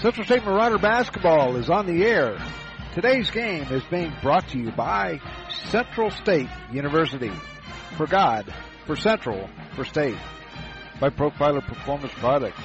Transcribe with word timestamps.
Central 0.00 0.24
State 0.24 0.44
Marauder 0.46 0.78
basketball 0.78 1.56
is 1.56 1.68
on 1.68 1.84
the 1.84 2.06
air. 2.06 2.38
Today's 2.94 3.30
game 3.30 3.64
is 3.64 3.82
being 3.90 4.10
brought 4.22 4.48
to 4.48 4.58
you 4.58 4.72
by 4.72 5.20
Central 5.66 6.10
State 6.10 6.48
University. 6.72 7.30
For 7.98 8.06
God, 8.06 8.50
for 8.86 8.96
Central, 8.96 9.50
for 9.76 9.84
State. 9.84 10.16
By 11.00 11.10
Profiler 11.10 11.62
Performance 11.62 12.14
Products. 12.14 12.62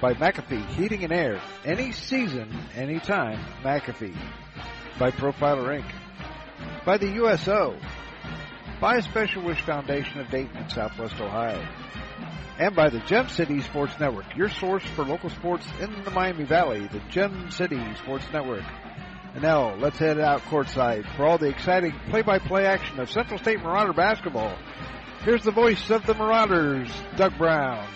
By 0.00 0.14
McAfee 0.14 0.66
Heating 0.70 1.04
and 1.04 1.12
Air. 1.12 1.40
Any 1.64 1.92
season, 1.92 2.52
anytime, 2.74 3.38
McAfee. 3.62 4.16
By 4.98 5.12
Profiler 5.12 5.80
Inc. 5.80 6.84
By 6.84 6.98
the 6.98 7.08
USO. 7.08 7.78
By 8.80 8.96
a 8.96 9.02
Special 9.02 9.44
Wish 9.44 9.60
Foundation 9.60 10.18
of 10.18 10.28
Dayton 10.28 10.70
Southwest 10.70 11.20
Ohio 11.20 11.64
and 12.58 12.74
by 12.74 12.88
the 12.88 13.00
Gem 13.00 13.28
City 13.28 13.60
Sports 13.60 13.98
Network, 14.00 14.36
your 14.36 14.48
source 14.48 14.84
for 14.94 15.04
local 15.04 15.30
sports 15.30 15.66
in 15.80 16.04
the 16.04 16.10
Miami 16.10 16.44
Valley, 16.44 16.88
the 16.90 17.00
Gem 17.10 17.50
City 17.50 17.80
Sports 17.96 18.24
Network. 18.32 18.64
And 19.34 19.42
now, 19.42 19.74
let's 19.74 19.98
head 19.98 20.18
out 20.18 20.40
courtside 20.42 21.04
for 21.16 21.26
all 21.26 21.36
the 21.36 21.48
exciting 21.48 21.92
play-by-play 22.08 22.64
action 22.64 22.98
of 23.00 23.10
Central 23.10 23.38
State 23.38 23.60
Marauder 23.60 23.92
basketball. 23.92 24.56
Here's 25.24 25.42
the 25.42 25.52
voice 25.52 25.90
of 25.90 26.06
the 26.06 26.14
Marauders, 26.14 26.90
Doug 27.16 27.36
Brown. 27.36 27.86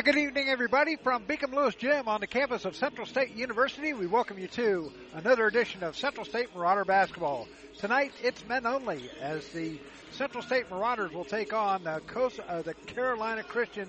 Good 0.00 0.16
evening, 0.16 0.48
everybody, 0.48 0.96
from 0.96 1.26
Beacom 1.26 1.54
Lewis 1.54 1.74
Gym 1.74 2.08
on 2.08 2.20
the 2.20 2.26
campus 2.26 2.64
of 2.64 2.74
Central 2.74 3.06
State 3.06 3.36
University. 3.36 3.92
We 3.92 4.06
welcome 4.06 4.38
you 4.38 4.48
to 4.48 4.90
another 5.14 5.46
edition 5.46 5.84
of 5.84 5.98
Central 5.98 6.24
State 6.24 6.48
Marauder 6.56 6.86
Basketball. 6.86 7.46
Tonight, 7.78 8.12
it's 8.22 8.44
men 8.48 8.64
only, 8.64 9.10
as 9.20 9.46
the 9.48 9.78
Central 10.10 10.42
State 10.42 10.70
Marauders 10.70 11.12
will 11.12 11.26
take 11.26 11.52
on 11.52 11.84
the, 11.84 12.00
Coast, 12.06 12.40
uh, 12.48 12.62
the 12.62 12.72
Carolina 12.72 13.42
Christian 13.42 13.86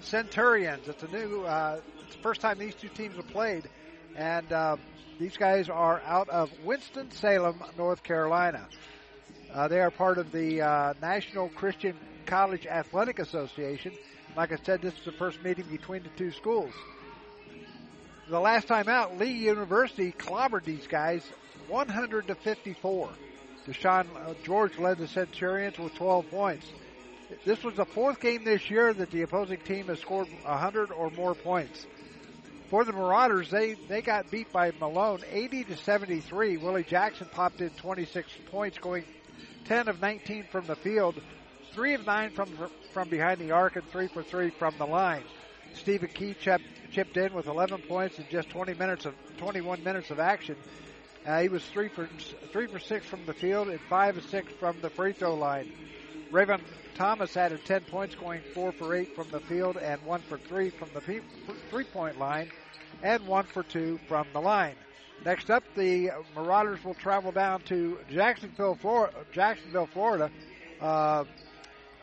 Centurions. 0.00 0.88
It's 0.88 1.04
a 1.04 1.08
new, 1.08 1.44
uh, 1.44 1.80
it's 2.04 2.16
the 2.16 2.22
first 2.22 2.40
time 2.40 2.58
these 2.58 2.74
two 2.74 2.88
teams 2.88 3.14
have 3.14 3.28
played, 3.28 3.68
and 4.16 4.52
uh, 4.52 4.76
these 5.20 5.36
guys 5.36 5.70
are 5.70 6.02
out 6.04 6.28
of 6.28 6.50
Winston 6.64 7.12
Salem, 7.12 7.62
North 7.78 8.02
Carolina. 8.02 8.66
Uh, 9.54 9.68
they 9.68 9.80
are 9.80 9.92
part 9.92 10.18
of 10.18 10.32
the 10.32 10.60
uh, 10.60 10.94
National 11.00 11.48
Christian 11.50 11.96
College 12.26 12.66
Athletic 12.66 13.20
Association 13.20 13.92
like 14.36 14.52
I 14.52 14.56
said, 14.62 14.82
this 14.82 14.94
is 14.94 15.04
the 15.04 15.12
first 15.12 15.42
meeting 15.42 15.64
between 15.70 16.02
the 16.02 16.10
two 16.10 16.30
schools. 16.30 16.72
The 18.28 18.38
last 18.38 18.68
time 18.68 18.88
out, 18.88 19.18
Lee 19.18 19.32
University 19.32 20.12
clobbered 20.12 20.64
these 20.64 20.86
guys 20.86 21.22
100 21.68 22.26
to 22.26 22.34
54. 22.34 23.08
Deshaun 23.66 24.06
uh, 24.14 24.34
George 24.44 24.78
led 24.78 24.98
the 24.98 25.08
Centurions 25.08 25.78
with 25.78 25.94
12 25.94 26.30
points. 26.30 26.66
This 27.44 27.62
was 27.64 27.74
the 27.74 27.84
fourth 27.84 28.20
game 28.20 28.44
this 28.44 28.70
year 28.70 28.92
that 28.92 29.10
the 29.10 29.22
opposing 29.22 29.58
team 29.58 29.86
has 29.86 30.00
scored 30.00 30.28
100 30.42 30.92
or 30.92 31.10
more 31.10 31.34
points. 31.34 31.86
For 32.70 32.84
the 32.84 32.92
Marauders, 32.92 33.50
they, 33.50 33.74
they 33.88 34.02
got 34.02 34.30
beat 34.30 34.52
by 34.52 34.72
Malone 34.80 35.20
80 35.30 35.64
to 35.64 35.76
73. 35.76 36.56
Willie 36.56 36.84
Jackson 36.84 37.28
popped 37.32 37.60
in 37.60 37.70
26 37.70 38.28
points, 38.50 38.78
going 38.78 39.04
10 39.64 39.88
of 39.88 40.00
19 40.00 40.44
from 40.50 40.66
the 40.66 40.76
field 40.76 41.20
three 41.76 41.92
of 41.92 42.06
nine 42.06 42.30
from 42.30 42.48
from 42.96 43.10
behind 43.10 43.38
the 43.38 43.50
arc 43.50 43.76
and 43.76 43.86
three 43.90 44.08
for 44.08 44.22
three 44.22 44.48
from 44.48 44.74
the 44.78 44.86
line. 44.86 45.22
Stephen 45.74 46.08
Key 46.08 46.34
chipped, 46.40 46.64
chipped 46.90 47.14
in 47.18 47.34
with 47.34 47.46
11 47.46 47.82
points 47.82 48.18
in 48.18 48.24
just 48.30 48.48
20 48.48 48.72
minutes 48.72 49.04
of 49.04 49.12
21 49.36 49.84
minutes 49.84 50.10
of 50.10 50.18
action. 50.18 50.56
Uh, 51.26 51.42
he 51.42 51.50
was 51.50 51.62
three 51.66 51.88
for 51.88 52.08
three 52.52 52.66
for 52.66 52.78
six 52.78 53.04
from 53.04 53.20
the 53.26 53.34
field 53.34 53.68
and 53.68 53.78
five 53.90 54.16
of 54.16 54.24
six 54.24 54.50
from 54.54 54.80
the 54.80 54.88
free 54.88 55.12
throw 55.12 55.34
line. 55.34 55.70
Rayvon 56.32 56.62
Thomas 56.94 57.36
added 57.36 57.62
10 57.66 57.82
points, 57.82 58.14
going 58.14 58.40
four 58.54 58.72
for 58.72 58.94
eight 58.94 59.14
from 59.14 59.28
the 59.30 59.40
field 59.40 59.76
and 59.76 60.02
one 60.02 60.22
for 60.22 60.38
three 60.38 60.70
from 60.70 60.88
the 60.94 61.20
three 61.68 61.84
point 61.84 62.18
line, 62.18 62.50
and 63.02 63.26
one 63.26 63.44
for 63.44 63.62
two 63.62 64.00
from 64.08 64.26
the 64.32 64.40
line. 64.40 64.74
Next 65.22 65.50
up, 65.50 65.64
the 65.74 66.12
Marauders 66.34 66.82
will 66.82 66.94
travel 66.94 67.30
down 67.30 67.60
to 67.64 67.98
Jacksonville, 68.10 68.74
Florida. 68.74 69.14
Jacksonville, 69.32 69.88
Florida. 69.92 70.30
Uh, 70.80 71.24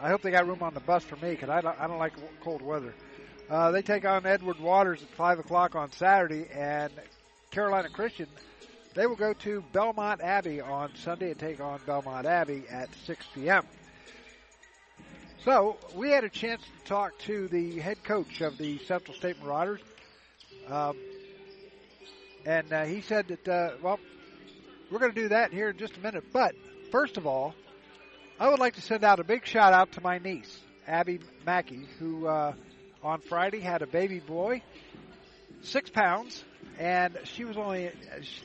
I 0.03 0.09
hope 0.09 0.21
they 0.21 0.31
got 0.31 0.45
room 0.45 0.61
on 0.61 0.73
the 0.73 0.81
bus 0.81 1.01
for 1.01 1.15
me 1.15 1.31
because 1.31 1.47
I 1.47 1.61
don't, 1.61 1.79
I 1.79 1.87
don't 1.87 1.97
like 1.97 2.11
cold 2.41 2.61
weather. 2.61 2.93
Uh, 3.49 3.71
they 3.71 3.81
take 3.81 4.03
on 4.03 4.25
Edward 4.25 4.59
Waters 4.59 5.01
at 5.01 5.07
5 5.07 5.39
o'clock 5.39 5.75
on 5.75 5.93
Saturday, 5.93 6.45
and 6.53 6.91
Carolina 7.51 7.87
Christian, 7.87 8.27
they 8.95 9.07
will 9.07 9.15
go 9.15 9.31
to 9.31 9.63
Belmont 9.71 10.19
Abbey 10.19 10.59
on 10.59 10.93
Sunday 10.95 11.31
and 11.31 11.39
take 11.39 11.61
on 11.61 11.79
Belmont 11.85 12.25
Abbey 12.25 12.65
at 12.69 12.89
6 13.05 13.25
p.m. 13.33 13.65
So, 15.45 15.77
we 15.95 16.09
had 16.09 16.25
a 16.25 16.29
chance 16.29 16.61
to 16.63 16.85
talk 16.85 17.17
to 17.19 17.47
the 17.47 17.79
head 17.79 18.03
coach 18.03 18.41
of 18.41 18.57
the 18.57 18.79
Central 18.79 19.15
State 19.15 19.41
Marauders. 19.41 19.79
Um, 20.67 20.97
and 22.45 22.73
uh, 22.73 22.83
he 22.83 22.99
said 22.99 23.29
that, 23.29 23.47
uh, 23.47 23.71
well, 23.81 24.01
we're 24.91 24.99
going 24.99 25.13
to 25.13 25.21
do 25.21 25.29
that 25.29 25.53
here 25.53 25.69
in 25.69 25.77
just 25.77 25.95
a 25.95 26.01
minute. 26.01 26.25
But 26.33 26.55
first 26.91 27.15
of 27.15 27.25
all, 27.25 27.55
I 28.43 28.49
would 28.49 28.59
like 28.59 28.75
to 28.75 28.81
send 28.81 29.05
out 29.05 29.21
a 29.21 29.23
big 29.23 29.45
shout 29.45 29.71
out 29.71 29.93
to 29.93 30.01
my 30.01 30.17
niece, 30.17 30.59
Abby 30.85 31.21
Mackey, 31.45 31.87
who 31.97 32.27
uh, 32.27 32.51
on 33.01 33.21
Friday 33.21 33.61
had 33.61 33.81
a 33.81 33.87
baby 33.87 34.19
boy, 34.19 34.61
six 35.61 35.89
pounds, 35.89 36.43
and 36.77 37.17
she 37.23 37.45
was 37.45 37.55
only. 37.55 37.91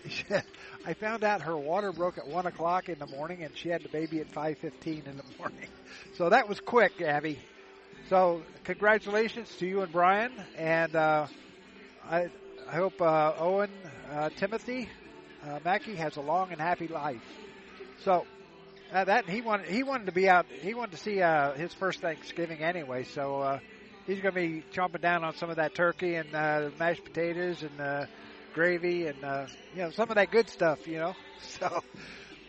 She, 0.07 0.23
I 0.87 0.95
found 0.95 1.25
out 1.25 1.43
her 1.43 1.57
water 1.57 1.91
broke 1.91 2.17
at 2.17 2.29
one 2.29 2.47
o'clock 2.47 2.89
in 2.89 3.01
the 3.01 3.09
morning, 3.09 3.43
and 3.43 3.57
she 3.57 3.71
had 3.71 3.83
the 3.83 3.89
baby 3.89 4.21
at 4.21 4.31
five 4.31 4.59
fifteen 4.59 5.03
in 5.05 5.17
the 5.17 5.25
morning. 5.37 5.67
So 6.17 6.29
that 6.29 6.49
was 6.49 6.61
quick, 6.61 7.01
Abby. 7.01 7.41
So 8.09 8.43
congratulations 8.63 9.53
to 9.57 9.67
you 9.67 9.81
and 9.81 9.91
Brian, 9.91 10.31
and 10.57 10.95
uh, 10.95 11.27
I 12.09 12.29
I 12.69 12.75
hope 12.77 13.03
uh, 13.03 13.33
Owen 13.37 13.71
uh, 14.13 14.29
Timothy 14.37 14.89
uh, 15.45 15.59
Mackey 15.65 15.97
has 15.97 16.17
a 16.17 16.21
long 16.21 16.53
and 16.53 16.61
happy 16.61 16.87
life. 16.87 17.23
So 18.05 18.27
uh, 18.93 19.05
that 19.05 19.29
he 19.29 19.41
wanted 19.41 19.67
he 19.69 19.83
wanted 19.83 20.07
to 20.07 20.13
be 20.13 20.29
out. 20.29 20.47
He 20.61 20.75
wanted 20.75 20.93
to 20.93 21.03
see 21.03 21.21
uh, 21.21 21.53
his 21.53 21.73
first 21.75 22.01
Thanksgiving 22.01 22.61
anyway, 22.61 23.05
so 23.05 23.41
uh, 23.41 23.59
he's 24.07 24.21
going 24.21 24.35
to 24.35 24.41
be 24.41 24.65
chomping 24.73 25.01
down 25.01 25.25
on 25.25 25.35
some 25.37 25.51
of 25.51 25.57
that 25.57 25.75
turkey 25.75 26.15
and 26.15 26.35
uh, 26.35 26.71
mashed 26.79 27.05
potatoes 27.05 27.63
and 27.63 27.81
uh, 27.81 28.07
gravy 28.55 29.07
and 29.07 29.23
uh, 29.23 29.47
you 29.75 29.83
know 29.83 29.91
some 29.91 30.09
of 30.09 30.17
that 30.17 30.31
good 30.31 30.49
stuff. 30.49 30.87
You 30.87 30.99
know, 30.99 31.15
so. 31.61 31.83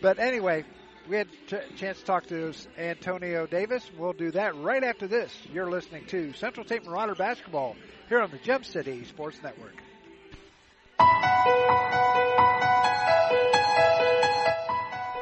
But 0.02 0.18
anyway, 0.18 0.64
we 1.10 1.18
had 1.18 1.28
a 1.52 1.74
chance 1.76 2.00
to 2.00 2.06
talk 2.06 2.28
to 2.28 2.54
Antonio 2.78 3.46
Davis. 3.46 3.84
We'll 3.98 4.14
do 4.14 4.32
that 4.32 4.56
right 4.56 4.84
after 4.84 5.08
this. 5.08 5.36
You're 5.52 5.70
listening 5.70 6.06
to 6.08 6.32
Central 6.34 6.66
State 6.66 6.86
Marauder 6.86 7.16
basketball 7.16 7.76
here 8.08 8.22
on 8.22 8.32
the 8.32 8.38
Gem 8.38 8.64
City 8.64 9.04
Sports 9.04 9.40
Network. 9.44 9.76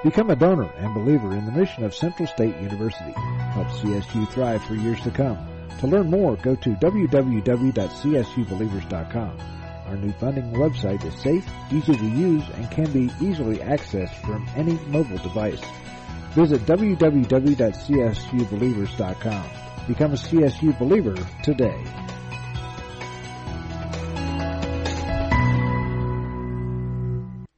Become 0.04 0.30
a 0.30 0.36
donor 0.36 0.70
and 0.78 0.94
believer 0.94 1.36
in 1.36 1.46
the 1.46 1.52
mission 1.52 1.84
of 1.84 1.96
Central 1.96 2.28
State 2.28 2.56
University. 2.58 3.14
Help 3.54 3.66
CSU 3.68 4.30
thrive 4.30 4.64
for 4.64 4.76
years 4.76 5.02
to 5.02 5.10
come. 5.10 5.40
To 5.80 5.88
learn 5.88 6.12
more, 6.12 6.36
go 6.38 6.56
to 6.56 6.76
www.csubelievers.com. 6.76 9.40
Our 9.88 9.96
new 9.96 10.12
funding 10.14 10.54
website 10.54 11.04
is 11.04 11.16
safe, 11.16 11.44
easy 11.72 11.96
to 11.96 12.06
use, 12.06 12.48
and 12.56 12.70
can 12.70 12.92
be 12.92 13.10
easily 13.20 13.58
accessed 13.58 14.14
from 14.24 14.48
any 14.56 14.74
mobile 14.88 15.18
device. 15.18 15.64
Visit 16.34 16.62
www.csubelievers.com. 16.68 19.50
Become 19.88 20.12
a 20.12 20.16
CSU 20.16 20.78
believer 20.78 21.16
today. 21.42 21.84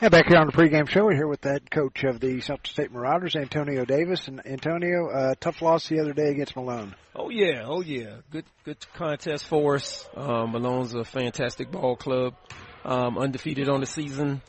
And 0.00 0.10
back 0.10 0.28
here 0.28 0.38
on 0.38 0.46
the 0.46 0.52
pregame 0.52 0.88
show, 0.88 1.04
we're 1.04 1.14
here 1.14 1.26
with 1.26 1.42
the 1.42 1.50
head 1.50 1.70
coach 1.70 2.04
of 2.04 2.20
the 2.20 2.40
Central 2.40 2.72
State 2.72 2.90
Marauders, 2.90 3.36
Antonio 3.36 3.84
Davis. 3.84 4.28
And 4.28 4.40
Antonio, 4.46 5.10
uh, 5.10 5.34
tough 5.38 5.60
loss 5.60 5.88
the 5.88 6.00
other 6.00 6.14
day 6.14 6.30
against 6.30 6.56
Malone. 6.56 6.94
Oh 7.14 7.28
yeah, 7.28 7.64
oh 7.66 7.82
yeah, 7.82 8.20
good 8.30 8.46
good 8.64 8.78
contest 8.94 9.44
for 9.44 9.74
us. 9.74 10.08
Um, 10.16 10.52
Malone's 10.52 10.94
a 10.94 11.04
fantastic 11.04 11.70
ball 11.70 11.96
club, 11.96 12.34
um, 12.82 13.18
undefeated 13.18 13.68
on 13.68 13.80
the 13.80 13.86
season, 13.86 14.40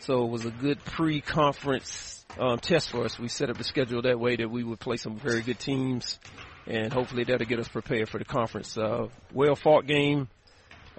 so 0.00 0.24
it 0.24 0.30
was 0.30 0.44
a 0.44 0.50
good 0.50 0.84
pre-conference 0.84 2.24
um, 2.38 2.58
test 2.58 2.90
for 2.90 3.04
us. 3.04 3.18
We 3.18 3.28
set 3.28 3.50
up 3.50 3.58
the 3.58 3.64
schedule 3.64 4.02
that 4.02 4.18
way 4.18 4.36
that 4.36 4.50
we 4.50 4.64
would 4.64 4.80
play 4.80 4.96
some 4.96 5.16
very 5.16 5.42
good 5.42 5.58
teams, 5.58 6.18
and 6.66 6.92
hopefully 6.92 7.24
that'll 7.24 7.46
get 7.46 7.58
us 7.58 7.68
prepared 7.68 8.08
for 8.08 8.18
the 8.18 8.24
conference. 8.24 8.76
Uh, 8.76 9.08
well 9.32 9.54
fought 9.54 9.86
game. 9.86 10.28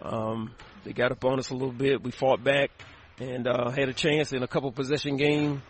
Um, 0.02 0.52
they 0.84 0.94
got 0.94 1.12
up 1.12 1.24
on 1.26 1.40
us 1.40 1.50
a 1.50 1.54
little 1.54 1.72
bit. 1.72 2.02
We 2.04 2.12
fought 2.12 2.44
back 2.44 2.72
and 3.20 3.48
uh, 3.48 3.70
had 3.70 3.90
a 3.90 3.94
chance 3.94 4.34
in 4.34 4.44
a 4.44 4.48
couple 4.48 4.72
possession 4.72 5.18
game 5.18 5.62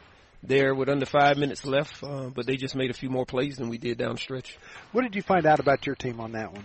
there 0.44 0.74
with 0.74 0.90
under 0.90 1.06
five 1.06 1.38
minutes 1.38 1.66
left, 1.66 2.04
uh, 2.04 2.30
but 2.30 2.46
they 2.46 2.56
just 2.56 2.76
made 2.76 2.90
a 2.90 2.94
few 2.94 3.10
more 3.10 3.26
plays 3.26 3.58
than 3.58 3.70
we 3.70 3.78
did 3.78 3.98
down 3.98 4.14
the 4.14 4.18
stretch. 4.18 4.58
What 4.92 5.04
did 5.04 5.16
you 5.16 5.22
find 5.22 5.46
out 5.46 5.60
about 5.60 5.86
your 5.86 5.96
team 5.96 6.20
on 6.20 6.32
that 6.32 6.52
one? 6.52 6.64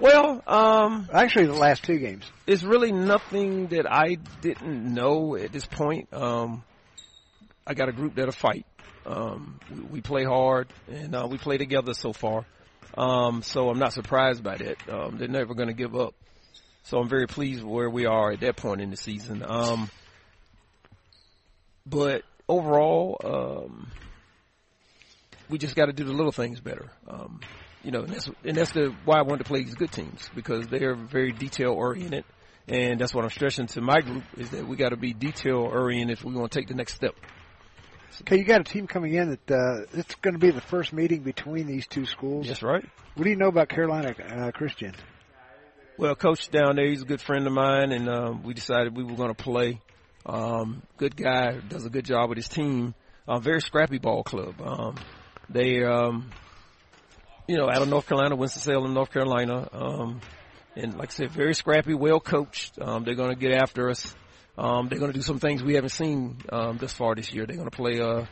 Well, 0.00 0.42
um, 0.46 1.10
actually, 1.12 1.46
the 1.46 1.52
last 1.52 1.84
two 1.84 1.98
games. 1.98 2.24
It's 2.46 2.62
really 2.62 2.90
nothing 2.90 3.66
that 3.66 3.90
I 3.90 4.16
didn't 4.40 4.94
know 4.94 5.36
at 5.36 5.52
this 5.52 5.66
point. 5.66 6.10
Um, 6.14 6.64
I 7.66 7.74
got 7.74 7.90
a 7.90 7.92
group 7.92 8.14
that'll 8.14 8.32
fight. 8.32 8.64
Um, 9.04 9.60
we, 9.70 9.80
we, 9.82 10.00
play 10.00 10.24
hard 10.24 10.68
and 10.90 11.14
uh, 11.14 11.28
we 11.30 11.36
play 11.36 11.58
together 11.58 11.92
so 11.92 12.14
far. 12.14 12.46
Um, 12.96 13.42
so 13.42 13.68
I'm 13.68 13.78
not 13.78 13.92
surprised 13.92 14.42
by 14.42 14.56
that. 14.56 14.88
Um, 14.88 15.18
they're 15.18 15.28
never 15.28 15.54
going 15.54 15.68
to 15.68 15.74
give 15.74 15.94
up. 15.94 16.14
So 16.84 16.98
I'm 16.98 17.08
very 17.08 17.26
pleased 17.26 17.62
with 17.62 17.70
where 17.70 17.90
we 17.90 18.06
are 18.06 18.32
at 18.32 18.40
that 18.40 18.56
point 18.56 18.80
in 18.80 18.90
the 18.90 18.96
season. 18.96 19.44
Um, 19.46 19.90
but 21.84 22.22
overall, 22.48 23.20
um, 23.22 23.90
we 25.50 25.58
just 25.58 25.76
got 25.76 25.86
to 25.86 25.92
do 25.92 26.04
the 26.04 26.12
little 26.12 26.32
things 26.32 26.58
better. 26.58 26.90
Um, 27.06 27.40
you 27.82 27.90
know, 27.90 28.00
and 28.00 28.12
that's, 28.12 28.30
and 28.44 28.56
that's 28.56 28.72
the 28.72 28.94
why 29.04 29.18
I 29.18 29.22
wanted 29.22 29.44
to 29.44 29.48
play 29.48 29.64
these 29.64 29.74
good 29.74 29.92
teams 29.92 30.28
because 30.34 30.66
they 30.68 30.84
are 30.84 30.94
very 30.94 31.32
detail 31.32 31.72
oriented, 31.72 32.24
and 32.68 33.00
that's 33.00 33.14
what 33.14 33.24
I'm 33.24 33.30
stressing 33.30 33.68
to 33.68 33.80
my 33.80 34.00
group 34.00 34.24
is 34.36 34.50
that 34.50 34.66
we 34.66 34.76
got 34.76 34.90
to 34.90 34.96
be 34.96 35.12
detail 35.12 35.58
oriented 35.58 36.18
if 36.18 36.24
we 36.24 36.34
want 36.34 36.52
to 36.52 36.58
take 36.58 36.68
the 36.68 36.74
next 36.74 36.94
step. 36.94 37.14
Okay, 38.22 38.36
you 38.36 38.44
got 38.44 38.60
a 38.60 38.64
team 38.64 38.86
coming 38.86 39.14
in 39.14 39.30
that 39.30 39.50
uh, 39.50 39.86
it's 39.94 40.14
going 40.16 40.34
to 40.34 40.38
be 40.38 40.50
the 40.50 40.60
first 40.60 40.92
meeting 40.92 41.22
between 41.22 41.66
these 41.66 41.86
two 41.86 42.04
schools. 42.04 42.48
That's 42.48 42.62
right. 42.62 42.84
What 43.14 43.24
do 43.24 43.30
you 43.30 43.36
know 43.36 43.48
about 43.48 43.68
Carolina 43.68 44.14
uh, 44.28 44.50
Christian? 44.50 44.94
Well, 45.96 46.14
coach 46.14 46.50
down 46.50 46.76
there, 46.76 46.86
he's 46.86 47.02
a 47.02 47.06
good 47.06 47.20
friend 47.20 47.46
of 47.46 47.52
mine, 47.52 47.92
and 47.92 48.08
um, 48.08 48.42
we 48.42 48.54
decided 48.54 48.96
we 48.96 49.04
were 49.04 49.16
going 49.16 49.34
to 49.34 49.42
play. 49.42 49.80
Um, 50.26 50.82
good 50.96 51.16
guy, 51.16 51.58
does 51.68 51.84
a 51.86 51.90
good 51.90 52.04
job 52.04 52.28
with 52.28 52.36
his 52.36 52.48
team. 52.48 52.94
Uh, 53.26 53.38
very 53.38 53.60
scrappy 53.60 53.98
ball 53.98 54.22
club. 54.22 54.60
Um, 54.62 54.96
they, 55.48 55.82
um, 55.84 56.30
you 57.50 57.56
know, 57.56 57.68
out 57.68 57.82
of 57.82 57.88
North 57.88 58.06
Carolina, 58.06 58.36
Winston-Salem, 58.36 58.94
North 58.94 59.10
Carolina. 59.10 59.68
Um, 59.72 60.20
and 60.76 60.96
like 60.96 61.10
I 61.10 61.12
said, 61.12 61.32
very 61.32 61.52
scrappy, 61.52 61.94
well 61.94 62.20
coached. 62.20 62.78
Um, 62.80 63.02
they're 63.02 63.16
going 63.16 63.34
to 63.34 63.36
get 63.36 63.50
after 63.50 63.90
us. 63.90 64.14
Um, 64.56 64.88
they're 64.88 65.00
going 65.00 65.10
to 65.10 65.18
do 65.18 65.22
some 65.22 65.40
things 65.40 65.60
we 65.60 65.74
haven't 65.74 65.90
seen 65.90 66.38
um, 66.52 66.78
this 66.78 66.92
far 66.92 67.16
this 67.16 67.32
year. 67.32 67.46
They're 67.46 67.56
going 67.56 67.68
to 67.68 67.76
play 67.76 68.00
uh, 68.00 68.26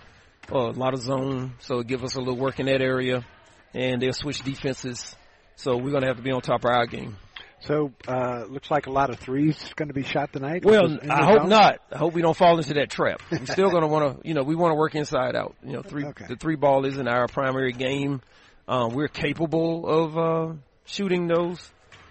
a 0.50 0.56
lot 0.56 0.94
of 0.94 1.00
zone, 1.00 1.54
so 1.58 1.82
give 1.82 2.04
us 2.04 2.14
a 2.14 2.20
little 2.20 2.36
work 2.36 2.60
in 2.60 2.66
that 2.66 2.80
area, 2.80 3.26
and 3.74 4.00
they'll 4.00 4.12
switch 4.12 4.42
defenses. 4.42 5.16
So 5.56 5.76
we're 5.76 5.90
going 5.90 6.02
to 6.02 6.08
have 6.08 6.18
to 6.18 6.22
be 6.22 6.30
on 6.30 6.40
top 6.40 6.64
of 6.64 6.70
our 6.70 6.86
game. 6.86 7.16
So 7.60 7.92
uh, 8.06 8.44
looks 8.48 8.70
like 8.70 8.86
a 8.86 8.92
lot 8.92 9.10
of 9.10 9.18
threes 9.18 9.72
going 9.74 9.88
to 9.88 9.94
be 9.94 10.04
shot 10.04 10.32
tonight. 10.32 10.64
Well, 10.64 10.96
I 11.10 11.24
hope 11.24 11.40
zone? 11.40 11.48
not. 11.48 11.80
I 11.92 11.98
hope 11.98 12.14
we 12.14 12.22
don't 12.22 12.36
fall 12.36 12.56
into 12.58 12.74
that 12.74 12.88
trap. 12.88 13.20
We're 13.32 13.46
still 13.46 13.70
going 13.70 13.82
to 13.82 13.88
want 13.88 14.22
to, 14.22 14.28
you 14.28 14.34
know, 14.34 14.44
we 14.44 14.54
want 14.54 14.70
to 14.70 14.76
work 14.76 14.94
inside 14.94 15.34
out. 15.34 15.56
You 15.64 15.72
know, 15.72 15.82
three 15.82 16.04
okay. 16.04 16.26
the 16.28 16.36
three 16.36 16.54
ball 16.54 16.84
isn't 16.86 17.08
our 17.08 17.26
primary 17.26 17.72
game. 17.72 18.20
Um, 18.68 18.94
we're 18.94 19.08
capable 19.08 19.88
of 19.88 20.18
uh, 20.18 20.54
shooting 20.84 21.26
those, 21.26 21.58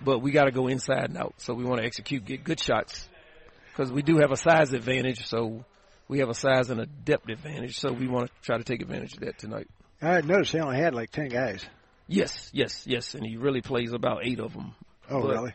but 0.01 0.19
we 0.19 0.31
got 0.31 0.45
to 0.45 0.51
go 0.51 0.67
inside 0.67 1.09
and 1.09 1.17
out. 1.17 1.35
So 1.37 1.53
we 1.53 1.63
want 1.63 1.79
to 1.79 1.85
execute, 1.85 2.25
get 2.25 2.43
good 2.43 2.59
shots, 2.59 3.07
because 3.71 3.91
we 3.91 4.01
do 4.01 4.17
have 4.17 4.31
a 4.31 4.37
size 4.37 4.73
advantage. 4.73 5.27
So 5.27 5.63
we 6.07 6.19
have 6.19 6.29
a 6.29 6.33
size 6.33 6.69
and 6.69 6.81
a 6.81 6.85
depth 6.85 7.29
advantage. 7.29 7.77
So 7.77 7.93
we 7.93 8.07
want 8.07 8.27
to 8.27 8.33
try 8.41 8.57
to 8.57 8.63
take 8.63 8.81
advantage 8.81 9.13
of 9.13 9.19
that 9.21 9.37
tonight. 9.37 9.67
I 10.01 10.21
noticed 10.21 10.51
they 10.51 10.59
only 10.59 10.77
had 10.77 10.93
like 10.93 11.11
ten 11.11 11.29
guys. 11.29 11.63
Yes, 12.07 12.49
yes, 12.53 12.85
yes, 12.87 13.13
and 13.13 13.25
he 13.25 13.37
really 13.37 13.61
plays 13.61 13.93
about 13.93 14.25
eight 14.25 14.39
of 14.39 14.53
them 14.53 14.73
Oh, 15.09 15.21
but, 15.21 15.31
really? 15.31 15.53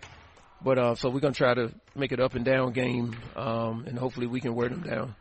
But 0.65 0.79
uh, 0.79 0.95
so 0.95 1.11
we're 1.11 1.21
gonna 1.21 1.35
try 1.35 1.55
to 1.55 1.73
make 1.95 2.13
it 2.13 2.21
up 2.21 2.35
and 2.35 2.45
down 2.45 2.73
game, 2.73 3.17
um, 3.37 3.85
and 3.87 3.99
hopefully 3.99 4.27
we 4.27 4.41
can 4.41 4.55
wear 4.55 4.69
them 4.69 4.83
down. 4.83 5.15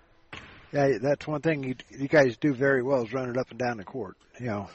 Yeah, 0.71 0.97
that's 1.01 1.27
one 1.27 1.41
thing 1.41 1.63
you 1.63 1.75
you 1.89 2.07
guys 2.07 2.37
do 2.37 2.53
very 2.53 2.81
well 2.81 3.03
is 3.03 3.11
run 3.11 3.29
it 3.29 3.37
up 3.37 3.49
and 3.49 3.59
down 3.59 3.77
the 3.77 3.83
court. 3.83 4.15
You 4.39 4.47
know. 4.47 4.69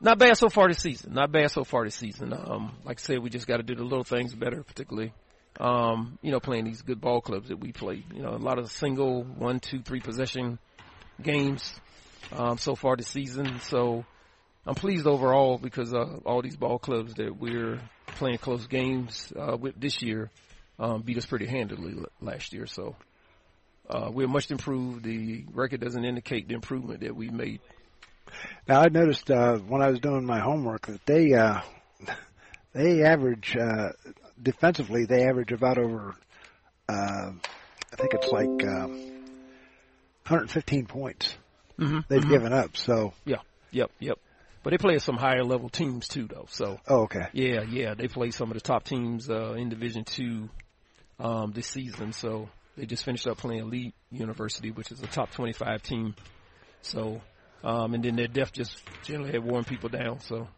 Not 0.00 0.18
bad 0.18 0.38
so 0.38 0.48
far 0.48 0.68
this 0.68 0.78
season. 0.78 1.12
Not 1.12 1.30
bad 1.30 1.50
so 1.50 1.62
far 1.62 1.84
this 1.84 1.94
season. 1.94 2.32
Um, 2.32 2.72
like 2.84 2.98
I 3.00 3.02
said, 3.02 3.18
we 3.18 3.28
just 3.28 3.46
got 3.46 3.58
to 3.58 3.62
do 3.62 3.74
the 3.74 3.84
little 3.84 4.04
things 4.04 4.34
better, 4.34 4.62
particularly, 4.62 5.12
um, 5.58 6.18
you 6.22 6.30
know, 6.30 6.40
playing 6.40 6.64
these 6.64 6.80
good 6.80 7.00
ball 7.00 7.20
clubs 7.20 7.48
that 7.48 7.58
we 7.58 7.72
play. 7.72 8.02
You 8.14 8.22
know, 8.22 8.30
a 8.30 8.38
lot 8.38 8.58
of 8.58 8.70
single 8.70 9.24
one, 9.24 9.60
two, 9.60 9.82
three 9.82 10.00
possession 10.00 10.58
games 11.22 11.78
um, 12.32 12.56
so 12.56 12.74
far 12.74 12.96
this 12.96 13.08
season. 13.08 13.60
So 13.60 14.06
I'm 14.66 14.74
pleased 14.74 15.06
overall 15.06 15.58
because 15.58 15.92
uh, 15.92 16.18
all 16.24 16.40
these 16.40 16.56
ball 16.56 16.78
clubs 16.78 17.14
that 17.14 17.36
we're 17.36 17.80
playing 18.06 18.38
close 18.38 18.66
games 18.66 19.32
uh, 19.38 19.56
with 19.56 19.78
this 19.78 20.00
year 20.00 20.30
um, 20.78 21.02
beat 21.02 21.18
us 21.18 21.26
pretty 21.26 21.46
handily 21.46 21.94
last 22.22 22.54
year. 22.54 22.66
So 22.66 22.96
uh, 23.88 24.08
we're 24.10 24.28
much 24.28 24.50
improved. 24.50 25.04
The 25.04 25.44
record 25.52 25.80
doesn't 25.80 26.04
indicate 26.04 26.48
the 26.48 26.54
improvement 26.54 27.00
that 27.00 27.14
we 27.14 27.28
made. 27.28 27.60
Now 28.68 28.80
I 28.80 28.88
noticed 28.88 29.30
uh, 29.30 29.56
when 29.56 29.82
I 29.82 29.90
was 29.90 30.00
doing 30.00 30.24
my 30.24 30.40
homework 30.40 30.86
that 30.86 31.04
they 31.06 31.32
uh, 31.34 31.60
they 32.72 33.02
average 33.02 33.56
uh, 33.56 33.90
defensively 34.42 35.04
they 35.04 35.24
average 35.24 35.52
about 35.52 35.78
over 35.78 36.14
uh, 36.88 37.32
I 37.92 37.96
think 37.96 38.14
it's 38.14 38.32
like 38.32 38.66
um, 38.66 38.90
115 40.26 40.86
points 40.86 41.34
mm-hmm. 41.78 42.00
they've 42.08 42.20
mm-hmm. 42.20 42.30
given 42.30 42.52
up. 42.52 42.76
So 42.76 43.12
yeah, 43.24 43.38
yep, 43.70 43.90
yep. 43.98 44.18
But 44.62 44.70
they 44.70 44.78
play 44.78 44.98
some 44.98 45.16
higher 45.16 45.42
level 45.42 45.68
teams 45.68 46.06
too, 46.06 46.26
though. 46.26 46.46
So 46.50 46.78
oh, 46.86 47.02
okay, 47.02 47.28
yeah, 47.32 47.62
yeah, 47.62 47.94
they 47.94 48.08
play 48.08 48.30
some 48.30 48.50
of 48.50 48.54
the 48.54 48.60
top 48.60 48.84
teams 48.84 49.30
uh, 49.30 49.54
in 49.54 49.70
Division 49.70 50.04
Two 50.04 50.48
um, 51.18 51.52
this 51.52 51.66
season. 51.66 52.12
So 52.12 52.48
they 52.76 52.86
just 52.86 53.04
finished 53.04 53.26
up 53.26 53.38
playing 53.38 53.70
Lee 53.70 53.94
University, 54.10 54.70
which 54.70 54.92
is 54.92 55.02
a 55.02 55.06
top 55.06 55.30
25 55.32 55.82
team. 55.82 56.14
So 56.82 57.20
um, 57.62 57.94
and 57.94 58.04
then 58.04 58.16
their 58.16 58.26
depth 58.26 58.52
just 58.52 58.76
generally 59.04 59.32
had 59.32 59.44
worn 59.44 59.64
people 59.64 59.88
down. 59.88 60.20
So 60.20 60.48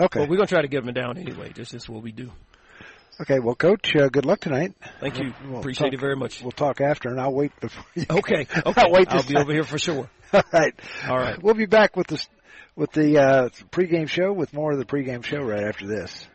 okay, 0.00 0.20
well, 0.20 0.28
we're 0.28 0.36
gonna 0.36 0.46
try 0.46 0.62
to 0.62 0.68
get 0.68 0.84
them 0.84 0.94
down 0.94 1.18
anyway. 1.18 1.52
That's 1.54 1.70
just 1.70 1.88
what 1.88 2.02
we 2.02 2.12
do. 2.12 2.30
Okay, 3.18 3.38
well, 3.38 3.54
Coach, 3.54 3.96
uh, 3.96 4.08
good 4.08 4.26
luck 4.26 4.40
tonight. 4.40 4.74
Thank 5.00 5.18
you. 5.18 5.32
We'll 5.48 5.60
Appreciate 5.60 5.86
talk, 5.86 5.94
it 5.94 6.00
very 6.00 6.16
much. 6.16 6.42
We'll 6.42 6.52
talk 6.52 6.82
after, 6.82 7.08
and 7.08 7.18
I'll 7.18 7.32
wait 7.32 7.50
before 7.60 7.84
you. 7.94 8.04
Okay, 8.10 8.46
okay. 8.66 8.72
I'll 8.82 8.92
wait. 8.92 9.08
I'll 9.08 9.22
be 9.22 9.36
over 9.36 9.52
here 9.52 9.64
for 9.64 9.78
sure. 9.78 10.10
All 10.32 10.42
right. 10.52 10.74
All 11.08 11.16
right. 11.16 11.42
We'll 11.42 11.54
be 11.54 11.66
back 11.66 11.96
with 11.96 12.08
the 12.08 12.26
with 12.74 12.92
the 12.92 13.18
uh, 13.18 13.48
pregame 13.70 14.08
show 14.08 14.32
with 14.32 14.52
more 14.52 14.72
of 14.72 14.78
the 14.78 14.84
pregame 14.84 15.24
show 15.24 15.38
right 15.38 15.64
after 15.64 15.86
this. 15.86 16.26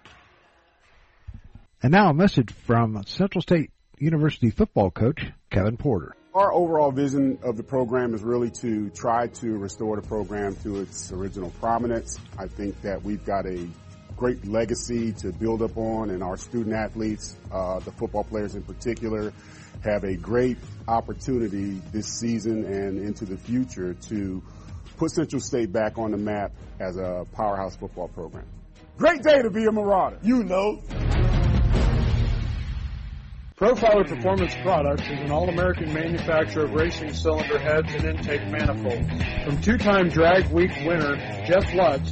And 1.84 1.92
now 1.92 2.10
a 2.10 2.14
message 2.14 2.52
from 2.66 3.02
Central 3.06 3.42
State 3.42 3.72
University 4.00 4.50
football 4.50 4.90
coach 4.90 5.24
Kevin 5.52 5.78
Porter. 5.78 6.16
Our 6.34 6.54
overall 6.54 6.92
vision 6.92 7.40
of 7.44 7.58
the 7.58 7.64
program 7.64 8.14
is 8.14 8.24
really 8.24 8.52
to 8.62 8.90
try 8.92 9.28
to 9.28 9.58
restore 9.58 9.98
the 9.98 10.08
program 10.08 10.56
to 10.64 10.80
its 10.80 11.12
original 11.12 11.50
prominence. 11.60 12.18
I 12.38 12.48
think 12.48 12.82
that 12.84 13.04
we've 13.04 13.26
got 13.26 13.46
a 13.46 13.68
great 14.16 14.48
legacy 14.48 15.12
to 15.12 15.34
build 15.34 15.62
up 15.62 15.76
on 15.76 16.10
and 16.10 16.24
our 16.24 16.38
student 16.38 16.74
athletes, 16.74 17.36
uh, 17.52 17.80
the 17.80 17.92
football 17.92 18.24
players 18.24 18.56
in 18.56 18.64
particular, 18.64 19.34
have 19.84 20.06
a 20.06 20.16
great 20.16 20.58
opportunity 20.88 21.82
this 21.92 22.08
season 22.08 22.64
and 22.64 22.98
into 22.98 23.26
the 23.26 23.36
future 23.36 23.94
to 23.96 24.42
put 24.96 25.12
Central 25.12 25.42
State 25.42 25.74
back 25.74 25.98
on 25.98 26.12
the 26.12 26.18
map 26.18 26.54
as 26.80 26.96
a 26.96 27.26
powerhouse 27.34 27.76
football 27.76 28.08
program. 28.08 28.46
Great 28.98 29.22
day 29.22 29.42
to 29.42 29.50
be 29.50 29.66
a 29.66 29.72
Marauder. 29.72 30.18
You 30.24 30.46
know. 30.46 30.82
Profiler 33.62 34.08
Performance 34.08 34.56
Products 34.64 35.04
is 35.04 35.20
an 35.20 35.30
all-American 35.30 35.94
manufacturer 35.94 36.64
of 36.64 36.74
racing 36.74 37.14
cylinder 37.14 37.60
heads 37.60 37.94
and 37.94 38.06
intake 38.06 38.48
manifolds. 38.48 39.08
From 39.44 39.62
two-time 39.62 40.10
Drag 40.10 40.48
Week 40.48 40.72
winner 40.84 41.16
Jeff 41.46 41.72
Lutz 41.76 42.12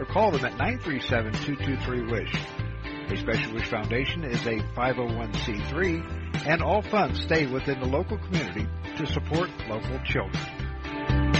or 0.00 0.06
call 0.06 0.30
them 0.30 0.46
at 0.46 0.54
937-223-WISH. 0.54 2.34
A 3.12 3.16
Special 3.18 3.52
Wish 3.52 3.68
Foundation 3.68 4.24
is 4.24 4.46
a 4.46 4.56
501c3 4.74 6.46
and 6.46 6.62
all 6.62 6.80
funds 6.80 7.20
stay 7.20 7.46
within 7.46 7.80
the 7.80 7.86
local 7.86 8.16
community 8.16 8.66
to 8.96 9.06
support 9.06 9.50
local 9.68 9.98
children. 10.04 11.39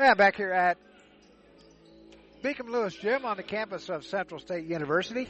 Yeah, 0.00 0.14
back 0.14 0.36
here 0.36 0.50
at 0.50 0.78
Beacom 2.42 2.70
Lewis 2.70 2.94
Gym 2.94 3.26
on 3.26 3.36
the 3.36 3.42
campus 3.42 3.90
of 3.90 4.02
Central 4.06 4.40
State 4.40 4.64
University. 4.64 5.28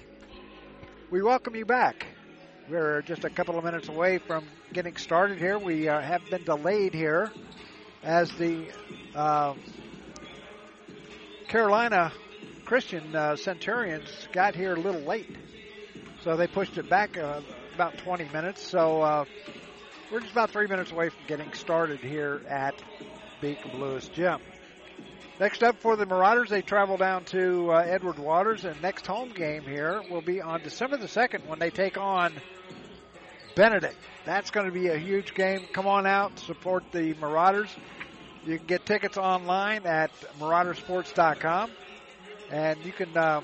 We 1.11 1.23
welcome 1.23 1.57
you 1.57 1.65
back. 1.65 2.07
We're 2.69 3.03
just 3.03 3.25
a 3.25 3.31
couple 3.31 3.59
of 3.59 3.65
minutes 3.65 3.89
away 3.89 4.19
from 4.19 4.45
getting 4.73 4.97
started 4.97 5.39
here. 5.39 5.59
We 5.59 5.89
uh, 5.89 6.01
have 6.01 6.23
been 6.31 6.45
delayed 6.45 6.95
here 6.95 7.33
as 8.05 8.31
the 8.35 8.69
uh, 9.13 9.55
Carolina 11.49 12.13
Christian 12.65 13.17
uh, 13.17 13.35
Centurions 13.35 14.29
got 14.31 14.55
here 14.55 14.77
a 14.77 14.81
little 14.81 15.03
late. 15.03 15.37
So 16.23 16.37
they 16.37 16.47
pushed 16.47 16.79
it 16.79 16.89
back 16.89 17.19
uh, 17.19 17.41
about 17.75 17.99
20 17.99 18.29
minutes. 18.33 18.63
So 18.63 19.03
uh, 19.03 19.25
we're 20.13 20.21
just 20.21 20.31
about 20.31 20.53
three 20.53 20.69
minutes 20.69 20.93
away 20.93 21.09
from 21.09 21.27
getting 21.27 21.53
started 21.55 21.99
here 21.99 22.41
at 22.49 22.81
Beacom 23.43 23.77
Lewis 23.81 24.07
Gym. 24.07 24.39
Next 25.41 25.63
up 25.63 25.81
for 25.81 25.97
the 25.97 26.05
Marauders, 26.05 26.51
they 26.51 26.61
travel 26.61 26.99
down 26.99 27.25
to 27.25 27.73
uh, 27.73 27.79
Edward 27.79 28.19
Waters, 28.19 28.67
and 28.67 28.81
next 28.83 29.07
home 29.07 29.31
game 29.31 29.63
here 29.63 30.03
will 30.11 30.21
be 30.21 30.43
on 30.43 30.63
December 30.63 30.99
the 30.99 31.07
2nd 31.07 31.47
when 31.47 31.59
they 31.59 31.71
take 31.71 31.97
on 31.97 32.35
Benedict. 33.55 33.97
That's 34.27 34.51
going 34.51 34.67
to 34.67 34.73
be 34.73 34.89
a 34.89 34.99
huge 34.99 35.33
game. 35.33 35.63
Come 35.73 35.87
on 35.87 36.07
out, 36.07 36.39
support 36.41 36.85
the 36.93 37.15
Marauders. 37.15 37.75
You 38.45 38.59
can 38.59 38.67
get 38.67 38.85
tickets 38.85 39.17
online 39.17 39.87
at 39.87 40.11
maraudersports.com, 40.39 41.71
and 42.51 42.85
you 42.85 42.93
can 42.93 43.17
uh, 43.17 43.41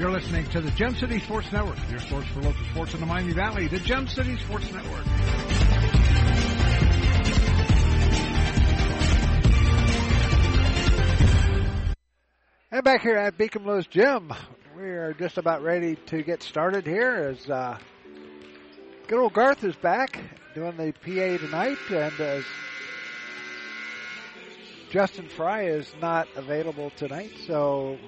You're 0.00 0.10
listening 0.10 0.46
to 0.46 0.62
the 0.62 0.70
Gem 0.70 0.96
City 0.96 1.20
Sports 1.20 1.52
Network, 1.52 1.76
your 1.90 2.00
source 2.00 2.24
for 2.28 2.40
local 2.40 2.64
sports 2.70 2.94
in 2.94 3.00
the 3.00 3.06
Miami 3.06 3.34
Valley, 3.34 3.68
the 3.68 3.80
Gem 3.80 4.08
City 4.08 4.34
Sports 4.38 4.72
Network. 4.72 5.06
And 12.70 12.82
back 12.82 13.02
here 13.02 13.16
at 13.16 13.36
Beacom 13.36 13.66
Lewis 13.66 13.86
Gym, 13.88 14.32
we 14.74 14.84
are 14.84 15.12
just 15.12 15.36
about 15.36 15.62
ready 15.62 15.96
to 16.06 16.22
get 16.22 16.42
started 16.42 16.86
here 16.86 17.36
as 17.36 17.50
uh, 17.50 17.76
good 19.06 19.18
old 19.18 19.34
Garth 19.34 19.62
is 19.64 19.76
back 19.76 20.18
doing 20.54 20.78
the 20.78 20.92
PA 20.92 21.44
tonight, 21.44 21.76
and 21.90 22.18
as 22.18 22.44
Justin 24.90 25.28
Fry 25.28 25.64
is 25.64 25.92
not 26.00 26.26
available 26.36 26.88
tonight, 26.96 27.32
so 27.46 27.98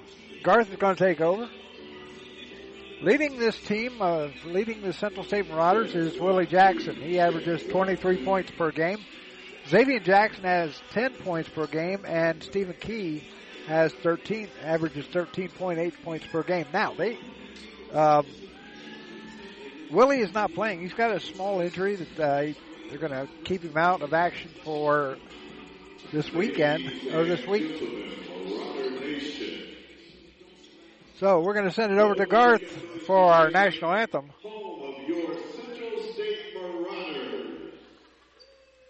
Garth 0.43 0.71
is 0.71 0.77
going 0.77 0.97
to 0.97 1.05
take 1.05 1.21
over. 1.21 1.51
Leading 3.03 3.37
this 3.37 3.59
team, 3.59 4.01
uh, 4.01 4.29
leading 4.45 4.81
the 4.83 4.93
Central 4.93 5.25
State 5.25 5.51
Marauders 5.51 5.93
is 5.97 6.21
Willie 6.21 6.47
Jackson. 6.47 6.95
He 6.95 7.19
averages 7.19 7.61
23 7.65 8.25
points 8.25 8.53
per 8.53 8.71
game. 8.71 8.99
Xavier 9.69 9.99
Jackson 9.99 10.45
has 10.45 10.81
10 10.93 11.15
points 11.15 11.49
per 11.49 11.67
game, 11.67 12.05
and 12.07 12.41
Stephen 12.45 12.77
Key 12.79 13.25
has 13.67 13.93
13, 13.93 14.49
averages 14.63 15.05
13.8 15.07 15.93
points 16.05 16.27
per 16.29 16.45
game. 16.45 16.67
Now, 16.73 16.95
they, 16.95 17.19
um, 17.93 18.25
Willie 19.91 20.21
is 20.21 20.33
not 20.33 20.55
playing. 20.55 20.81
He's 20.81 20.95
got 20.95 21.11
a 21.11 21.19
small 21.19 21.61
injury 21.61 21.97
that 21.97 22.21
uh, 22.21 22.53
they're 22.89 22.99
going 22.99 23.11
to 23.11 23.27
keep 23.43 23.63
him 23.63 23.77
out 23.77 24.03
of 24.03 24.15
action 24.15 24.53
for 24.63 25.17
this 26.13 26.33
weekend, 26.33 26.85
or 27.13 27.25
this 27.25 27.45
week. 27.49 28.03
So 31.23 31.39
we're 31.39 31.55
going 31.55 31.67
to 31.67 31.71
send 31.71 31.93
it 31.93 32.01
over 32.01 32.17
to 32.17 32.27
Garth 32.27 32.69
for 33.07 33.17
our 33.17 33.49
national 33.49 33.93
anthem. 33.93 34.33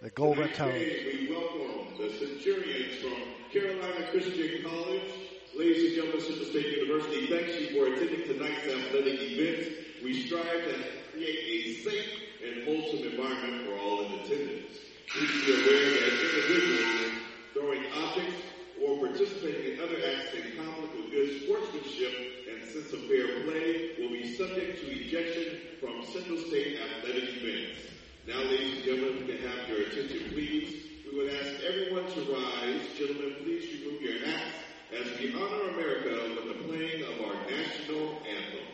The 0.00 0.10
Golden 0.14 0.48
Tones. 0.54 0.72
We 0.72 1.28
welcome 1.30 1.92
the 1.98 2.08
Centurions 2.08 2.94
from 3.02 3.18
Carolina 3.52 4.08
Christian 4.10 4.62
College. 4.64 5.12
Ladies 5.54 5.88
and 5.88 5.94
gentlemen, 5.94 6.20
Central 6.22 6.46
State 6.46 6.78
University, 6.78 7.26
thanks 7.26 7.60
you 7.60 7.68
for 7.76 7.92
attending 7.92 8.26
tonight's 8.26 8.64
athletic 8.64 9.20
event. 9.20 9.76
We 10.02 10.22
strive 10.22 10.46
to 10.46 10.84
create 11.12 11.66
a 11.66 11.74
safe 11.84 12.18
and 12.46 12.64
wholesome 12.64 13.12
environment 13.12 13.66
for 13.66 13.76
all 13.78 14.06
in 14.06 14.12
attendance. 14.20 14.78
Please 15.08 15.44
be 15.44 15.52
aware 15.52 16.00
that 16.00 16.12
individuals 16.16 17.12
throwing 17.52 17.84
objects 17.92 18.51
or 18.84 18.98
participating 18.98 19.74
in 19.74 19.80
other 19.80 19.96
acts 19.96 20.34
in 20.34 20.56
conflict 20.56 20.96
with 20.96 21.10
good 21.10 21.42
sportsmanship 21.42 22.12
and 22.50 22.68
sense 22.68 22.92
of 22.92 23.00
fair 23.06 23.42
play 23.44 23.94
will 23.98 24.10
be 24.10 24.34
subject 24.34 24.80
to 24.80 24.90
ejection 24.90 25.58
from 25.80 26.04
Central 26.04 26.38
State 26.38 26.78
athletic 26.80 27.28
events. 27.42 27.80
Now, 28.26 28.38
ladies 28.38 28.76
and 28.76 28.84
gentlemen, 28.84 29.26
we 29.26 29.34
can 29.34 29.48
have 29.48 29.68
your 29.68 29.86
attention, 29.86 30.30
please. 30.30 30.86
We 31.10 31.18
would 31.18 31.32
ask 31.34 31.62
everyone 31.62 32.10
to 32.10 32.20
rise. 32.32 32.82
Gentlemen, 32.98 33.34
please 33.42 33.68
remove 33.80 34.02
your 34.02 34.24
hats 34.26 34.56
as 34.92 35.18
we 35.18 35.34
honor 35.34 35.70
America 35.70 36.34
with 36.34 36.48
the 36.48 36.64
playing 36.64 37.02
of 37.02 37.20
our 37.26 37.34
national 37.50 38.22
anthem. 38.26 38.71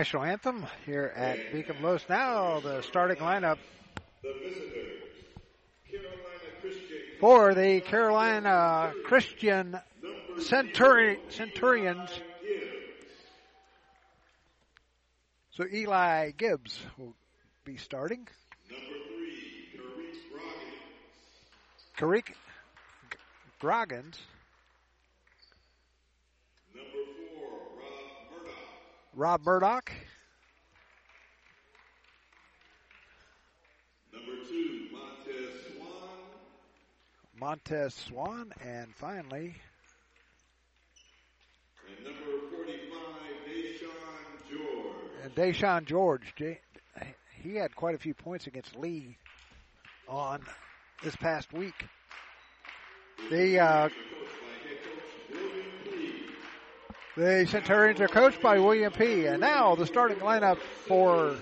National 0.00 0.22
anthem 0.22 0.66
here 0.86 1.12
at 1.14 1.36
Beacom 1.52 1.82
Lewis. 1.82 2.02
Now 2.08 2.58
the 2.60 2.80
starting 2.80 3.18
lineup 3.18 3.58
for 7.20 7.52
the 7.52 7.82
Carolina 7.82 8.94
Christian 9.04 9.78
Centuri- 10.38 11.18
Centurions. 11.28 12.18
So 15.50 15.66
Eli 15.70 16.30
Gibbs 16.30 16.80
will 16.96 17.14
be 17.66 17.76
starting. 17.76 18.26
number 18.70 18.86
three 19.06 19.68
Karik 21.98 22.32
Groggins. 23.60 24.16
Rob 29.20 29.44
Murdoch. 29.44 29.92
Number 34.14 34.32
two, 34.48 34.86
Montez 34.90 35.76
Swan. 35.76 36.08
Montez 37.38 37.94
Swan. 37.94 38.52
And 38.64 38.94
finally, 38.96 39.56
And 41.86 42.06
number 42.06 42.46
45, 42.50 42.80
Deshaun 43.46 44.48
George. 44.48 44.96
and 45.22 45.34
Deshaun 45.34 45.84
George. 45.84 46.34
He 47.42 47.56
had 47.56 47.76
quite 47.76 47.94
a 47.94 47.98
few 47.98 48.14
points 48.14 48.46
against 48.46 48.74
Lee 48.74 49.18
on 50.08 50.40
this 51.04 51.14
past 51.16 51.52
week. 51.52 51.74
The 53.28 53.58
uh, 53.58 53.88
the 57.20 57.46
Centurions 57.46 58.00
are 58.00 58.08
coached 58.08 58.40
by 58.40 58.58
William 58.58 58.90
P. 58.92 59.26
And 59.26 59.40
now 59.40 59.74
the 59.74 59.86
starting 59.86 60.18
lineup 60.18 60.58
for 60.88 61.36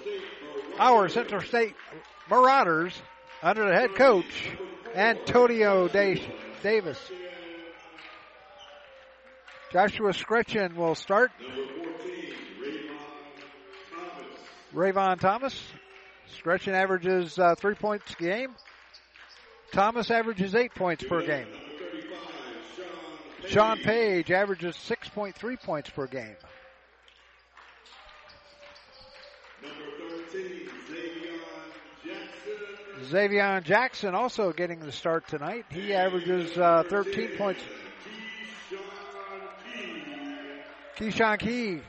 our 0.76 1.08
Central 1.08 1.40
State 1.40 1.74
Marauders 2.28 3.00
under 3.42 3.64
the 3.64 3.74
head 3.74 3.94
coach 3.94 4.50
Antonio 4.94 5.86
Da- 5.86 6.20
Davis. 6.64 6.98
Joshua 9.72 10.12
Scretchen 10.12 10.74
will 10.74 10.96
start. 10.96 11.30
Rayvon 14.74 15.20
Thomas. 15.20 15.62
Scretchen 16.38 16.74
averages 16.74 17.38
uh, 17.38 17.54
three 17.54 17.74
points 17.74 18.12
a 18.18 18.22
game. 18.22 18.50
Thomas 19.72 20.10
averages 20.10 20.54
eight 20.54 20.74
points 20.74 21.04
per 21.04 21.24
game. 21.24 21.46
Sean 23.48 23.78
Page 23.78 24.30
averages 24.30 24.76
6.3 25.18 25.62
points 25.62 25.90
per 25.90 26.06
game. 26.06 26.36
Number 29.62 29.76
13, 30.30 30.68
Xavier 30.86 31.38
Jackson. 32.04 33.04
Xavier 33.04 33.60
Jackson 33.60 34.14
also 34.14 34.52
getting 34.52 34.78
the 34.80 34.92
start 34.92 35.26
tonight. 35.26 35.64
He 35.70 35.92
averages 35.92 36.56
uh, 36.56 36.84
13 36.88 37.36
points. 37.36 37.60
Keyshawn 40.96 41.38
Key 41.38 41.80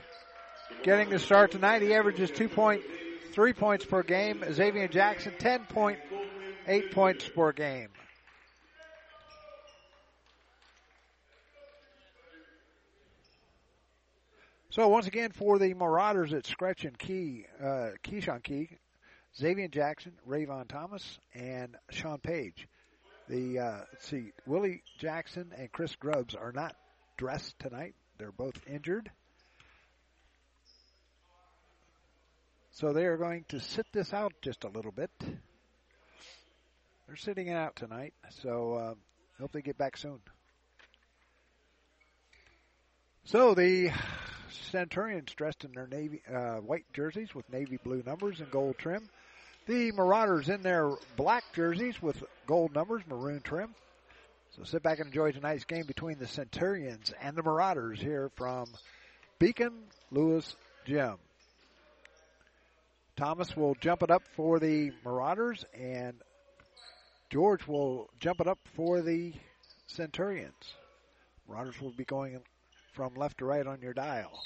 getting 0.84 1.10
the 1.10 1.20
start 1.20 1.52
tonight. 1.52 1.82
He 1.82 1.94
averages 1.94 2.32
2.3 2.32 3.56
points 3.58 3.86
per 3.86 4.02
game. 4.04 4.44
Xavier 4.52 4.88
Jackson 4.88 5.34
10.8 5.40 6.92
points 6.92 7.30
per 7.30 7.52
game. 7.52 7.90
So 14.80 14.88
once 14.88 15.08
again 15.08 15.32
for 15.34 15.60
the 15.60 15.74
Marauders 15.74 16.32
at 16.32 16.46
Scratch 16.46 16.86
and 16.86 16.98
Key, 16.98 17.46
uh, 17.62 17.90
Keyshawn 18.02 18.42
Key, 18.42 18.70
Xavier 19.38 19.68
Jackson, 19.68 20.14
Rayvon 20.26 20.70
Thomas, 20.70 21.20
and 21.34 21.76
Sean 21.90 22.20
Page. 22.20 22.66
The 23.28 23.60
uh, 23.60 23.82
see, 24.00 24.32
Willie 24.46 24.82
Jackson 24.98 25.52
and 25.58 25.70
Chris 25.70 25.94
Grubbs 25.98 26.34
are 26.34 26.54
not 26.54 26.78
dressed 27.18 27.60
tonight. 27.60 27.94
They're 28.18 28.32
both 28.32 28.56
injured. 28.68 29.12
So 32.72 32.94
they 32.94 33.04
are 33.04 33.18
going 33.18 33.44
to 33.50 33.60
sit 33.60 33.86
this 33.92 34.14
out 34.14 34.32
just 34.42 34.64
a 34.64 34.70
little 34.70 34.94
bit. 34.94 35.12
They're 37.06 37.18
sitting 37.18 37.48
it 37.48 37.58
out 37.58 37.76
tonight, 37.76 38.14
so 38.44 38.74
uh, 38.76 38.94
hope 39.42 39.52
they 39.52 39.62
get 39.62 39.78
back 39.78 39.98
soon. 39.98 40.22
So 43.26 43.54
the 43.54 43.92
Centurions 44.52 45.34
dressed 45.34 45.64
in 45.64 45.72
their 45.72 45.88
navy 45.88 46.22
uh, 46.32 46.58
white 46.58 46.86
jerseys 46.94 47.34
with 47.34 47.52
navy 47.52 47.78
blue 47.84 48.04
numbers 48.06 48.40
and 48.40 48.50
gold 48.52 48.78
trim. 48.78 49.10
The 49.68 49.92
Marauders 49.92 50.50
in 50.50 50.62
their 50.64 50.92
black 51.16 51.44
jerseys 51.54 52.02
with 52.02 52.24
gold 52.48 52.74
numbers, 52.74 53.04
maroon 53.08 53.42
trim. 53.42 53.76
So 54.52 54.64
sit 54.64 54.82
back 54.82 55.00
and 55.00 55.08
enjoy 55.08 55.32
tonight's 55.32 55.66
game 55.66 55.86
between 55.86 56.18
the 56.18 56.28
Centurions 56.28 57.14
and 57.22 57.36
the 57.36 57.44
Marauders 57.44 58.00
here 58.00 58.32
from 58.36 58.66
Beacom 59.40 59.74
Lewis 60.12 60.56
Gym. 60.86 61.18
Thomas 63.16 63.56
will 63.56 63.76
jump 63.76 64.02
it 64.02 64.10
up 64.10 64.24
for 64.36 64.60
the 64.60 64.92
Marauders, 65.06 65.66
and 65.78 66.16
George 67.30 67.68
will 67.68 68.10
jump 68.20 68.42
it 68.42 68.48
up 68.48 68.60
for 68.76 69.02
the 69.02 69.34
Centurions. 69.88 70.74
Marauders 71.48 71.80
will 71.80 71.92
be 71.92 72.06
going 72.06 72.40
from 73.00 73.14
left 73.16 73.38
to 73.38 73.46
right 73.46 73.66
on 73.66 73.80
your 73.80 73.94
dial. 73.94 74.44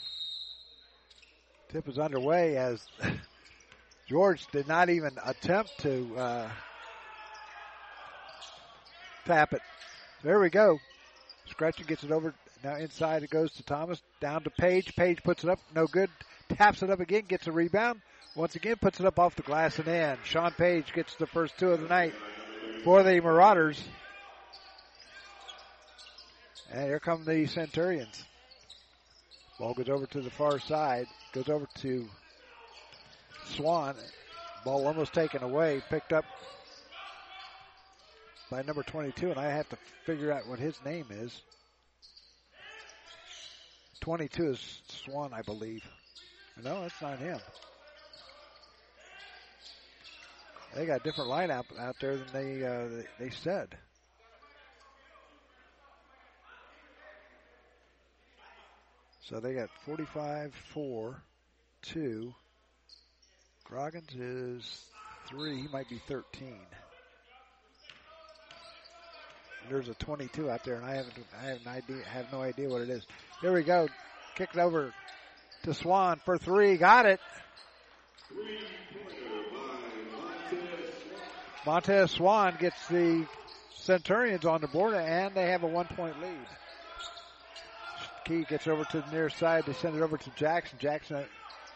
Tip 1.69 1.87
is 1.87 1.97
underway 1.97 2.55
as 2.55 2.85
George 4.07 4.45
did 4.51 4.67
not 4.67 4.91
even 4.91 5.09
attempt 5.25 5.71
to 5.79 6.15
uh, 6.15 6.49
tap 9.25 9.53
it. 9.53 9.61
There 10.21 10.39
we 10.39 10.51
go. 10.51 10.77
Scretchen 11.49 11.87
gets 11.87 12.03
it 12.03 12.11
over. 12.11 12.35
Now 12.63 12.75
inside 12.75 13.23
it 13.23 13.31
goes 13.31 13.51
to 13.53 13.63
Thomas. 13.63 14.03
Down 14.21 14.43
to 14.43 14.51
Page. 14.51 14.95
Page 14.95 15.23
puts 15.23 15.43
it 15.43 15.49
up. 15.49 15.57
No 15.73 15.87
good. 15.87 16.11
Taps 16.49 16.83
it 16.83 16.91
up 16.91 16.99
again. 16.99 17.23
Gets 17.27 17.47
a 17.47 17.51
rebound. 17.51 18.01
Once 18.35 18.55
again 18.55 18.75
puts 18.75 18.99
it 18.99 19.07
up 19.07 19.17
off 19.17 19.35
the 19.35 19.41
glass 19.41 19.79
and 19.79 19.87
in. 19.87 20.15
Sean 20.25 20.51
Page 20.51 20.93
gets 20.93 21.15
the 21.15 21.25
first 21.25 21.57
two 21.57 21.71
of 21.71 21.81
the 21.81 21.87
night 21.87 22.13
for 22.83 23.01
the 23.01 23.19
Marauders. 23.19 23.83
And 26.71 26.83
here 26.83 26.99
come 26.99 27.25
the 27.25 27.47
Centurions. 27.47 28.23
Ball 29.59 29.73
goes 29.73 29.89
over 29.89 30.05
to 30.07 30.21
the 30.21 30.29
far 30.29 30.59
side. 30.59 31.07
Goes 31.31 31.49
over 31.49 31.67
to 31.81 32.07
Swan. 33.45 33.95
Ball 34.65 34.87
almost 34.87 35.13
taken 35.13 35.43
away. 35.43 35.81
Picked 35.89 36.13
up 36.13 36.25
by 38.49 38.61
number 38.63 38.83
22, 38.83 39.31
and 39.31 39.39
I 39.39 39.49
have 39.49 39.69
to 39.69 39.77
figure 40.05 40.31
out 40.31 40.47
what 40.47 40.59
his 40.59 40.75
name 40.85 41.05
is. 41.09 41.41
22 44.01 44.49
is 44.49 44.81
Swan, 44.87 45.31
I 45.33 45.41
believe. 45.41 45.83
No, 46.63 46.81
that's 46.81 47.01
not 47.01 47.19
him. 47.19 47.39
They 50.75 50.85
got 50.85 51.01
a 51.01 51.03
different 51.03 51.29
lineup 51.29 51.65
out 51.79 51.95
there 52.01 52.17
than 52.17 52.27
they 52.33 52.65
uh, 52.65 53.03
they 53.19 53.29
said. 53.29 53.77
So 59.29 59.39
they 59.39 59.53
got 59.53 59.69
45, 59.85 60.53
4, 60.73 61.23
2. 61.83 62.33
Groggins 63.63 64.13
is 64.15 64.85
3. 65.29 65.61
He 65.61 65.67
might 65.71 65.89
be 65.89 66.01
13. 66.07 66.57
There's 69.69 69.87
a 69.87 69.93
22 69.93 70.51
out 70.51 70.65
there, 70.65 70.75
and 70.75 70.85
I 70.85 70.95
haven't, 70.95 71.13
I 71.41 71.45
have 71.45 71.61
an 71.65 71.67
idea, 71.69 72.03
have 72.03 72.31
no 72.33 72.41
idea 72.41 72.67
what 72.67 72.81
it 72.81 72.89
is. 72.89 73.07
There 73.41 73.53
we 73.53 73.63
go. 73.63 73.87
Kick 74.35 74.49
it 74.53 74.59
over 74.59 74.93
to 75.63 75.73
Swan 75.73 76.19
for 76.25 76.37
three. 76.37 76.75
Got 76.75 77.05
it. 77.05 77.21
Montez 81.65 82.11
Swan 82.11 82.57
gets 82.59 82.87
the 82.87 83.25
Centurions 83.73 84.43
on 84.43 84.59
the 84.59 84.67
board, 84.67 84.95
and 84.95 85.33
they 85.33 85.49
have 85.51 85.63
a 85.63 85.67
one 85.67 85.85
point 85.85 86.19
lead. 86.21 86.45
Key 88.25 88.45
gets 88.47 88.67
over 88.67 88.85
to 88.85 89.01
the 89.01 89.11
near 89.11 89.29
side. 89.29 89.65
They 89.65 89.73
send 89.73 89.95
it 89.95 90.01
over 90.01 90.17
to 90.17 90.29
Jackson. 90.31 90.77
Jackson 90.79 91.25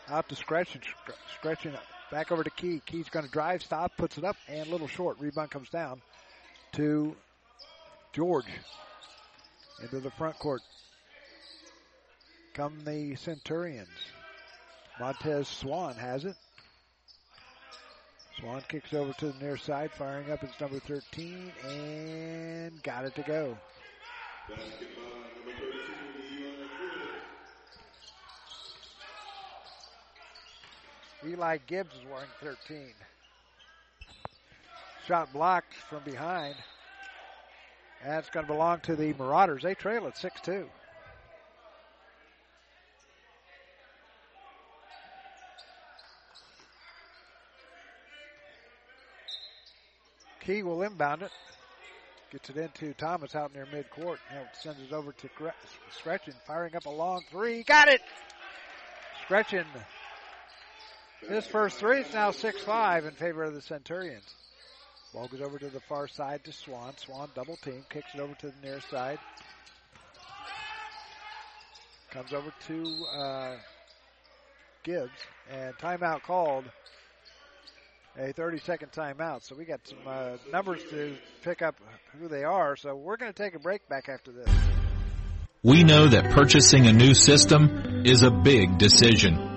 out 0.10 0.30
to 0.30 0.36
Scretchen. 0.36 0.82
Scretchen 1.36 1.74
back 2.12 2.32
over 2.32 2.44
to 2.44 2.50
Key. 2.52 2.82
Key's 2.86 3.10
going 3.10 3.26
to 3.26 3.32
drive, 3.32 3.62
stop, 3.62 3.96
puts 3.98 4.18
it 4.18 4.24
up, 4.24 4.38
and 4.48 4.68
a 4.68 4.72
little 4.72 4.88
short. 4.88 5.20
Rebound 5.20 5.52
comes 5.52 5.70
down 5.70 6.02
to 6.74 7.16
George 8.14 8.46
into 9.82 10.00
the 10.00 10.12
front 10.12 10.38
court. 10.40 10.62
Come 12.54 12.80
the 12.86 13.16
Centurions. 13.16 13.90
Montez 15.00 15.48
Swan 15.48 15.96
has 15.96 16.26
it. 16.26 16.36
Swan 18.40 18.64
kicks 18.68 18.94
over 18.94 19.14
to 19.14 19.28
the 19.32 19.44
near 19.44 19.58
side, 19.58 19.92
firing 19.92 20.32
up. 20.32 20.44
It's 20.44 20.60
number 20.60 20.80
13, 20.80 21.52
and 21.68 22.84
got 22.84 23.06
it 23.06 23.16
to 23.16 23.24
go. 23.24 23.58
Eli 31.25 31.58
Gibbs 31.65 31.93
is 31.95 32.06
wearing 32.12 32.30
13. 32.41 32.93
Shot 35.08 35.32
blocked 35.34 35.73
from 35.73 36.03
behind. 36.03 36.56
That's 38.06 38.30
going 38.30 38.45
to 38.45 38.51
belong 38.51 38.82
to 38.82 38.95
the 38.95 39.13
Marauders. 39.13 39.63
They 39.63 39.73
trail 39.73 40.06
at 40.08 40.17
6 40.17 40.41
2. 40.41 40.69
Key 50.41 50.63
will 50.63 50.84
inbound 50.84 51.23
it. 51.23 51.32
Gets 52.32 52.49
it 52.51 52.58
into 52.58 52.93
Thomas 52.93 53.36
out 53.36 53.53
near 53.53 53.65
midcourt. 53.65 54.17
Now 54.32 54.43
sends 54.62 54.82
it 54.82 54.93
over 54.93 55.12
to 55.13 55.30
Scretchen, 55.91 56.34
firing 56.45 56.75
up 56.75 56.86
a 56.86 56.89
long 56.89 57.23
three. 57.32 57.63
Got 57.63 57.88
it! 57.88 58.01
Scretchen. 59.23 59.65
His 61.21 61.47
first 61.47 61.77
three 61.77 62.01
is 62.01 62.13
now 62.13 62.32
6-5 62.32 63.08
in 63.08 63.13
favor 63.15 63.43
of 63.43 63.53
the 63.53 63.62
Centurions. 63.62 64.23
Ball 65.13 65.27
goes 65.27 65.41
over 65.41 65.58
to 65.58 65.69
the 65.69 65.80
far 65.82 66.08
side 66.08 66.43
to 66.43 66.51
Swan. 66.51 66.93
Swan 66.97 67.30
double 67.34 67.56
team, 67.58 67.84
kicks 67.89 68.13
it 68.13 68.19
over 68.19 68.34
to 68.36 68.47
the 68.47 68.53
near 68.62 68.82
side. 68.91 69.17
Comes 72.12 72.34
over 72.34 72.53
to 72.67 73.06
uh, 73.17 73.56
Gibbs, 74.84 75.12
and 75.51 75.75
timeout 75.77 76.23
called. 76.23 76.65
A 78.19 78.34
30 78.34 78.60
second 78.60 78.91
timeout. 78.91 79.43
So 79.43 79.56
we 79.56 79.65
got 79.65 79.80
some 79.88 79.99
uh, 80.08 80.38
numbers 80.51 80.82
to 80.89 81.15
pick 81.43 81.62
up 81.62 81.75
who 82.19 82.27
they 82.27 82.43
are. 82.43 82.75
So 82.75 82.95
we're 82.95 83.17
going 83.17 83.32
to 83.32 83.43
take 83.43 83.53
a 83.53 83.60
break 83.60 83.88
back 83.89 84.10
after 84.10 84.32
this. 84.32 84.49
We 85.62 85.84
know 85.84 86.08
that 86.08 86.32
purchasing 86.32 86.88
a 86.88 86.93
new 86.93 87.13
system 87.13 88.03
is 88.06 88.23
a 88.23 88.32
big 88.32 88.77
decision. 88.77 89.57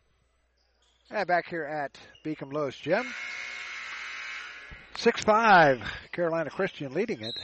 And 1.11 1.27
back 1.27 1.49
here 1.49 1.65
at 1.65 1.99
Beacom 2.25 2.53
Lewis 2.53 2.77
Gym. 2.77 3.13
6-5, 4.95 5.85
Carolina 6.13 6.51
Christian 6.51 6.95
leading 6.95 7.23
it. 7.23 7.35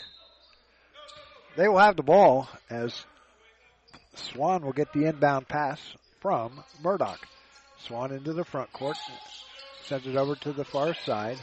They 1.57 1.67
will 1.67 1.79
have 1.79 1.97
the 1.97 2.05
ball 2.05 2.49
as 2.71 3.05
Swan 4.15 4.65
will 4.65 4.73
get 4.73 4.93
the 4.93 5.07
inbound 5.07 5.49
pass 5.49 5.81
from 6.21 6.63
Murdoch. 6.81 7.27
Swan 7.81 8.13
into 8.13 8.33
the 8.33 8.45
front 8.45 8.73
court, 8.73 8.97
sends 9.87 10.07
it 10.07 10.17
over 10.17 10.35
to 10.37 10.53
the 10.53 10.65
far 10.65 10.95
side. 10.95 11.39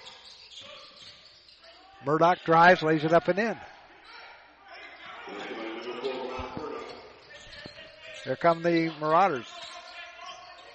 Murdoch 2.06 2.40
drives, 2.46 2.82
lays 2.82 3.04
it 3.04 3.14
up 3.14 3.28
and 3.28 3.40
in. 3.40 3.58
Here 8.24 8.36
come 8.36 8.64
the 8.64 8.92
Marauders. 9.00 9.48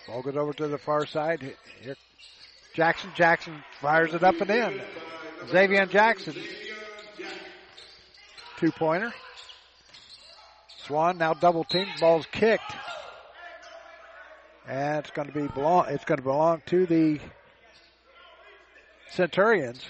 Ball 0.07 0.23
goes 0.23 0.37
over 0.37 0.53
to 0.53 0.69
the 0.69 0.79
far 0.79 1.07
side. 1.07 1.55
Here, 1.81 1.97
Jackson. 2.75 3.11
Jackson 3.15 3.63
fires 3.81 4.13
it 4.13 4.23
up 4.23 4.41
and 4.41 4.51
in. 4.51 4.81
Xavier 5.49 5.87
Jackson. 5.87 6.35
Two 8.59 8.73
pointer. 8.73 9.13
Swan 10.79 11.19
now 11.19 11.35
double 11.35 11.65
team. 11.65 11.87
Ball's 12.01 12.27
kicked. 12.27 12.75
And 14.67 14.99
it's 14.99 15.11
going 15.11 15.29
to 15.29 15.35
be 15.35 15.47
belong. 15.47 15.87
It's 15.89 16.05
going 16.05 16.19
to 16.19 16.25
belong 16.25 16.63
to 16.67 16.87
the 16.87 17.21
Centurions. 19.15 19.81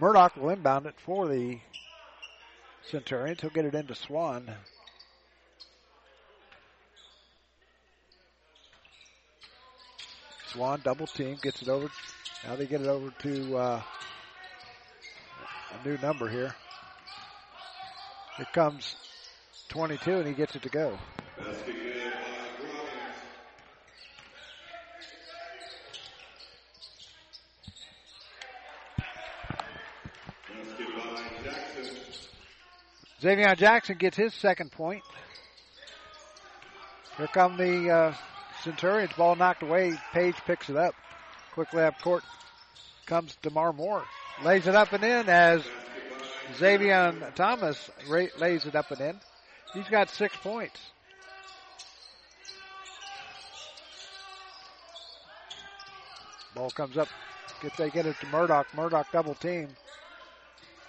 Murdoch 0.00 0.34
will 0.34 0.48
inbound 0.48 0.86
it 0.86 0.94
for 1.04 1.28
the 1.28 1.58
Centurions. 2.90 3.42
He'll 3.42 3.50
get 3.50 3.66
it 3.66 3.74
into 3.74 3.94
Swan. 3.94 4.50
Swan 10.46 10.80
double 10.82 11.06
team 11.06 11.36
gets 11.42 11.60
it 11.60 11.68
over. 11.68 11.90
Now 12.46 12.56
they 12.56 12.64
get 12.64 12.80
it 12.80 12.86
over 12.86 13.10
to 13.10 13.56
uh, 13.58 13.82
a 15.70 15.86
new 15.86 15.98
number 15.98 16.30
here. 16.30 16.54
Here 18.38 18.46
comes 18.54 18.96
22 19.68 20.12
and 20.12 20.26
he 20.28 20.32
gets 20.32 20.56
it 20.56 20.62
to 20.62 20.70
go. 20.70 20.98
Xavier 33.24 33.54
Jackson 33.54 33.96
gets 33.96 34.18
his 34.18 34.34
second 34.34 34.70
point. 34.70 35.02
Here 37.16 37.26
come 37.28 37.56
the 37.56 37.90
uh, 37.90 38.14
Centurions. 38.62 39.14
Ball 39.14 39.34
knocked 39.34 39.62
away. 39.62 39.94
Page 40.12 40.34
picks 40.46 40.68
it 40.68 40.76
up. 40.76 40.94
Quickly 41.54 41.84
up 41.84 41.98
court 42.02 42.22
comes 43.06 43.34
DeMar 43.40 43.72
Moore. 43.72 44.04
Lays 44.44 44.66
it 44.66 44.74
up 44.74 44.92
and 44.92 45.02
in 45.02 45.30
as 45.30 45.64
Xavier 46.58 47.14
Thomas 47.34 47.90
lays 48.10 48.66
it 48.66 48.74
up 48.74 48.90
and 48.90 49.00
in. 49.00 49.20
He's 49.72 49.88
got 49.88 50.10
six 50.10 50.36
points. 50.36 50.78
Ball 56.54 56.70
comes 56.72 56.98
up. 56.98 57.08
If 57.62 57.74
they 57.78 57.88
get 57.88 58.04
it 58.04 58.16
to 58.20 58.26
Murdoch, 58.26 58.66
Murdoch 58.74 59.10
double 59.12 59.34
team. 59.34 59.68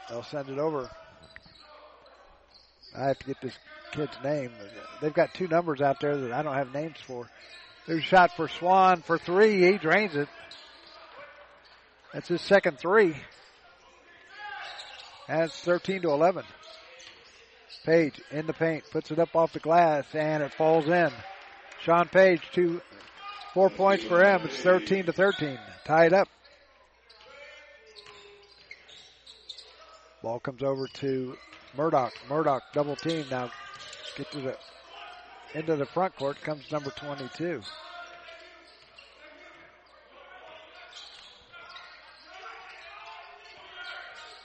They'll 0.10 0.24
send 0.24 0.50
it 0.50 0.60
over. 0.60 0.90
I 2.98 3.08
have 3.08 3.20
to 3.20 3.26
get 3.26 3.42
this 3.42 3.58
kid's 3.92 4.18
name. 4.24 4.52
They've 5.02 5.14
got 5.14 5.34
two 5.34 5.48
numbers 5.48 5.82
out 5.82 6.00
there 6.00 6.18
that 6.18 6.32
I 6.32 6.42
don't 6.42 6.56
have 6.56 6.74
names 6.74 6.98
for. 7.06 7.30
There's 7.88 8.04
shot 8.04 8.32
for 8.36 8.48
Swan 8.48 9.02
for 9.02 9.18
three. 9.18 9.72
He 9.72 9.78
drains 9.78 10.16
it. 10.16 10.30
That's 12.14 12.28
his 12.28 12.42
second 12.42 12.80
three. 12.80 13.16
It's 15.28 15.60
13 15.62 16.04
to 16.04 16.10
11. 16.12 16.46
Page 17.86 18.22
in 18.32 18.48
the 18.48 18.54
paint, 18.54 18.84
puts 18.92 19.12
it 19.12 19.20
up 19.20 19.36
off 19.36 19.54
the 19.54 19.60
glass, 19.60 20.06
and 20.14 20.42
it 20.42 20.54
falls 20.54 20.88
in. 20.88 21.12
Sean 21.82 22.08
Page, 22.08 22.42
two, 22.52 22.82
four 23.54 23.70
points 23.70 24.04
for 24.06 24.24
him. 24.24 24.42
It's 24.46 24.58
13 24.58 25.06
to 25.06 25.12
13. 25.12 25.60
Tied 25.86 26.14
up. 26.14 26.28
Ball 30.24 30.40
comes 30.40 30.64
over 30.64 30.88
to 30.88 31.38
Murdoch. 31.78 32.14
Murdoch 32.30 32.64
double 32.74 32.96
team 32.96 33.26
now. 33.30 33.52
Get 34.18 34.32
to 34.32 34.40
the 34.40 34.58
into 35.54 35.76
the 35.76 35.86
front 35.86 36.16
court 36.16 36.42
comes 36.42 36.70
number 36.72 36.90
22. 36.92 37.62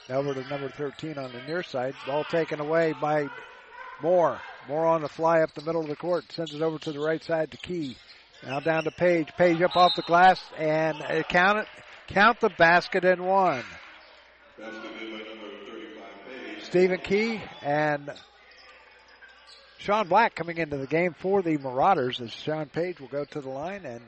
Over 0.09 0.33
to 0.33 0.49
number 0.49 0.69
13 0.69 1.17
on 1.17 1.31
the 1.31 1.41
near 1.47 1.63
side. 1.63 1.93
Ball 2.05 2.23
taken 2.25 2.59
away 2.59 2.93
by 2.99 3.29
Moore. 4.01 4.39
Moore 4.67 4.85
on 4.85 5.01
the 5.01 5.09
fly 5.09 5.41
up 5.41 5.53
the 5.53 5.61
middle 5.61 5.81
of 5.81 5.87
the 5.87 5.95
court. 5.95 6.25
Sends 6.31 6.53
it 6.53 6.61
over 6.61 6.77
to 6.79 6.91
the 6.91 6.99
right 6.99 7.23
side 7.23 7.51
to 7.51 7.57
Key. 7.57 7.95
Now 8.45 8.59
down 8.59 8.83
to 8.85 8.91
Page. 8.91 9.29
Page 9.37 9.61
up 9.61 9.75
off 9.75 9.95
the 9.95 10.01
glass 10.01 10.41
and 10.57 11.01
uh, 11.01 11.23
count 11.23 11.59
it. 11.59 11.67
Count 12.07 12.41
the 12.41 12.49
basket 12.49 13.05
in 13.05 13.23
one. 13.23 13.63
Stephen 16.71 16.99
Key 16.99 17.41
and 17.63 18.09
Sean 19.77 20.07
Black 20.07 20.35
coming 20.35 20.57
into 20.57 20.77
the 20.77 20.87
game 20.87 21.13
for 21.19 21.41
the 21.41 21.57
Marauders 21.57 22.21
as 22.21 22.31
Sean 22.31 22.67
Page 22.67 23.01
will 23.01 23.09
go 23.09 23.25
to 23.25 23.41
the 23.41 23.49
line 23.49 23.83
and 23.83 23.99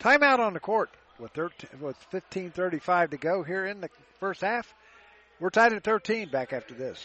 timeout 0.00 0.40
on 0.40 0.52
the 0.52 0.58
court 0.58 0.90
with 1.20 1.30
13, 1.30 1.80
with 1.80 1.96
15:35 2.10 3.10
to 3.10 3.16
go 3.18 3.44
here 3.44 3.66
in 3.66 3.80
the 3.80 3.88
first 4.18 4.40
half. 4.40 4.74
We're 5.38 5.50
tied 5.50 5.74
at 5.74 5.84
13 5.84 6.28
back 6.28 6.52
after 6.52 6.74
this. 6.74 6.98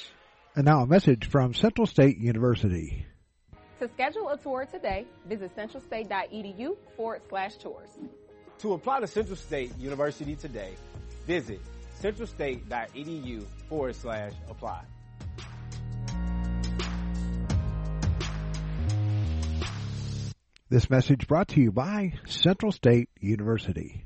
And 0.56 0.66
now 0.66 0.82
a 0.82 0.88
message 0.88 1.28
from 1.28 1.54
Central 1.54 1.86
State 1.86 2.18
University. 2.18 3.06
To 3.82 3.88
schedule 3.88 4.30
a 4.30 4.38
tour 4.40 4.66
today, 4.66 5.06
visit 5.28 5.56
centralstate.edu 5.56 6.76
forward 6.98 7.22
slash 7.30 7.56
tours. 7.58 7.90
To 8.58 8.74
apply 8.74 9.02
to 9.02 9.08
Central 9.08 9.36
State 9.36 9.78
University 9.78 10.36
today, 10.36 10.74
visit 11.28 11.62
centralstate.edu 12.02 13.46
forward 13.70 13.96
slash 13.96 14.34
apply. 14.50 14.84
This 20.70 20.90
message 20.90 21.28
brought 21.28 21.50
to 21.50 21.60
you 21.60 21.72
by 21.72 22.14
Central 22.26 22.72
State 22.72 23.10
University. 23.20 24.06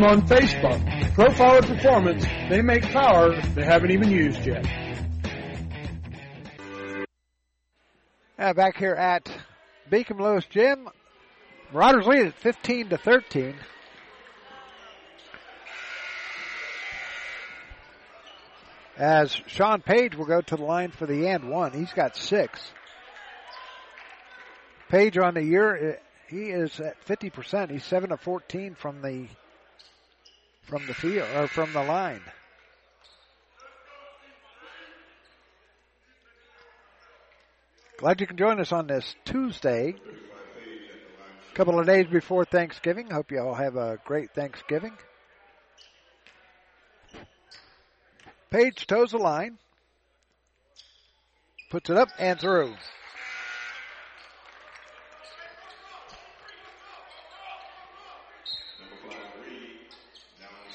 on 0.03 0.27
Facebook. 0.27 0.81
Profiler 1.13 1.65
Performance, 1.65 2.25
they 2.49 2.61
make 2.61 2.83
power 2.91 3.35
they 3.55 3.63
haven't 3.63 3.91
even 3.91 4.09
used 4.09 4.45
yet. 4.45 4.65
Uh, 8.37 8.53
back 8.53 8.77
here 8.77 8.95
at 8.95 9.31
Beacom 9.91 10.19
Lewis 10.19 10.45
Gym, 10.45 10.89
Marauders 11.73 12.07
lead 12.07 12.27
at 12.27 12.35
15 12.35 12.89
to 12.89 12.97
13. 12.97 13.55
As 18.97 19.31
Sean 19.47 19.81
Page 19.81 20.15
will 20.15 20.25
go 20.25 20.41
to 20.41 20.55
the 20.55 20.63
line 20.63 20.91
for 20.91 21.05
the 21.05 21.27
and 21.27 21.49
one. 21.49 21.71
He's 21.71 21.93
got 21.93 22.15
six. 22.15 22.59
Page 24.89 25.17
on 25.17 25.35
the 25.35 25.43
year, 25.43 25.99
he 26.27 26.49
is 26.49 26.79
at 26.79 27.03
50%. 27.05 27.71
He's 27.71 27.85
7 27.85 28.11
of 28.11 28.19
14 28.21 28.75
from 28.75 29.01
the 29.01 29.27
from 30.63 30.85
the 30.87 30.93
field 30.93 31.27
or 31.35 31.47
from 31.47 31.73
the 31.73 31.83
line. 31.83 32.21
Glad 37.97 38.19
you 38.19 38.25
can 38.25 38.37
join 38.37 38.59
us 38.59 38.71
on 38.71 38.87
this 38.87 39.15
Tuesday. 39.25 39.93
A 41.51 41.55
couple 41.55 41.79
of 41.79 41.85
days 41.85 42.07
before 42.07 42.45
Thanksgiving. 42.45 43.11
Hope 43.11 43.31
you 43.31 43.39
all 43.39 43.53
have 43.53 43.75
a 43.75 43.99
great 44.05 44.33
Thanksgiving. 44.33 44.93
Page 48.49 48.87
toes 48.87 49.11
the 49.11 49.17
line. 49.17 49.57
Puts 51.69 51.89
it 51.89 51.97
up 51.97 52.09
and 52.17 52.39
through. 52.39 52.73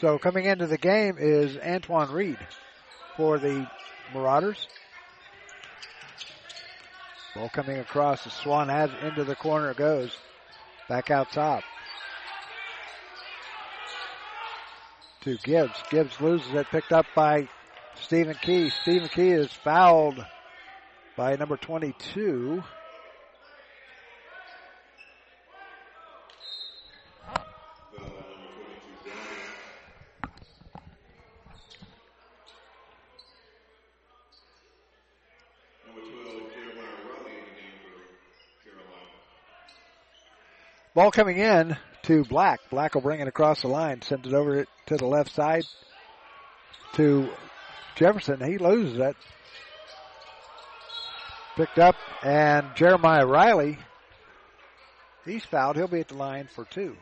So 0.01 0.19
coming 0.19 0.45
into 0.45 0.67
the 0.67 0.77
game 0.77 1.17
is 1.19 1.57
Antoine 1.57 2.11
Reed 2.11 2.39
for 3.17 3.39
the 3.39 3.67
Marauders. 4.13 4.69
Ball 7.35 7.49
coming 7.49 7.79
across. 7.79 8.25
The 8.25 8.31
Swan 8.31 8.69
has 8.69 8.91
into 9.03 9.25
the 9.25 9.35
corner 9.35 9.73
goes. 9.73 10.15
Back 10.89 11.11
out 11.11 11.33
top. 11.33 11.65
To 15.23 15.39
Gibbs. 15.39 15.83
Gibbs 15.91 16.21
loses 16.21 16.53
it. 16.53 16.67
Picked 16.71 16.93
up 16.93 17.07
by 17.15 17.49
Stephen 17.95 18.37
Key. 18.41 18.69
Stephen 18.69 19.09
Key 19.09 19.31
is 19.31 19.51
fouled 19.51 20.25
by 21.17 21.37
number 21.37 21.57
22. 21.57 22.63
Ball 40.97 41.11
coming 41.11 41.37
in 41.37 41.77
to 42.05 42.25
Black. 42.25 42.59
Black 42.71 42.95
will 42.95 43.03
bring 43.03 43.21
it 43.21 43.29
across 43.29 43.61
the 43.61 43.69
line, 43.69 44.01
sends 44.01 44.27
it 44.27 44.33
over 44.33 44.65
to 44.87 44.97
the 44.97 45.07
left 45.07 45.31
side 45.31 45.65
to 46.95 47.29
Jefferson. 47.97 48.41
He 48.41 48.57
loses 48.57 48.99
it. 48.99 49.15
Picked 51.55 51.79
up, 51.79 51.97
and 52.23 52.75
Jeremiah 52.77 53.27
Riley, 53.27 53.77
he's 55.27 55.45
fouled. 55.45 55.77
He'll 55.77 55.87
be 55.87 56.01
at 56.01 56.09
the 56.09 56.15
line 56.15 56.49
for 56.55 56.65
two. 56.65 56.97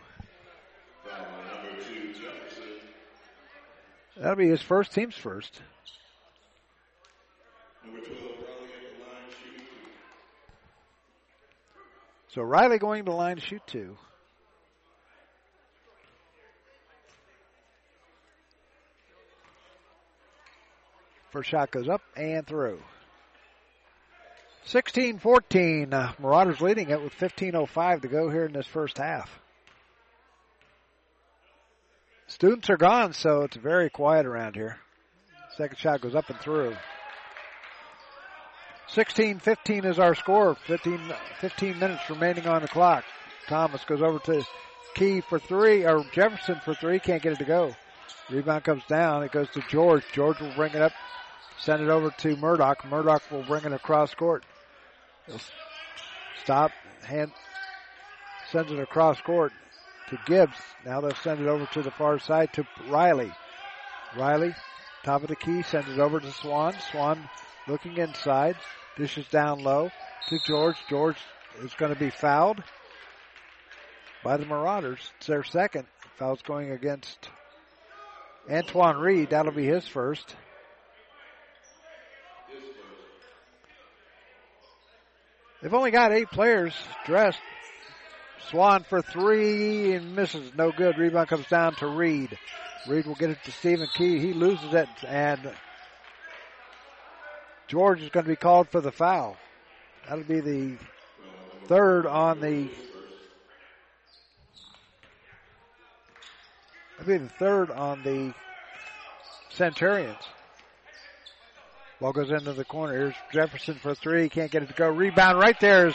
That'll 4.17 4.35
be 4.35 4.49
his 4.49 4.61
first, 4.61 4.93
team's 4.93 5.15
first. 5.15 5.61
So 12.35 12.43
Riley 12.43 12.79
going 12.79 13.05
to 13.05 13.13
the 13.13 13.17
line 13.17 13.37
to 13.37 13.43
shoot 13.43 13.63
two. 13.65 13.97
First 21.31 21.51
shot 21.51 21.71
goes 21.71 21.89
up 21.89 22.01
and 22.17 22.45
through. 22.45 22.81
16-14. 24.67 25.93
Uh, 25.93 26.13
Marauders 26.19 26.61
leading 26.61 26.91
it 26.91 27.01
with 27.01 27.13
15.05 27.15 28.03
to 28.03 28.09
go 28.09 28.29
here 28.31 28.47
in 28.47 28.53
this 28.53 28.67
first 28.67 28.99
half. 28.99 29.31
Students 32.27 32.69
are 32.69 32.77
gone, 32.77 33.13
so 33.13 33.43
it's 33.43 33.57
very 33.57 33.91
quiet 33.91 34.27
around 34.27 34.57
here. 34.57 34.79
Second 35.57 35.79
shot 35.79 36.01
goes 36.01 36.17
up 36.17 36.31
and 36.31 36.41
through. 36.41 36.75
16-15 38.95 39.85
is 39.85 39.99
our 39.99 40.15
score. 40.15 40.55
15, 40.67 41.13
15 41.41 41.79
minutes 41.79 42.09
remaining 42.09 42.47
on 42.47 42.63
the 42.63 42.69
clock. 42.69 43.05
Thomas 43.49 43.85
goes 43.85 44.03
over 44.03 44.19
to 44.21 44.45
Key 44.95 45.21
for 45.23 45.41
three, 45.41 45.85
or 45.85 46.05
Jefferson 46.13 46.61
for 46.65 46.75
three. 46.75 47.01
Can't 47.01 47.21
get 47.21 47.33
it 47.33 47.39
to 47.41 47.45
go. 47.45 47.75
Rebound 48.31 48.63
comes 48.63 48.85
down. 48.89 49.25
It 49.25 49.33
goes 49.33 49.51
to 49.51 49.61
George. 49.69 50.05
George 50.13 50.41
will 50.41 50.55
bring 50.55 50.73
it 50.73 50.81
up, 50.81 50.93
send 51.59 51.83
it 51.83 51.89
over 51.89 52.11
to 52.19 52.37
Murdoch. 52.37 52.85
Murdoch 52.89 53.23
will 53.31 53.43
bring 53.43 53.65
it 53.65 53.73
across 53.73 54.15
court. 54.15 54.45
He'll 55.27 55.41
stop, 56.43 56.71
hand, 57.03 57.33
sends 58.53 58.71
it 58.71 58.79
across 58.79 59.21
court 59.21 59.53
to 60.11 60.19
Gibbs. 60.27 60.57
Now 60.87 61.01
they'll 61.01 61.15
send 61.17 61.41
it 61.41 61.49
over 61.49 61.67
to 61.73 61.83
the 61.83 61.91
far 61.91 62.21
side 62.21 62.53
to 62.53 62.65
Riley. 62.89 63.33
Riley, 64.17 64.55
top 65.03 65.23
of 65.23 65.29
the 65.29 65.37
key, 65.37 65.63
sends 65.63 65.89
it 65.89 65.99
over 65.99 66.21
to 66.21 66.31
Swan. 66.31 66.75
Swan 66.93 67.29
looking 67.67 67.97
inside, 67.97 68.57
dishes 68.97 69.27
down 69.29 69.63
low 69.63 69.91
to 70.29 70.39
George. 70.47 70.77
George 70.89 71.19
is 71.63 71.73
going 71.75 71.93
to 71.93 71.99
be 71.99 72.11
fouled 72.11 72.63
by 74.23 74.37
the 74.37 74.47
Marauders. 74.47 75.01
It's 75.19 75.27
their 75.27 75.45
second. 75.45 75.87
Foul's 76.17 76.43
going 76.43 76.71
against 76.71 77.29
Antoine 78.51 78.99
Reed. 78.99 79.31
That'll 79.31 79.53
be 79.53 79.67
his 79.67 79.87
first. 79.87 80.35
They've 85.63 85.75
only 85.75 85.91
got 85.91 86.13
eight 86.13 86.29
players 86.29 86.75
dressed. 87.07 87.41
Swan 88.51 88.85
for 88.85 89.01
three 89.01 89.95
and 89.95 90.15
misses. 90.15 90.53
No 90.55 90.71
good. 90.71 90.99
Rebound 90.99 91.29
comes 91.29 91.47
down 91.49 91.75
to 91.77 91.87
Reed. 91.87 92.37
Reed 92.87 93.07
will 93.07 93.15
get 93.15 93.31
it 93.31 93.39
to 93.45 93.53
Stephen 93.53 93.89
Key. 93.95 94.19
He 94.19 94.35
loses 94.35 94.75
it 94.75 94.89
and 95.07 95.51
George 97.69 98.03
is 98.03 98.11
going 98.11 98.25
to 98.25 98.31
be 98.31 98.37
called 98.37 98.69
for 98.69 98.81
the 98.81 98.93
foul. 98.93 99.37
That'll 100.09 100.25
be 100.25 100.41
the 100.41 100.77
third 101.67 102.07
on 102.07 102.41
the 102.41 102.69
That'll 106.99 107.13
be 107.13 107.19
the 107.19 107.29
third 107.29 107.71
on 107.71 108.03
the 108.03 108.35
Centurions. 109.51 110.23
Ball 112.01 112.13
goes 112.13 112.31
into 112.31 112.53
the 112.53 112.65
corner. 112.65 112.93
Here's 112.93 113.15
Jefferson 113.33 113.77
for 113.77 113.95
three. 113.95 114.29
Can't 114.29 114.51
get 114.51 114.63
it 114.63 114.69
to 114.69 114.75
go. 114.75 114.89
Rebound 114.89 115.39
right 115.39 115.59
there 115.61 115.89
is, 115.89 115.95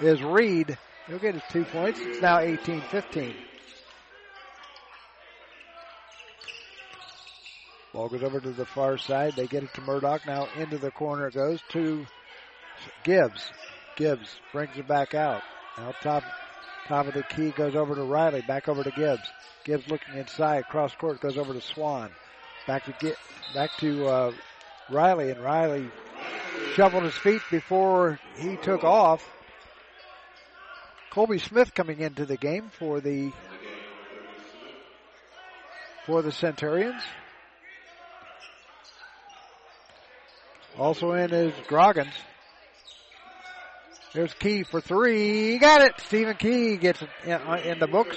is 0.00 0.22
Reed. 0.22 0.78
He'll 1.06 1.18
get 1.18 1.34
his 1.34 1.42
two 1.50 1.64
points. 1.64 2.00
It's 2.00 2.22
now 2.22 2.38
18-15. 2.38 3.34
Ball 7.98 8.08
goes 8.08 8.22
over 8.22 8.38
to 8.38 8.52
the 8.52 8.64
far 8.64 8.96
side. 8.96 9.34
They 9.34 9.48
get 9.48 9.64
it 9.64 9.74
to 9.74 9.80
Murdoch. 9.80 10.24
Now 10.24 10.46
into 10.56 10.78
the 10.78 10.92
corner 10.92 11.26
it 11.26 11.34
goes 11.34 11.60
to 11.70 12.06
Gibbs. 13.02 13.50
Gibbs 13.96 14.36
brings 14.52 14.76
it 14.76 14.86
back 14.86 15.14
out. 15.14 15.42
Now 15.76 15.92
top 16.00 16.22
top 16.86 17.08
of 17.08 17.14
the 17.14 17.24
key 17.24 17.50
goes 17.50 17.74
over 17.74 17.96
to 17.96 18.04
Riley. 18.04 18.42
Back 18.42 18.68
over 18.68 18.84
to 18.84 18.92
Gibbs. 18.92 19.28
Gibbs 19.64 19.88
looking 19.88 20.14
inside. 20.14 20.68
Cross 20.68 20.94
court 20.94 21.20
goes 21.20 21.36
over 21.36 21.52
to 21.52 21.60
Swan. 21.60 22.12
Back 22.68 22.84
to 22.84 22.94
get 23.00 23.16
back 23.52 23.70
to 23.78 24.06
uh, 24.06 24.32
Riley, 24.88 25.32
and 25.32 25.42
Riley 25.42 25.90
shuffled 26.76 27.02
his 27.02 27.16
feet 27.16 27.42
before 27.50 28.20
he 28.36 28.54
took 28.58 28.84
off. 28.84 29.28
Colby 31.10 31.40
Smith 31.40 31.74
coming 31.74 31.98
into 31.98 32.26
the 32.26 32.36
game 32.36 32.70
for 32.78 33.00
the 33.00 33.32
for 36.06 36.22
the 36.22 36.30
Centurions. 36.30 37.02
Also 40.78 41.12
in 41.12 41.32
is 41.32 41.52
Groggins. 41.66 42.14
There's 44.14 44.32
Key 44.34 44.62
for 44.62 44.80
three. 44.80 45.58
Got 45.58 45.82
it. 45.82 46.00
Stephen 46.00 46.36
Key 46.36 46.76
gets 46.76 47.02
in, 47.24 47.32
uh, 47.32 47.60
in 47.64 47.78
the 47.80 47.88
books. 47.88 48.16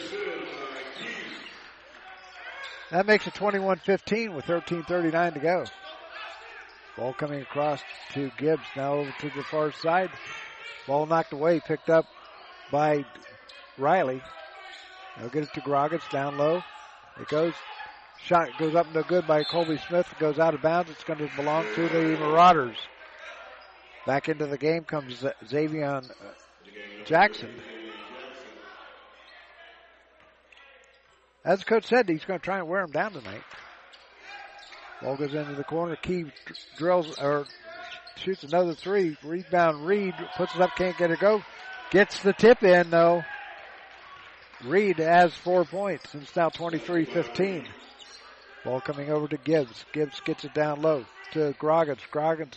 That 2.92 3.08
makes 3.08 3.26
it 3.26 3.34
21-15 3.34 4.36
with 4.36 4.46
13.39 4.46 5.34
to 5.34 5.40
go. 5.40 5.66
Ball 6.98 7.14
coming 7.14 7.42
across 7.42 7.82
to 8.14 8.32
Gibbs. 8.38 8.64
Now 8.76 8.94
over 8.94 9.14
to 9.20 9.32
the 9.36 9.44
far 9.44 9.72
side. 9.72 10.12
Ball 10.88 11.06
knocked 11.08 11.34
away, 11.34 11.62
picked 11.62 11.90
up 11.90 12.06
by 12.72 13.06
Riley. 13.78 14.22
They'll 15.18 15.30
get 15.30 15.44
it 15.44 15.54
to 15.56 15.62
Groggins 15.62 16.04
down 16.12 16.38
low. 16.38 16.64
It 17.20 17.28
goes. 17.28 17.54
Shot 18.26 18.50
goes 18.60 18.76
up 18.76 18.88
no 18.94 19.04
good 19.04 19.26
by 19.26 19.44
Colby 19.44 19.80
Smith. 19.88 20.08
It 20.12 20.20
goes 20.20 20.38
out 20.38 20.54
of 20.54 20.62
bounds. 20.62 20.92
It's 20.92 21.04
going 21.04 21.20
to 21.20 21.30
belong 21.36 21.66
to 21.76 21.90
the 21.90 22.18
Marauders. 22.20 22.78
Back 24.06 24.30
into 24.30 24.46
the 24.46 24.58
game 24.58 24.84
comes 24.84 25.24
Xavier 25.48 25.86
uh, 25.86 26.02
Jackson. 27.06 27.50
As 31.44 31.64
coach 31.64 31.86
said, 31.86 32.08
he's 32.08 32.24
going 32.24 32.40
to 32.40 32.44
try 32.44 32.60
and 32.60 32.68
wear 32.68 32.82
him 32.82 32.92
down 32.92 33.14
tonight. 33.14 33.42
Ball 35.02 35.18
goes 35.18 35.34
into 35.34 35.56
the 35.56 35.64
corner. 35.64 35.96
Key 35.96 36.26
drills 36.78 37.18
or 37.18 37.46
shoots 38.18 38.44
another 38.44 38.76
three. 38.76 39.18
Rebound 39.24 39.86
Reed 39.86 40.14
puts 40.38 40.54
it 40.54 40.62
up, 40.62 40.76
can't 40.76 40.98
get 40.98 41.10
it 41.10 41.20
go. 41.20 41.42
Gets 41.90 42.22
the 42.22 42.34
tip 42.34 42.62
in 42.64 42.92
though. 42.92 43.24
Reed 44.64 45.00
has 45.00 45.34
four 45.34 45.66
points. 45.66 46.14
It's 46.14 46.36
now 46.36 46.50
23-15. 46.50 47.66
Ball 48.64 48.82
coming 48.82 49.10
over 49.10 49.28
to 49.28 49.38
Gibbs. 49.38 49.86
Gibbs 49.92 50.20
gets 50.22 50.44
it 50.44 50.54
down 50.54 50.82
low 50.82 51.06
to 51.34 51.56
Groggins. 51.58 52.02
Groggins 52.12 52.56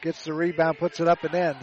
gets 0.00 0.24
the 0.24 0.32
rebound, 0.32 0.78
puts 0.78 1.00
it 1.00 1.08
up 1.08 1.22
and 1.24 1.34
in. 1.34 1.56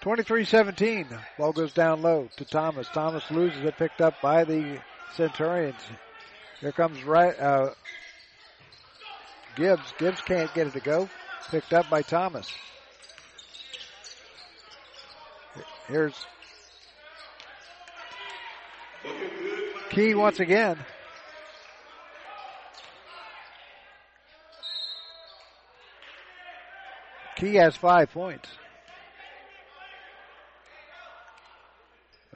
Twenty-three 0.00 0.44
seventeen. 0.44 1.06
Ball 1.38 1.52
goes 1.52 1.72
down 1.72 2.02
low 2.02 2.28
to 2.36 2.44
Thomas. 2.44 2.88
Thomas 2.88 3.28
loses 3.30 3.64
it, 3.64 3.76
picked 3.76 4.00
up 4.00 4.14
by 4.22 4.44
the 4.44 4.80
Centurions. 5.14 5.80
Here 6.60 6.72
comes 6.72 7.02
right 7.04 7.38
uh, 7.38 7.70
Gibbs. 9.56 9.92
Gibbs 9.98 10.20
can't 10.20 10.52
get 10.54 10.68
it 10.68 10.74
to 10.74 10.80
go. 10.80 11.08
Picked 11.50 11.72
up 11.72 11.90
by 11.90 12.02
Thomas. 12.02 12.50
Here's 15.88 16.14
Key 19.90 20.14
once 20.14 20.38
again. 20.38 20.78
Key 27.36 27.54
has 27.54 27.74
five 27.74 28.12
points. 28.12 28.48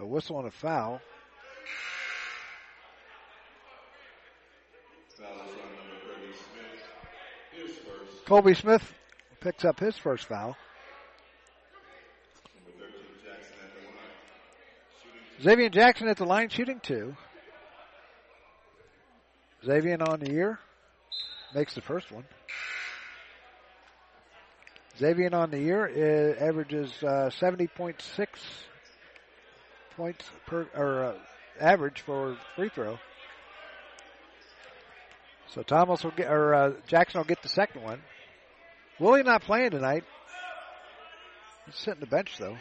A 0.00 0.07
whistle 0.07 0.38
and 0.38 0.48
a 0.48 0.50
foul. 0.50 1.03
Colby 8.24 8.55
Smith 8.55 8.94
picks 9.40 9.64
up 9.64 9.78
his 9.78 9.98
first 9.98 10.24
foul. 10.24 10.57
Xavier 15.43 15.70
Jackson 15.70 16.07
at 16.07 16.18
the 16.18 16.24
line 16.24 16.51
shooting 16.51 16.78
two. 16.80 17.16
Xavier 19.64 19.99
on 20.01 20.20
the 20.20 20.30
year 20.30 20.61
makes 21.53 21.74
the 21.74 21.80
first 21.80 22.12
one. 22.12 22.24
Xavier 24.99 25.34
on 25.34 25.51
the 25.51 25.59
year 25.59 25.86
is, 25.86 26.40
averages 26.40 26.93
uh, 27.03 27.30
70.6 27.40 27.97
points 29.97 30.24
per 30.47 30.68
or 30.76 31.05
uh, 31.05 31.14
average 31.61 32.03
for 32.03 32.36
free 32.55 32.68
throw. 32.68 32.99
So 35.49 35.62
Thomas 35.62 36.05
will 36.05 36.12
get 36.12 36.30
or 36.30 36.55
uh, 36.55 36.72
Jackson 36.86 37.18
will 37.18 37.26
get 37.26 37.43
the 37.43 37.49
second 37.49 37.82
one. 37.82 38.01
Willie 39.01 39.24
not 39.24 39.43
playing 39.43 39.70
tonight. 39.70 40.05
He's 41.66 41.74
sitting 41.74 42.01
the 42.01 42.07
bench 42.07 42.38
though. 42.38 42.57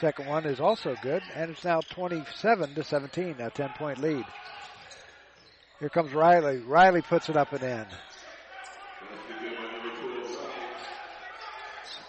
Second 0.00 0.26
one 0.26 0.44
is 0.44 0.60
also 0.60 0.94
good, 1.02 1.22
and 1.34 1.50
it's 1.50 1.64
now 1.64 1.80
27 1.80 2.74
to 2.74 2.84
17, 2.84 3.36
a 3.38 3.50
10 3.50 3.70
point 3.70 3.98
lead. 3.98 4.24
Here 5.80 5.88
comes 5.88 6.12
Riley. 6.12 6.58
Riley 6.58 7.02
puts 7.02 7.28
it 7.28 7.36
up 7.36 7.52
and 7.52 7.62
in. 7.62 7.86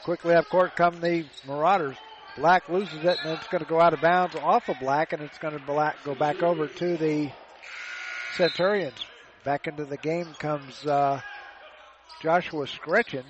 Quickly 0.03 0.35
up 0.35 0.47
court 0.49 0.75
come 0.75 0.99
the 0.99 1.25
Marauders. 1.45 1.97
Black 2.37 2.69
loses 2.69 3.03
it, 3.03 3.17
and 3.23 3.31
it's 3.37 3.47
going 3.47 3.63
to 3.63 3.69
go 3.69 3.81
out 3.81 3.93
of 3.93 4.01
bounds 4.01 4.35
off 4.35 4.69
of 4.69 4.79
Black, 4.79 5.11
and 5.11 5.21
it's 5.21 5.37
going 5.37 5.57
to 5.57 5.65
black, 5.65 5.97
go 6.03 6.13
back 6.13 6.43
over 6.43 6.67
to 6.67 6.97
the 6.97 7.31
Centurions. 8.35 9.05
Back 9.43 9.67
into 9.67 9.85
the 9.85 9.97
game 9.97 10.27
comes 10.37 10.85
uh, 10.85 11.19
Joshua 12.21 12.67
Scretchen. 12.67 13.25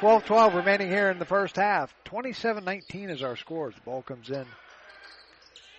12-12 0.00 0.54
remaining 0.54 0.88
here 0.88 1.10
in 1.10 1.18
the 1.18 1.24
first 1.24 1.56
half. 1.56 1.94
27-19 2.06 3.10
is 3.10 3.22
our 3.22 3.36
score. 3.36 3.70
The 3.70 3.80
ball 3.82 4.02
comes 4.02 4.30
in 4.30 4.46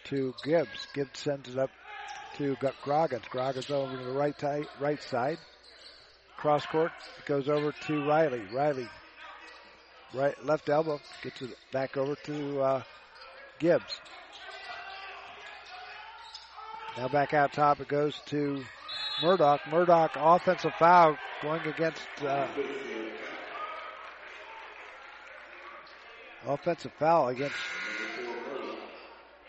to 0.05 0.33
Gibbs. 0.43 0.87
Gibbs 0.93 1.19
sends 1.19 1.49
it 1.49 1.57
up 1.57 1.69
to 2.37 2.55
Groggins. 2.83 3.25
Groggins 3.29 3.69
over 3.69 3.97
to 3.97 4.03
the 4.03 4.11
right, 4.11 4.37
tight, 4.37 4.67
right 4.79 5.01
side. 5.01 5.37
Cross 6.37 6.65
court 6.67 6.91
goes 7.25 7.49
over 7.49 7.73
to 7.87 8.07
Riley. 8.07 8.41
Riley, 8.53 8.87
right 10.13 10.45
left 10.45 10.69
elbow 10.69 10.99
gets 11.23 11.41
it 11.41 11.55
back 11.71 11.97
over 11.97 12.15
to 12.25 12.61
uh, 12.61 12.83
Gibbs. 13.59 13.99
Now 16.97 17.07
back 17.07 17.33
out 17.33 17.53
top 17.53 17.79
it 17.79 17.87
goes 17.87 18.19
to 18.27 18.63
Murdoch. 19.21 19.61
Murdoch 19.69 20.11
offensive 20.15 20.73
foul 20.77 21.17
going 21.41 21.65
against 21.67 22.07
uh, 22.21 22.47
offensive 26.47 26.91
foul 26.99 27.29
against 27.29 27.55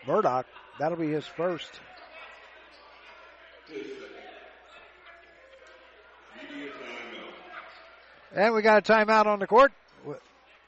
Murdoch. 0.05 0.45
That'll 0.79 0.97
be 0.97 1.11
his 1.11 1.25
first. 1.25 1.69
And 8.33 8.53
we 8.53 8.61
got 8.61 8.87
a 8.87 8.93
timeout 8.93 9.25
on 9.25 9.39
the 9.39 9.47
court 9.47 9.71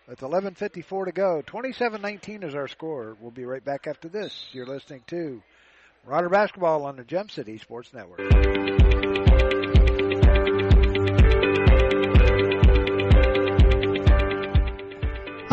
It's 0.08 0.22
11.54 0.22 1.06
to 1.06 1.12
go. 1.12 1.44
27-19 1.46 2.44
is 2.44 2.56
our 2.56 2.68
score. 2.68 3.16
We'll 3.22 3.30
be 3.30 3.46
right 3.46 3.64
back 3.64 3.86
after 3.86 4.10
this. 4.10 4.48
You're 4.52 4.66
listening 4.66 5.04
to 5.08 5.44
Marauder 6.06 6.30
Basketball 6.30 6.86
on 6.86 6.96
the 6.96 7.04
Gem 7.04 7.30
City 7.30 7.60
Sports 7.60 7.94
Network. 7.94 8.79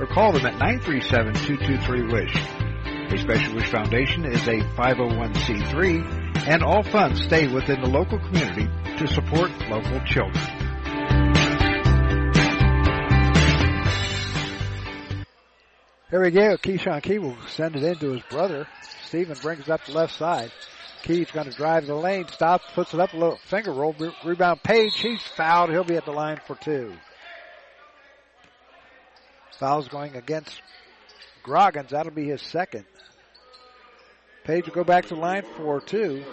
or 0.00 0.06
call 0.06 0.32
them 0.32 0.46
at 0.46 0.54
937-223-WISH. 0.54 2.36
A 3.12 3.18
Special 3.18 3.54
Wish 3.54 3.70
Foundation 3.70 4.24
is 4.24 4.46
a 4.48 4.60
501c3 4.60 6.48
and 6.48 6.62
all 6.62 6.82
funds 6.82 7.22
stay 7.22 7.46
within 7.46 7.80
the 7.82 7.88
local 7.88 8.18
community 8.18 8.68
to 8.96 9.06
support 9.06 9.50
local 9.68 10.00
children. 10.06 10.62
Here 16.10 16.22
we 16.22 16.30
go. 16.30 16.56
Keyshawn 16.58 17.02
Key 17.02 17.18
will 17.18 17.36
send 17.48 17.74
it 17.76 17.82
into 17.82 18.12
his 18.12 18.22
brother. 18.28 18.66
Steven 19.04 19.36
brings 19.40 19.62
it 19.62 19.70
up 19.70 19.84
the 19.86 19.92
left 19.92 20.14
side. 20.14 20.52
Key's 21.02 21.30
going 21.30 21.50
to 21.50 21.56
drive 21.56 21.86
the 21.86 21.94
lane, 21.94 22.28
stops, 22.28 22.64
puts 22.74 22.94
it 22.94 23.00
up 23.00 23.12
a 23.12 23.16
little 23.16 23.38
finger 23.48 23.72
roll, 23.72 23.94
rebound 24.24 24.62
Page. 24.62 24.98
He's 24.98 25.22
fouled. 25.22 25.70
He'll 25.70 25.84
be 25.84 25.96
at 25.96 26.04
the 26.04 26.12
line 26.12 26.38
for 26.46 26.54
two. 26.54 26.94
Foul's 29.58 29.88
going 29.88 30.16
against 30.16 30.60
Groggins. 31.42 31.90
That'll 31.90 32.12
be 32.12 32.28
his 32.28 32.42
second. 32.42 32.84
Page 34.44 34.66
will 34.66 34.74
go 34.74 34.84
back 34.84 35.06
to 35.06 35.14
line 35.14 35.44
for 35.56 35.80
two. 35.80 36.24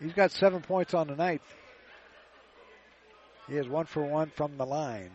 He's 0.00 0.12
got 0.12 0.32
seven 0.32 0.60
points 0.60 0.94
on 0.94 1.06
the 1.06 1.16
night. 1.16 1.42
He 3.48 3.56
is 3.56 3.68
one 3.68 3.86
for 3.86 4.04
one 4.04 4.30
from 4.34 4.56
the 4.56 4.66
line. 4.66 5.12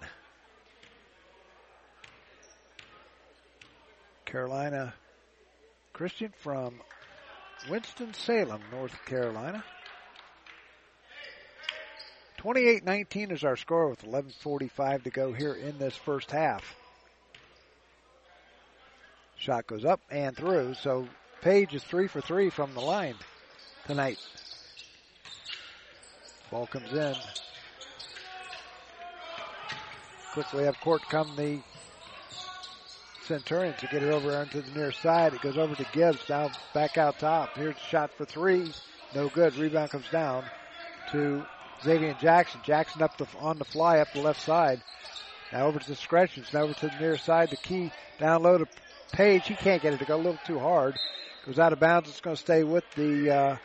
Carolina 4.25 4.93
Christian 5.93 6.33
from 6.43 6.81
Winston-Salem, 7.69 8.61
North 8.71 8.93
Carolina. 9.05 9.63
28-19 12.37 13.31
is 13.31 13.43
our 13.43 13.55
score 13.55 13.89
with 13.89 14.03
11.45 14.03 15.03
to 15.03 15.09
go 15.09 15.33
here 15.33 15.53
in 15.53 15.77
this 15.77 15.95
first 15.95 16.31
half. 16.31 16.75
Shot 19.37 19.67
goes 19.67 19.85
up 19.85 20.01
and 20.09 20.35
through, 20.35 20.73
so 20.75 21.07
Page 21.41 21.75
is 21.75 21.83
three 21.83 22.07
for 22.07 22.19
three 22.19 22.49
from 22.49 22.73
the 22.73 22.79
line 22.79 23.15
tonight. 23.85 24.17
Ball 26.49 26.65
comes 26.67 26.91
in. 26.91 27.15
Quickly 30.33 30.67
up 30.67 30.79
court 30.81 31.01
come 31.09 31.35
the 31.35 31.59
Centurions 33.23 33.79
to 33.79 33.87
get 33.87 34.03
it 34.03 34.09
over 34.09 34.35
onto 34.35 34.61
the 34.61 34.71
near 34.71 34.91
side. 34.91 35.33
It 35.33 35.41
goes 35.41 35.57
over 35.57 35.75
to 35.75 35.85
Gibbs, 35.91 36.27
now 36.29 36.49
back 36.73 36.97
out 36.97 37.19
top. 37.19 37.55
Here's 37.55 37.75
a 37.75 37.79
shot 37.79 38.11
for 38.11 38.25
three. 38.25 38.71
No 39.13 39.29
good. 39.29 39.55
Rebound 39.55 39.91
comes 39.91 40.09
down 40.09 40.43
to 41.11 41.45
Xavier 41.83 42.15
Jackson. 42.19 42.61
Jackson 42.63 43.01
up 43.01 43.17
the, 43.17 43.27
on 43.39 43.57
the 43.57 43.65
fly 43.65 43.99
up 43.99 44.11
the 44.13 44.21
left 44.21 44.41
side. 44.41 44.81
Now 45.53 45.67
over 45.67 45.79
to 45.79 45.87
the 45.87 45.95
scratches. 45.95 46.51
Now 46.53 46.61
over 46.61 46.73
to 46.73 46.87
the 46.87 46.99
near 46.99 47.17
side. 47.17 47.49
The 47.49 47.57
key 47.57 47.91
down 48.19 48.43
low 48.43 48.57
to 48.57 48.67
Page. 49.11 49.47
He 49.47 49.55
can't 49.55 49.81
get 49.81 49.93
it 49.93 49.99
to 49.99 50.05
go 50.05 50.15
a 50.15 50.17
little 50.17 50.39
too 50.45 50.59
hard. 50.59 50.95
Goes 51.45 51.59
out 51.59 51.73
of 51.73 51.79
bounds. 51.79 52.09
It's 52.09 52.21
going 52.21 52.35
to 52.35 52.41
stay 52.41 52.63
with 52.63 52.83
the 52.95 53.31
uh, 53.31 53.57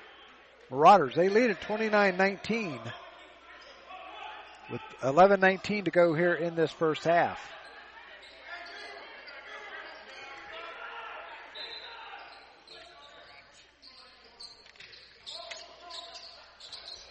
Marauders. 0.70 1.14
They 1.14 1.28
lead 1.28 1.50
at 1.50 1.60
29-19 1.60 2.80
with 4.70 4.80
11-19 5.00 5.86
to 5.86 5.90
go 5.90 6.14
here 6.14 6.34
in 6.34 6.54
this 6.54 6.70
first 6.70 7.04
half. 7.04 7.40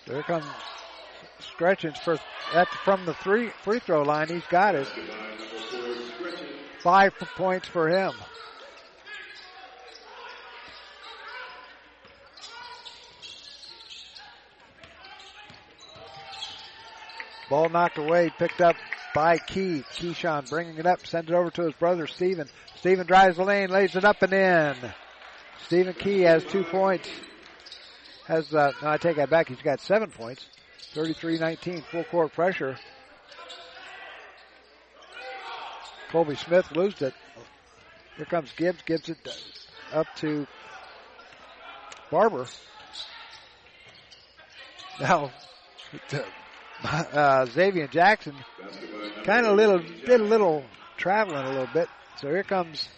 There 0.08 0.24
comes 0.24 0.46
Scretchen's 1.62 2.00
first 2.00 2.24
from 2.84 3.06
the 3.06 3.14
three 3.14 3.50
free 3.62 3.78
throw 3.78 4.02
line. 4.02 4.28
He's 4.28 4.48
got 4.48 4.74
it. 4.74 4.88
Five 6.80 7.14
points 7.36 7.68
for 7.68 7.88
him. 7.88 8.14
Ball 17.48 17.70
knocked 17.70 18.00
away, 18.00 18.32
picked 18.40 18.62
up 18.62 18.76
by 19.14 19.38
Key. 19.38 19.84
Keyshawn 19.94 20.50
bringing 20.50 20.78
it 20.78 20.88
up, 20.88 21.06
sends 21.06 21.30
it 21.30 21.36
over 21.36 21.52
to 21.52 21.62
his 21.62 21.74
brother 21.74 22.08
Stephen. 22.08 22.48
Stephen 22.78 23.06
drives 23.06 23.38
the 23.38 23.44
lane, 23.44 23.70
lays 23.70 23.96
it 23.96 24.04
up 24.04 24.24
and 24.24 24.34
in. 24.34 24.76
Stephen 25.68 25.94
Key 25.94 26.22
has 26.22 26.44
two 26.44 26.64
points. 26.64 27.08
Has, 28.26 28.52
uh, 28.52 28.72
no, 28.82 28.88
I 28.88 28.98
take 28.98 29.18
that 29.18 29.30
back. 29.30 29.48
He's 29.48 29.62
got 29.62 29.80
seven 29.80 30.10
points. 30.10 30.44
33-19, 30.94 31.84
full 31.84 32.04
court 32.06 32.34
pressure. 32.34 32.78
Colby 36.12 36.36
Smith 36.36 36.70
loses 36.76 37.02
it. 37.02 37.14
Here 38.18 38.26
comes 38.26 38.52
Gibbs, 38.58 38.82
gives 38.86 39.08
it 39.10 39.18
up 39.94 40.08
to 40.18 40.46
Barber. 42.10 42.46
Now, 45.00 45.32
uh, 46.84 47.46
Xavier 47.46 47.88
Jackson 47.88 48.36
kind 49.24 49.46
of 49.46 49.56
little 49.56 49.80
did 49.80 50.20
a 50.20 50.24
little 50.24 50.64
traveling 50.98 51.46
a 51.46 51.50
little 51.50 51.70
bit. 51.74 51.88
So 52.18 52.28
here 52.28 52.44
comes 52.44 52.90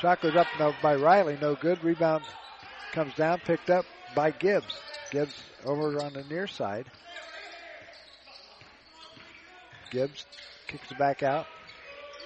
shot 0.00 0.22
goes 0.22 0.34
up 0.34 0.46
by 0.82 0.94
Riley, 0.96 1.36
no 1.40 1.54
good. 1.54 1.84
Rebound 1.84 2.24
comes 2.92 3.14
down, 3.14 3.40
picked 3.40 3.68
up 3.68 3.84
by 4.14 4.30
Gibbs. 4.30 4.74
Gibbs 5.10 5.34
over 5.64 6.00
on 6.02 6.12
the 6.12 6.24
near 6.24 6.46
side. 6.46 6.86
Gibbs 9.90 10.24
kicks 10.68 10.90
it 10.90 10.98
back 10.98 11.22
out 11.22 11.46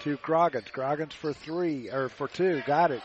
to 0.03 0.17
Groggins. 0.19 0.71
Groggins 0.71 1.15
for 1.15 1.33
three, 1.33 1.91
or 1.91 2.09
for 2.09 2.29
two. 2.29 2.63
Got 2.67 2.91
it. 2.91 3.03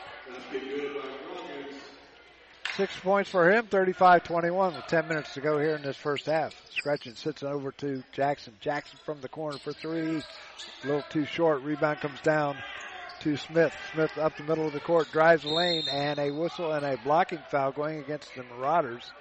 Six 2.76 2.98
points 3.02 3.30
for 3.30 3.50
him, 3.50 3.68
35-21 3.68 4.76
with 4.76 4.88
10 4.88 5.08
minutes 5.08 5.34
to 5.34 5.42
go 5.42 5.60
here 5.60 5.76
in 5.76 5.82
this 5.82 5.98
first 5.98 6.28
half. 6.28 6.56
Scretchen 6.72 7.16
sits 7.16 7.44
over 7.44 7.72
to 7.74 8.04
Jackson. 8.14 8.54
Jackson 8.62 8.98
from 9.06 9.20
the 9.20 9.28
corner 9.28 9.58
for 9.58 9.74
three. 9.74 10.18
A 10.18 10.88
little 10.88 11.04
too 11.10 11.26
short. 11.26 11.62
Rebound 11.64 12.00
comes 12.00 12.22
down 12.22 12.56
to 13.22 13.36
Smith. 13.36 13.74
Smith 13.94 14.18
up 14.18 14.38
the 14.38 14.44
middle 14.44 14.66
of 14.66 14.72
the 14.72 14.80
court, 14.80 15.12
drives 15.12 15.44
the 15.44 15.50
lane, 15.50 15.84
and 15.92 16.20
a 16.20 16.32
whistle 16.32 16.72
and 16.72 16.86
a 16.86 16.98
blocking 17.04 17.42
foul 17.52 17.74
going 17.74 18.00
against 18.00 18.34
the 18.36 18.44
Marauders. 18.44 19.12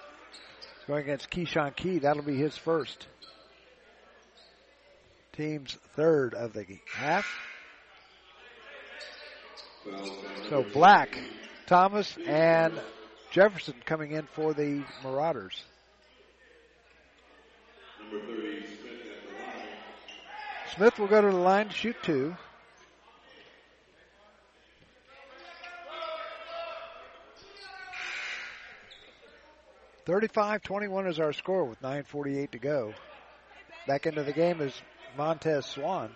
Going 0.89 1.03
against 1.03 1.31
Keyshawn 1.31 1.77
Key. 1.77 1.99
That'll 1.99 2.23
be 2.23 2.39
his 2.39 2.57
first. 2.57 3.07
Team's 5.35 5.77
third 5.95 6.33
of 6.33 6.55
the 6.55 6.65
half. 6.95 7.27
So 10.49 10.65
Black, 10.73 11.19
Thomas, 11.67 12.17
and 12.27 12.73
Jefferson 13.31 13.75
coming 13.85 14.13
in 14.13 14.27
for 14.33 14.55
the 14.55 14.83
Marauders. 15.05 15.63
Smith 20.75 20.99
will 20.99 21.07
go 21.07 21.21
to 21.21 21.31
the 21.31 21.37
line 21.37 21.69
to 21.69 21.75
shoot 21.75 21.97
two. 22.03 22.35
Thirty-five 30.09 30.63
twenty-one 30.63 31.07
is 31.07 31.21
our 31.21 31.35
score 31.35 31.65
with 31.65 31.83
9.48 31.83 32.53
to 32.53 32.59
go. 32.59 32.95
Back 33.87 34.07
into 34.07 34.23
the 34.23 34.33
game 34.33 34.63
is 34.63 34.73
Montez 35.19 35.67
Swan. 35.67 36.11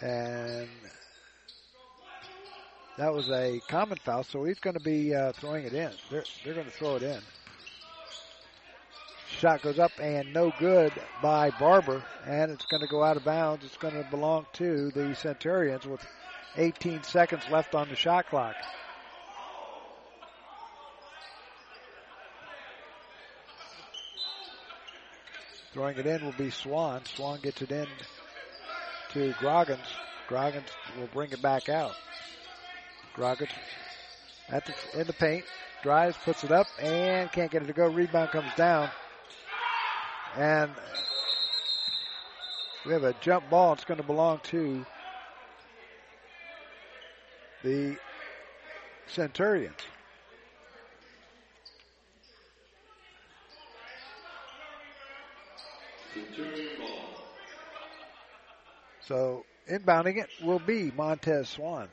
And 0.00 0.68
that 2.98 3.14
was 3.14 3.30
a 3.30 3.60
common 3.68 3.96
foul, 4.04 4.24
so 4.24 4.42
he's 4.42 4.58
going 4.58 4.74
to 4.74 4.82
be 4.82 5.14
uh, 5.14 5.30
throwing 5.34 5.64
it 5.64 5.72
in. 5.72 5.92
They're, 6.10 6.24
they're 6.44 6.54
going 6.54 6.66
to 6.66 6.72
throw 6.72 6.96
it 6.96 7.04
in. 7.04 7.20
Shot 9.38 9.62
goes 9.62 9.78
up 9.78 9.92
and 10.00 10.32
no 10.32 10.52
good 10.58 10.92
by 11.22 11.50
Barber, 11.50 12.02
and 12.26 12.50
it's 12.50 12.66
going 12.66 12.82
to 12.82 12.88
go 12.88 13.04
out 13.04 13.16
of 13.16 13.24
bounds. 13.24 13.64
It's 13.64 13.76
going 13.76 13.94
to 13.94 14.10
belong 14.10 14.46
to 14.54 14.90
the 14.90 15.14
Centurions 15.14 15.86
with 15.86 16.04
18 16.56 17.04
seconds 17.04 17.44
left 17.52 17.76
on 17.76 17.88
the 17.88 17.94
shot 17.94 18.26
clock. 18.26 18.56
Throwing 25.74 25.98
it 25.98 26.06
in 26.06 26.24
will 26.24 26.32
be 26.38 26.50
Swan. 26.50 27.02
Swan 27.16 27.40
gets 27.42 27.60
it 27.60 27.72
in 27.72 27.88
to 29.10 29.34
Groggins. 29.40 29.80
Groggins 30.28 30.68
will 30.96 31.08
bring 31.08 31.32
it 31.32 31.42
back 31.42 31.68
out. 31.68 31.96
Groggins 33.12 33.50
at 34.48 34.64
the, 34.66 35.00
in 35.00 35.08
the 35.08 35.12
paint, 35.12 35.44
drives, 35.82 36.16
puts 36.24 36.44
it 36.44 36.52
up, 36.52 36.68
and 36.80 37.30
can't 37.32 37.50
get 37.50 37.64
it 37.64 37.66
to 37.66 37.72
go. 37.72 37.88
Rebound 37.88 38.30
comes 38.30 38.54
down. 38.56 38.88
And 40.36 40.70
we 42.86 42.92
have 42.92 43.02
a 43.02 43.14
jump 43.14 43.50
ball. 43.50 43.72
It's 43.72 43.84
going 43.84 44.00
to 44.00 44.06
belong 44.06 44.38
to 44.44 44.86
the 47.64 47.96
Centurions. 49.08 49.80
So 59.06 59.44
inbounding 59.70 60.18
it 60.18 60.28
will 60.42 60.58
be 60.58 60.90
Montez 60.90 61.48
Swan. 61.48 61.88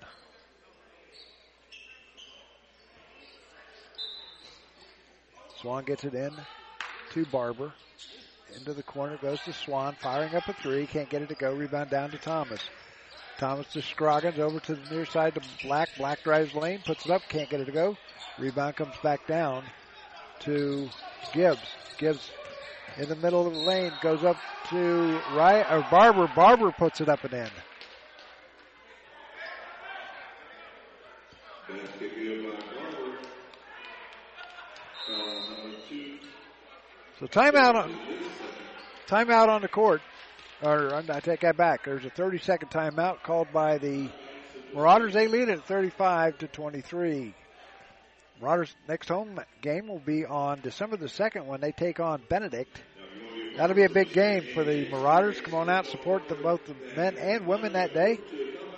Swan 5.62 5.84
gets 5.84 6.04
it 6.04 6.14
in 6.14 6.32
to 7.12 7.26
Barber. 7.26 7.74
Into 8.56 8.74
the 8.74 8.84
corner 8.84 9.18
goes 9.18 9.40
to 9.42 9.54
Swan, 9.54 9.96
firing 10.02 10.34
up 10.36 10.48
a 10.48 10.54
three. 10.54 10.86
Can't 10.88 11.10
get 11.10 11.22
it 11.22 11.30
to 11.30 11.36
go. 11.36 11.54
Rebound 11.54 11.90
down 11.90 12.12
to 12.12 12.18
Thomas. 12.18 12.62
Thomas 13.38 13.68
to 13.74 13.82
Scroggins 13.82 14.40
over 14.40 14.60
to 14.60 14.76
the 14.76 14.94
near 14.94 15.06
side 15.06 15.36
to 15.36 15.42
Black. 15.64 15.90
Black 15.98 16.24
drives 16.24 16.54
lane, 16.54 16.80
puts 16.86 17.06
it 17.06 17.12
up, 17.12 17.22
can't 17.30 17.50
get 17.50 17.62
it 17.62 17.66
to 17.66 17.72
go. 17.72 17.98
Rebound 18.38 18.76
comes 18.76 18.96
back 19.02 19.26
down 19.28 19.64
to 20.42 20.90
Gibbs. 21.34 21.62
Gibbs 21.98 22.30
in 22.98 23.10
the 23.10 23.16
middle 23.16 23.48
of 23.48 23.54
the 23.54 23.60
lane 23.60 23.92
goes 24.02 24.24
up 24.24 24.38
to 24.70 25.20
right 25.36 25.66
or 25.72 25.86
Barber. 25.90 26.30
Barber 26.36 26.72
puts 26.72 27.02
it 27.02 27.10
up 27.10 27.24
and 27.24 27.34
in. 27.34 27.50
So 37.20 37.28
timeout 37.28 37.76
on 37.76 37.96
timeout 39.08 39.48
on 39.48 39.62
the 39.62 39.68
court. 39.68 40.02
Or 40.64 40.94
I 40.94 41.20
take 41.20 41.42
that 41.42 41.58
back. 41.58 41.86
There's 41.86 42.06
a 42.06 42.12
30 42.12 42.38
second 42.40 42.70
timeout 42.70 43.24
called 43.24 43.48
by 43.52 43.80
the 43.80 44.10
Marauders. 44.76 45.14
They 45.14 45.28
lead 45.28 45.50
at 45.50 45.66
35 45.66 46.38
to 46.40 46.48
23. 46.48 47.34
Roder's 48.42 48.76
next 48.88 49.08
home 49.08 49.40
game 49.62 49.88
will 49.88 50.00
be 50.00 50.26
on 50.26 50.62
December 50.62 50.98
the 50.98 51.06
2nd 51.06 51.46
when 51.46 51.62
they 51.62 51.72
take 51.72 52.00
on 52.00 52.24
Benedict. 52.28 52.82
That'll 53.56 53.76
be 53.76 53.84
a 53.84 53.90
big 53.90 54.12
game 54.14 54.46
for 54.54 54.64
the 54.64 54.90
Marauders. 54.90 55.40
Come 55.42 55.54
on 55.56 55.70
out, 55.70 55.86
support 55.86 56.28
them, 56.28 56.42
both 56.42 56.62
the 56.66 56.74
men 56.96 57.18
and 57.18 57.46
women 57.46 57.74
that 57.74 57.94
day. 57.94 58.20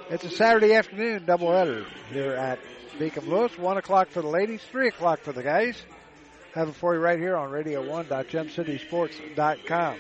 It's 0.09 0.25
a 0.25 0.31
Saturday 0.31 0.73
afternoon 0.73 1.25
doubleheader 1.25 1.85
here 2.11 2.33
at 2.33 2.59
Beacom 2.99 3.25
Lewis. 3.27 3.57
1 3.57 3.77
o'clock 3.77 4.09
for 4.09 4.21
the 4.21 4.27
ladies, 4.27 4.61
3 4.71 4.89
o'clock 4.89 5.21
for 5.21 5.31
the 5.31 5.43
guys. 5.43 5.81
Have 6.53 6.67
it 6.69 6.75
for 6.75 6.93
you 6.93 6.99
right 6.99 7.17
here 7.17 7.37
on 7.37 7.49
Radio 7.49 7.81
1.gemcitysports.com. 7.83 9.97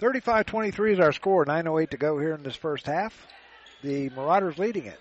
35-23 0.00 0.92
is 0.92 1.00
our 1.00 1.12
score. 1.12 1.44
9.08 1.44 1.90
to 1.90 1.96
go 1.96 2.18
here 2.18 2.34
in 2.34 2.42
this 2.42 2.56
first 2.56 2.86
half. 2.86 3.26
The 3.82 4.10
Marauders 4.10 4.58
leading 4.58 4.86
it. 4.86 5.00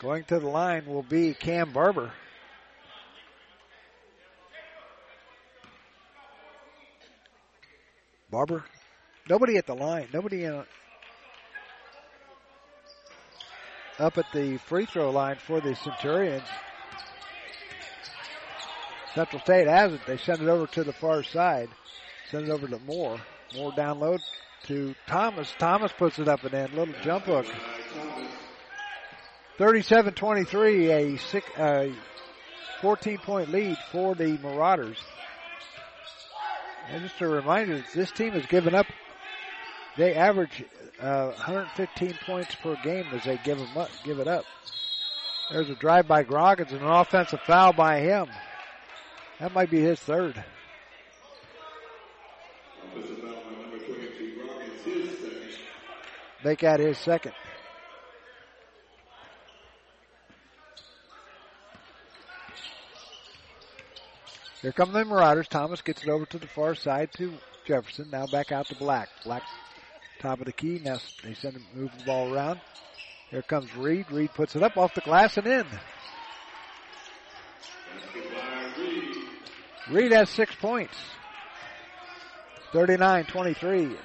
Going 0.00 0.24
to 0.24 0.38
the 0.38 0.48
line 0.48 0.86
will 0.86 1.02
be 1.02 1.34
Cam 1.34 1.72
Barber. 1.72 2.10
Barber. 8.30 8.64
Nobody 9.28 9.58
at 9.58 9.66
the 9.66 9.74
line. 9.74 10.08
Nobody 10.12 10.44
in, 10.44 10.62
up 13.98 14.16
at 14.16 14.26
the 14.32 14.56
free 14.56 14.86
throw 14.86 15.10
line 15.10 15.36
for 15.36 15.60
the 15.60 15.74
Centurions. 15.74 16.46
Central 19.14 19.42
State 19.42 19.66
has 19.66 19.92
it. 19.92 20.00
They 20.06 20.16
send 20.16 20.40
it 20.40 20.48
over 20.48 20.66
to 20.68 20.84
the 20.84 20.92
far 20.92 21.22
side. 21.22 21.68
Send 22.30 22.48
it 22.48 22.50
over 22.50 22.68
to 22.68 22.78
Moore. 22.80 23.20
Moore 23.56 23.72
download 23.72 24.20
to 24.66 24.94
Thomas. 25.06 25.52
Thomas 25.58 25.92
puts 25.92 26.18
it 26.18 26.28
up 26.28 26.44
and 26.44 26.54
in. 26.54 26.76
Little 26.76 26.94
jump 27.02 27.24
hook. 27.24 27.46
37-23, 29.58 30.90
a 30.90 31.18
six, 31.18 31.46
uh, 31.58 31.88
14 32.80 33.18
point 33.18 33.50
lead 33.50 33.76
for 33.90 34.14
the 34.14 34.38
Marauders. 34.38 34.96
And 36.90 37.02
just 37.02 37.20
a 37.20 37.28
reminder, 37.28 37.84
this 37.94 38.10
team 38.10 38.32
has 38.32 38.46
given 38.46 38.74
up, 38.74 38.86
they 39.96 40.14
average 40.14 40.64
uh, 41.00 41.26
115 41.32 42.14
points 42.24 42.54
per 42.54 42.76
game 42.82 43.06
as 43.12 43.24
they 43.24 43.38
give, 43.44 43.58
them 43.58 43.76
up, 43.76 43.90
give 44.04 44.18
it 44.18 44.28
up. 44.28 44.44
There's 45.50 45.68
a 45.68 45.74
drive 45.74 46.06
by 46.06 46.22
Groggins 46.22 46.72
and 46.72 46.80
an 46.80 46.88
offensive 46.88 47.40
foul 47.46 47.72
by 47.72 48.00
him. 48.00 48.28
That 49.40 49.52
might 49.52 49.70
be 49.70 49.80
his 49.80 49.98
third. 49.98 50.42
Make 56.44 56.60
that 56.60 56.80
his 56.80 56.98
second. 56.98 57.32
Here 64.62 64.72
come 64.72 64.92
the 64.92 65.04
Marauders. 65.04 65.48
Thomas 65.48 65.80
gets 65.80 66.02
it 66.02 66.08
over 66.08 66.26
to 66.26 66.38
the 66.38 66.46
far 66.46 66.74
side 66.74 67.10
to 67.14 67.32
Jefferson. 67.66 68.10
Now 68.10 68.26
back 68.26 68.52
out 68.52 68.66
to 68.66 68.74
Black. 68.74 69.08
Black, 69.24 69.42
top 70.20 70.40
of 70.40 70.46
the 70.46 70.52
key. 70.52 70.80
Now 70.84 70.98
they 71.22 71.34
send 71.34 71.56
him, 71.56 71.64
move 71.74 71.90
the 71.98 72.04
ball 72.04 72.32
around. 72.32 72.60
Here 73.30 73.42
comes 73.42 73.74
Reed. 73.76 74.10
Reed 74.10 74.30
puts 74.34 74.56
it 74.56 74.62
up 74.62 74.76
off 74.76 74.94
the 74.94 75.00
glass 75.02 75.36
and 75.36 75.46
in. 75.46 75.66
Reed 79.90 80.12
has 80.12 80.28
six 80.30 80.54
points. 80.54 80.94
39-23. 82.72 83.96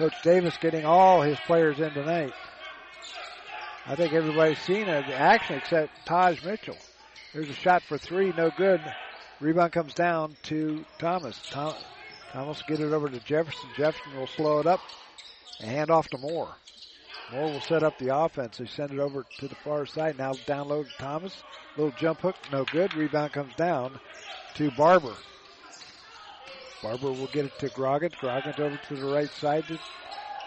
Coach 0.00 0.22
Davis 0.22 0.56
getting 0.56 0.86
all 0.86 1.20
his 1.20 1.38
players 1.40 1.78
in 1.78 1.90
tonight. 1.90 2.32
I 3.86 3.94
think 3.96 4.14
everybody's 4.14 4.58
seen 4.60 4.88
it, 4.88 5.04
action 5.10 5.56
except 5.56 6.06
Taj 6.06 6.42
Mitchell. 6.42 6.78
There's 7.34 7.50
a 7.50 7.54
shot 7.54 7.82
for 7.82 7.98
three, 7.98 8.32
no 8.34 8.50
good. 8.56 8.80
Rebound 9.40 9.72
comes 9.72 9.92
down 9.92 10.38
to 10.44 10.86
Thomas. 10.98 11.38
Tom, 11.50 11.74
Thomas 12.32 12.62
get 12.62 12.80
it 12.80 12.94
over 12.94 13.10
to 13.10 13.20
Jefferson. 13.20 13.68
Jefferson 13.76 14.16
will 14.16 14.26
slow 14.26 14.60
it 14.60 14.66
up 14.66 14.80
and 15.60 15.70
hand 15.70 15.90
off 15.90 16.08
to 16.08 16.18
Moore. 16.18 16.48
Moore 17.30 17.50
will 17.52 17.60
set 17.60 17.82
up 17.82 17.98
the 17.98 18.16
offense. 18.16 18.56
They 18.56 18.64
send 18.64 18.92
it 18.92 19.00
over 19.00 19.26
to 19.40 19.48
the 19.48 19.54
far 19.56 19.84
side. 19.84 20.16
Now 20.16 20.32
down 20.46 20.70
low 20.70 20.82
to 20.82 20.90
Thomas. 20.98 21.42
Little 21.76 21.92
jump 21.98 22.22
hook, 22.22 22.36
no 22.50 22.64
good. 22.64 22.94
Rebound 22.94 23.34
comes 23.34 23.54
down 23.54 24.00
to 24.54 24.70
Barber. 24.70 25.12
Barber 26.82 27.12
will 27.12 27.28
get 27.28 27.46
it 27.46 27.58
to 27.58 27.68
Groggins. 27.68 28.14
Groggins 28.20 28.58
over 28.58 28.78
to 28.88 28.96
the 28.96 29.12
right 29.12 29.30
side 29.30 29.66
to 29.68 29.78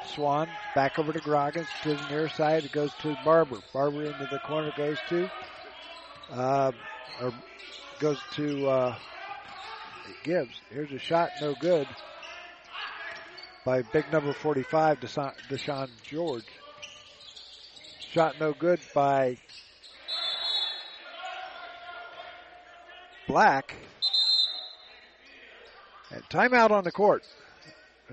Swan. 0.05 0.49
Back 0.75 0.99
over 0.99 1.13
to 1.13 1.19
Groggins 1.19 1.67
to 1.83 1.95
the 1.95 2.09
near 2.09 2.29
side. 2.29 2.65
It 2.65 2.71
goes 2.71 2.93
to 3.01 3.17
Barber. 3.23 3.59
Barber 3.71 4.03
into 4.03 4.27
the 4.31 4.39
corner 4.39 4.71
goes 4.75 4.97
to, 5.09 5.29
uh, 6.31 6.71
or 7.21 7.33
goes 7.99 8.19
to, 8.33 8.67
uh, 8.67 8.95
Gibbs. 10.23 10.61
Here's 10.69 10.91
a 10.91 10.99
shot, 10.99 11.29
no 11.41 11.55
good 11.59 11.87
by 13.65 13.81
big 13.81 14.11
number 14.11 14.33
45, 14.33 14.99
Deshaun 14.99 15.89
George. 16.03 16.45
Shot 18.11 18.39
no 18.39 18.53
good 18.53 18.79
by 18.93 19.37
Black. 23.27 23.73
And 26.13 26.23
timeout 26.29 26.69
on 26.69 26.83
the 26.83 26.91
court. 26.91 27.23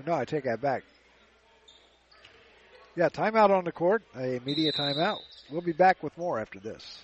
No, 0.05 0.13
I 0.13 0.25
take 0.25 0.45
that 0.45 0.59
back. 0.59 0.83
Yeah, 2.95 3.09
timeout 3.09 3.51
on 3.51 3.63
the 3.63 3.71
court. 3.71 4.01
A 4.15 4.39
media 4.43 4.71
timeout. 4.71 5.19
We'll 5.51 5.61
be 5.61 5.71
back 5.71 6.01
with 6.01 6.17
more 6.17 6.39
after 6.39 6.59
this. 6.59 7.03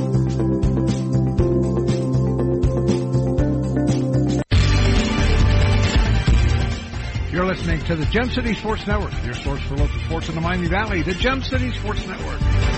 listening 7.51 7.83
to 7.83 7.97
the 7.97 8.05
Gem 8.05 8.29
City 8.29 8.53
Sports 8.53 8.87
Network, 8.87 9.11
your 9.25 9.33
source 9.33 9.61
for 9.63 9.75
local 9.75 9.99
sports 9.99 10.29
in 10.29 10.35
the 10.35 10.41
Miami 10.41 10.69
Valley, 10.69 11.03
the 11.03 11.13
Gem 11.13 11.43
City 11.43 11.69
Sports 11.71 12.07
Network. 12.07 12.70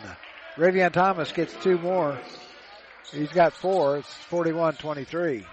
Rayvon 0.57 0.93
Thomas 0.93 1.31
gets 1.33 1.53
two 1.61 1.77
more. 1.77 2.17
He's 3.11 3.31
got 3.31 3.53
four. 3.53 3.97
It's 3.97 4.17
41-23. 4.29 5.45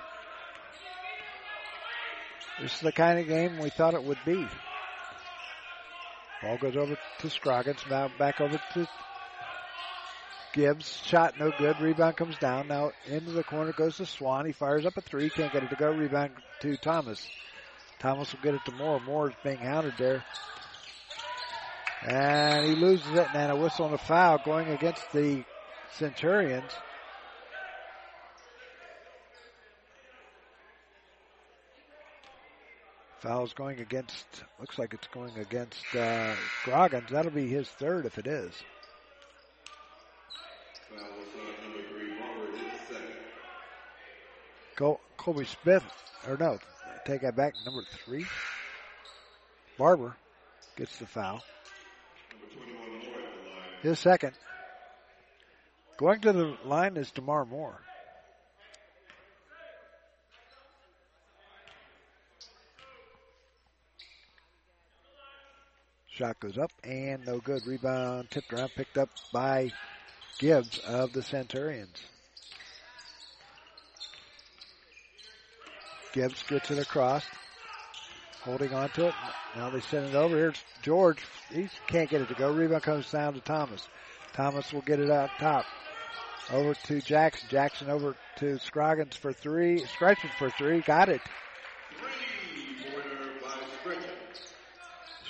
This 2.60 2.74
is 2.74 2.80
the 2.80 2.92
kind 2.92 3.18
of 3.18 3.26
game 3.26 3.58
we 3.58 3.70
thought 3.70 3.94
it 3.94 4.04
would 4.04 4.18
be. 4.24 4.46
Ball 6.42 6.58
goes 6.58 6.76
over 6.76 6.96
to 7.18 7.30
Scroggins. 7.30 7.82
Now 7.90 8.10
back 8.16 8.40
over 8.40 8.60
to 8.74 8.88
Gibbs. 10.52 11.00
Shot 11.04 11.38
no 11.38 11.52
good. 11.56 11.80
Rebound 11.80 12.16
comes 12.16 12.36
down. 12.38 12.68
Now 12.68 12.92
into 13.06 13.32
the 13.32 13.42
corner 13.42 13.72
goes 13.72 13.96
to 13.96 14.06
Swan. 14.06 14.46
He 14.46 14.52
fires 14.52 14.86
up 14.86 14.96
a 14.96 15.00
three. 15.00 15.30
Can't 15.30 15.52
get 15.52 15.64
it 15.64 15.70
to 15.70 15.76
go. 15.76 15.90
Rebound 15.90 16.32
to 16.60 16.76
Thomas. 16.76 17.26
Thomas 17.98 18.32
will 18.32 18.42
get 18.42 18.54
it 18.54 18.64
to 18.66 18.72
Moore. 18.72 19.30
Is 19.30 19.34
being 19.42 19.58
hounded 19.58 19.94
there. 19.98 20.24
And 22.06 22.66
he 22.66 22.74
loses 22.74 23.14
it, 23.14 23.28
and 23.32 23.52
a 23.52 23.56
whistle 23.56 23.86
and 23.86 23.94
a 23.94 23.98
foul 23.98 24.38
going 24.38 24.68
against 24.68 25.12
the 25.12 25.44
Centurions. 25.92 26.72
Foul's 33.20 33.52
going 33.52 33.78
against, 33.78 34.26
looks 34.58 34.80
like 34.80 34.94
it's 34.94 35.06
going 35.08 35.38
against 35.38 35.94
uh, 35.94 36.34
Groggins. 36.64 37.10
That'll 37.10 37.30
be 37.30 37.46
his 37.46 37.68
third 37.68 38.04
if 38.04 38.18
it 38.18 38.26
is. 38.26 38.52
Col- 44.74 45.00
Colby 45.16 45.44
Smith, 45.44 45.84
or 46.26 46.36
no, 46.36 46.58
take 47.04 47.20
that 47.20 47.36
back, 47.36 47.54
number 47.64 47.84
three. 48.04 48.26
Barber 49.78 50.16
gets 50.76 50.96
the 50.98 51.06
foul 51.06 51.40
his 53.82 53.98
second. 53.98 54.32
Going 55.98 56.20
to 56.20 56.32
the 56.32 56.56
line 56.64 56.96
is 56.96 57.10
DeMar 57.10 57.44
Moore. 57.44 57.78
Shot 66.08 66.38
goes 66.40 66.58
up 66.58 66.70
and 66.84 67.24
no 67.26 67.38
good. 67.38 67.66
Rebound 67.66 68.30
tipped 68.30 68.52
around, 68.52 68.70
picked 68.76 68.98
up 68.98 69.08
by 69.32 69.72
Gibbs 70.38 70.78
of 70.80 71.12
the 71.12 71.22
Centurions. 71.22 72.02
Gibbs 76.12 76.42
gets 76.48 76.70
it 76.70 76.78
across 76.78 77.24
holding 78.44 78.72
on 78.74 78.88
to 78.90 79.08
it. 79.08 79.14
Now 79.56 79.70
they 79.70 79.80
send 79.80 80.06
it 80.06 80.14
over. 80.14 80.36
Here's 80.36 80.62
George. 80.82 81.22
He 81.52 81.68
can't 81.86 82.10
get 82.10 82.20
it 82.20 82.28
to 82.28 82.34
go. 82.34 82.52
Rebound 82.52 82.82
comes 82.82 83.10
down 83.10 83.34
to 83.34 83.40
Thomas. 83.40 83.86
Thomas 84.32 84.72
will 84.72 84.82
get 84.82 85.00
it 85.00 85.10
out 85.10 85.30
top. 85.38 85.64
Over 86.50 86.74
to 86.74 87.00
Jackson. 87.00 87.48
Jackson 87.50 87.88
over 87.88 88.16
to 88.38 88.58
Scroggins 88.58 89.16
for 89.16 89.32
three. 89.32 89.84
Scretchen 89.86 90.30
for 90.38 90.50
three. 90.50 90.80
Got 90.80 91.08
it. 91.08 91.20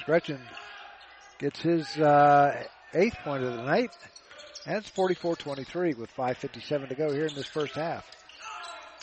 Scretchen 0.01 0.41
gets 1.39 1.61
his 1.61 1.99
uh, 1.99 2.65
eighth 2.95 3.17
point 3.19 3.45
of 3.45 3.53
the 3.57 3.63
night. 3.63 3.91
And 4.67 4.77
it's 4.77 4.91
44-23 4.91 5.97
with 5.97 6.15
5.57 6.17 6.89
to 6.89 6.95
go 6.95 7.13
here 7.13 7.27
in 7.27 7.35
this 7.35 7.47
first 7.47 7.75
half. 7.75 8.07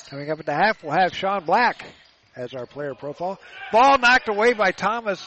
Coming 0.09 0.31
up 0.31 0.39
at 0.39 0.45
the 0.45 0.53
half, 0.53 0.81
we'll 0.83 0.93
have 0.93 1.13
Sean 1.13 1.43
Black 1.43 1.85
as 2.39 2.53
our 2.53 2.65
player 2.65 2.95
profile. 2.95 3.37
Ball 3.71 3.97
knocked 3.97 4.29
away 4.29 4.53
by 4.53 4.71
Thomas. 4.71 5.23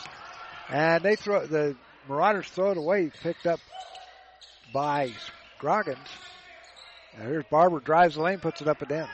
And 0.68 1.04
they 1.04 1.16
throw, 1.16 1.46
the 1.46 1.76
Marauders 2.08 2.48
throw 2.48 2.70
it 2.70 2.78
away, 2.78 3.10
picked 3.22 3.46
up 3.46 3.60
by 4.72 5.12
Scroggins. 5.58 5.98
Now 7.18 7.24
here's 7.24 7.44
Barber, 7.50 7.80
drives 7.80 8.14
the 8.14 8.22
lane, 8.22 8.38
puts 8.38 8.62
it 8.62 8.68
up 8.68 8.80
and 8.80 8.90
in. 8.90 9.06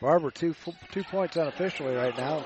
Barber 0.00 0.30
two 0.30 0.54
two 0.92 1.04
points 1.04 1.36
unofficially 1.36 1.94
right 1.94 2.16
now. 2.16 2.44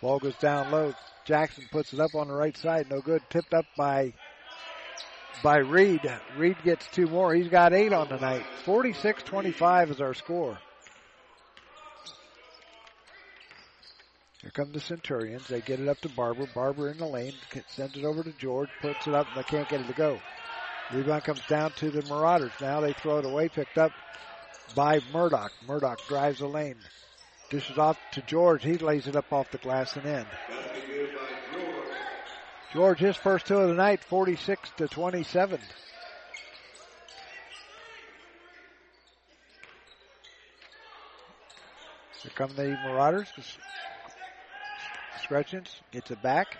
Ball 0.00 0.18
goes 0.18 0.36
down 0.36 0.70
low. 0.70 0.94
Jackson 1.24 1.64
puts 1.70 1.92
it 1.92 2.00
up 2.00 2.14
on 2.14 2.28
the 2.28 2.34
right 2.34 2.56
side, 2.56 2.88
no 2.90 3.00
good. 3.00 3.22
Tipped 3.30 3.52
up 3.52 3.64
by 3.76 4.14
by 5.42 5.58
Reed. 5.58 6.00
Reed 6.38 6.56
gets 6.64 6.86
two 6.88 7.06
more. 7.06 7.34
He's 7.34 7.48
got 7.48 7.74
eight 7.74 7.92
on 7.92 8.08
the 8.08 8.16
night. 8.16 8.44
46-25 8.64 9.90
is 9.90 10.00
our 10.00 10.14
score. 10.14 10.58
Here 14.46 14.52
come 14.52 14.70
the 14.70 14.78
Centurions. 14.78 15.48
They 15.48 15.60
get 15.60 15.80
it 15.80 15.88
up 15.88 16.00
to 16.02 16.08
Barber. 16.08 16.46
Barber 16.54 16.88
in 16.88 16.98
the 16.98 17.04
lane. 17.04 17.32
Sends 17.66 17.96
it 17.96 18.04
over 18.04 18.22
to 18.22 18.30
George. 18.38 18.68
Puts 18.80 19.08
it 19.08 19.12
up 19.12 19.26
and 19.26 19.36
they 19.36 19.42
can't 19.42 19.68
get 19.68 19.80
it 19.80 19.88
to 19.88 19.92
go. 19.92 20.20
Rebound 20.92 21.24
comes 21.24 21.44
down 21.48 21.72
to 21.78 21.90
the 21.90 22.02
Marauders. 22.02 22.52
Now 22.60 22.80
they 22.80 22.92
throw 22.92 23.18
it 23.18 23.24
away. 23.24 23.48
Picked 23.48 23.76
up 23.76 23.90
by 24.76 25.00
Murdoch. 25.12 25.50
Murdoch 25.66 25.98
drives 26.06 26.38
the 26.38 26.46
lane. 26.46 26.76
Dishes 27.50 27.76
off 27.76 27.98
to 28.12 28.22
George. 28.22 28.62
He 28.62 28.78
lays 28.78 29.08
it 29.08 29.16
up 29.16 29.32
off 29.32 29.50
the 29.50 29.58
glass 29.58 29.96
and 29.96 30.06
in. 30.06 30.26
George, 32.72 33.00
his 33.00 33.16
first 33.16 33.46
two 33.46 33.56
of 33.56 33.68
the 33.68 33.74
night, 33.74 34.04
46 34.04 34.70
to 34.76 34.86
27. 34.86 35.58
Here 42.22 42.32
come 42.36 42.54
the 42.54 42.78
Marauders. 42.84 43.26
Scretchens 45.26 45.80
gets 45.90 46.12
it 46.12 46.22
back. 46.22 46.56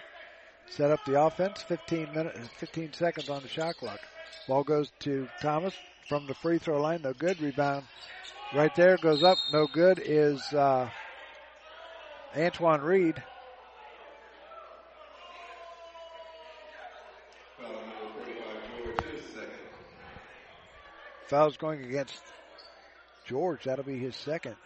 Set 0.71 0.91
up 0.91 0.99
the 1.05 1.23
offense. 1.23 1.62
15 1.62 2.12
minutes, 2.12 2.37
15 2.59 2.95
seconds 2.95 3.31
on 3.31 3.41
the 3.43 3.49
shot 3.49 3.77
clock. 3.77 4.01
Ball 4.49 4.64
goes 4.64 4.91
to 5.01 5.29
Thomas 5.41 5.73
from 6.09 6.27
the 6.27 6.35
free 6.35 6.59
throw 6.59 6.83
line. 6.83 7.03
No 7.03 7.12
good. 7.12 7.41
Rebound 7.41 7.85
right 8.53 8.75
there 8.75 8.97
goes 8.97 9.23
up. 9.23 9.39
No 9.53 9.69
good 9.73 10.03
is 10.05 10.43
uh, 10.53 10.91
Antoine 12.37 12.81
Reed. 12.81 13.23
Foul's 21.29 21.57
going 21.57 21.85
against 21.85 22.21
George. 23.27 23.62
That'll 23.64 23.85
be 23.85 23.99
his 23.99 24.17
second. 24.17 24.57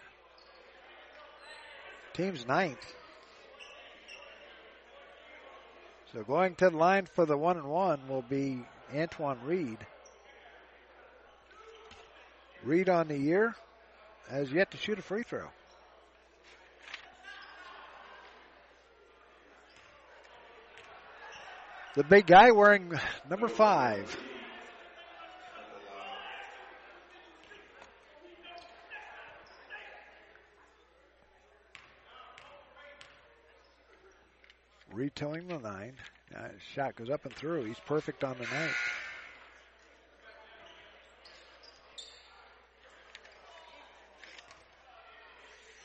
Team's 2.15 2.47
ninth. 2.47 2.95
So 6.13 6.25
going 6.25 6.57
to 6.57 6.71
the 6.71 6.77
line 6.77 7.07
for 7.07 7.25
the 7.25 7.37
one 7.37 7.57
and 7.57 7.69
one 7.69 8.01
will 8.09 8.23
be 8.23 8.65
Antoine 8.95 9.39
Reed. 9.45 9.79
Reed 12.65 12.89
on 12.89 13.07
the 13.07 13.17
year 13.17 13.55
has 14.29 14.51
yet 14.51 14.73
to 14.73 14.77
shoot 14.77 14.99
a 14.99 15.03
free 15.03 15.23
throw. 15.23 15.47
The 21.95 22.05
big 22.05 22.27
guy 22.27 22.51
wearing 22.51 22.93
number 23.29 23.49
five. 23.49 24.17
Retowing 34.95 35.49
the 35.49 35.59
nine. 35.59 35.95
Uh, 36.37 36.49
shot 36.75 36.97
goes 36.97 37.11
up 37.11 37.25
and 37.25 37.35
through. 37.35 37.65
He's 37.65 37.81
perfect 37.87 38.25
on 38.25 38.37
the 38.39 38.45
night. 38.45 38.75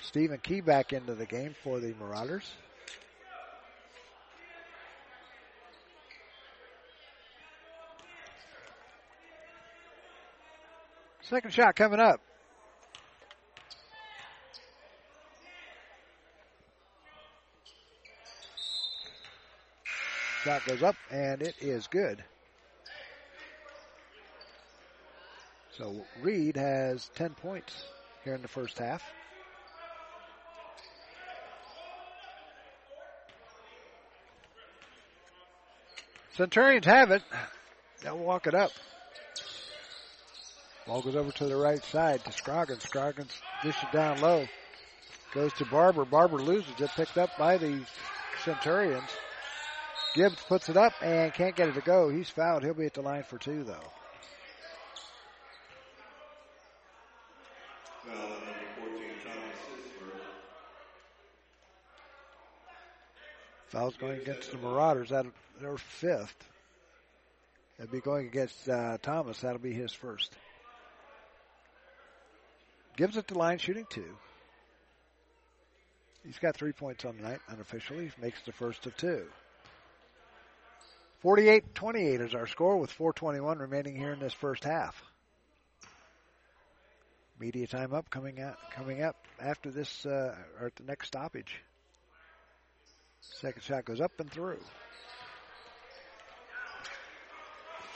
Stephen 0.02 0.40
Key 0.40 0.62
back 0.62 0.94
into 0.94 1.14
the 1.14 1.26
game 1.26 1.56
for 1.64 1.80
the 1.80 1.94
Marauders. 2.00 2.50
Second 11.22 11.52
shot 11.52 11.76
coming 11.76 12.00
up. 12.00 12.22
Shot 20.46 20.64
goes 20.68 20.84
up 20.84 20.96
and 21.10 21.42
it 21.42 21.56
is 21.60 21.88
good. 21.88 22.24
So 25.76 26.06
Reed 26.22 26.56
has 26.56 27.10
10 27.16 27.32
points 27.32 27.74
here 28.24 28.36
in 28.36 28.44
the 28.44 28.48
first 28.48 28.78
half. 28.78 29.02
Centurions 36.38 36.86
have 36.86 37.10
it. 37.10 37.24
They'll 38.04 38.20
walk 38.20 38.46
it 38.46 38.54
up. 38.54 38.70
Ball 40.86 41.02
goes 41.02 41.16
over 41.16 41.32
to 41.32 41.46
the 41.46 41.58
right 41.58 41.84
side 41.84 42.24
to 42.24 42.32
Scroggins. 42.32 42.84
Scroggins 42.84 43.42
dishes 43.64 43.90
down 43.92 44.22
low. 44.22 44.46
Goes 45.34 45.54
to 45.54 45.66
Barber. 45.66 46.06
Barber 46.06 46.38
loses 46.38 46.80
it. 46.80 46.92
Picked 46.92 47.18
up 47.18 47.36
by 47.36 47.58
the 47.58 47.84
Centurions. 48.44 49.10
Gibbs 50.16 50.42
puts 50.48 50.70
it 50.70 50.78
up 50.78 50.94
and 51.02 51.34
can't 51.34 51.58
get 51.58 51.68
it 51.68 51.74
to 51.74 51.82
go. 51.82 52.08
He's 52.08 52.30
fouled. 52.30 52.64
He'll 52.64 52.74
be 52.74 52.86
at 52.86 52.94
the 52.94 53.02
line 53.02 53.24
for 53.24 53.38
two, 53.38 53.66
though. 53.66 53.76
Foul's 63.68 63.98
going 63.98 64.22
against 64.22 64.52
the 64.52 64.58
Marauders. 64.58 65.10
That 65.10 65.26
their 65.60 65.78
fifth. 65.78 66.48
That'd 67.78 67.92
be 67.92 68.00
going 68.00 68.28
against 68.28 68.70
uh, 68.70 68.98
Thomas. 69.02 69.42
That'll 69.42 69.60
be 69.60 69.74
his 69.74 69.92
first. 69.92 70.34
Gives 72.96 73.18
it 73.18 73.28
the 73.28 73.38
line, 73.38 73.58
shooting 73.58 73.86
two. 73.90 74.16
He's 76.26 76.40
got 76.40 76.56
three 76.56 76.72
points 76.72 77.04
on 77.04 77.18
the 77.18 77.24
night 77.24 77.40
unofficially. 77.50 78.12
Makes 78.22 78.44
the 78.44 78.54
first 78.54 78.86
of 78.86 78.96
two. 78.96 79.26
48-28 81.24 82.22
is 82.22 82.36
our 82.36 82.48
score 82.48 82.78
with 82.78 82.92
421 82.92 83.60
remaining 83.60 83.96
here 83.96 84.12
in 84.12 84.20
this 84.20 84.34
first 84.34 84.64
half. 84.64 85.02
Media 87.40 87.68
time 87.68 87.94
up 87.94 88.10
coming 88.10 88.40
out 88.40 88.56
coming 88.72 89.02
up 89.02 89.18
after 89.42 89.70
this 89.70 90.06
uh, 90.06 90.34
or 90.60 90.68
at 90.68 90.76
the 90.78 90.84
next 90.84 91.08
stoppage. 91.08 91.62
Second 93.20 93.62
shot 93.64 93.86
goes 93.86 94.00
up 94.00 94.12
and 94.20 94.32
through. 94.32 94.60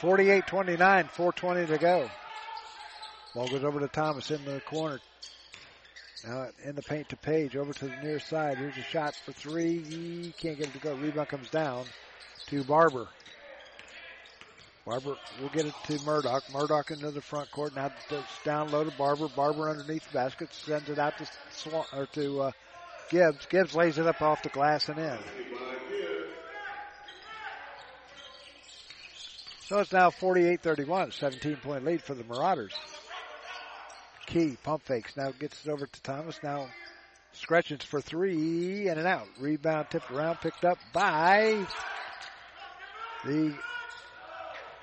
48-29, 0.01 1.09
420 1.09 1.67
to 1.67 1.78
go. 1.78 2.09
Ball 3.36 3.47
goes 3.47 3.63
over 3.63 3.80
to 3.80 3.88
Thomas 3.88 4.32
in 4.32 4.43
the 4.43 4.59
corner. 4.61 4.99
Now 6.28 6.47
in 6.63 6.76
the 6.76 6.82
paint 6.82 7.09
to 7.09 7.15
Page 7.15 7.55
over 7.55 7.72
to 7.72 7.86
the 7.88 7.95
near 8.03 8.20
side. 8.20 8.57
Here's 8.57 8.76
a 8.76 8.82
shot 8.82 9.15
for 9.26 9.32
three. 9.32 9.80
He 9.80 10.34
can't 10.38 10.57
get 10.57 10.67
it 10.67 10.74
to 10.74 10.80
go. 10.80 10.95
Rebound 10.95 11.30
comes 11.30 11.49
down 11.49 11.86
to 12.50 12.64
Barber. 12.64 13.08
Barber 14.86 15.16
will 15.39 15.50
get 15.50 15.66
it 15.66 15.74
to 15.86 16.04
Murdoch. 16.04 16.43
Murdoch 16.52 16.89
into 16.89 17.12
the 17.12 17.22
front 17.22 17.52
court. 17.52 17.76
Now 17.76 17.91
it's 18.10 18.43
down 18.43 18.72
low 18.72 18.84
to 18.84 18.91
Barber. 18.97 19.28
Barber 19.28 19.70
underneath 19.70 20.08
the 20.08 20.14
basket 20.14 20.52
sends 20.52 20.89
it 20.89 20.97
out 20.97 21.18
to 21.20 21.28
Swan, 21.52 21.86
or 21.93 22.08
to 22.08 22.41
uh, 22.41 22.52
Gibbs. 23.10 23.45
Gibbs 23.45 23.76
lays 23.76 24.00
it 24.00 24.08
up 24.08 24.22
off 24.22 24.41
the 24.41 24.50
glass 24.50 24.89
and 24.89 24.97
in. 24.97 25.18
So 29.68 29.78
it's 29.78 29.93
now 29.93 30.10
48-31, 30.10 31.14
17 31.14 31.58
point 31.58 31.86
lead 31.86 32.02
for 32.02 32.16
the 32.16 32.24
Marauders. 32.24 32.74
Key 34.26 34.58
pump 34.64 34.82
fakes 34.84 35.16
now 35.16 35.32
gets 35.32 35.64
it 35.64 35.70
over 35.70 35.86
to 35.86 36.02
Thomas. 36.02 36.39
Now 36.41 36.68
scratches 37.34 37.84
for 37.84 38.02
three 38.02 38.88
and 38.88 39.00
an 39.00 39.06
out. 39.06 39.28
Rebound 39.39 39.88
tipped 39.91 40.10
around, 40.10 40.38
picked 40.38 40.66
up 40.66 40.80
by 40.91 41.68
the 43.26 43.53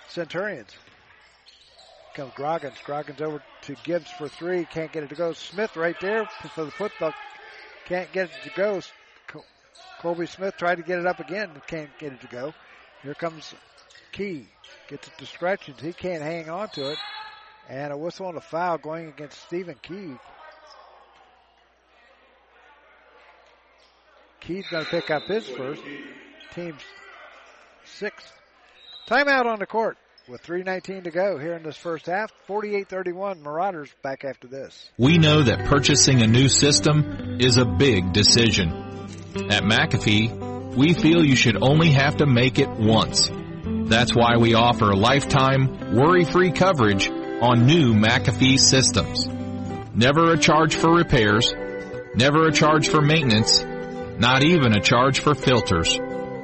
Centurions. 0.09 0.75
Comes 2.15 2.33
Groggins. 2.35 2.77
Groggins 2.85 3.21
over 3.21 3.43
to 3.63 3.77
Gibbs 3.85 4.11
for 4.11 4.29
three. 4.29 4.65
Can't 4.65 4.91
get 4.91 5.03
it 5.03 5.11
to 5.11 5.15
go. 5.15 5.33
Smith 5.33 5.77
right 5.77 5.97
there 6.01 6.27
for 6.55 6.65
the 6.65 6.71
football. 6.71 7.13
Can't 7.87 8.11
get 8.13 8.31
it 8.31 8.43
to 8.45 8.51
go. 8.57 8.81
Colby 10.01 10.27
Smith 10.27 10.57
tried 10.57 10.77
to 10.77 10.83
get 10.83 10.99
it 10.99 11.07
up 11.07 11.21
again. 11.21 11.51
Can't 11.67 11.91
get 11.99 12.13
it 12.13 12.21
to 12.23 12.27
go. 12.29 12.55
Here 13.03 13.15
comes 13.15 13.55
Key. 14.13 14.49
Gets 14.89 15.09
it 15.09 15.19
to 15.19 15.27
Scretchens. 15.27 15.81
He 15.81 15.93
can't 15.93 16.23
hang 16.23 16.49
on 16.49 16.69
to 16.71 16.93
it. 16.93 16.99
And 17.69 17.93
a 17.93 17.97
whistle 17.97 18.29
and 18.29 18.39
a 18.39 18.41
foul 18.41 18.79
going 18.79 19.09
against 19.09 19.43
Stephen 19.43 19.77
Key. 19.83 20.15
Key's 24.41 24.67
going 24.69 24.85
to 24.85 24.91
pick 24.91 25.11
up 25.11 25.25
his 25.25 25.47
first. 25.49 25.83
Team's 26.55 26.83
sixth. 27.97 28.33
Timeout 29.09 29.47
on 29.47 29.59
the 29.59 29.67
court 29.67 29.97
with 30.29 30.43
3.19 30.43 31.05
to 31.05 31.11
go 31.11 31.39
here 31.39 31.55
in 31.55 31.63
this 31.63 31.77
first 31.77 32.07
half. 32.07 32.33
48-31 32.49 33.41
Marauders 33.41 33.91
back 34.03 34.25
after 34.25 34.49
this. 34.49 34.91
We 34.99 35.19
know 35.19 35.43
that 35.43 35.67
purchasing 35.67 36.23
a 36.23 36.27
new 36.27 36.49
system 36.49 37.39
is 37.41 37.57
a 37.57 37.65
big 37.65 38.13
decision. 38.13 38.73
At 39.51 39.63
McAfee, 39.63 40.77
we 40.77 40.93
feel 40.95 41.25
you 41.25 41.37
should 41.37 41.63
only 41.63 41.93
have 41.93 42.19
to 42.19 42.27
make 42.27 42.59
it 42.59 42.69
once. 42.69 43.31
That's 43.89 44.15
why 44.15 44.37
we 44.37 44.55
offer 44.55 44.95
lifetime, 44.95 45.95
worry-free 45.95 46.53
coverage 46.53 47.09
on 47.09 47.67
new 47.67 47.95
McAfee 47.95 48.59
systems. 48.59 49.27
Never 49.95 50.33
a 50.33 50.39
charge 50.39 50.75
for 50.75 50.93
repairs, 50.93 51.55
never 52.15 52.47
a 52.47 52.53
charge 52.53 52.89
for 52.89 53.01
maintenance, 53.01 53.63
not 54.19 54.43
even 54.43 54.77
a 54.77 54.81
charge 54.81 55.21
for 55.21 55.35
filters. 55.35 55.99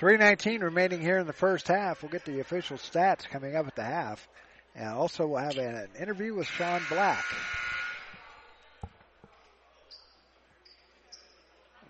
319 0.01 0.61
remaining 0.61 0.99
here 0.99 1.19
in 1.19 1.27
the 1.27 1.31
first 1.31 1.67
half. 1.67 2.01
We'll 2.01 2.11
get 2.11 2.25
the 2.25 2.39
official 2.39 2.77
stats 2.77 3.29
coming 3.29 3.55
up 3.55 3.67
at 3.67 3.75
the 3.75 3.83
half. 3.83 4.27
And 4.73 4.89
also 4.89 5.27
we'll 5.27 5.43
have 5.43 5.59
an 5.59 5.89
interview 5.99 6.33
with 6.33 6.47
Sean 6.47 6.81
Black. 6.89 7.23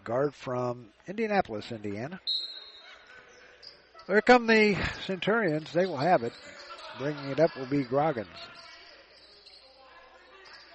Guard 0.04 0.36
from 0.36 0.88
Indianapolis, 1.08 1.72
Indiana. 1.72 2.20
There 4.08 4.22
come 4.22 4.46
the 4.46 4.76
Centurions. 5.06 5.72
They 5.72 5.86
will 5.86 5.96
have 5.96 6.24
it. 6.24 6.34
Bringing 7.00 7.30
it 7.30 7.40
up 7.40 7.56
will 7.56 7.66
be 7.68 7.86
Groggins. 7.86 8.28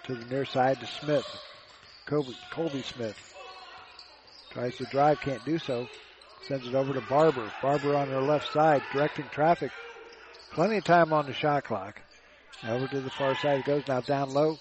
To 0.04 0.14
the 0.14 0.24
near 0.24 0.46
side 0.46 0.80
to 0.80 0.86
Smith. 0.86 1.26
Colby, 2.06 2.34
Colby 2.50 2.80
Smith. 2.80 3.34
Tries 4.52 4.78
to 4.78 4.84
drive, 4.84 5.20
can't 5.20 5.44
do 5.44 5.58
so. 5.58 5.86
Sends 6.48 6.66
it 6.66 6.74
over 6.74 6.92
to 6.94 7.00
Barber. 7.02 7.50
Barber 7.60 7.96
on 7.96 8.08
her 8.08 8.20
left 8.20 8.52
side, 8.52 8.82
directing 8.92 9.26
traffic. 9.32 9.72
Plenty 10.52 10.78
of 10.78 10.84
time 10.84 11.12
on 11.12 11.26
the 11.26 11.32
shot 11.32 11.64
clock. 11.64 12.00
Over 12.66 12.86
to 12.88 13.00
the 13.00 13.10
far 13.10 13.34
side 13.36 13.60
it 13.60 13.66
goes, 13.66 13.82
now 13.88 14.00
down 14.00 14.32
low. 14.32 14.58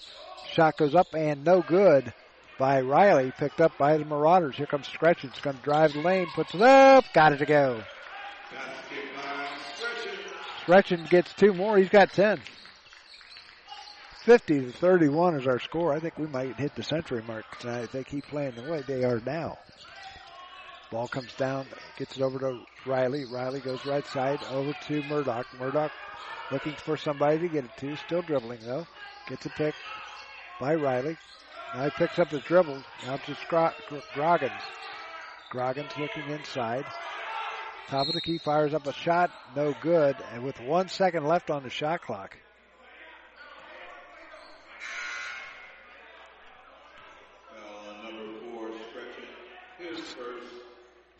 Shot 0.52 0.76
goes 0.76 0.94
up 0.94 1.14
and 1.14 1.44
no 1.44 1.62
good 1.62 2.12
by 2.58 2.80
Riley, 2.80 3.32
picked 3.36 3.60
up 3.60 3.76
by 3.78 3.96
the 3.96 4.04
Marauders. 4.04 4.56
Here 4.56 4.66
comes 4.66 4.88
Scretchen. 4.88 5.30
It's 5.30 5.40
going 5.40 5.56
to 5.56 5.62
drive 5.62 5.92
the 5.92 6.00
lane, 6.00 6.26
puts 6.34 6.54
it 6.54 6.62
up, 6.62 7.04
got 7.14 7.32
it 7.32 7.38
to 7.38 7.46
go. 7.46 7.82
Scretchen 10.62 11.06
gets 11.08 11.32
two 11.34 11.54
more. 11.54 11.78
He's 11.78 11.88
got 11.88 12.12
10. 12.12 12.40
50 14.24 14.60
to 14.60 14.72
31 14.72 15.36
is 15.36 15.46
our 15.46 15.60
score. 15.60 15.92
I 15.92 16.00
think 16.00 16.18
we 16.18 16.26
might 16.26 16.56
hit 16.56 16.74
the 16.74 16.82
century 16.82 17.22
mark 17.28 17.44
tonight 17.60 17.84
if 17.84 17.92
they 17.92 18.02
keep 18.02 18.26
playing 18.26 18.56
the 18.56 18.68
way 18.68 18.82
they 18.86 19.04
are 19.04 19.20
now. 19.24 19.56
Ball 20.90 21.08
comes 21.08 21.34
down, 21.34 21.66
gets 21.98 22.16
it 22.16 22.22
over 22.22 22.38
to 22.38 22.60
Riley. 22.86 23.24
Riley 23.24 23.60
goes 23.60 23.84
right 23.84 24.06
side 24.06 24.38
over 24.52 24.72
to 24.86 25.02
Murdoch. 25.04 25.46
Murdoch 25.58 25.90
looking 26.52 26.74
for 26.74 26.96
somebody 26.96 27.38
to 27.40 27.48
get 27.48 27.64
it 27.64 27.76
to. 27.78 27.96
Still 27.96 28.22
dribbling 28.22 28.60
though. 28.64 28.86
Gets 29.28 29.46
a 29.46 29.50
pick 29.50 29.74
by 30.60 30.74
Riley. 30.76 31.16
Now 31.74 31.84
he 31.84 31.90
picks 31.90 32.18
up 32.18 32.30
the 32.30 32.40
dribble. 32.40 32.82
Now 33.04 33.16
to 33.16 33.34
Scro- 33.34 33.72
Groggins. 34.14 34.52
Groggins 35.50 35.90
looking 35.98 36.30
inside. 36.30 36.84
Top 37.88 38.06
of 38.06 38.14
the 38.14 38.20
key 38.20 38.38
fires 38.38 38.74
up 38.74 38.86
a 38.86 38.92
shot. 38.92 39.30
No 39.54 39.74
good. 39.80 40.16
And 40.32 40.44
with 40.44 40.60
one 40.60 40.88
second 40.88 41.26
left 41.26 41.50
on 41.50 41.64
the 41.64 41.70
shot 41.70 42.02
clock. 42.02 42.36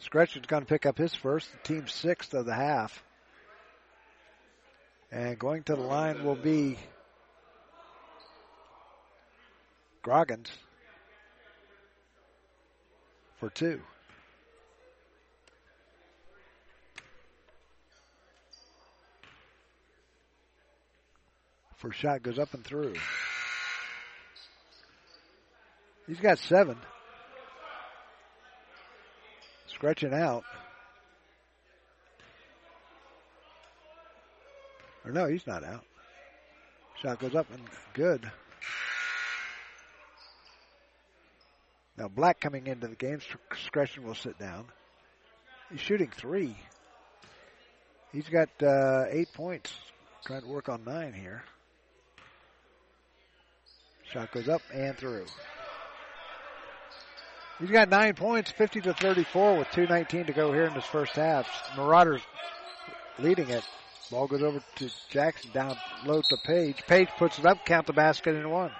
Scretchen's 0.06 0.46
going 0.46 0.62
to 0.62 0.68
pick 0.68 0.86
up 0.86 0.96
his 0.96 1.16
first, 1.16 1.50
the 1.50 1.58
team's 1.74 1.92
sixth 1.92 2.32
of 2.32 2.46
the 2.46 2.54
half. 2.54 3.02
And 5.10 5.36
going 5.36 5.64
to 5.64 5.74
the 5.74 5.82
line 5.82 6.24
will 6.24 6.36
be 6.36 6.78
Groggins 10.04 10.48
for 13.40 13.50
two. 13.50 13.80
First 21.78 21.98
shot 21.98 22.22
goes 22.22 22.38
up 22.38 22.54
and 22.54 22.62
through. 22.62 22.94
He's 26.06 26.20
got 26.20 26.38
seven. 26.38 26.76
Scretchen 29.76 30.14
out. 30.14 30.42
Or 35.04 35.12
no, 35.12 35.26
he's 35.26 35.46
not 35.46 35.64
out. 35.64 35.84
Shot 37.02 37.18
goes 37.18 37.34
up 37.34 37.46
and 37.52 37.62
good. 37.92 38.30
Now 41.98 42.08
Black 42.08 42.40
coming 42.40 42.66
into 42.66 42.88
the 42.88 42.94
game. 42.94 43.18
Scretchen 43.66 44.04
will 44.04 44.14
sit 44.14 44.38
down. 44.38 44.64
He's 45.70 45.80
shooting 45.80 46.10
three. 46.10 46.56
He's 48.12 48.30
got 48.30 48.48
uh, 48.62 49.04
eight 49.10 49.30
points. 49.34 49.74
Trying 50.24 50.40
to 50.40 50.48
work 50.48 50.70
on 50.70 50.84
nine 50.84 51.12
here. 51.12 51.42
Shot 54.10 54.32
goes 54.32 54.48
up 54.48 54.62
and 54.72 54.96
through. 54.96 55.26
He's 57.58 57.70
got 57.70 57.88
nine 57.88 58.14
points, 58.14 58.50
50 58.50 58.82
to 58.82 58.94
34 58.94 59.56
with 59.56 59.68
2.19 59.68 60.26
to 60.26 60.32
go 60.32 60.52
here 60.52 60.64
in 60.64 60.74
this 60.74 60.84
first 60.84 61.12
half. 61.12 61.48
Marauders 61.76 62.20
leading 63.18 63.48
it. 63.48 63.64
Ball 64.10 64.26
goes 64.26 64.42
over 64.42 64.62
to 64.76 64.90
Jackson, 65.08 65.50
down 65.52 65.76
low 66.04 66.20
to 66.20 66.36
Page. 66.44 66.82
Page 66.86 67.08
puts 67.18 67.38
it 67.38 67.46
up, 67.46 67.64
count 67.64 67.86
the 67.86 67.92
basket 67.92 68.36
and 68.36 68.50
one. 68.50 68.70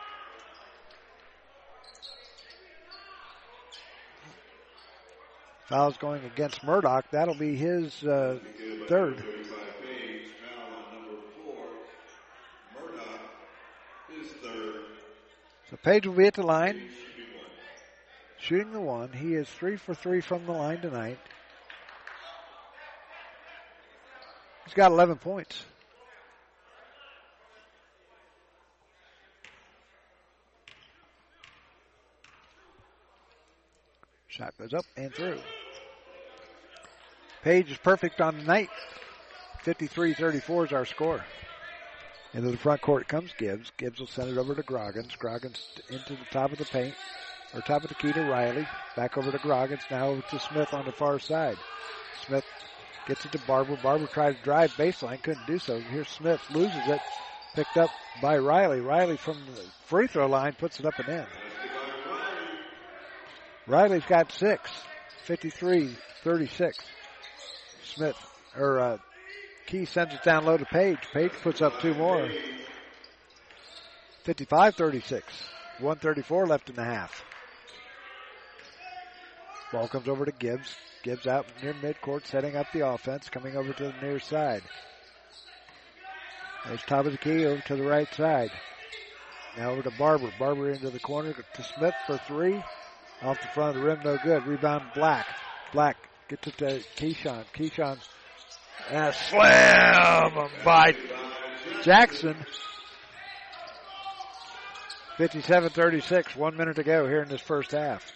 Foul's 5.69 5.97
going 5.97 6.25
against 6.25 6.63
Murdoch. 6.63 7.07
That'll 7.11 7.35
be 7.35 7.57
his 7.57 8.05
uh, 8.05 8.39
third. 8.89 9.25
So 15.71 15.77
Page 15.83 16.07
will 16.07 16.15
be 16.15 16.27
at 16.27 16.35
the 16.35 16.47
line, 16.47 16.81
shooting 18.47 18.73
the 18.73 18.81
one. 18.81 19.13
He 19.13 19.35
is 19.35 19.49
three 19.49 19.77
for 19.77 19.93
three 19.93 20.21
from 20.21 20.47
the 20.47 20.53
line 20.53 20.81
tonight. 20.81 21.19
He's 24.65 24.75
got 24.75 24.93
11 24.93 25.17
points. 25.17 25.65
Shot 34.29 34.55
goes 34.59 34.75
up 34.75 34.85
and 34.97 35.13
through. 35.13 35.39
Page 37.43 37.73
is 37.73 37.79
perfect 37.79 38.21
on 38.21 38.39
the 38.39 38.45
night. 38.45 38.69
53-34 39.65 40.67
is 40.67 40.73
our 40.73 40.85
score. 40.85 41.25
Into 42.33 42.51
the 42.51 42.57
front 42.57 42.81
court 42.81 43.09
comes 43.09 43.33
Gibbs. 43.39 43.73
Gibbs 43.77 43.99
will 43.99 44.07
send 44.07 44.31
it 44.31 44.39
over 44.39 44.55
to 44.55 44.63
Groggins. 44.63 45.17
Groggins 45.17 45.67
into 45.89 46.13
the 46.13 46.27
top 46.31 46.53
of 46.53 46.59
the 46.59 46.65
paint, 46.65 46.95
or 47.57 47.63
top 47.63 47.83
of 47.83 47.89
the 47.89 47.95
key 47.95 48.13
to 48.13 48.23
Riley. 48.23 48.69
Back 48.97 49.17
over 49.17 49.33
to 49.33 49.39
Groggins. 49.39 49.83
Now 49.91 50.21
to 50.21 50.39
Smith 50.39 50.75
on 50.75 50.85
the 50.85 50.93
far 50.93 51.19
side. 51.19 51.57
Smith 52.27 52.45
gets 53.09 53.25
it 53.25 53.33
to 53.33 53.39
Barber. 53.47 53.77
Barber 53.83 54.07
tried 54.07 54.37
to 54.37 54.43
drive 54.43 54.73
baseline, 54.73 55.23
couldn't 55.23 55.47
do 55.47 55.59
so. 55.59 55.81
Here's 55.81 56.09
Smith, 56.09 56.41
loses 56.51 56.87
it. 56.87 57.01
Picked 57.55 57.79
up 57.79 57.91
by 58.21 58.37
Riley. 58.37 58.81
Riley 58.81 59.17
from 59.17 59.39
the 59.55 59.63
free 59.87 60.07
throw 60.07 60.27
line 60.27 60.53
puts 60.53 60.79
it 60.79 60.87
up 60.87 60.99
and 60.99 61.09
in. 61.09 61.27
Riley's 63.67 64.05
got 64.05 64.31
six. 64.31 64.71
53-36. 65.27 66.75
Smith, 67.83 68.17
or, 68.57 68.79
uh, 68.79 68.99
Key 69.67 69.85
sends 69.85 70.15
it 70.15 70.23
down 70.23 70.45
low 70.45 70.57
to 70.57 70.65
Page. 70.65 70.99
Page 71.13 71.33
puts 71.43 71.61
up 71.61 71.81
two 71.81 71.95
more. 71.95 72.29
55-36. 74.25 75.23
134 75.81 76.47
left 76.47 76.71
in 76.71 76.77
the 76.77 76.85
half. 76.85 77.25
Ball 79.77 79.89
comes 79.89 80.09
over 80.09 80.25
to 80.25 80.33
Gibbs. 80.33 80.75
Gibbs 81.03 81.27
out 81.27 81.45
near 81.63 81.75
midcourt, 81.75 82.27
setting 82.27 82.57
up 82.57 82.67
the 82.73 82.89
offense, 82.89 83.29
coming 83.29 83.59
over 83.59 83.75
to 83.75 83.85
the 83.85 83.95
near 84.01 84.19
side. 84.19 84.63
There's 86.65 86.81
top 86.85 87.05
of 87.05 87.13
the 87.13 87.19
key 87.19 87.45
over 87.45 87.61
to 87.61 87.77
the 87.77 87.83
right 87.83 88.13
side. 88.15 88.51
Now 89.59 89.73
over 89.73 89.83
to 89.83 89.91
Barber. 89.91 90.33
Barber 90.39 90.71
into 90.71 90.89
the 90.89 90.99
corner 90.99 91.35
to 91.35 91.63
Smith 91.63 91.93
for 92.07 92.17
three. 92.17 92.65
Off 93.21 93.39
the 93.43 93.49
front 93.49 93.77
of 93.77 93.83
the 93.83 93.87
rim, 93.87 94.01
no 94.03 94.17
good. 94.17 94.47
Rebound 94.47 94.85
Black. 94.95 95.27
Black 95.75 95.99
gets 96.29 96.47
it 96.47 96.57
to 96.57 96.81
Keyshawn. 96.97 97.45
Keyshawn's 97.55 98.09
and 98.91 99.05
a 99.09 99.13
slam 99.13 100.49
by 100.65 100.97
Jackson. 101.83 102.35
57-36, 105.19 106.35
one 106.35 106.57
minute 106.57 106.77
to 106.77 106.83
go 106.83 107.07
here 107.07 107.21
in 107.21 107.29
this 107.29 107.43
first 107.43 107.73
half. 107.73 108.11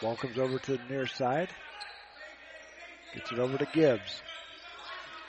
Ball 0.00 0.16
comes 0.16 0.38
over 0.38 0.58
to 0.58 0.72
the 0.72 0.84
near 0.90 1.06
side. 1.06 1.48
Gets 3.14 3.32
it 3.32 3.38
over 3.38 3.56
to 3.56 3.66
Gibbs. 3.72 4.22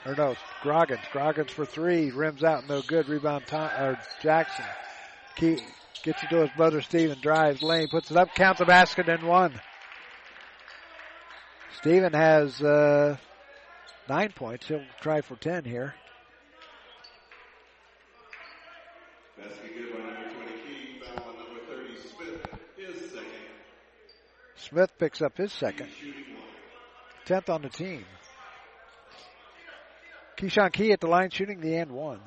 Or 0.04 0.14
no, 0.14 0.36
Groggins. 0.62 1.04
Groggins 1.12 1.50
for 1.50 1.64
three. 1.64 2.10
Rims 2.10 2.44
out, 2.44 2.68
no 2.68 2.82
good. 2.82 3.08
Rebound 3.08 3.46
Tom, 3.46 3.70
or 3.78 3.98
Jackson. 4.22 4.64
Key 5.36 5.58
gets 6.02 6.22
it 6.22 6.30
to 6.30 6.42
his 6.42 6.50
brother 6.56 6.80
Steven. 6.82 7.18
Drives 7.20 7.62
lane, 7.62 7.88
puts 7.88 8.10
it 8.10 8.16
up, 8.16 8.34
counts 8.34 8.58
the 8.58 8.66
basket 8.66 9.08
and 9.08 9.22
one. 9.22 9.58
Steven 11.78 12.12
has 12.12 12.60
uh, 12.60 13.16
nine 14.08 14.32
points. 14.32 14.66
He'll 14.66 14.84
try 15.00 15.20
for 15.20 15.36
ten 15.36 15.64
here. 15.64 15.94
Smith 24.68 24.90
picks 24.98 25.22
up 25.22 25.36
his 25.38 25.52
second. 25.52 25.88
Tenth 27.24 27.48
on 27.48 27.62
the 27.62 27.70
team. 27.70 28.04
Keyshawn 30.36 30.72
Key 30.72 30.92
at 30.92 31.00
the 31.00 31.06
line 31.06 31.30
shooting 31.30 31.60
the 31.60 31.76
and 31.76 31.92
one. 31.92 32.20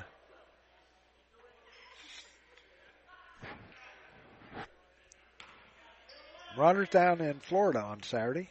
Marauders 6.58 6.90
down 6.90 7.22
in 7.22 7.40
Florida 7.40 7.80
on 7.80 8.02
Saturday. 8.04 8.50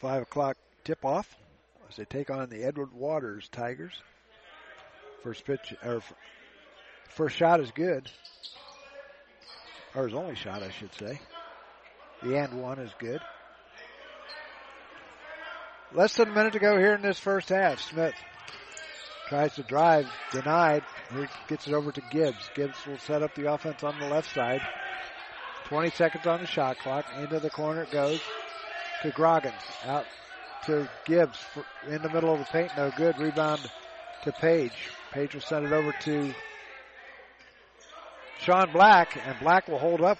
Five 0.00 0.22
o'clock 0.22 0.56
tip 0.84 1.04
off 1.04 1.34
as 1.88 1.96
they 1.96 2.04
take 2.04 2.30
on 2.30 2.48
the 2.50 2.64
Edward 2.64 2.92
Waters 2.92 3.48
Tigers. 3.50 3.94
First 5.22 5.44
pitch 5.44 5.74
or 5.84 6.02
first 7.08 7.36
shot 7.36 7.60
is 7.60 7.70
good. 7.70 8.10
Or 9.94 10.04
his 10.04 10.14
only 10.14 10.34
shot, 10.34 10.62
I 10.62 10.70
should 10.70 10.94
say. 10.94 11.20
The 12.22 12.36
and 12.36 12.60
one 12.60 12.78
is 12.78 12.90
good. 12.98 13.20
Less 15.92 16.14
than 16.14 16.28
a 16.28 16.32
minute 16.32 16.52
to 16.52 16.58
go 16.58 16.76
here 16.76 16.94
in 16.94 17.02
this 17.02 17.18
first 17.18 17.48
half. 17.48 17.80
Smith 17.80 18.14
tries 19.28 19.54
to 19.54 19.62
drive, 19.62 20.06
denied. 20.32 20.82
He 21.12 21.26
gets 21.48 21.66
it 21.66 21.74
over 21.74 21.92
to 21.92 22.02
Gibbs. 22.10 22.50
Gibbs 22.54 22.86
will 22.86 22.98
set 22.98 23.22
up 23.22 23.34
the 23.34 23.50
offense 23.52 23.82
on 23.82 23.98
the 23.98 24.08
left 24.08 24.34
side. 24.34 24.60
20 25.66 25.90
seconds 25.90 26.26
on 26.26 26.40
the 26.40 26.46
shot 26.46 26.78
clock. 26.78 27.06
Into 27.18 27.40
the 27.40 27.50
corner 27.50 27.82
it 27.82 27.90
goes 27.90 28.20
to 29.02 29.10
Groggins. 29.10 29.54
Out 29.86 30.06
to 30.66 30.88
Gibbs 31.06 31.38
in 31.86 32.02
the 32.02 32.10
middle 32.10 32.32
of 32.32 32.40
the 32.40 32.46
paint. 32.46 32.72
No 32.76 32.90
good. 32.96 33.18
Rebound 33.18 33.60
to 34.24 34.32
Page. 34.32 34.72
Page 35.12 35.34
will 35.34 35.40
send 35.40 35.66
it 35.66 35.72
over 35.72 35.94
to 36.02 36.34
Sean 38.40 38.70
Black, 38.72 39.16
and 39.26 39.38
Black 39.40 39.68
will 39.68 39.78
hold 39.78 40.02
up. 40.02 40.18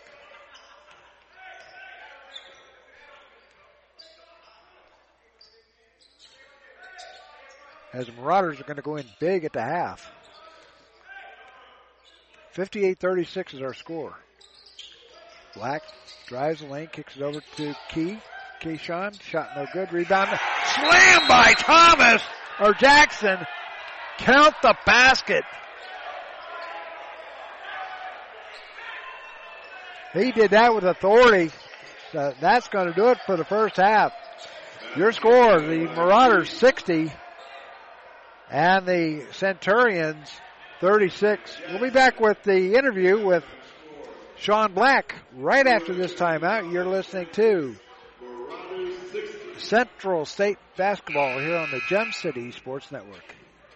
As 7.98 8.06
the 8.06 8.12
Marauders 8.12 8.60
are 8.60 8.62
going 8.62 8.76
to 8.76 8.82
go 8.82 8.94
in 8.94 9.04
big 9.18 9.44
at 9.44 9.52
the 9.52 9.60
half. 9.60 10.08
58-36 12.54 13.54
is 13.54 13.60
our 13.60 13.74
score. 13.74 14.16
Black 15.56 15.82
drives 16.28 16.60
the 16.60 16.68
lane, 16.68 16.86
kicks 16.92 17.16
it 17.16 17.22
over 17.22 17.40
to 17.56 17.74
Key. 17.88 18.20
Keyshawn, 18.62 19.20
shot 19.20 19.48
no 19.56 19.66
good. 19.72 19.92
Rebound. 19.92 20.28
Slam 20.28 21.28
by 21.28 21.54
Thomas 21.58 22.22
or 22.60 22.72
Jackson. 22.74 23.36
Count 24.18 24.54
the 24.62 24.76
basket. 24.86 25.42
He 30.14 30.30
did 30.30 30.52
that 30.52 30.72
with 30.72 30.84
authority. 30.84 31.50
So 32.12 32.32
that's 32.40 32.68
going 32.68 32.86
to 32.86 32.94
do 32.94 33.08
it 33.08 33.18
for 33.26 33.36
the 33.36 33.44
first 33.44 33.74
half. 33.74 34.12
Your 34.96 35.10
score, 35.10 35.60
the 35.60 35.92
Marauders 35.96 36.48
60 36.50 37.10
and 38.50 38.86
the 38.86 39.26
Centurions 39.32 40.30
36. 40.80 41.56
We'll 41.70 41.80
be 41.80 41.90
back 41.90 42.20
with 42.20 42.42
the 42.44 42.74
interview 42.74 43.24
with 43.24 43.44
Sean 44.38 44.72
Black 44.72 45.16
right 45.36 45.66
after 45.66 45.94
this 45.94 46.14
timeout. 46.14 46.72
You're 46.72 46.86
listening 46.86 47.28
to 47.32 47.76
Central 49.58 50.24
State 50.24 50.58
Basketball 50.76 51.40
here 51.40 51.56
on 51.56 51.70
the 51.70 51.80
Gem 51.88 52.12
City 52.12 52.52
Sports 52.52 52.90
Network. 52.92 53.37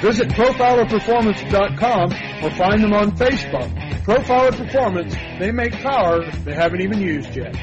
visit 0.00 0.28
profilerperformance.com 0.28 2.44
or 2.44 2.50
find 2.56 2.82
them 2.82 2.92
on 2.92 3.16
Facebook. 3.16 3.70
Profiler 4.04 4.56
Performance, 4.56 5.14
they 5.38 5.52
make 5.52 5.72
power 5.72 6.24
they 6.44 6.54
haven't 6.54 6.80
even 6.80 7.00
used 7.00 7.36
yet. 7.36 7.54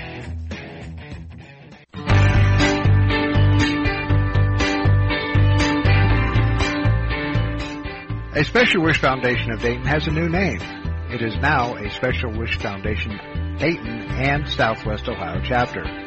A 8.36 8.44
Special 8.44 8.84
Wish 8.84 9.00
Foundation 9.00 9.52
of 9.52 9.62
Dayton 9.62 9.86
has 9.86 10.06
a 10.06 10.12
new 10.12 10.30
name. 10.30 10.60
It 11.10 11.24
is 11.24 11.36
now 11.38 11.76
a 11.76 11.90
Special 11.90 12.38
Wish 12.38 12.56
Foundation 12.60 13.20
Dayton 13.58 14.12
and 14.12 14.48
Southwest 14.48 15.10
Ohio 15.10 15.42
chapter. 15.44 16.07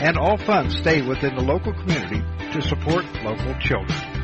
and 0.00 0.16
all 0.16 0.36
funds 0.36 0.76
stay 0.76 1.02
within 1.02 1.34
the 1.34 1.42
local 1.42 1.72
community 1.72 2.22
to 2.52 2.62
support 2.62 3.04
local 3.22 3.54
children. 3.60 4.16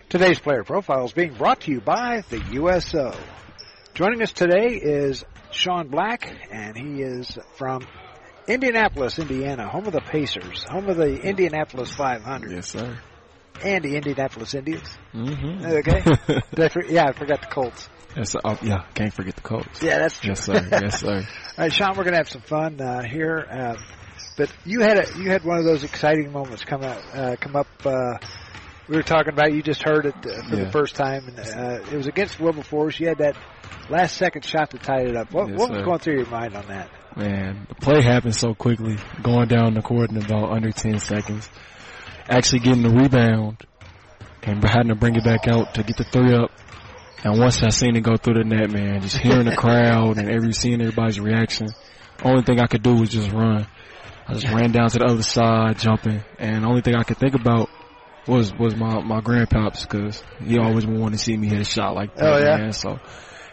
Today's 0.09 0.39
player 0.39 0.63
profile 0.63 1.05
is 1.05 1.13
being 1.13 1.35
brought 1.35 1.61
to 1.61 1.71
you 1.71 1.79
by 1.79 2.23
the 2.31 2.39
USO. 2.53 3.15
Joining 3.93 4.23
us 4.23 4.33
today 4.33 4.77
is 4.77 5.23
Sean 5.51 5.89
Black, 5.89 6.27
and 6.49 6.75
he 6.75 7.03
is 7.03 7.37
from 7.55 7.85
Indianapolis, 8.47 9.19
Indiana, 9.19 9.67
home 9.67 9.85
of 9.85 9.93
the 9.93 10.01
Pacers, 10.01 10.63
home 10.63 10.89
of 10.89 10.97
the 10.97 11.21
Indianapolis 11.21 11.93
500. 11.93 12.51
Yes, 12.51 12.69
sir. 12.69 12.97
And 13.63 13.83
the 13.83 13.95
Indianapolis 13.95 14.53
Indians. 14.53 14.97
Mm-hmm. 15.13 15.65
Okay. 15.65 16.41
I 16.63 16.69
for, 16.69 16.83
yeah, 16.85 17.05
I 17.07 17.11
forgot 17.13 17.41
the 17.41 17.47
Colts. 17.47 17.89
Yes, 18.15 18.35
oh, 18.43 18.59
yeah, 18.61 18.85
can't 18.93 19.13
forget 19.13 19.35
the 19.35 19.41
Colts. 19.41 19.81
Yeah, 19.81 19.99
that's 19.99 20.19
true. 20.19 20.29
Yes, 20.29 20.43
sir. 20.43 20.67
Yes, 20.71 20.99
sir. 20.99 21.15
All 21.17 21.23
right, 21.57 21.73
Sean, 21.73 21.95
we're 21.97 22.03
gonna 22.03 22.17
have 22.17 22.29
some 22.29 22.41
fun 22.41 22.79
uh, 22.79 23.01
here. 23.03 23.47
Uh, 23.49 23.75
but 24.37 24.53
you 24.65 24.81
had 24.81 24.97
a 24.99 25.17
you 25.17 25.29
had 25.29 25.43
one 25.43 25.57
of 25.57 25.65
those 25.65 25.83
exciting 25.83 26.31
moments 26.31 26.63
come 26.63 26.83
out 26.83 27.01
uh, 27.15 27.35
come 27.39 27.55
up. 27.55 27.67
Uh, 27.83 28.17
we 28.87 28.97
were 28.97 29.03
talking 29.03 29.33
about. 29.33 29.53
You 29.53 29.63
just 29.63 29.81
heard 29.83 30.05
it 30.05 30.15
uh, 30.17 30.43
for 30.47 30.55
Yeah. 30.57 30.65
the 30.65 30.71
first 30.71 30.95
time, 30.95 31.27
and 31.27 31.39
uh, 31.39 31.91
it 31.91 31.95
was 31.95 32.07
against 32.07 32.39
Wilberforce. 32.39 32.99
You 32.99 33.07
had 33.07 33.19
that 33.19 33.35
last 33.89 34.15
second 34.17 34.45
shot 34.45 34.71
to 34.71 34.77
tie 34.77 35.01
it 35.03 35.15
up. 35.15 35.31
What, 35.31 35.49
Yes, 35.49 35.59
what 35.59 35.69
was 35.71 35.81
going 35.81 35.99
through 35.99 36.17
your 36.17 36.29
mind 36.29 36.55
on 36.55 36.67
that? 36.67 36.89
Man, 37.15 37.65
the 37.69 37.75
play 37.75 38.01
happened 38.01 38.35
so 38.35 38.53
quickly, 38.53 38.97
going 39.21 39.47
down 39.47 39.73
the 39.75 39.81
court 39.81 40.09
in 40.09 40.17
about 40.17 40.51
under 40.51 40.71
10 40.71 40.99
seconds. 40.99 41.49
Actually 42.29 42.59
getting 42.59 42.83
the 42.83 42.89
rebound, 42.89 43.57
and 44.43 44.63
having 44.63 44.89
to 44.89 44.95
bring 44.95 45.15
it 45.15 45.23
back 45.23 45.47
out 45.47 45.73
to 45.75 45.83
get 45.83 45.97
the 45.97 46.03
three 46.03 46.33
up. 46.33 46.51
And 47.23 47.39
once 47.39 47.63
I 47.63 47.69
seen 47.69 47.95
it 47.95 48.01
go 48.01 48.17
through 48.17 48.35
the 48.35 48.43
net, 48.43 48.69
man, 48.69 49.01
just 49.01 49.17
hearing 49.17 49.45
the 49.45 49.55
crowd 49.55 50.17
and 50.17 50.29
every 50.29 50.51
seeing 50.51 50.81
everybody's 50.81 51.19
reaction, 51.19 51.67
only 52.23 52.43
thing 52.43 52.59
I 52.59 52.67
could 52.67 52.83
do 52.83 52.95
was 52.95 53.09
just 53.09 53.31
run. 53.31 53.65
I 54.27 54.33
just 54.33 54.47
ran 54.47 54.71
down 54.71 54.89
to 54.89 54.99
the 54.99 55.05
other 55.05 55.23
side, 55.23 55.79
jumping, 55.79 56.23
and 56.39 56.63
the 56.63 56.67
only 56.67 56.81
thing 56.81 56.95
I 56.95 57.03
could 57.03 57.17
think 57.17 57.35
about 57.35 57.69
was 58.27 58.53
was 58.53 58.75
my 58.75 59.01
my 59.01 59.19
grandpops 59.19 59.81
because 59.83 60.23
he 60.43 60.57
always 60.57 60.85
wanted 60.85 61.17
to 61.17 61.23
see 61.23 61.35
me 61.35 61.47
hit 61.47 61.59
a 61.59 61.65
shot 61.65 61.93
like 61.93 62.15
that. 62.15 62.33
Oh, 62.33 62.37
yeah? 62.37 62.57
man. 62.57 62.71
So 62.71 62.99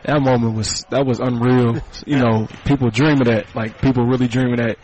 that 0.04 0.20
moment 0.20 0.54
was 0.54 0.84
that 0.90 1.06
was 1.06 1.18
unreal. 1.18 1.82
you 2.06 2.18
know, 2.18 2.46
people 2.64 2.90
dream 2.90 3.20
of 3.20 3.26
that. 3.26 3.54
Like 3.54 3.80
people 3.80 4.04
really 4.04 4.28
dream 4.28 4.52
of 4.52 4.58
that. 4.58 4.78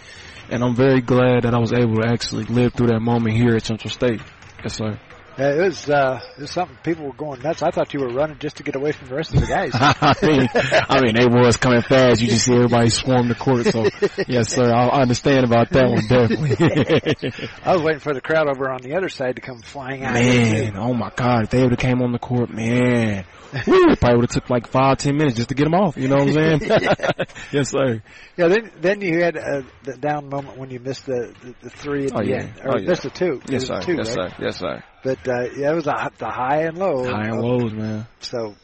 And 0.48 0.62
I'm 0.62 0.74
very 0.76 1.00
glad 1.00 1.42
that 1.42 1.54
I 1.54 1.58
was 1.58 1.72
able 1.72 1.96
to 2.02 2.08
actually 2.08 2.44
live 2.44 2.74
through 2.74 2.88
that 2.88 3.00
moment 3.00 3.36
here 3.36 3.56
at 3.56 3.64
Central 3.64 3.90
State. 3.90 4.20
Yes, 4.62 4.76
sir. 4.76 4.98
Yeah, 5.38 5.50
it 5.52 5.60
was 5.60 5.88
uh, 5.90 6.20
it 6.38 6.40
was 6.42 6.50
something. 6.50 6.78
People 6.82 7.06
were 7.06 7.12
going 7.12 7.42
nuts. 7.42 7.62
I 7.62 7.70
thought 7.70 7.92
you 7.92 8.00
were 8.00 8.08
running 8.08 8.38
just 8.38 8.56
to 8.56 8.62
get 8.62 8.74
away 8.74 8.92
from 8.92 9.08
the 9.08 9.14
rest 9.16 9.34
of 9.34 9.40
the 9.40 9.46
guys. 9.46 9.70
I 9.74 10.14
mean, 10.22 10.48
I 10.54 11.00
mean, 11.02 11.14
they 11.14 11.26
was 11.26 11.58
coming 11.58 11.82
fast. 11.82 12.22
You 12.22 12.28
just 12.28 12.46
see 12.46 12.54
everybody 12.54 12.88
swarm 12.88 13.28
the 13.28 13.34
court. 13.34 13.66
So, 13.66 13.84
yes, 14.26 14.48
sir. 14.54 14.72
I 14.72 14.88
understand 15.02 15.44
about 15.44 15.68
that 15.70 15.88
one 15.90 16.06
definitely. 16.06 17.48
I 17.64 17.72
was 17.74 17.82
waiting 17.82 18.00
for 18.00 18.14
the 18.14 18.20
crowd 18.22 18.48
over 18.48 18.70
on 18.70 18.80
the 18.80 18.94
other 18.96 19.08
side 19.10 19.36
to 19.36 19.42
come 19.42 19.60
flying 19.60 20.04
out. 20.04 20.14
man, 20.14 20.76
oh 20.76 20.94
my 20.94 21.10
God, 21.14 21.44
if 21.44 21.50
they 21.50 21.62
would 21.62 21.72
have 21.72 21.78
came 21.80 22.00
on 22.00 22.12
the 22.12 22.18
court, 22.18 22.48
man, 22.50 23.24
woo, 23.66 23.90
it 23.90 24.00
probably 24.00 24.16
would 24.20 24.30
have 24.30 24.42
took 24.42 24.48
like 24.50 24.68
five, 24.68 24.96
ten 24.98 25.16
minutes 25.16 25.36
just 25.36 25.50
to 25.50 25.54
get 25.54 25.64
them 25.64 25.74
off. 25.74 25.96
You 25.98 26.08
know 26.08 26.16
what 26.16 26.28
I'm 26.28 26.60
saying? 26.60 26.60
yes, 27.52 27.70
sir. 27.70 28.02
Yeah, 28.38 28.48
then 28.48 28.70
then 28.80 29.00
you 29.02 29.20
had 29.22 29.36
uh, 29.36 29.62
the 29.82 29.96
down 29.98 30.28
moment 30.30 30.56
when 30.56 30.70
you 30.70 30.80
missed 30.80 31.04
the 31.06 31.34
the, 31.42 31.54
the 31.62 31.70
three 31.70 32.06
at 32.06 32.12
Oh 32.14 32.20
the 32.22 32.26
yeah. 32.26 32.36
end, 32.36 32.52
or 32.64 32.74
Oh, 32.76 32.78
yeah. 32.78 32.88
missed 32.88 33.02
the 33.02 33.10
two. 33.10 33.40
Yes, 33.48 33.66
sir. 33.66 33.80
Two, 33.82 33.96
yes, 33.96 34.16
right? 34.16 34.30
sir. 34.30 34.36
Yes, 34.42 34.56
sir. 34.58 34.82
But 35.06 35.28
uh, 35.28 35.42
yeah, 35.56 35.70
it 35.70 35.74
was 35.76 35.86
a, 35.86 36.10
the 36.18 36.26
high 36.28 36.62
and 36.62 36.76
low. 36.78 37.04
High 37.04 37.28
and 37.28 37.40
lows, 37.40 37.72
man. 37.72 38.08
So, 38.18 38.56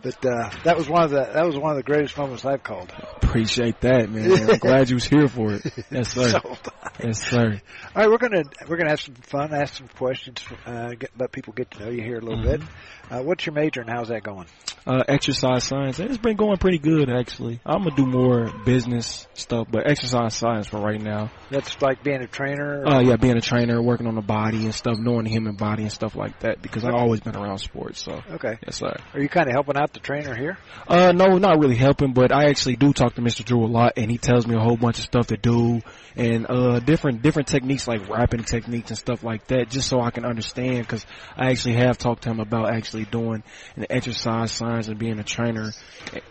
but 0.00 0.24
uh, 0.24 0.48
that 0.62 0.76
was 0.76 0.88
one 0.88 1.02
of 1.02 1.10
the 1.10 1.28
that 1.34 1.44
was 1.44 1.56
one 1.56 1.72
of 1.72 1.76
the 1.76 1.82
greatest 1.82 2.16
moments 2.16 2.44
I've 2.44 2.62
called. 2.62 2.92
Appreciate 3.16 3.80
that, 3.80 4.08
man. 4.08 4.30
I'm 4.50 4.58
glad 4.58 4.88
you 4.90 4.94
was 4.94 5.04
here 5.04 5.26
for 5.26 5.54
it. 5.54 5.62
Yes, 5.90 6.12
sir. 6.12 6.28
So, 6.28 6.56
Yes, 7.02 7.20
sir. 7.28 7.60
all 7.96 8.02
right, 8.02 8.08
we're 8.10 8.18
gonna 8.18 8.44
we're 8.68 8.76
gonna 8.76 8.90
have 8.90 9.00
some 9.00 9.14
fun, 9.16 9.52
ask 9.52 9.74
some 9.74 9.88
questions, 9.88 10.40
uh, 10.66 10.90
get, 10.94 11.10
let 11.18 11.32
people 11.32 11.52
get 11.52 11.70
to 11.72 11.84
know 11.84 11.90
you 11.90 12.00
here 12.02 12.18
a 12.18 12.20
little 12.20 12.38
Mm-hmm. 12.38 12.62
bit. 12.62 12.68
Uh, 13.10 13.22
what's 13.22 13.46
your 13.46 13.54
major 13.54 13.80
and 13.80 13.88
how's 13.90 14.08
that 14.08 14.22
going? 14.22 14.46
Uh, 14.86 15.02
exercise 15.06 15.64
science. 15.64 15.98
It's 15.98 16.16
been 16.16 16.36
going 16.36 16.56
pretty 16.56 16.78
good, 16.78 17.10
actually. 17.10 17.60
I'm 17.66 17.82
gonna 17.84 17.94
do 17.96 18.06
more 18.06 18.50
business 18.64 19.26
stuff, 19.34 19.66
but 19.70 19.90
exercise 19.90 20.34
science 20.34 20.68
for 20.68 20.80
right 20.80 21.00
now. 21.00 21.30
That's 21.50 21.80
like 21.82 22.02
being 22.02 22.22
a 22.22 22.26
trainer. 22.26 22.80
or- 22.82 22.88
Uh, 22.88 23.00
yeah, 23.00 23.16
being 23.16 23.36
a 23.36 23.40
trainer, 23.42 23.82
working 23.82 24.06
on 24.06 24.14
the 24.14 24.22
body 24.22 24.64
and 24.64 24.74
stuff, 24.74 24.96
knowing 24.98 25.24
the 25.24 25.30
human 25.30 25.56
body 25.56 25.82
and 25.82 25.92
stuff 25.92 26.16
like 26.16 26.38
that, 26.40 26.62
because 26.62 26.84
I've 26.84 26.94
always 26.94 27.20
been 27.20 27.36
around 27.36 27.58
sports, 27.58 28.00
so. 28.00 28.22
Okay. 28.32 28.56
Yes, 28.64 28.76
sir. 28.76 28.94
Are 29.12 29.20
you 29.20 29.28
kind 29.28 29.48
of 29.48 29.52
helping 29.54 29.76
out 29.76 29.92
the 29.92 30.00
trainer 30.00 30.34
here? 30.34 30.56
Uh, 30.86 31.12
no, 31.12 31.36
not 31.36 31.58
really 31.58 31.76
helping, 31.76 32.14
but 32.14 32.32
I 32.32 32.44
actually 32.44 32.76
do 32.76 32.92
talk 32.94 33.14
to 33.16 33.20
Mr. 33.20 33.44
Drew 33.44 33.64
a 33.64 33.68
lot, 33.68 33.94
and 33.98 34.10
he 34.10 34.16
tells 34.16 34.46
me 34.46 34.54
a 34.54 34.60
whole 34.60 34.76
bunch 34.78 34.98
of 34.98 35.04
stuff 35.04 35.26
to 35.28 35.36
do, 35.36 35.80
and 36.16 36.46
uh, 36.48 36.78
different 36.80 37.20
different 37.20 37.48
techniques 37.48 37.86
like 37.86 38.08
wrapping 38.08 38.44
techniques 38.44 38.90
and 38.90 38.98
stuff 38.98 39.22
like 39.22 39.46
that, 39.48 39.68
just 39.68 39.88
so 39.88 40.00
I 40.00 40.10
can 40.10 40.24
understand. 40.24 40.78
Because 40.78 41.04
I 41.36 41.50
actually 41.50 41.74
have 41.74 41.98
talked 41.98 42.22
to 42.22 42.30
him 42.30 42.40
about 42.40 42.72
actually 42.72 42.97
doing 43.04 43.42
an 43.76 43.86
exercise 43.90 44.52
science 44.52 44.88
and 44.88 44.98
being 44.98 45.18
a 45.18 45.24
trainer, 45.24 45.72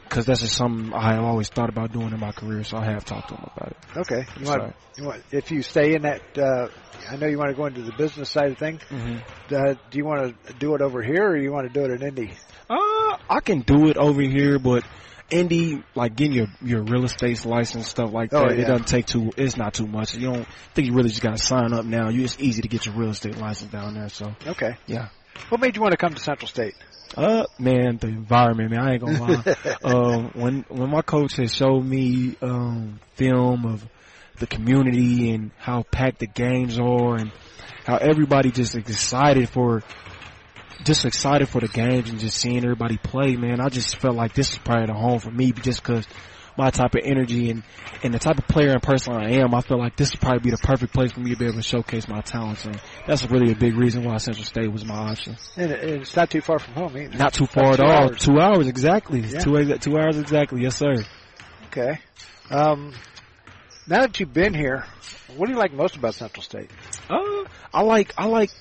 because 0.04 0.26
that's 0.26 0.42
just 0.42 0.56
something 0.56 0.94
I 0.94 1.14
have 1.16 1.24
always 1.24 1.50
thought 1.50 1.70
about 1.70 1.92
doing 1.92 2.12
in 2.14 2.20
my 2.20 2.32
career. 2.32 2.64
So 2.64 2.78
I 2.78 2.86
have 2.86 3.06
talked 3.06 3.30
to 3.30 3.36
him 3.36 3.50
about 3.56 3.72
it. 3.72 3.78
Okay. 3.98 4.26
You 4.40 4.46
Yes, 4.46 4.50
want, 4.50 4.76
you 4.98 5.04
want 5.06 5.24
if 5.32 5.52
you 5.52 5.62
stay 5.62 5.96
in 5.96 6.04
that. 6.04 6.22
Uh, 6.38 6.68
I 7.10 7.16
know 7.18 7.28
you 7.28 7.38
want 7.38 7.52
to 7.52 7.56
go 7.56 7.66
into 7.66 7.82
the 7.84 7.94
business 7.98 8.30
side 8.30 8.52
of 8.52 8.58
things. 8.58 8.82
Mhm. 8.90 9.22
Uh, 9.52 9.76
do 9.92 9.98
you 9.98 10.06
want 10.06 10.36
to 10.48 10.54
do 10.54 10.76
it 10.76 10.82
over 10.82 11.02
here, 11.02 11.30
or 11.30 11.38
you 11.38 11.52
want 11.52 11.72
to 11.72 11.74
do 11.74 11.86
it 11.86 12.02
in 12.02 12.08
Indy? 12.08 12.32
Uh, 12.70 13.18
I 13.30 13.40
can 13.44 13.62
do 13.62 13.88
it 13.90 13.98
over 13.98 14.22
here, 14.22 14.60
but 14.60 14.84
Indy, 15.30 15.84
like 15.94 16.16
getting 16.16 16.34
your 16.34 16.48
your 16.62 16.84
real 16.84 17.04
estate 17.04 17.46
license 17.46 17.88
stuff 17.88 18.12
like 18.14 18.34
Oh, 18.34 18.48
that, 18.48 18.58
it 18.60 18.66
doesn't 18.66 18.88
take 18.88 19.06
too. 19.08 19.32
It's 19.38 19.58
not 19.58 19.74
too 19.74 19.86
much. 19.88 20.16
You 20.16 20.32
don't 20.32 20.48
think 20.74 20.88
you 20.88 20.94
really 20.94 21.10
just 21.10 21.22
got 21.22 21.36
to 21.38 21.44
sign 21.44 21.74
up 21.74 21.84
now. 21.86 22.10
You 22.10 22.24
it's 22.24 22.38
easy 22.40 22.62
to 22.62 22.68
get 22.70 22.86
your 22.86 22.96
real 22.96 23.10
estate 23.10 23.38
license 23.38 23.72
down 23.72 23.94
there. 23.96 24.08
So 24.10 24.34
Okay. 24.46 24.78
yeah. 24.86 25.10
What 25.50 25.62
made 25.62 25.76
you 25.76 25.82
want 25.82 25.94
to 25.94 25.98
come 25.98 26.14
to 26.14 26.20
Central 26.20 26.48
State? 26.48 26.76
Uh, 27.16 27.46
man, 27.58 27.98
the 27.98 28.08
environment, 28.08 28.72
man. 28.72 28.80
I 28.82 28.94
ain't 28.94 29.02
gonna 29.02 29.20
lie. 29.20 29.56
um, 29.84 30.32
when 30.34 30.66
when 30.68 30.90
my 30.90 31.02
coach 31.02 31.36
had 31.38 31.52
showed 31.52 31.84
me 31.84 32.36
um 32.42 33.00
film 33.16 33.66
of 33.66 33.88
the 34.40 34.48
community 34.48 35.32
and 35.32 35.52
how 35.58 35.84
packed 35.84 36.20
the 36.20 36.28
games 36.28 36.78
are 36.78 37.16
and 37.16 37.32
how 37.86 37.98
everybody 37.98 38.52
just 38.52 38.76
excited 38.76 39.50
for 39.50 39.84
just 40.84 41.06
excited 41.06 41.50
for 41.50 41.60
the 41.60 41.68
games 41.68 42.10
and 42.10 42.20
just 42.20 42.38
seeing 42.38 42.64
everybody 42.64 42.98
play, 42.98 43.36
man. 43.36 43.60
I 43.60 43.70
just 43.70 43.96
felt 43.98 44.16
like 44.16 44.34
this 44.34 44.52
is 44.52 44.58
probably 44.60 44.88
the 44.88 44.94
home 44.94 45.20
for 45.20 45.32
me 45.32 45.52
just 45.52 45.82
because 45.82 46.06
my 46.58 46.70
type 46.70 46.96
of 46.96 47.02
energy 47.04 47.50
and, 47.50 47.64
and 48.04 48.14
the 48.14 48.20
type 48.20 48.38
of 48.38 48.48
player 48.48 48.72
and 48.72 48.82
person 48.82 49.14
I 49.14 49.42
am, 49.42 49.54
I 49.54 49.62
feel 49.62 49.78
like 49.78 49.96
this 49.96 50.12
would 50.12 50.22
probably 50.22 50.40
be 50.40 50.52
the 50.52 50.58
perfect 50.58 50.94
place 50.94 51.12
for 51.12 51.20
me 51.20 51.32
to 51.32 51.38
be 51.38 51.46
able 51.46 51.56
to 51.56 51.62
showcase 51.64 52.08
my 52.08 52.22
talents. 52.22 52.66
And 52.66 52.82
that's 53.06 53.30
really 53.30 53.52
a 53.52 53.56
big 53.56 53.76
reason 53.76 54.04
why 54.04 54.18
Central 54.18 54.46
State 54.46 54.72
was 54.72 54.86
my 54.86 54.96
option. 54.96 55.38
And 55.56 55.72
it's 55.72 56.16
not 56.16 56.30
too 56.30 56.42
far 56.42 56.60
from 56.60 56.74
home 56.74 56.98
either. 56.98 57.18
Not 57.18 57.34
too 57.34 57.46
far 57.46 57.74
at 57.74 57.80
all. 57.80 57.92
hours. 57.92 58.20
Two 58.20 58.40
hours 58.40 58.68
exactly. 58.68 59.22
Yeah. 59.22 59.40
Two 59.40 59.78
two 59.78 59.98
hours 59.98 60.18
exactly. 60.18 60.62
Yes, 60.62 60.78
sir. 60.78 60.96
Okay. 61.68 62.00
Um, 62.50 62.94
now 63.88 64.02
that 64.02 64.20
you've 64.20 64.34
been 64.34 64.54
here, 64.54 64.86
what 65.36 65.48
do 65.48 65.54
you 65.54 65.60
like 65.60 65.74
most 65.74 65.96
about 65.96 66.16
Central 66.16 66.44
State? 66.44 66.70
Uh, 67.10 67.44
I 67.74 67.82
like 67.82 68.14
I 68.18 68.26
like 68.26 68.52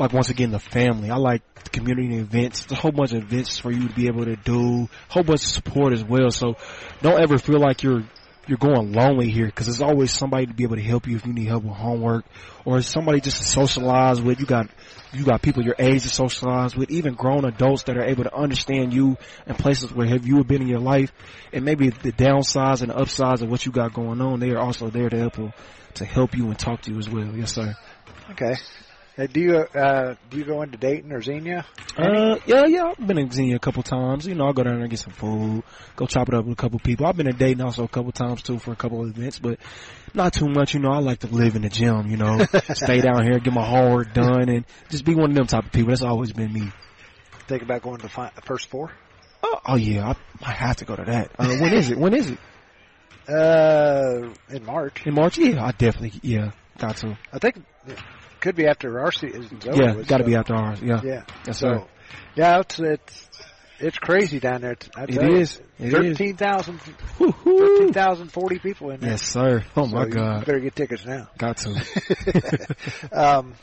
like 0.00 0.12
once 0.12 0.30
again 0.30 0.50
the 0.50 0.58
family. 0.58 1.10
I 1.10 1.16
like 1.16 1.42
the 1.62 1.70
community 1.70 2.16
events. 2.16 2.64
There's 2.64 2.78
a 2.78 2.82
whole 2.82 2.90
bunch 2.90 3.12
of 3.12 3.22
events 3.22 3.58
for 3.58 3.70
you 3.70 3.86
to 3.86 3.94
be 3.94 4.06
able 4.06 4.24
to 4.24 4.34
do. 4.34 4.88
Whole 5.08 5.22
bunch 5.22 5.44
of 5.44 5.50
support 5.50 5.92
as 5.92 6.02
well. 6.02 6.30
So 6.30 6.56
don't 7.02 7.20
ever 7.20 7.38
feel 7.38 7.60
like 7.60 7.82
you're 7.82 8.02
you're 8.46 8.58
going 8.58 8.92
lonely 8.92 9.30
here 9.30 9.46
because 9.46 9.66
there's 9.66 9.82
always 9.82 10.10
somebody 10.10 10.46
to 10.46 10.54
be 10.54 10.64
able 10.64 10.76
to 10.76 10.82
help 10.82 11.06
you 11.06 11.16
if 11.16 11.26
you 11.26 11.32
need 11.32 11.46
help 11.46 11.62
with 11.62 11.74
homework 11.74 12.24
or 12.64 12.80
somebody 12.80 13.20
just 13.20 13.38
to 13.38 13.44
socialize 13.44 14.20
with. 14.20 14.40
You 14.40 14.46
got 14.46 14.68
you 15.12 15.24
got 15.24 15.42
people 15.42 15.62
your 15.62 15.76
age 15.78 16.02
to 16.02 16.08
socialize 16.08 16.74
with, 16.74 16.90
even 16.90 17.14
grown 17.14 17.44
adults 17.44 17.82
that 17.84 17.96
are 17.98 18.04
able 18.04 18.24
to 18.24 18.34
understand 18.34 18.94
you 18.94 19.18
in 19.46 19.54
places 19.54 19.92
where 19.92 20.06
have 20.06 20.26
you 20.26 20.42
been 20.44 20.62
in 20.62 20.68
your 20.68 20.80
life, 20.80 21.12
and 21.52 21.64
maybe 21.64 21.90
the 21.90 22.12
downsides 22.12 22.80
and 22.80 22.90
the 22.90 22.96
upsides 22.96 23.42
of 23.42 23.50
what 23.50 23.66
you 23.66 23.72
got 23.72 23.92
going 23.92 24.20
on. 24.20 24.40
They 24.40 24.50
are 24.50 24.60
also 24.60 24.88
there 24.88 25.10
to 25.10 25.18
help 25.18 25.54
to 25.94 26.04
help 26.04 26.34
you 26.34 26.46
and 26.46 26.58
talk 26.58 26.80
to 26.82 26.92
you 26.92 26.98
as 26.98 27.10
well. 27.10 27.36
Yes, 27.36 27.52
sir. 27.52 27.76
Okay. 28.30 28.54
Do 29.26 29.40
you 29.40 29.56
uh, 29.56 30.14
do 30.30 30.38
you 30.38 30.44
go 30.44 30.62
into 30.62 30.78
Dayton 30.78 31.12
or 31.12 31.20
Xenia? 31.20 31.66
Uh, 31.96 32.38
yeah, 32.46 32.64
yeah. 32.66 32.92
I've 32.98 33.06
been 33.06 33.18
in 33.18 33.30
Xenia 33.30 33.56
a 33.56 33.58
couple 33.58 33.82
times. 33.82 34.26
You 34.26 34.34
know, 34.34 34.46
I'll 34.46 34.52
go 34.52 34.62
down 34.62 34.74
there 34.74 34.82
and 34.82 34.90
get 34.90 35.00
some 35.00 35.12
food, 35.12 35.62
go 35.96 36.06
chop 36.06 36.28
it 36.28 36.34
up 36.34 36.44
with 36.44 36.54
a 36.54 36.60
couple 36.60 36.78
people. 36.78 37.06
I've 37.06 37.16
been 37.16 37.28
in 37.28 37.36
Dayton 37.36 37.60
also 37.60 37.84
a 37.84 37.88
couple 37.88 38.12
times 38.12 38.42
too 38.42 38.58
for 38.58 38.72
a 38.72 38.76
couple 38.76 39.02
of 39.02 39.10
events, 39.10 39.38
but 39.38 39.58
not 40.14 40.32
too 40.32 40.48
much. 40.48 40.74
You 40.74 40.80
know, 40.80 40.90
I 40.90 40.98
like 40.98 41.18
to 41.20 41.26
live 41.26 41.56
in 41.56 41.62
the 41.62 41.68
gym. 41.68 42.10
You 42.10 42.16
know, 42.16 42.38
stay 42.72 43.00
down 43.00 43.24
here, 43.24 43.38
get 43.38 43.52
my 43.52 43.66
homework 43.66 44.14
done, 44.14 44.48
and 44.48 44.64
just 44.88 45.04
be 45.04 45.14
one 45.14 45.30
of 45.30 45.36
them 45.36 45.46
type 45.46 45.66
of 45.66 45.72
people. 45.72 45.90
That's 45.90 46.02
always 46.02 46.32
been 46.32 46.52
me. 46.52 46.70
Think 47.46 47.62
about 47.62 47.82
going 47.82 47.96
to 47.98 48.02
the 48.04 48.08
fi- 48.08 48.32
first 48.44 48.68
four? 48.68 48.92
Oh, 49.42 49.60
oh 49.66 49.76
yeah, 49.76 50.14
I, 50.42 50.48
I 50.50 50.52
have 50.52 50.76
to 50.76 50.84
go 50.84 50.96
to 50.96 51.04
that. 51.04 51.32
Uh, 51.38 51.56
when 51.58 51.72
is 51.72 51.90
it? 51.90 51.98
When 51.98 52.14
is 52.14 52.30
it? 52.30 52.38
Uh, 53.28 54.32
in 54.48 54.64
March. 54.64 55.06
In 55.06 55.14
March? 55.14 55.36
Yeah, 55.38 55.64
I 55.64 55.72
definitely. 55.72 56.12
Yeah, 56.22 56.52
got 56.78 56.96
to. 56.98 57.18
I 57.32 57.38
think 57.38 57.56
it 57.86 57.98
could 58.40 58.56
be 58.56 58.66
after 58.66 59.00
our 59.00 59.12
season. 59.12 59.60
Yeah, 59.64 59.94
got 60.02 60.18
to 60.18 60.24
so. 60.24 60.26
be 60.26 60.34
after 60.34 60.54
ours. 60.54 60.80
Yeah. 60.82 61.00
Yeah. 61.02 61.22
Yes, 61.46 61.58
so, 61.58 61.66
sir. 61.66 61.84
Yeah, 62.34 62.60
it's 62.60 62.78
it's 62.78 63.30
it's 63.80 63.98
crazy 63.98 64.40
down 64.40 64.60
there. 64.60 64.76
I 64.94 65.04
it 65.04 65.32
is. 65.40 65.60
It 65.78 65.90
13,000 65.90 66.78
13,040 66.78 68.58
people 68.58 68.90
in 68.90 69.00
there. 69.00 69.10
Yes, 69.10 69.22
sir. 69.22 69.64
Oh 69.76 69.86
so 69.86 69.94
my 69.94 70.06
God. 70.06 70.44
better 70.44 70.60
get 70.60 70.76
tickets 70.76 71.04
now. 71.04 71.28
Got 71.38 71.56
to. 71.58 72.76
um, 73.12 73.54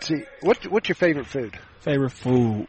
see, 0.00 0.22
what 0.40 0.64
what's 0.68 0.88
your 0.88 0.96
favorite 0.96 1.26
food? 1.26 1.58
Favorite 1.80 2.12
food? 2.12 2.66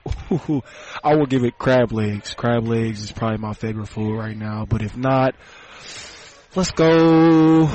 I 1.04 1.16
will 1.16 1.26
give 1.26 1.44
it 1.44 1.58
crab 1.58 1.92
legs. 1.92 2.34
Crab 2.34 2.68
legs 2.68 3.04
is 3.04 3.12
probably 3.12 3.38
my 3.38 3.54
favorite 3.54 3.88
food 3.88 4.18
right 4.18 4.38
now. 4.38 4.66
But 4.66 4.82
if 4.82 4.96
not, 4.98 5.36
let's 6.56 6.72
go 6.72 7.68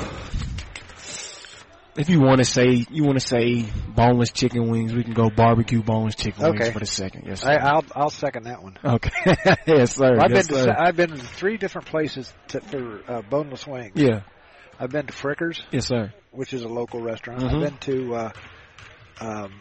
if 1.97 2.09
you 2.09 2.19
want 2.19 2.39
to 2.39 2.45
say 2.45 2.85
you 2.89 3.03
want 3.03 3.19
to 3.19 3.25
say 3.25 3.65
boneless 3.87 4.31
chicken 4.31 4.69
wings, 4.69 4.93
we 4.93 5.03
can 5.03 5.13
go 5.13 5.29
barbecue 5.29 5.81
boneless 5.81 6.15
chicken 6.15 6.43
okay. 6.43 6.59
wings 6.59 6.73
for 6.73 6.79
the 6.79 6.85
second. 6.85 7.25
Yes, 7.25 7.41
sir. 7.41 7.49
I, 7.49 7.75
will 7.75 7.85
I'll 7.95 8.09
second 8.09 8.43
that 8.43 8.61
one. 8.61 8.77
Okay, 8.83 9.11
yes, 9.67 9.95
sir. 9.95 10.17
I've 10.19 10.31
yes, 10.31 10.47
been 10.47 10.57
sir. 10.57 10.65
to 10.65 10.81
I've 10.81 10.95
been 10.95 11.11
to 11.11 11.17
three 11.17 11.57
different 11.57 11.87
places 11.87 12.31
to, 12.49 12.61
for 12.61 13.01
uh, 13.07 13.21
boneless 13.21 13.65
wings. 13.65 13.93
Yeah, 13.95 14.21
I've 14.79 14.89
been 14.89 15.07
to 15.07 15.13
Fricker's. 15.13 15.61
Yes, 15.71 15.87
sir. 15.87 16.13
Which 16.31 16.53
is 16.53 16.63
a 16.63 16.67
local 16.67 17.01
restaurant. 17.01 17.41
Mm-hmm. 17.41 17.55
I've 17.55 17.61
been 17.61 17.77
to 17.95 18.15
uh, 18.15 18.31
um, 19.21 19.53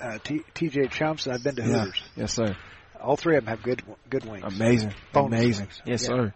uh, 0.00 0.18
T- 0.22 0.44
TJ 0.54 0.90
Chumps. 0.90 1.26
and 1.26 1.34
I've 1.34 1.42
been 1.42 1.56
to 1.56 1.62
yeah. 1.62 1.84
Hooters. 1.84 2.02
Yes, 2.16 2.32
sir. 2.34 2.56
All 3.02 3.16
three 3.16 3.36
of 3.36 3.44
them 3.44 3.56
have 3.56 3.64
good 3.64 3.82
good 4.08 4.24
wings. 4.24 4.44
Amazing, 4.44 4.94
boneless 5.12 5.40
amazing. 5.40 5.66
Wings. 5.66 5.82
Yes, 5.86 6.02
yeah. 6.02 6.08
sir. 6.08 6.34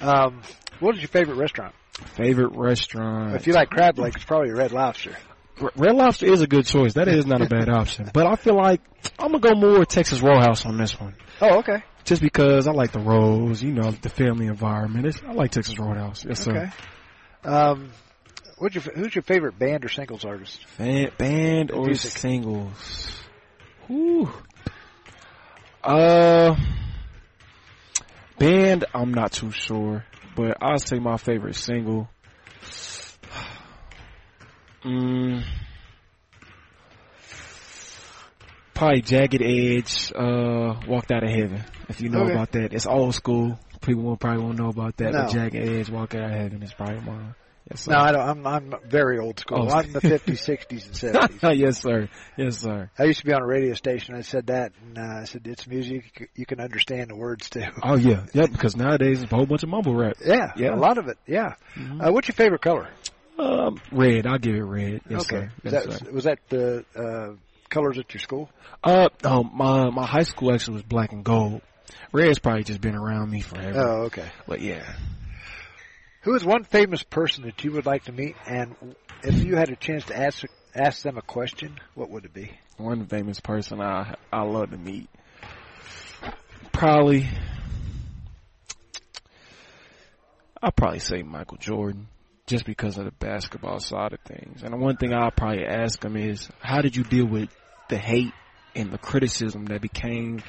Um, 0.00 0.42
what 0.78 0.94
is 0.94 1.00
your 1.00 1.08
favorite 1.08 1.36
restaurant? 1.36 1.74
Favorite 2.16 2.56
restaurant? 2.56 3.34
If 3.36 3.46
you 3.46 3.52
like 3.52 3.70
crab 3.70 3.98
legs, 3.98 4.16
it's 4.16 4.24
probably 4.24 4.50
Red 4.50 4.72
Lobster. 4.72 5.16
Red 5.76 5.94
Lobster 5.94 6.26
is 6.26 6.40
a 6.40 6.46
good 6.48 6.66
choice. 6.66 6.94
That 6.94 7.06
is 7.06 7.26
not 7.26 7.40
a 7.40 7.46
bad 7.46 7.68
option. 7.68 8.10
But 8.12 8.26
I 8.26 8.34
feel 8.34 8.56
like 8.56 8.80
I'm 9.18 9.30
gonna 9.32 9.38
go 9.38 9.54
more 9.54 9.84
Texas 9.84 10.20
Roadhouse 10.20 10.66
on 10.66 10.76
this 10.76 10.98
one. 10.98 11.14
Oh, 11.40 11.58
okay. 11.58 11.82
Just 12.04 12.20
because 12.20 12.66
I 12.66 12.72
like 12.72 12.90
the 12.92 12.98
rolls, 12.98 13.62
you 13.62 13.72
know, 13.72 13.90
the 13.92 14.08
family 14.08 14.46
environment. 14.46 15.06
It's, 15.06 15.22
I 15.26 15.32
like 15.32 15.52
Texas 15.52 15.78
Roadhouse. 15.78 16.24
Yes, 16.24 16.40
sir. 16.40 16.50
Okay. 16.56 16.70
Um, 17.48 17.90
what's 18.58 18.74
your 18.74 18.82
who's 18.82 19.14
your 19.14 19.22
favorite 19.22 19.56
band 19.58 19.84
or 19.84 19.88
singles 19.88 20.24
artist? 20.24 20.66
Band, 20.76 21.16
band 21.16 21.70
or 21.70 21.86
Music. 21.86 22.10
singles? 22.10 23.12
Whew. 23.86 24.30
Uh, 25.82 26.56
band. 28.38 28.84
I'm 28.94 29.14
not 29.14 29.32
too 29.32 29.50
sure, 29.50 30.04
but 30.34 30.56
I'll 30.62 30.78
say 30.78 30.98
my 30.98 31.16
favorite 31.16 31.56
single. 31.56 32.08
Mm, 34.84 35.42
probably 38.74 39.00
Jagged 39.00 39.40
Edge, 39.42 40.12
uh, 40.14 40.74
Walked 40.86 41.10
Outta 41.10 41.26
Heaven. 41.28 41.64
If 41.88 42.00
you 42.02 42.10
know 42.10 42.24
Okay. 42.24 42.32
about 42.34 42.52
that, 42.52 42.74
it's 42.74 42.86
old 42.86 43.14
school. 43.14 43.58
People 43.80 44.02
will 44.02 44.16
probably 44.18 44.42
won't 44.44 44.58
know 44.58 44.68
about 44.68 44.96
that. 44.98 45.12
No. 45.12 45.22
But 45.24 45.32
Jagged 45.32 45.56
Edge, 45.56 45.88
Walked 45.90 46.14
Outta 46.16 46.28
Heaven 46.28 46.62
is 46.62 46.72
probably 46.74 47.00
mine. 47.00 47.34
Yes, 47.70 47.80
sir. 47.82 47.92
No, 47.92 47.98
I 47.98 48.12
don't. 48.12 48.28
I'm 48.28 48.46
I'm 48.46 48.74
very 48.86 49.18
old 49.18 49.40
school. 49.40 49.68
Oh. 49.70 49.74
I'm 49.74 49.90
the 49.92 50.00
50s, 50.00 50.44
60s, 50.68 51.02
and 51.02 51.30
70s. 51.40 51.58
yes, 51.58 51.80
sir. 51.80 52.08
Yes, 52.36 52.58
sir. 52.58 52.90
I 52.98 53.04
used 53.04 53.20
to 53.20 53.24
be 53.26 53.32
on 53.32 53.40
a 53.42 53.46
radio 53.46 53.72
station. 53.72 54.14
I 54.14 54.20
said 54.20 54.48
that, 54.48 54.72
and 54.82 54.98
uh, 54.98 55.20
I 55.22 55.24
said 55.24 55.46
it's 55.46 55.66
music. 55.66 56.30
You 56.34 56.44
can 56.44 56.60
understand 56.60 57.08
the 57.10 57.16
words 57.16 57.48
too. 57.48 57.62
Oh 57.82 57.96
yeah, 57.96 58.26
yeah. 58.34 58.46
Because 58.46 58.76
nowadays 58.76 59.22
it's 59.22 59.32
a 59.32 59.34
whole 59.36 59.46
bunch 59.46 59.62
of 59.62 59.70
mumble 59.70 59.94
rap. 59.94 60.16
Yeah, 60.24 60.52
Yeah. 60.56 60.74
a 60.74 60.76
lot 60.76 60.98
of 60.98 61.08
it. 61.08 61.16
Yeah. 61.26 61.54
Uh, 61.76 62.12
what's 62.12 62.28
your 62.28 62.34
favorite 62.34 62.60
color? 62.60 62.90
Um, 63.38 63.80
red. 63.90 64.26
I'll 64.26 64.38
give 64.38 64.54
it 64.54 64.60
red. 64.62 65.00
Yes, 65.08 65.22
okay. 65.32 65.48
Yes, 65.64 65.86
that 65.86 66.12
was 66.12 66.24
that 66.24 66.38
the 66.50 66.84
uh, 66.94 67.34
colors 67.70 67.98
at 67.98 68.12
your 68.12 68.20
school? 68.20 68.50
Uh, 68.82 69.08
no, 69.24 69.42
my 69.42 69.88
my 69.90 70.06
high 70.06 70.22
school 70.24 70.52
actually 70.52 70.74
was 70.74 70.82
black 70.82 71.12
and 71.12 71.24
gold. 71.24 71.62
Red's 72.12 72.38
probably 72.38 72.64
just 72.64 72.80
been 72.82 72.94
around 72.94 73.30
me 73.30 73.40
forever. 73.40 73.78
Oh, 73.80 74.02
okay. 74.04 74.26
But 74.46 74.60
yeah, 74.60 74.84
Who 76.24 76.34
is 76.34 76.44
one 76.44 76.64
famous 76.64 77.02
person 77.02 77.44
that 77.44 77.62
you 77.64 77.72
would 77.72 77.84
like 77.84 78.04
to 78.04 78.12
meet? 78.12 78.34
And 78.46 78.74
if 79.22 79.44
you 79.44 79.56
had 79.56 79.68
a 79.68 79.76
chance 79.76 80.06
to 80.06 80.18
ask 80.18 80.44
ask 80.74 81.02
them 81.02 81.18
a 81.18 81.22
question, 81.22 81.78
what 81.94 82.08
would 82.10 82.24
it 82.24 82.32
be? 82.32 82.50
one 82.78 83.06
famous 83.06 83.40
person 83.40 83.80
I 83.80 84.14
I 84.32 84.42
love 84.42 84.70
to 84.70 84.78
meet. 84.78 85.10
Probably, 86.72 87.28
I'll 90.62 90.72
probably 90.72 90.98
say 90.98 91.22
Michael 91.22 91.58
Jordan, 91.58 92.08
just 92.46 92.64
because 92.64 92.96
of 92.96 93.04
the 93.04 93.12
basketball 93.12 93.78
side 93.78 94.14
of 94.14 94.20
things. 94.20 94.62
And 94.62 94.72
the 94.72 94.78
one 94.78 94.96
thing 94.96 95.12
I'll 95.12 95.30
probably 95.30 95.64
ask 95.66 96.02
him 96.02 96.16
is, 96.16 96.48
how 96.58 96.80
did 96.80 96.96
you 96.96 97.04
deal 97.04 97.26
with 97.26 97.50
the 97.88 97.98
hate 97.98 98.32
and 98.74 98.90
the 98.90 98.98
criticism 98.98 99.66
that 99.66 99.82
became 99.82 100.42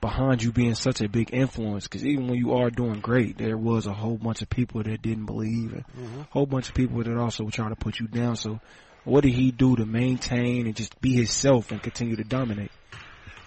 behind 0.00 0.42
you 0.42 0.52
being 0.52 0.74
such 0.74 1.00
a 1.00 1.08
big 1.08 1.30
influence? 1.32 1.84
Because 1.84 2.06
even 2.06 2.28
when 2.28 2.38
you 2.38 2.54
are 2.54 2.70
doing 2.70 3.00
great, 3.00 3.38
there 3.38 3.56
was 3.56 3.86
a 3.86 3.92
whole 3.92 4.16
bunch 4.16 4.42
of 4.42 4.50
people 4.50 4.82
that 4.82 5.02
didn't 5.02 5.26
believe, 5.26 5.72
and 5.72 5.84
Mhm. 5.96 6.20
a 6.20 6.26
whole 6.30 6.46
bunch 6.46 6.68
of 6.68 6.74
people 6.74 7.02
that 7.02 7.16
also 7.16 7.44
were 7.44 7.50
trying 7.50 7.70
to 7.70 7.76
put 7.76 7.98
you 7.98 8.06
down. 8.06 8.36
So, 8.36 8.60
what 9.04 9.22
did 9.24 9.32
he 9.32 9.50
do 9.50 9.76
to 9.76 9.86
maintain 9.86 10.66
and 10.66 10.76
just 10.76 11.00
be 11.00 11.14
himself 11.14 11.72
and 11.72 11.82
continue 11.82 12.16
to 12.16 12.24
dominate? 12.24 12.70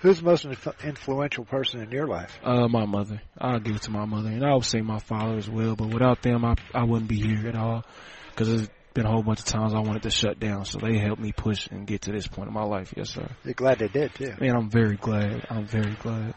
Who's 0.02 0.19
the 0.19 0.26
most 0.26 0.45
inf- 0.45 0.84
influential 0.84 1.45
person 1.45 1.82
in 1.84 1.91
your 1.91 2.07
life? 2.07 2.40
Uh, 2.44 2.68
my 2.68 2.86
mother. 2.86 3.22
I'll 3.38 3.60
give 3.60 3.76
it 3.76 3.84
to 3.84 3.91
my 3.91 4.06
mother, 4.06 4.30
and 4.30 4.44
I 4.44 4.53
would 4.56 4.65
say 4.65 4.82
my 4.82 4.98
father 4.98 5.36
as 5.38 5.48
well. 5.48 5.76
But 5.76 5.90
without 5.94 6.22
them, 6.23 6.44
I 6.44 6.56
I 6.73 6.84
wouldn't 6.84 7.07
be 7.07 7.19
here 7.22 7.48
at 7.48 7.56
all. 7.56 7.84
Because 8.32 8.68
been 8.93 9.05
a 9.05 9.09
whole 9.11 9.23
bunch 9.23 9.39
of 9.39 9.45
times 9.45 9.73
I 9.73 9.80
wanted 9.80 10.03
to 10.03 10.09
shut 10.09 10.39
down, 10.39 10.65
so 10.65 10.80
they 10.80 10.97
helped 10.97 11.22
me 11.22 11.31
push 11.31 11.68
and 11.68 11.88
get 11.88 12.01
to 12.03 12.11
this 12.11 12.27
point 12.27 12.47
in 12.49 12.53
my 12.53 12.63
life. 12.63 12.93
Yes, 12.95 13.09
sir. 13.11 13.27
You're 13.45 13.53
glad 13.53 13.80
they 13.80 13.88
did 13.88 14.13
too. 14.15 14.34
Man, 14.39 14.55
I'm 14.55 14.69
very 14.69 14.97
glad. 14.97 15.45
I'm 15.49 15.65
very 15.65 15.95
glad. 16.01 16.34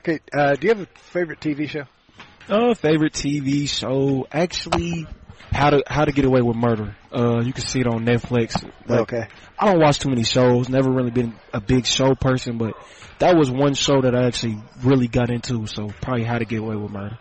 Okay. 0.00 0.20
Uh, 0.32 0.54
do 0.54 0.66
you 0.66 0.74
have 0.74 0.80
a 0.82 0.86
favorite 1.12 1.40
TV 1.40 1.68
show? 1.68 1.84
Uh, 2.48 2.74
favorite 2.74 3.12
TV 3.12 3.68
show? 3.68 4.26
Actually, 4.32 5.06
how 5.52 5.70
to 5.70 5.82
how 5.86 6.04
to 6.04 6.12
get 6.12 6.24
away 6.24 6.40
with 6.42 6.56
murder. 6.56 6.96
Uh, 7.12 7.40
you 7.42 7.52
can 7.52 7.62
see 7.64 7.80
it 7.80 7.86
on 7.86 8.04
Netflix. 8.04 8.62
Like, 8.86 9.00
Okay. 9.00 9.26
I 9.58 9.66
don't 9.70 9.80
watch 9.80 9.98
too 9.98 10.08
many 10.08 10.22
shows. 10.24 10.68
Never 10.68 10.90
really 10.90 11.10
been 11.10 11.34
a 11.52 11.60
big 11.60 11.86
show 11.86 12.14
person, 12.14 12.56
but 12.56 12.74
that 13.18 13.36
was 13.36 13.50
one 13.50 13.74
show 13.74 14.00
that 14.00 14.14
I 14.14 14.26
actually 14.26 14.58
really 14.82 15.06
got 15.08 15.30
into. 15.30 15.66
So 15.66 15.88
probably 16.00 16.24
how 16.24 16.38
to 16.38 16.44
get 16.44 16.60
away 16.60 16.76
with 16.76 16.90
murder. 16.90 17.18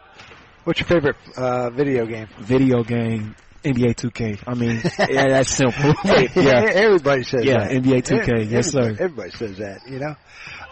What's 0.64 0.80
your 0.80 0.88
favorite 0.88 1.16
uh, 1.36 1.70
video 1.72 2.06
game? 2.06 2.28
Video 2.40 2.84
game. 2.84 3.36
NBA 3.64 3.96
2K. 3.96 4.40
I 4.48 4.54
mean, 4.54 4.82
yeah, 5.14 5.28
that's 5.30 5.50
simple. 5.50 5.94
yeah. 6.06 6.70
Everybody 6.74 7.24
says 7.24 7.44
Yeah, 7.44 7.68
that. 7.68 7.72
NBA 7.72 8.04
2K. 8.04 8.20
Everybody- 8.22 8.46
Yes, 8.46 8.72
sir. 8.72 8.90
Everybody 9.00 9.32
says 9.32 9.58
that, 9.58 9.82
you 9.90 10.00
know. 10.00 10.16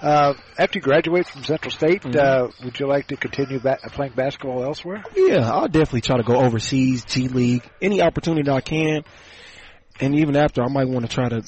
Uh, 0.02 0.34
after 0.58 0.78
you 0.80 0.84
graduate 0.84 1.28
from 1.28 1.44
Central 1.44 1.72
State, 1.72 2.04
Mhm. 2.04 2.16
uh, 2.16 2.48
would 2.64 2.80
you 2.80 2.88
like 2.88 3.08
to 3.08 3.18
continue 3.18 3.60
ba- 3.60 3.80
playing 3.92 4.14
basketball 4.14 4.64
elsewhere? 4.64 5.04
Yeah, 5.16 5.50
I'll 5.52 5.68
definitely 5.68 6.02
try 6.02 6.18
to 6.18 6.24
go 6.24 6.38
overseas, 6.38 7.04
G 7.06 7.28
League, 7.28 7.64
any 7.82 8.02
opportunity 8.02 8.44
that 8.44 8.56
I 8.56 8.62
can. 8.62 9.04
And 10.00 10.16
even 10.16 10.38
after, 10.38 10.62
I 10.64 10.68
might 10.70 10.88
want 10.88 11.10
to 11.10 11.14
try 11.14 11.28
to 11.30 11.42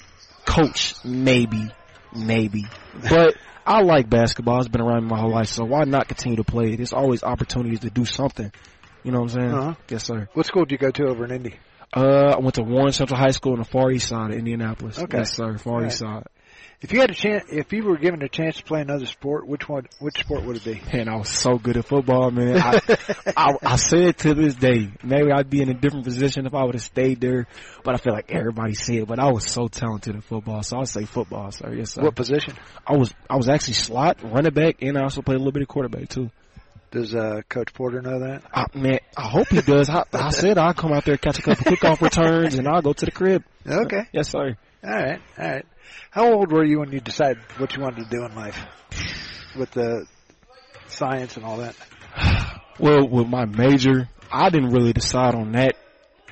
coach, 0.46 0.96
maybe, 1.06 1.70
maybe. 2.16 2.66
But 3.08 3.36
I 3.68 3.82
like 3.84 4.10
basketball. 4.10 4.60
It's 4.60 4.68
been 4.68 4.82
around 4.82 5.06
my 5.06 5.20
whole 5.20 5.30
life, 5.32 5.48
so 5.48 5.64
why 5.66 5.84
not 5.84 6.08
continue 6.08 6.38
to 6.38 6.44
play? 6.44 6.76
There's 6.76 6.92
always 6.94 7.22
opportunities 7.24 7.82
to 7.82 7.92
do 7.92 8.04
something. 8.06 8.52
You 9.04 9.12
know 9.12 9.22
what 9.22 9.32
I'm 9.34 9.42
saying? 9.42 9.54
Uh-huh. 9.54 9.74
Yes, 9.90 10.04
sir. 10.06 10.28
What 10.34 10.46
school 10.46 10.66
did 10.66 10.72
you 10.74 10.78
go 10.78 10.92
to 10.92 11.08
over 11.08 11.26
in 11.26 11.32
Indy? 11.32 11.56
Uh, 11.94 12.36
I 12.36 12.40
went 12.40 12.56
to 12.56 12.64
Warren 12.64 12.92
Central 12.92 13.20
High 13.20 13.32
School 13.32 13.54
in 13.54 13.60
the 13.60 13.66
Far 13.66 13.92
East 13.92 14.10
Side 14.10 14.32
of 14.32 14.38
Indianapolis. 14.38 15.00
Okay. 15.00 15.20
Yes, 15.20 15.34
sir. 15.36 15.58
Far 15.58 15.82
All 15.82 15.86
East 15.86 16.00
Side. 16.00 16.24
If 16.82 16.94
you 16.94 17.02
had 17.02 17.10
a 17.10 17.14
chance, 17.14 17.44
if 17.52 17.74
you 17.74 17.84
were 17.84 17.98
given 17.98 18.22
a 18.22 18.30
chance 18.30 18.56
to 18.58 18.64
play 18.64 18.80
another 18.80 19.06
sport, 19.06 19.46
which 19.46 19.68
one, 19.68 19.88
which 20.00 20.18
sport 20.20 20.46
would 20.46 20.56
it 20.56 20.64
be? 20.64 20.82
Man, 20.94 21.10
I 21.10 21.18
was 21.18 21.28
so 21.28 21.58
good 21.58 21.76
at 21.76 21.86
football, 21.86 22.32
man. 22.32 22.56
I, 22.58 22.80
I, 23.36 23.54
I 23.62 23.76
say 23.76 24.06
it 24.06 24.20
to 24.20 24.34
this 24.34 24.56
day. 24.56 24.90
Maybe 25.04 25.30
I'd 25.30 25.50
be 25.50 25.62
in 25.62 25.68
a 25.70 25.74
different 25.74 26.06
position 26.06 26.46
if 26.46 26.54
I 26.54 26.64
would 26.64 26.76
have 26.76 26.82
stayed 26.84 27.20
there, 27.20 27.48
but 27.84 27.96
I 27.96 27.98
feel 27.98 28.14
like 28.14 28.32
everybody 28.32 28.76
said. 28.76 29.08
But 29.08 29.20
I 29.20 29.30
was 29.30 29.46
so 29.46 29.68
talented 29.68 30.16
at 30.16 30.24
football, 30.24 30.64
so 30.64 30.78
I'll 30.78 30.86
say 30.86 31.04
football, 31.04 31.52
sir. 31.52 31.74
Yes, 31.74 31.96
sir. 31.96 32.02
What 32.02 32.16
position? 32.16 32.54
I 32.88 32.96
was 32.96 33.14
I 33.30 33.36
was 33.36 33.50
actually 33.50 33.74
slot 33.74 34.20
running 34.24 34.54
back, 34.54 34.78
and 34.82 34.98
I 34.98 35.02
also 35.02 35.22
played 35.22 35.36
a 35.36 35.40
little 35.40 35.52
bit 35.52 35.64
of 35.64 35.68
quarterback 35.68 36.08
too. 36.08 36.32
Does 36.92 37.14
uh, 37.14 37.42
Coach 37.48 37.74
Porter 37.74 38.02
know 38.02 38.20
that? 38.20 38.44
I, 38.52 38.66
man, 38.74 39.00
I 39.16 39.28
hope 39.28 39.50
he 39.50 39.62
does. 39.62 39.90
I, 39.90 40.06
I 40.12 40.32
said 40.32 40.58
I'll 40.58 40.74
come 40.74 40.92
out 40.92 41.06
there, 41.06 41.18
catch 41.18 41.38
a 41.38 41.42
couple 41.44 41.72
kickoff 41.72 42.02
returns, 42.02 42.56
and 42.56 42.68
I'll 42.68 42.82
go 42.82 42.94
to 42.94 43.06
the 43.06 43.12
crib. 43.12 43.44
Okay. 43.68 44.08
Yes, 44.12 44.30
sir. 44.30 44.58
All 44.84 44.90
right. 44.90 45.22
All 45.38 45.48
right. 45.48 45.66
How 46.10 46.34
old 46.34 46.52
were 46.52 46.64
you 46.64 46.80
when 46.80 46.92
you 46.92 47.00
decided 47.00 47.38
what 47.58 47.76
you 47.76 47.84
wanted 47.84 48.06
to 48.06 48.10
do 48.10 48.26
in 48.26 48.36
life 48.36 48.60
with 49.56 49.70
the 49.72 50.08
science 50.88 51.38
and 51.38 51.46
all 51.46 51.58
that? 51.58 51.76
Well, 52.80 53.08
with 53.08 53.28
my 53.28 53.46
major, 53.46 54.08
I 54.32 54.50
didn't 54.50 54.70
really 54.70 54.94
decide 54.94 55.36
on 55.36 55.52
that 55.52 55.76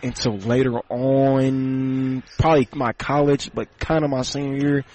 until 0.01 0.37
later 0.37 0.79
on, 0.89 2.23
probably 2.39 2.67
my 2.73 2.93
college, 2.93 3.51
but 3.53 3.79
kind 3.79 4.03
of 4.03 4.09
my 4.09 4.21
senior 4.21 4.57
year. 4.57 4.85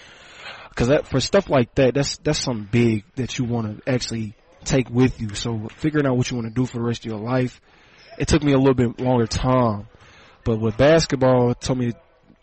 Cause 0.74 0.88
that, 0.88 1.06
for 1.08 1.20
stuff 1.20 1.50
like 1.50 1.74
that, 1.74 1.92
that's, 1.92 2.16
that's 2.16 2.38
something 2.38 2.66
big 2.70 3.04
that 3.16 3.38
you 3.38 3.44
want 3.44 3.84
to 3.84 3.92
actually 3.92 4.34
take 4.64 4.88
with 4.90 5.20
you. 5.20 5.34
So 5.34 5.68
figuring 5.76 6.06
out 6.06 6.16
what 6.16 6.30
you 6.30 6.36
want 6.36 6.48
to 6.48 6.54
do 6.54 6.66
for 6.66 6.78
the 6.78 6.84
rest 6.84 7.04
of 7.04 7.10
your 7.10 7.20
life, 7.20 7.60
it 8.18 8.28
took 8.28 8.42
me 8.42 8.52
a 8.52 8.58
little 8.58 8.74
bit 8.74 9.00
longer 9.00 9.26
time. 9.26 9.86
But 10.44 10.58
with 10.60 10.76
basketball, 10.76 11.50
it 11.52 11.60
told 11.60 11.78
me 11.78 11.92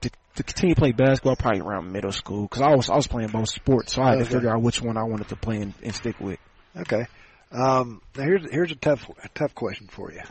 to, 0.02 0.10
to 0.36 0.44
continue 0.44 0.74
to 0.76 0.80
play 0.80 0.92
basketball 0.94 1.36
probably 1.36 1.62
around 1.62 1.92
middle 1.92 2.12
school 2.12 2.44
because 2.44 2.62
I 2.62 2.74
was 2.76 2.90
I 2.90 2.96
was 2.96 3.08
playing 3.08 3.30
both 3.30 3.50
sports, 3.50 3.94
so 3.94 4.02
I 4.02 4.10
had 4.12 4.16
Okay. 4.20 4.24
to 4.26 4.30
figure 4.36 4.50
out 4.56 4.62
which 4.62 4.82
one 4.82 4.98
I 4.98 5.04
wanted 5.04 5.28
to 5.30 5.36
play 5.36 5.58
and, 5.58 5.74
and 5.84 5.94
stick 5.94 6.20
with. 6.20 6.40
Okay. 6.78 7.06
Um, 7.52 8.02
now 8.16 8.24
here's 8.24 8.50
here's 8.52 8.72
a 8.72 8.76
tough 8.76 9.10
a 9.24 9.30
tough 9.30 9.54
question 9.56 9.88
for 9.92 10.12
you. 10.12 10.22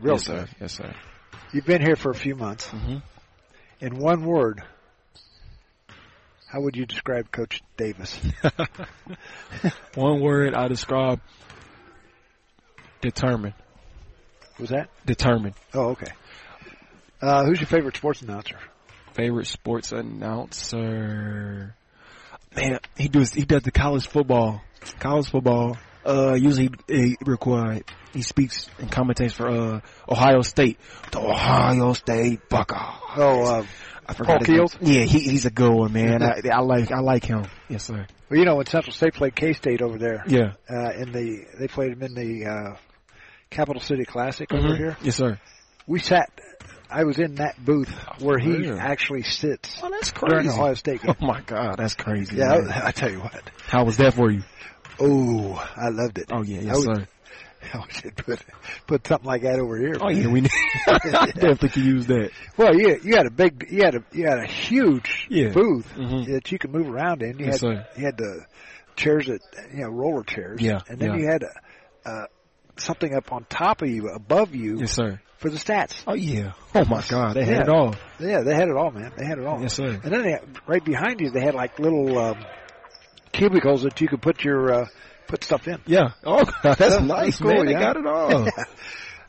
Real 0.00 0.14
yes, 0.14 0.24
sir. 0.24 0.48
Yes, 0.60 0.72
sir. 0.72 0.94
You've 1.52 1.66
been 1.66 1.82
here 1.82 1.96
for 1.96 2.10
a 2.10 2.14
few 2.14 2.36
months. 2.36 2.68
Mm-hmm. 2.68 2.98
In 3.80 3.98
one 3.98 4.24
word, 4.24 4.62
how 6.50 6.60
would 6.60 6.76
you 6.76 6.84
describe 6.84 7.30
Coach 7.30 7.62
Davis? 7.76 8.18
One 9.94 10.20
word 10.20 10.54
I 10.54 10.66
describe: 10.66 11.20
determined. 13.00 13.54
Was 14.58 14.70
that 14.70 14.90
Determined. 15.06 15.54
Oh, 15.72 15.90
okay. 15.90 16.12
Uh, 17.22 17.44
who's 17.44 17.60
your 17.60 17.68
favorite 17.68 17.96
sports 17.96 18.20
announcer? 18.22 18.58
Favorite 19.14 19.46
sports 19.46 19.92
announcer? 19.92 21.74
Man, 22.56 22.78
he 22.96 23.08
does 23.08 23.32
he 23.32 23.44
does 23.44 23.62
the 23.62 23.70
college 23.70 24.06
football. 24.08 24.60
College 24.98 25.30
football. 25.30 25.78
Uh, 26.04 26.34
usually 26.34 26.70
he 26.88 27.16
require 27.24 27.80
he 28.12 28.22
speaks 28.22 28.68
and 28.78 28.90
commentates 28.90 29.32
for 29.32 29.48
uh 29.48 29.80
Ohio 30.08 30.40
State. 30.40 30.78
The 31.12 31.20
Ohio 31.20 31.92
State 31.92 32.48
Buckeyes. 32.48 33.02
Oh, 33.16 33.60
uh, 33.60 33.66
I 34.10 34.14
Paul 34.14 34.26
forgot 34.26 34.48
name. 34.48 34.56
Keels? 34.58 34.76
Yeah, 34.80 35.04
he, 35.04 35.20
he's 35.20 35.46
a 35.46 35.50
good 35.50 35.72
one, 35.72 35.92
man. 35.92 36.22
I, 36.22 36.40
I 36.52 36.60
like 36.60 36.90
I 36.92 37.00
like 37.00 37.24
him. 37.24 37.44
Yes, 37.68 37.84
sir. 37.84 38.06
Well, 38.28 38.38
you 38.38 38.44
know 38.44 38.56
when 38.56 38.66
Central 38.66 38.92
State 38.92 39.14
played 39.14 39.34
K 39.36 39.52
State 39.52 39.82
over 39.82 39.98
there. 39.98 40.24
Yeah. 40.26 40.52
Uh, 40.68 40.90
in 40.92 41.12
the 41.12 41.44
they 41.58 41.68
played 41.68 41.92
them 41.92 42.02
in 42.02 42.14
the 42.14 42.46
uh, 42.46 42.76
Capital 43.50 43.80
City 43.80 44.04
Classic 44.04 44.52
over 44.52 44.68
Mhm. 44.68 44.76
here. 44.76 44.96
Yes, 45.02 45.16
sir. 45.16 45.38
We 45.86 45.98
sat. 46.00 46.30
I 46.92 47.04
was 47.04 47.18
in 47.20 47.36
that 47.36 47.64
booth 47.64 47.88
where 48.20 48.38
he 48.38 48.68
actually 48.68 49.22
sits 49.22 49.78
Oh, 49.82 49.90
that's 49.90 50.10
during 50.12 50.46
the 50.46 50.50
crazy. 50.52 50.60
Ohio 50.60 50.74
State 50.74 51.02
game. 51.02 51.14
Oh 51.20 51.24
my 51.26 51.40
God, 51.42 51.76
that's 51.78 51.94
crazy. 51.94 52.36
Yeah. 52.36 52.52
I, 52.54 52.88
I 52.88 52.90
tell 52.90 53.10
you 53.10 53.20
what. 53.20 53.42
How 53.66 53.84
was 53.84 53.96
that 53.98 54.14
for 54.14 54.30
you? 54.30 54.42
Oh, 54.98 55.54
I 55.76 55.88
loved 55.90 56.18
it. 56.18 56.26
Oh 56.32 56.42
yeah, 56.42 56.58
I 56.58 56.62
yes, 56.62 56.82
sir. 56.82 57.06
I 57.74 57.84
should 57.90 58.16
put 58.16 58.40
put 58.86 59.06
something 59.06 59.26
like 59.26 59.42
that 59.42 59.58
over 59.58 59.76
here. 59.78 59.96
Oh 60.00 60.08
yeah, 60.08 60.26
we 60.28 60.40
need, 60.42 60.50
definitely 60.86 61.68
could 61.68 61.84
use 61.84 62.06
that. 62.06 62.30
Well, 62.56 62.74
you 62.74 62.98
you 63.02 63.16
had 63.16 63.26
a 63.26 63.30
big, 63.30 63.66
you 63.70 63.82
had 63.84 63.94
a 63.96 64.04
you 64.12 64.26
had 64.26 64.38
a 64.38 64.46
huge 64.46 65.26
Yeah. 65.30 65.50
booth 65.50 65.86
Mhm. 65.96 66.26
that 66.32 66.50
you 66.52 66.58
could 66.58 66.72
move 66.72 66.88
around 66.88 67.22
in. 67.22 67.38
You 67.38 67.46
Yes, 67.46 67.60
had 67.60 67.60
sir. 67.60 67.86
you 67.96 68.04
had 68.04 68.16
the 68.16 68.46
chairs 68.96 69.26
that 69.26 69.40
you 69.72 69.82
know 69.82 69.88
roller 69.90 70.22
chairs. 70.22 70.60
Yeah, 70.60 70.80
and 70.88 70.98
then 70.98 71.10
yeah. 71.10 71.16
you 71.18 71.26
had 71.26 71.42
a, 71.42 72.08
uh, 72.08 72.26
something 72.76 73.14
up 73.14 73.32
on 73.32 73.44
top 73.44 73.82
of 73.82 73.88
you, 73.90 74.08
above 74.08 74.54
you, 74.54 74.78
Yes, 74.80 74.92
sir. 74.92 75.20
for 75.38 75.50
the 75.50 75.58
stats. 75.58 76.02
Oh 76.06 76.14
yeah. 76.14 76.52
Oh 76.74 76.84
my 76.86 77.02
God, 77.08 77.34
they 77.34 77.44
had 77.44 77.56
Yeah. 77.56 77.62
it 77.62 77.68
all. 77.68 77.94
Yeah, 78.18 78.40
they 78.40 78.54
had 78.54 78.68
it 78.68 78.76
all, 78.76 78.90
man. 78.90 79.12
They 79.16 79.26
had 79.26 79.38
it 79.38 79.44
all. 79.46 79.60
Yes, 79.60 79.74
sir. 79.74 80.00
And 80.02 80.12
then 80.12 80.22
they 80.22 80.38
right 80.66 80.84
behind 80.84 81.20
you, 81.20 81.30
they 81.30 81.40
had 81.40 81.54
like 81.54 81.78
little 81.78 82.18
um, 82.18 82.44
cubicles 83.32 83.82
that 83.82 84.00
you 84.00 84.08
could 84.08 84.22
put 84.22 84.44
your 84.44 84.72
uh, 84.72 84.86
put 85.30 85.44
stuff 85.44 85.66
in. 85.68 85.80
Yeah. 85.86 86.10
Oh, 86.24 86.44
that's 86.62 86.78
That's 86.78 87.00
nice, 87.00 87.38
cool, 87.38 87.54
man. 87.54 87.66
They 87.66 87.72
got 87.72 87.96
it 87.96 88.06
all. 88.06 88.48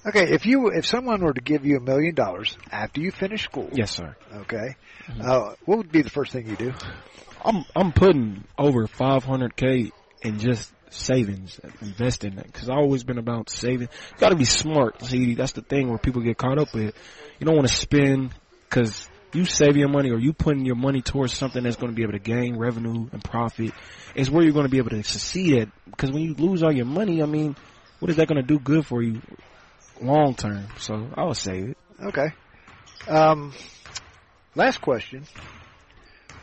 Okay, 0.03 0.33
if 0.33 0.47
you 0.47 0.69
if 0.69 0.87
someone 0.87 1.21
were 1.21 1.31
to 1.31 1.41
give 1.41 1.63
you 1.63 1.77
a 1.77 1.79
million 1.79 2.15
dollars 2.15 2.57
after 2.71 2.99
you 2.99 3.11
finish 3.11 3.43
school, 3.43 3.69
yes, 3.71 3.91
sir. 3.91 4.15
okay, 4.33 4.75
uh, 5.21 5.53
what 5.65 5.77
would 5.77 5.91
be 5.91 6.01
the 6.01 6.09
first 6.09 6.31
thing 6.31 6.47
you 6.47 6.55
do? 6.55 6.73
I'm 7.45 7.63
I'm 7.75 7.91
putting 7.91 8.43
over 8.57 8.87
500k 8.87 9.91
in 10.23 10.39
just 10.39 10.73
savings, 10.89 11.59
investing 11.83 12.33
because 12.33 12.67
I've 12.67 12.79
always 12.79 13.03
been 13.03 13.19
about 13.19 13.51
saving. 13.51 13.89
You 14.13 14.17
got 14.17 14.29
to 14.29 14.35
be 14.35 14.45
smart. 14.45 15.03
See, 15.03 15.35
that's 15.35 15.51
the 15.51 15.61
thing 15.61 15.89
where 15.89 15.99
people 15.99 16.23
get 16.23 16.35
caught 16.35 16.57
up 16.57 16.73
with. 16.73 16.95
You 17.37 17.45
don't 17.45 17.55
want 17.55 17.67
to 17.67 17.73
spend 17.75 18.33
because 18.67 19.07
you 19.33 19.45
save 19.45 19.77
your 19.77 19.87
money 19.87 20.11
or 20.11 20.19
you 20.19 20.33
putting 20.33 20.65
your 20.65 20.75
money 20.75 21.01
towards 21.01 21.33
something 21.33 21.63
that's 21.63 21.75
going 21.75 21.91
to 21.91 21.95
be 21.95 22.03
able 22.03 22.13
to 22.13 22.19
gain 22.19 22.57
revenue 22.57 23.07
and 23.11 23.23
profit. 23.23 23.71
Is 24.15 24.29
where 24.29 24.43
you're 24.43 24.53
going 24.53 24.65
to 24.65 24.71
be 24.71 24.77
able 24.77 24.89
to 24.89 25.03
succeed 25.03 25.57
at. 25.61 25.69
Because 25.85 26.11
when 26.11 26.23
you 26.23 26.33
lose 26.33 26.63
all 26.63 26.71
your 26.71 26.85
money, 26.85 27.21
I 27.21 27.25
mean, 27.25 27.55
what 27.99 28.09
is 28.09 28.17
that 28.17 28.27
going 28.27 28.41
to 28.41 28.47
do 28.47 28.59
good 28.59 28.85
for 28.85 29.01
you 29.01 29.21
long 30.01 30.35
term? 30.35 30.67
So 30.77 31.09
I 31.15 31.23
would 31.23 31.37
save 31.37 31.69
it. 31.69 31.77
Okay. 32.03 32.27
Um, 33.07 33.53
last 34.55 34.81
question. 34.81 35.25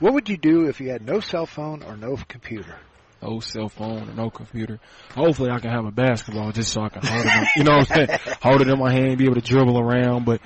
What 0.01 0.15
would 0.15 0.29
you 0.29 0.37
do 0.37 0.69
if 0.69 0.81
you 0.81 0.91
had 0.91 1.05
no 1.05 1.21
cell 1.21 1.47
phone 1.47 1.83
or 1.83 1.97
no 1.97 2.17
computer? 2.29 2.77
no 3.23 3.41
cell 3.41 3.69
phone 3.69 4.09
or 4.09 4.15
no 4.15 4.31
computer. 4.31 4.79
Hopefully 5.15 5.51
I 5.51 5.59
can 5.59 5.71
have 5.71 5.85
a 5.85 5.91
basketball 5.91 6.53
just 6.53 6.73
so 6.73 6.83
I 6.83 6.89
can 6.89 7.05
hold 7.05 7.27
it, 7.27 7.33
in, 7.33 7.47
you 7.57 7.65
know 7.65 7.79
what 7.79 7.91
I'm 7.91 8.07
saying? 8.07 8.21
Hold 8.43 8.61
it 8.61 8.69
in 8.69 8.79
my 8.79 8.93
hand, 8.93 9.19
be 9.19 9.25
able 9.25 9.35
to 9.35 9.41
dribble 9.41 9.79
around, 9.79 10.25
but 10.25 10.41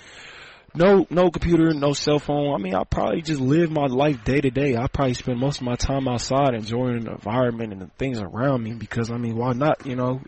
no, 0.74 1.06
no 1.10 1.30
computer, 1.30 1.72
no 1.74 1.92
cell 1.92 2.18
phone. 2.18 2.54
I 2.54 2.58
mean, 2.58 2.74
I 2.74 2.84
probably 2.84 3.22
just 3.22 3.40
live 3.40 3.70
my 3.70 3.86
life 3.86 4.24
day 4.24 4.40
to 4.40 4.50
day. 4.50 4.76
I 4.76 4.86
probably 4.86 5.14
spend 5.14 5.38
most 5.38 5.58
of 5.60 5.64
my 5.64 5.76
time 5.76 6.08
outside 6.08 6.54
enjoying 6.54 7.04
the 7.04 7.12
environment 7.12 7.72
and 7.72 7.82
the 7.82 7.90
things 7.98 8.20
around 8.20 8.62
me 8.62 8.74
because 8.74 9.10
I 9.10 9.16
mean, 9.18 9.36
why 9.36 9.52
not? 9.52 9.86
You 9.86 9.96
know, 9.96 10.20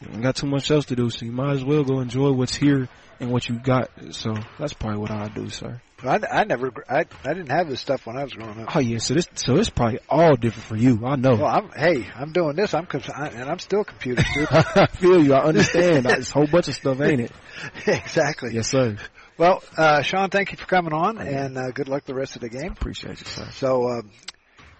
you 0.00 0.08
ain't 0.12 0.22
got 0.22 0.36
too 0.36 0.46
much 0.46 0.70
else 0.70 0.86
to 0.86 0.96
do, 0.96 1.08
so 1.10 1.24
you 1.24 1.32
might 1.32 1.52
as 1.52 1.64
well 1.64 1.84
go 1.84 2.00
enjoy 2.00 2.32
what's 2.32 2.56
here 2.56 2.88
and 3.20 3.30
what 3.30 3.48
you 3.48 3.58
got. 3.58 3.90
So 4.10 4.34
that's 4.58 4.72
probably 4.72 4.98
what 4.98 5.10
I 5.10 5.28
do, 5.28 5.48
sir. 5.48 5.80
I, 6.02 6.20
I 6.30 6.44
never, 6.44 6.70
I, 6.88 7.06
I 7.24 7.32
didn't 7.32 7.50
have 7.50 7.70
this 7.70 7.80
stuff 7.80 8.06
when 8.06 8.18
I 8.18 8.24
was 8.24 8.34
growing 8.34 8.60
up. 8.60 8.76
Oh 8.76 8.80
yeah, 8.80 8.98
so 8.98 9.14
this, 9.14 9.26
so 9.34 9.56
it's 9.56 9.70
probably 9.70 10.00
all 10.10 10.36
different 10.36 10.66
for 10.66 10.76
you. 10.76 11.00
I 11.06 11.16
know. 11.16 11.36
Well, 11.36 11.46
I'm, 11.46 11.70
hey, 11.70 12.06
I'm 12.14 12.32
doing 12.32 12.54
this. 12.56 12.74
I'm, 12.74 12.86
and 12.92 13.48
I'm 13.48 13.58
still 13.58 13.84
computer. 13.84 14.22
I 14.50 14.86
feel 14.86 15.24
you. 15.24 15.32
I 15.32 15.44
understand. 15.44 16.06
It's 16.06 16.30
a 16.30 16.32
whole 16.34 16.46
bunch 16.46 16.68
of 16.68 16.74
stuff, 16.74 17.00
ain't 17.00 17.22
it? 17.22 17.32
exactly. 17.86 18.52
Yes, 18.52 18.68
sir. 18.68 18.98
Well, 19.38 19.62
uh, 19.76 20.00
Sean, 20.02 20.30
thank 20.30 20.52
you 20.52 20.58
for 20.58 20.66
coming 20.66 20.92
on, 20.94 21.18
and 21.18 21.58
uh, 21.58 21.70
good 21.70 21.88
luck 21.88 22.04
the 22.04 22.14
rest 22.14 22.36
of 22.36 22.42
the 22.42 22.48
game. 22.48 22.72
Appreciate 22.72 23.20
you, 23.20 23.26
sir. 23.26 23.48
So 23.52 23.88
um, 23.90 24.10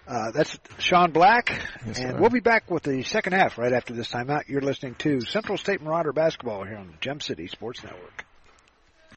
uh, 0.07 0.31
that's 0.31 0.57
Sean 0.79 1.11
Black, 1.11 1.49
Yes, 1.85 1.99
and 1.99 2.13
sir. 2.13 2.17
we'll 2.19 2.31
be 2.31 2.39
back 2.39 2.71
with 2.71 2.81
the 2.83 3.03
second 3.03 3.33
half 3.33 3.57
right 3.59 3.71
after 3.73 3.93
this 3.93 4.09
timeout. 4.09 4.47
You're 4.47 4.61
listening 4.61 4.95
to 4.99 5.21
Central 5.21 5.57
State 5.59 5.79
Marauder 5.81 6.11
basketball 6.11 6.63
here 6.63 6.77
on 6.77 6.87
the 6.87 6.93
Gem 7.01 7.19
City 7.19 7.45
Sports 7.47 7.83
Network. 7.83 8.25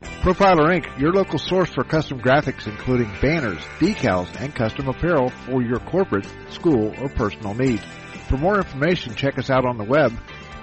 Profiler 0.02 0.68
Inc., 0.78 0.98
your 0.98 1.12
local 1.12 1.38
source 1.38 1.70
for 1.70 1.84
custom 1.84 2.20
graphics, 2.20 2.66
including 2.66 3.10
banners, 3.20 3.60
decals, 3.78 4.28
and 4.40 4.54
custom 4.54 4.88
apparel 4.88 5.30
for 5.46 5.62
your 5.62 5.78
corporate, 5.78 6.26
school, 6.50 6.92
or 7.00 7.08
personal 7.10 7.54
needs. 7.54 7.82
For 8.28 8.36
more 8.36 8.56
information, 8.58 9.14
check 9.14 9.38
us 9.38 9.48
out 9.50 9.64
on 9.64 9.78
the 9.78 9.84
web 9.84 10.12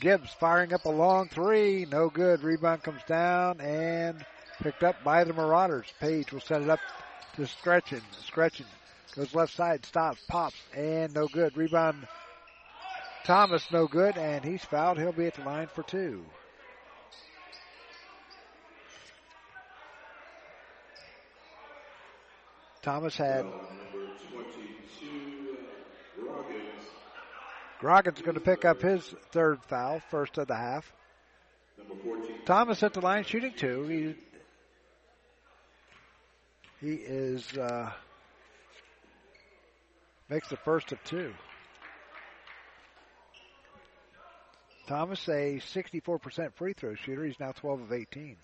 Gibbs 0.00 0.30
firing 0.38 0.74
up 0.74 0.84
a 0.84 0.90
long 0.90 1.28
three. 1.28 1.86
No 1.90 2.10
good. 2.10 2.42
Rebound 2.42 2.82
comes 2.82 3.02
down 3.06 3.60
and 3.60 4.24
picked 4.62 4.82
up 4.82 5.02
by 5.02 5.24
the 5.24 5.32
Marauders. 5.32 5.86
Page 5.98 6.32
will 6.32 6.40
set 6.40 6.60
it 6.60 6.68
up 6.68 6.80
to 7.36 7.46
Scretchen. 7.46 8.02
Scretchen 8.26 8.66
goes 9.16 9.34
left 9.34 9.54
side, 9.54 9.84
stops, 9.86 10.20
pops, 10.28 10.56
and 10.74 11.14
no 11.14 11.26
good. 11.26 11.56
Rebound. 11.56 12.06
Thomas 13.24 13.70
no 13.70 13.86
good, 13.86 14.16
and 14.16 14.44
he's 14.44 14.64
fouled. 14.64 14.98
He'll 14.98 15.12
be 15.12 15.26
at 15.26 15.34
the 15.34 15.42
line 15.42 15.68
for 15.68 15.82
two. 15.82 16.24
Thomas 22.82 23.16
had. 23.16 23.46
Grogan's 27.78 28.20
going 28.20 28.34
to 28.34 28.40
pick 28.40 28.64
up 28.64 28.82
his 28.82 29.14
third 29.32 29.62
foul, 29.64 30.00
first 30.10 30.36
of 30.36 30.46
the 30.48 30.54
half. 30.54 30.92
Thomas 32.44 32.82
at 32.82 32.92
the 32.92 33.00
line 33.00 33.24
shooting 33.24 33.54
two. 33.56 34.16
He 36.80 36.86
he 36.86 36.94
is 36.94 37.56
uh, 37.56 37.90
makes 40.28 40.48
the 40.48 40.56
first 40.56 40.92
of 40.92 41.02
two. 41.04 41.32
Thomas 44.90 45.28
a 45.28 45.60
64% 45.72 46.52
free 46.54 46.72
throw 46.72 46.96
shooter. 46.96 47.24
He's 47.24 47.38
now 47.38 47.52
12 47.52 47.82
of 47.82 47.92
18. 47.92 48.36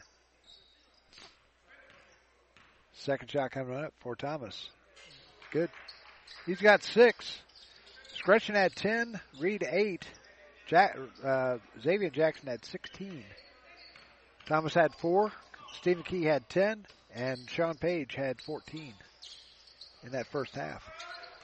Second 2.95 3.29
shot 3.29 3.51
coming 3.51 3.77
up 3.77 3.93
for 3.99 4.15
Thomas. 4.15 4.71
Good. 5.51 5.71
He's 6.47 6.61
got 6.61 6.85
six. 6.85 7.43
Scretchen 8.15 8.55
at 8.55 8.77
10, 8.77 9.21
Reed 9.41 9.67
8, 9.69 10.09
Jack, 10.69 10.97
uh, 11.25 11.57
Xavier 11.83 12.11
Jackson 12.11 12.47
had 12.47 12.65
16. 12.65 13.25
Thomas 14.47 14.73
had 14.73 14.95
4, 15.01 15.33
Stephen 15.81 16.05
Key 16.05 16.23
had 16.23 16.49
10, 16.49 16.87
and 17.13 17.41
Sean 17.51 17.75
Page 17.75 18.15
had 18.15 18.41
14 18.43 18.95
in 20.05 20.13
that 20.13 20.29
first 20.29 20.55
half. 20.55 20.89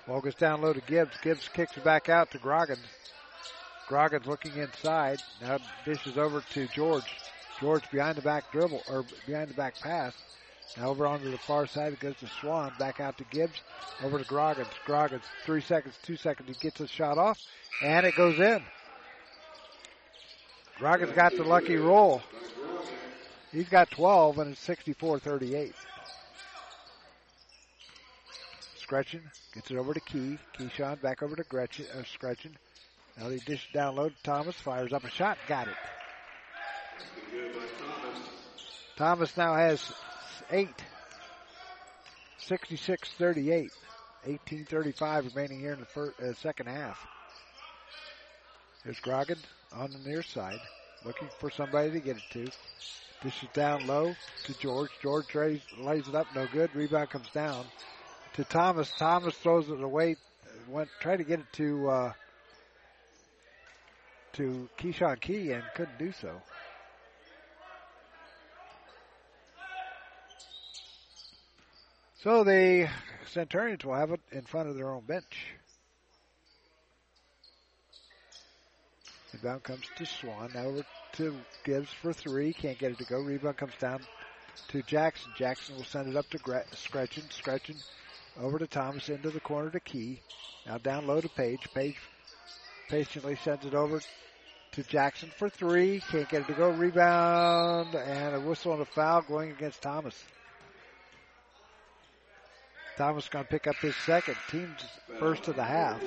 Ball 0.07 0.21
goes 0.21 0.37
down 0.37 0.63
low 0.63 0.73
to 0.73 0.81
Gibbs. 0.81 1.17
Gibbs 1.23 1.49
kicks 1.49 1.77
it 1.77 1.83
back 1.83 2.09
out 2.09 2.31
to 2.31 2.39
Grogan. 2.39 2.79
Grogan's 3.93 4.27
looking 4.27 4.57
inside. 4.57 5.21
Now 5.43 5.59
dishes 5.85 6.17
over 6.17 6.43
to 6.55 6.67
George. 6.69 7.05
George 7.61 7.83
behind 7.91 8.17
the 8.17 8.23
back 8.23 8.51
dribble, 8.51 8.81
or 8.89 9.05
behind 9.27 9.51
the 9.51 9.55
back 9.55 9.79
pass. 9.79 10.15
Now 10.79 10.89
over 10.89 11.07
onto 11.07 11.31
the 11.31 11.37
far 11.37 11.67
side, 11.67 11.93
it 11.93 12.01
goes 12.01 12.17
to 12.21 12.27
Swan. 12.41 12.73
Back 12.79 13.01
out 13.01 13.19
to 13.19 13.25
Gibbs. 13.25 13.61
Over 14.03 14.19
to 14.19 14.25
Groggins. 14.25 14.71
Groggins, 14.87 15.25
three 15.45 15.61
seconds, 15.61 15.95
two 16.03 16.17
seconds. 16.17 16.49
He 16.49 16.55
gets 16.55 16.81
a 16.81 16.89
shot 16.89 17.19
off, 17.19 17.39
and 17.83 18.07
it 18.07 18.17
goes 18.17 18.39
in. 18.39 18.63
Groggins 20.79 21.13
got 21.13 21.37
the 21.37 21.45
lucky 21.45 21.77
roll. 21.77 22.23
He's 23.53 23.69
got 23.69 23.91
12, 23.91 24.39
and 24.39 24.53
it's 24.53 24.67
64-38. 24.67 25.75
Scretchen 28.79 29.21
gets 29.53 29.71
it 29.71 29.77
over 29.77 29.93
to 29.93 30.01
Key. 30.01 30.39
Keyshawn 30.59 31.03
back 31.03 31.23
over 31.23 31.37
to 31.37 31.45
Scretchen, 31.45 32.57
uh. 32.57 32.72
Now 33.19 33.29
he 33.29 33.39
dishes 33.39 33.69
down 33.73 33.97
low. 33.97 34.11
Thomas 34.23 34.57
fires 34.57 34.93
up 34.93 35.05
a 35.05 35.11
shot. 35.11 35.39
Got 35.47 35.69
it. 35.69 35.75
Thomas 38.97 39.37
now 39.37 39.55
has 39.55 39.93
eight. 40.51 40.83
66-38. 42.41 43.71
18-35 44.27 45.35
remaining 45.35 45.61
here 45.61 45.73
in 45.73 45.81
the 45.81 45.87
first, 45.87 46.19
uh, 46.21 46.33
second 46.35 46.67
half. 46.67 46.99
Here's 48.85 49.01
Grogan 49.01 49.39
on 49.73 49.91
the 49.91 49.99
near 50.09 50.23
side, 50.23 50.61
looking 51.05 51.29
for 51.39 51.51
somebody 51.51 51.91
to 51.93 52.01
get 52.01 52.17
it 52.17 52.23
to. 52.33 52.45
This 53.23 53.43
is 53.43 53.49
down 53.53 53.87
low 53.87 54.15
to 54.45 54.59
George. 54.59 54.91
George 55.01 55.33
lays, 55.35 55.61
lays 55.79 56.09
it 56.09 56.15
up, 56.15 56.27
no 56.35 56.47
good. 56.53 56.75
Rebound 56.75 57.11
comes 57.11 57.31
down 57.31 57.65
to 58.35 58.45
Thomas. 58.45 58.91
Thomas 58.99 59.35
throws 59.37 59.69
it 59.69 59.81
away. 59.81 60.17
Went 60.69 60.89
tried 61.01 61.19
to 61.19 61.25
get 61.25 61.41
it 61.41 61.53
to 61.55 61.89
uh, 61.89 62.13
to 64.35 64.69
Keyshawn 64.79 65.21
Key 65.21 65.53
and 65.53 65.63
couldn't 65.75 65.99
do 65.99 66.13
so. 66.13 66.41
So 72.23 72.45
the 72.45 72.89
Centurions 73.27 73.85
will 73.85 73.95
have 73.95 74.13
it 74.13 74.21
in 74.31 74.43
front 74.43 74.69
of 74.69 74.77
their 74.77 74.91
own 74.91 75.03
bench. 75.05 75.47
Rebound 79.33 79.63
comes 79.65 79.85
to 79.97 80.07
Swan. 80.07 80.51
Now 80.55 80.67
over 80.67 80.85
to 81.15 81.37
Gibbs 81.65 81.91
for 81.91 82.13
three. 82.13 82.53
Can't 82.53 82.79
get 82.79 82.93
it 82.93 82.99
to 82.99 83.05
go. 83.05 83.21
Rebound 83.21 83.57
comes 83.57 83.75
down 83.81 84.03
to 84.69 84.83
Jackson. 84.83 85.33
Jackson 85.37 85.77
will 85.77 85.85
send 85.85 86.09
it 86.09 86.17
up 86.17 86.29
to 86.31 86.39
Scretchen. 86.75 87.25
Scretchen 87.31 87.77
over 88.41 88.59
to 88.59 88.67
Thomas 88.69 89.09
into 89.09 89.31
the 89.31 89.41
corner 89.41 89.71
to 89.71 89.81
Key. 89.81 90.21
Now 90.67 90.79
down 90.79 91.07
low 91.09 91.21
to 91.21 91.29
Page. 91.29 91.67
Page 91.75 91.97
patiently 92.89 93.37
sends 93.37 93.65
it 93.65 93.75
over 93.75 94.01
to 94.73 94.83
Jackson 94.85 95.31
for 95.37 95.49
three. 95.49 96.03
Can't 96.11 96.29
get 96.29 96.43
it 96.43 96.47
to 96.49 96.55
go. 96.55 96.71
Rebound 96.71 97.95
and 97.95 98.35
a 98.35 98.41
whistle 98.41 98.73
and 98.73 98.83
a 98.83 98.87
foul 98.87 99.23
going 99.23 99.51
against 99.51 99.83
Thomas. 99.83 100.15
Thomas 102.97 103.29
going 103.29 103.45
to 103.45 103.51
pick 103.51 103.67
up 103.67 103.77
his 103.77 103.97
second, 103.97 104.37
team's 104.51 104.85
first 105.19 105.49
of 105.49 105.57
the 105.57 105.65
half. 105.65 106.03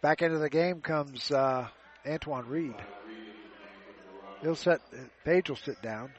Back 0.00 0.22
into 0.22 0.38
the 0.38 0.50
game 0.50 0.80
comes 0.80 1.30
uh, 1.32 1.66
Antoine 2.06 2.46
Reed. 2.46 2.74
He'll 4.42 4.54
set. 4.54 4.80
Page 5.24 5.48
will 5.48 5.56
sit 5.56 5.80
down. 5.82 6.12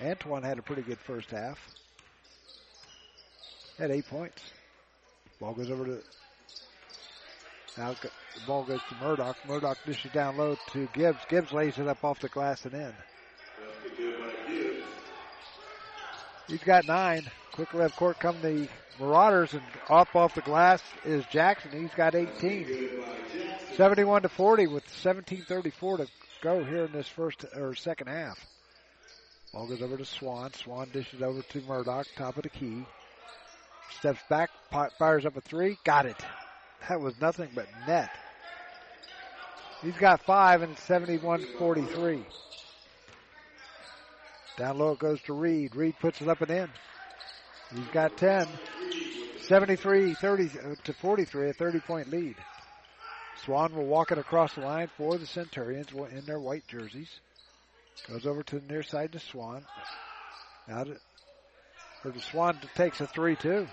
Antoine 0.00 0.42
had 0.42 0.58
a 0.58 0.62
pretty 0.62 0.82
good 0.82 0.98
first 0.98 1.30
half. 1.30 1.58
Had 3.80 3.92
eight 3.92 4.06
points. 4.08 4.42
Ball 5.40 5.54
goes 5.54 5.70
over 5.70 5.86
to. 5.86 5.98
Now 7.78 7.94
the 7.94 8.10
ball 8.46 8.62
goes 8.62 8.80
to 8.90 8.94
Murdoch. 8.96 9.38
Murdoch 9.48 9.78
dishes 9.86 10.12
down 10.12 10.36
low 10.36 10.58
to 10.72 10.86
Gibbs. 10.92 11.20
Gibbs 11.30 11.50
lays 11.50 11.78
it 11.78 11.88
up 11.88 12.04
off 12.04 12.20
the 12.20 12.28
glass 12.28 12.66
and 12.66 12.74
in. 12.74 12.92
He's 16.46 16.62
got 16.62 16.86
nine. 16.86 17.22
Quick 17.52 17.72
left 17.72 17.96
court 17.96 18.20
come 18.20 18.36
the 18.42 18.68
Marauders 18.98 19.54
and 19.54 19.62
up 19.88 20.14
off 20.14 20.34
the 20.34 20.42
glass 20.42 20.82
is 21.06 21.24
Jackson. 21.32 21.70
He's 21.72 21.94
got 21.94 22.14
18. 22.14 22.66
71 23.76 24.22
to 24.22 24.28
40 24.28 24.66
with 24.66 24.86
17:34 25.02 25.96
to 25.96 26.06
go 26.42 26.62
here 26.62 26.84
in 26.84 26.92
this 26.92 27.08
first 27.08 27.46
or 27.56 27.74
second 27.74 28.08
half. 28.08 28.44
Ball 29.54 29.68
goes 29.68 29.80
over 29.80 29.96
to 29.96 30.04
Swan. 30.04 30.52
Swan 30.52 30.90
dishes 30.92 31.22
over 31.22 31.40
to 31.40 31.60
Murdoch, 31.62 32.08
top 32.14 32.36
of 32.36 32.42
the 32.42 32.50
key. 32.50 32.84
Steps 33.98 34.20
back, 34.28 34.50
fires 34.98 35.26
up 35.26 35.36
a 35.36 35.40
three. 35.40 35.78
Got 35.84 36.06
it. 36.06 36.16
That 36.88 37.00
was 37.00 37.20
nothing 37.20 37.50
but 37.54 37.66
net. 37.86 38.10
He's 39.82 39.96
got 39.96 40.22
five 40.24 40.62
and 40.62 40.76
71-43. 40.76 42.24
Down 44.56 44.78
low 44.78 44.92
it 44.92 44.98
goes 44.98 45.20
to 45.22 45.32
Reed. 45.32 45.74
Reed 45.74 45.94
puts 46.00 46.20
it 46.20 46.28
up 46.28 46.40
and 46.42 46.50
in. 46.50 46.68
He's 47.74 47.88
got 47.88 48.16
10. 48.16 48.46
73 49.42 50.14
30 50.14 50.50
to 50.84 50.92
43, 50.92 51.50
a 51.50 51.52
30 51.52 51.80
point 51.80 52.10
lead. 52.10 52.36
Swan 53.44 53.74
will 53.74 53.86
walk 53.86 54.12
it 54.12 54.18
across 54.18 54.54
the 54.54 54.60
line 54.60 54.90
for 54.96 55.16
the 55.16 55.26
Centurions 55.26 55.88
in 55.92 56.24
their 56.26 56.38
white 56.38 56.66
jerseys. 56.68 57.08
Goes 58.08 58.26
over 58.26 58.42
to 58.42 58.60
the 58.60 58.66
near 58.66 58.82
side 58.82 59.12
to 59.12 59.18
Swan. 59.18 59.64
To, 60.68 60.96
or 62.04 62.12
Swan 62.18 62.58
takes 62.74 63.00
a 63.00 63.06
3 63.06 63.36
2. 63.36 63.66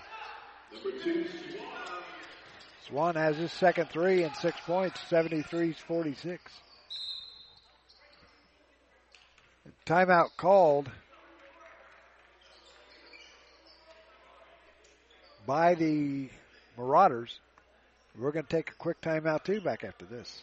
Swan 2.88 3.16
has 3.16 3.36
his 3.36 3.52
second 3.52 3.90
three 3.90 4.22
and 4.22 4.34
six 4.36 4.58
points, 4.66 4.98
73 5.08 5.72
46. 5.72 6.42
Timeout 9.86 10.28
called 10.36 10.90
by 15.46 15.74
the 15.74 16.28
Marauders. 16.76 17.38
We're 18.18 18.32
going 18.32 18.44
to 18.44 18.56
take 18.56 18.70
a 18.70 18.74
quick 18.74 19.00
timeout 19.00 19.44
too 19.44 19.60
back 19.60 19.84
after 19.84 20.04
this. 20.04 20.42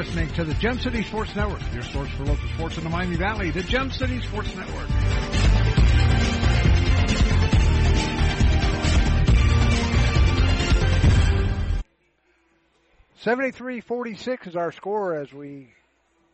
Listening 0.00 0.32
to 0.32 0.44
the 0.44 0.54
Gem 0.54 0.78
City 0.78 1.02
Sports 1.02 1.36
Network, 1.36 1.60
your 1.74 1.82
source 1.82 2.08
for 2.12 2.24
local 2.24 2.48
sports 2.54 2.78
in 2.78 2.84
the 2.84 2.88
Miami 2.88 3.16
Valley, 3.16 3.50
the 3.50 3.62
Gem 3.62 3.90
City 3.90 4.18
Sports 4.22 4.48
Network. 4.56 4.88
Seventy-three 13.16 13.82
forty-six 13.82 14.46
is 14.46 14.56
our 14.56 14.72
score 14.72 15.18
as 15.18 15.34
we, 15.34 15.68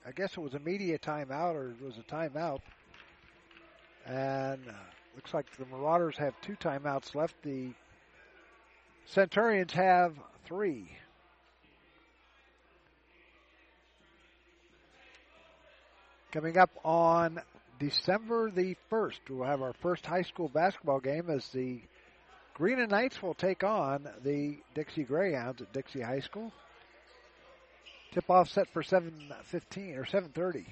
I 0.06 0.12
guess 0.12 0.30
it 0.30 0.40
was 0.40 0.55
a 0.55 0.60
media 0.60 1.01
timeout 1.01 1.56
or 1.56 1.70
it 1.70 1.84
was 1.84 1.98
a 1.98 2.02
timeout, 2.02 2.60
and 4.06 4.60
uh, 4.68 4.72
looks 5.16 5.34
like 5.34 5.47
the 5.56 5.66
Marauders 5.66 6.16
have 6.18 6.40
two 6.40 6.55
timeouts 6.55 7.16
left. 7.16 7.34
The 7.43 7.72
Centurions 9.06 9.72
have 9.72 10.14
three. 10.44 10.88
Coming 16.36 16.58
up 16.58 16.68
on 16.84 17.40
December 17.78 18.50
the 18.50 18.76
1st, 18.92 19.20
we'll 19.30 19.48
have 19.48 19.62
our 19.62 19.72
first 19.72 20.04
high 20.04 20.20
school 20.20 20.50
basketball 20.50 21.00
game 21.00 21.30
as 21.30 21.48
the 21.48 21.80
Greenon 22.58 22.90
Knights 22.90 23.22
will 23.22 23.32
take 23.32 23.64
on 23.64 24.06
the 24.22 24.58
Dixie 24.74 25.04
Greyhounds 25.04 25.62
at 25.62 25.72
Dixie 25.72 26.02
High 26.02 26.20
School. 26.20 26.52
Tip 28.12 28.30
off 28.30 28.50
set 28.50 28.68
for 28.68 28.82
7:15 28.82 29.96
or 29.96 30.04
7:30. 30.04 30.66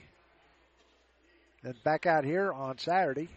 Then 1.63 1.75
back 1.83 2.05
out 2.05 2.27
here 2.27 2.53
on 2.53 2.77
Saturday 2.77 3.31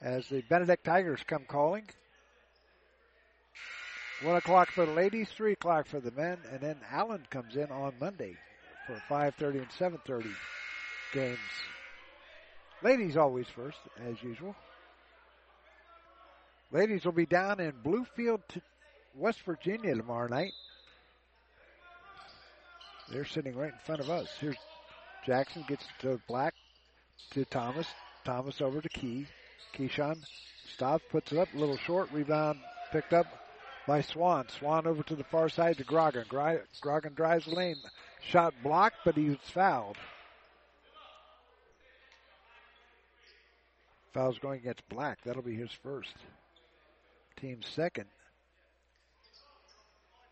as 0.00 0.26
the 0.30 0.40
Benedict 0.48 0.82
Tigers 0.82 1.22
come 1.26 1.44
calling. 1.46 1.84
One 4.22 4.36
o'clock 4.36 4.70
for 4.70 4.86
the 4.86 4.92
ladies, 4.92 5.28
three 5.28 5.52
o'clock 5.52 5.88
for 5.88 6.00
the 6.00 6.12
men, 6.12 6.38
and 6.50 6.60
then 6.60 6.80
Allen 6.90 7.26
comes 7.28 7.54
in 7.56 7.70
on 7.70 7.92
Monday 8.00 8.34
for 8.86 8.96
5:30 9.10 9.58
and 9.58 9.70
7:30 9.72 10.34
games. 11.12 11.38
Ladies 12.82 13.16
always 13.16 13.46
first, 13.48 13.78
as 14.08 14.22
usual. 14.22 14.54
Ladies 16.72 17.04
will 17.04 17.12
be 17.12 17.26
down 17.26 17.60
in 17.60 17.72
Bluefield, 17.72 18.40
West 19.14 19.40
Virginia 19.44 19.94
tomorrow 19.94 20.28
night. 20.28 20.52
They're 23.10 23.24
sitting 23.24 23.56
right 23.56 23.72
in 23.72 23.78
front 23.84 24.00
of 24.00 24.08
us. 24.08 24.28
Here's 24.40 24.56
Jackson 25.26 25.64
gets 25.68 25.84
to 26.00 26.20
Black 26.28 26.54
to 27.32 27.44
Thomas. 27.44 27.86
Thomas 28.24 28.60
over 28.60 28.80
to 28.80 28.88
Key. 28.88 29.26
Keyshawn 29.76 30.18
stops, 30.74 31.04
puts 31.10 31.32
it 31.32 31.38
up 31.38 31.48
a 31.54 31.58
little 31.58 31.76
short. 31.76 32.08
Rebound 32.12 32.60
picked 32.92 33.12
up 33.12 33.26
by 33.86 34.00
Swan. 34.00 34.46
Swan 34.48 34.86
over 34.86 35.02
to 35.02 35.16
the 35.16 35.24
far 35.24 35.48
side 35.48 35.76
to 35.78 35.84
Grogan. 35.84 36.24
Grogan 36.80 37.14
drives 37.14 37.46
the 37.46 37.54
lane. 37.54 37.76
Shot 38.22 38.54
blocked, 38.62 38.98
but 39.04 39.16
he 39.16 39.30
was 39.30 39.38
fouled. 39.42 39.96
Foul's 44.12 44.38
going 44.38 44.60
against 44.60 44.88
Black. 44.88 45.18
That'll 45.24 45.42
be 45.42 45.54
his 45.54 45.70
first. 45.82 46.14
Team 47.40 47.60
second. 47.74 48.06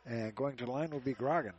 And 0.07 0.35
going 0.35 0.57
to 0.57 0.65
the 0.65 0.71
line 0.71 0.91
will 0.91 1.01
be 1.01 1.13
Grogan. 1.13 1.53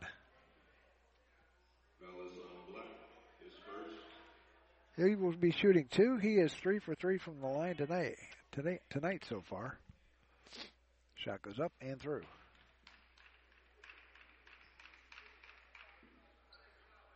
He 4.96 5.14
will 5.14 5.32
be 5.32 5.50
shooting 5.50 5.86
two. 5.90 6.18
He 6.18 6.34
is 6.34 6.52
three 6.52 6.78
for 6.78 6.94
three 6.94 7.16
from 7.16 7.40
the 7.40 7.46
line 7.46 7.76
tonight. 7.76 8.16
Tonight, 8.52 8.82
tonight 8.90 9.24
so 9.28 9.42
far. 9.48 9.78
Shot 11.14 11.40
goes 11.40 11.58
up 11.58 11.72
and 11.80 11.98
through. 12.00 12.22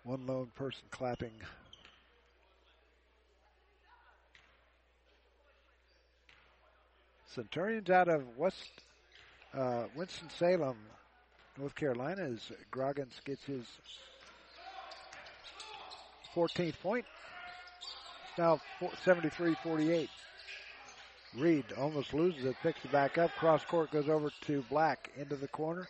One 0.05 0.27
lone 0.27 0.51
person 0.55 0.85
clapping 0.91 1.33
Centurions 7.35 7.91
out 7.91 8.09
of 8.09 8.23
West 8.37 8.71
uh, 9.57 9.85
Winston 9.97 10.31
Salem, 10.31 10.77
North 11.59 11.75
Carolina, 11.75 12.23
as 12.23 12.53
Groggins 12.71 13.21
gets 13.25 13.45
his 13.45 13.67
14th 16.35 16.79
point. 16.81 17.05
Now 18.39 18.61
73-48. 19.05 20.09
Reed 21.37 21.65
almost 21.77 22.15
loses 22.15 22.45
it, 22.45 22.57
picks 22.63 22.85
it 22.85 22.93
back 22.93 23.19
up. 23.19 23.31
Cross 23.39 23.65
court 23.65 23.91
goes 23.91 24.09
over 24.09 24.31
to 24.43 24.63
Black 24.71 25.11
into 25.17 25.35
the 25.35 25.49
corner 25.49 25.89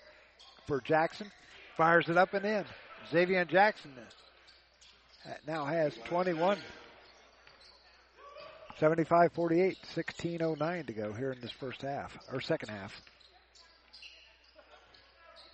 for 0.67 0.81
Jackson. 0.81 1.31
Fires 1.77 2.09
it 2.09 2.17
up 2.17 2.33
and 2.33 2.45
in. 2.45 2.65
Xavier 3.11 3.45
Jackson 3.45 3.93
now 5.47 5.67
has 5.67 5.95
21. 6.05 6.59
75-48, 8.81 9.77
16.09 9.95 10.87
to 10.87 10.93
go 10.93 11.13
here 11.13 11.33
in 11.33 11.41
this 11.41 11.53
first 11.53 11.83
half, 11.83 12.17
or 12.33 12.41
second 12.41 12.71
half. 12.71 13.01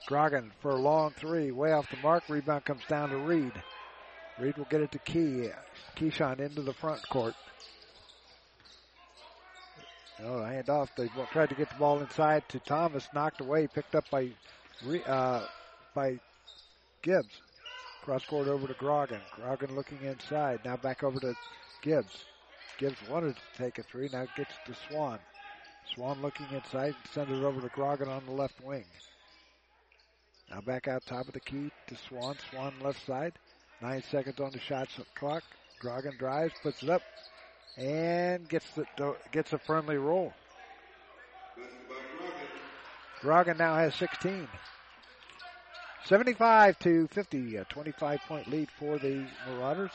Grogan 0.06 0.51
for 0.60 0.70
a 0.72 0.76
long 0.76 1.12
three, 1.12 1.51
way 1.51 1.72
off 1.72 1.90
the 1.90 1.97
mark. 1.98 2.24
Rebound 2.28 2.64
comes 2.64 2.82
down 2.88 3.10
to 3.10 3.16
Reed. 3.16 3.52
Reed 4.40 4.56
will 4.56 4.64
get 4.64 4.80
it 4.80 4.90
to 4.92 4.98
Key. 4.98 5.51
Keyshawn 5.97 6.40
into 6.40 6.62
the 6.62 6.72
front 6.72 7.06
court. 7.10 7.34
Oh, 10.24 10.42
hand 10.42 10.68
off. 10.68 10.90
They 10.97 11.09
tried 11.32 11.51
to 11.51 11.55
get 11.55 11.68
the 11.70 11.76
ball 11.76 12.01
inside 12.01 12.48
to 12.48 12.59
Thomas, 12.59 13.06
knocked 13.14 13.40
away, 13.40 13.66
picked 13.66 13.94
up 13.94 14.05
by 14.10 14.30
uh, 15.06 15.47
by 15.94 16.18
Gibbs. 17.02 17.40
Cross 18.02 18.24
court 18.24 18.48
over 18.48 18.66
to 18.66 18.74
Grogan. 18.74 19.20
Grogan 19.36 19.74
looking 19.76 19.98
inside. 20.02 20.60
Now 20.64 20.76
back 20.76 21.02
over 21.02 21.20
to 21.20 21.34
Gibbs. 21.82 22.24
Gibbs 22.78 22.97
wanted 23.09 23.36
to 23.36 23.62
take 23.62 23.78
a 23.78 23.82
three. 23.82 24.09
Now 24.12 24.26
gets 24.36 24.55
to 24.66 24.74
Swan. 24.88 25.18
Swan 25.94 26.22
looking 26.22 26.47
inside 26.52 26.94
and 27.02 27.12
sends 27.12 27.30
it 27.30 27.44
over 27.44 27.60
to 27.60 27.68
Grogan 27.68 28.09
on 28.09 28.24
the 28.26 28.32
left 28.32 28.62
wing. 28.62 28.84
Now 30.51 30.60
back 30.60 30.88
out 30.88 31.05
top 31.06 31.26
of 31.26 31.34
the 31.34 31.40
key 31.40 31.70
to 31.88 31.97
Swan. 31.97 32.36
Swan 32.51 32.74
left 32.82 33.05
side. 33.06 33.34
Nine 33.80 34.02
seconds 34.10 34.40
on 34.40 34.52
the 34.52 34.60
shot 34.60 34.88
clock. 35.14 35.42
Grogan 35.78 36.14
drives, 36.18 36.52
puts 36.62 36.82
it 36.82 36.90
up, 36.90 37.02
and 37.76 38.47
gets 38.48 38.66
the 38.72 38.86
gets 39.32 39.52
a 39.52 39.59
friendly 39.59 39.97
roll. 39.97 40.34
Grogan 43.20 43.59
now 43.59 43.76
has 43.76 43.94
16. 43.94 44.48
75 46.05 46.78
to 46.80 47.06
50, 47.09 47.56
a 47.56 47.64
25 47.64 48.20
point 48.26 48.48
lead 48.48 48.68
for 48.78 48.98
the 48.98 49.26
Marauders. 49.47 49.92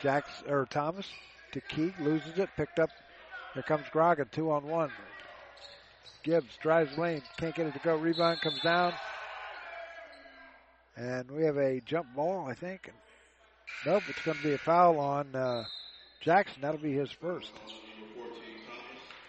Jacks 0.00 0.42
or 0.46 0.66
Thomas 0.66 1.06
to 1.52 1.60
Key, 1.60 1.92
loses 2.00 2.38
it, 2.38 2.48
picked 2.56 2.78
up. 2.78 2.90
Here 3.54 3.62
comes 3.62 3.84
Grogan, 3.92 4.28
two 4.32 4.50
on 4.50 4.66
one. 4.66 4.90
Gibbs 6.22 6.56
drives 6.62 6.96
lane, 6.96 7.22
can't 7.36 7.54
get 7.54 7.66
it 7.66 7.74
to 7.74 7.78
go. 7.80 7.96
Rebound 7.96 8.40
comes 8.40 8.60
down. 8.60 8.92
And 10.96 11.30
we 11.30 11.44
have 11.44 11.56
a 11.56 11.80
jump 11.80 12.06
ball, 12.14 12.46
I 12.48 12.54
think. 12.54 12.90
Nope, 13.86 14.02
it's 14.08 14.22
going 14.22 14.36
to 14.36 14.42
be 14.42 14.52
a 14.52 14.58
foul 14.58 15.00
on 15.00 15.34
uh, 15.34 15.64
Jackson. 16.20 16.62
That'll 16.62 16.80
be 16.80 16.92
his 16.92 17.10
first. 17.10 17.50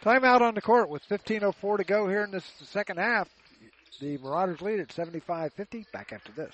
Timeout 0.03 0.41
on 0.41 0.53
the 0.53 0.61
court 0.61 0.89
with 0.89 1.07
15.04 1.07 1.77
to 1.77 1.83
go 1.85 2.07
here 2.09 2.23
in 2.23 2.31
this 2.31 2.45
second 2.63 2.97
half. 2.97 3.29
The 4.01 4.17
Marauders 4.17 4.61
lead 4.61 4.79
at 4.79 4.89
75-50. 4.89 5.91
Back 5.91 6.11
after 6.11 6.31
this. 6.33 6.53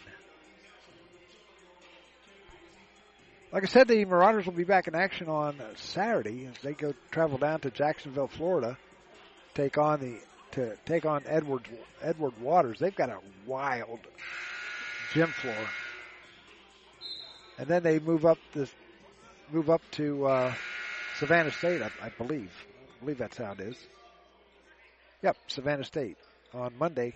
Like 3.50 3.64
I 3.64 3.66
said, 3.66 3.88
the 3.88 4.04
Marauders 4.04 4.46
will 4.46 4.52
be 4.52 4.64
back 4.64 4.88
in 4.88 4.94
action 4.94 5.28
on 5.28 5.60
Saturday 5.76 6.46
as 6.46 6.54
they 6.62 6.74
go 6.74 6.92
travel 7.10 7.38
down 7.38 7.60
to 7.60 7.70
Jacksonville, 7.70 8.28
Florida, 8.28 8.76
take 9.54 9.78
on 9.78 10.00
the 10.00 10.18
to 10.52 10.76
take 10.84 11.06
on 11.06 11.22
Edward 11.26 11.66
Edward 12.02 12.38
Waters. 12.40 12.78
They've 12.78 12.94
got 12.94 13.08
a 13.08 13.18
wild 13.46 14.00
gym 15.14 15.28
floor, 15.28 15.54
and 17.58 17.66
then 17.66 17.82
they 17.82 17.98
move 17.98 18.26
up 18.26 18.38
this 18.52 18.70
move 19.50 19.70
up 19.70 19.82
to 19.92 20.26
uh, 20.26 20.54
Savannah 21.18 21.50
State, 21.52 21.80
I, 21.80 21.90
I 22.02 22.10
believe. 22.10 22.52
I 22.98 23.04
believe 23.04 23.18
that's 23.18 23.36
how 23.36 23.52
it 23.52 23.60
is. 23.60 23.76
Yep, 25.22 25.36
Savannah 25.46 25.84
State 25.84 26.16
on 26.52 26.72
Monday. 26.78 27.14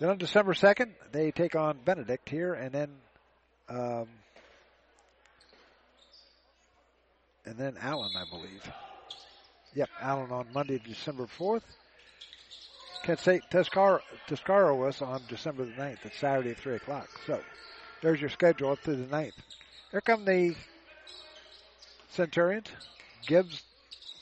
Then 0.00 0.10
on 0.10 0.18
December 0.18 0.54
2nd, 0.54 0.90
they 1.12 1.30
take 1.30 1.54
on 1.54 1.78
Benedict 1.84 2.28
here, 2.28 2.54
and 2.54 2.72
then 2.72 2.90
um, 3.68 4.08
and 7.44 7.56
then 7.56 7.76
Allen, 7.80 8.10
I 8.16 8.24
believe. 8.30 8.70
Yep, 9.74 9.88
Allen 10.00 10.30
on 10.30 10.46
Monday, 10.52 10.80
December 10.84 11.26
4th. 11.38 11.62
Kent 13.04 13.20
State 13.20 13.42
Tuscar- 13.50 14.00
Tuscarawas 14.26 15.02
on 15.02 15.22
December 15.28 15.64
the 15.64 15.72
9th. 15.72 15.98
It's 16.04 16.18
Saturday 16.18 16.50
at 16.50 16.58
3 16.58 16.76
o'clock. 16.76 17.08
So 17.26 17.40
there's 18.02 18.20
your 18.20 18.30
schedule 18.30 18.72
up 18.72 18.82
to 18.82 18.96
the 18.96 19.04
9th. 19.04 19.32
Here 19.92 20.00
come 20.00 20.24
the 20.24 20.54
Centurions. 22.10 22.68
Gibbs 23.26 23.62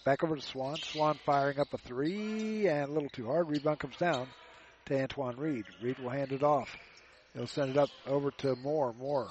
back 0.07 0.23
over 0.23 0.37
to 0.37 0.41
Swan. 0.41 0.77
Swan 0.77 1.19
firing 1.27 1.59
up 1.59 1.75
a 1.75 1.79
three 1.79 2.69
and 2.69 2.89
a 2.89 2.93
little 2.93 3.09
too 3.11 3.27
hard. 3.27 3.51
Rebound 3.51 3.81
comes 3.81 3.97
down 3.97 4.29
to 4.87 5.03
Antoine 5.03 5.37
Reed. 5.37 5.65
Reed 5.83 5.99
will 5.99 6.11
hand 6.11 6.31
it 6.31 6.45
off. 6.45 6.71
He'll 7.35 7.49
send 7.49 7.73
it 7.73 7.77
up 7.77 7.91
over 8.07 8.31
to 8.39 8.55
Moore. 8.55 8.95
Moore 8.99 9.29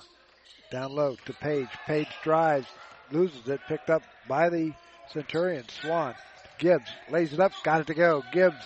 down 0.72 0.92
low 0.92 1.16
to 1.26 1.34
Page. 1.34 1.70
Page 1.88 2.10
drives, 2.24 2.68
loses 3.10 3.48
it, 3.48 3.62
picked 3.70 3.90
up 3.90 4.04
by 4.28 4.50
the 4.50 4.74
Centurion. 5.14 5.64
Swan. 5.82 6.14
Gibbs 6.60 6.90
lays 7.10 7.32
it 7.32 7.40
up, 7.40 7.54
got 7.64 7.82
it 7.82 7.88
to 7.88 7.94
go. 7.94 8.22
Gibbs 8.34 8.66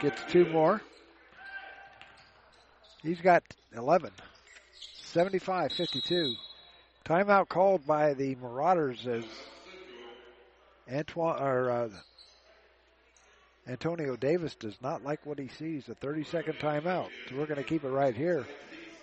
gets 0.00 0.20
two 0.30 0.44
more. 0.44 0.82
He's 3.02 3.20
got 3.22 3.42
11. 3.74 4.10
75 5.00 5.72
52. 5.72 6.34
Timeout 7.06 7.48
called 7.48 7.86
by 7.86 8.12
the 8.12 8.34
Marauders 8.34 9.06
as 9.06 9.24
Antoine 10.92 11.42
or 11.42 11.70
uh, 11.70 11.88
Antonio 13.68 14.14
Davis 14.16 14.54
does 14.54 14.76
not 14.80 15.02
like 15.02 15.26
what 15.26 15.38
he 15.38 15.48
sees. 15.48 15.88
A 15.88 15.94
30 15.94 16.24
second 16.24 16.54
timeout. 16.54 17.08
So 17.28 17.36
we're 17.36 17.46
going 17.46 17.62
to 17.62 17.68
keep 17.68 17.84
it 17.84 17.88
right 17.88 18.14
here. 18.14 18.46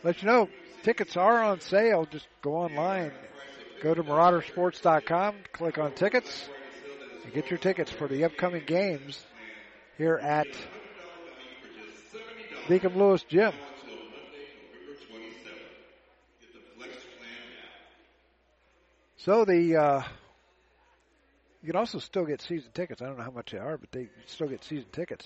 Let 0.04 0.22
you 0.22 0.28
know, 0.28 0.50
tickets 0.84 1.18
are 1.18 1.44
on 1.44 1.60
sale. 1.60 2.06
Just 2.10 2.28
go 2.42 2.56
online. 2.56 3.12
Go 3.82 3.94
to 3.94 4.02
maraudersports.com, 4.02 5.36
click 5.52 5.78
on 5.78 5.92
tickets, 5.92 6.48
and 7.26 7.34
get 7.34 7.50
your 7.50 7.60
tickets 7.60 7.92
for 7.92 8.08
the 8.08 8.24
upcoming 8.24 8.64
games 8.66 9.22
here 9.98 10.16
at 10.16 10.48
Beacom 12.68 12.96
Lewis 12.96 13.24
Gym. 13.24 13.52
So 19.18 19.44
the 19.44 19.76
uh, 19.76 20.04
you 21.64 21.72
can 21.72 21.80
also 21.80 21.98
still 22.00 22.26
get 22.26 22.42
season 22.42 22.70
tickets. 22.74 23.02
I 23.02 23.06
don't 23.06 23.18
know 23.18 23.24
how 23.24 23.32
much 23.32 23.52
they 23.52 23.58
are, 23.58 23.78
but 23.78 23.90
they 23.92 24.10
still 24.26 24.48
get 24.48 24.66
season 24.66 24.90
tickets 24.92 25.26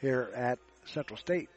here 0.00 0.30
at 0.34 0.60
Central 0.86 1.16
State. 1.16 1.48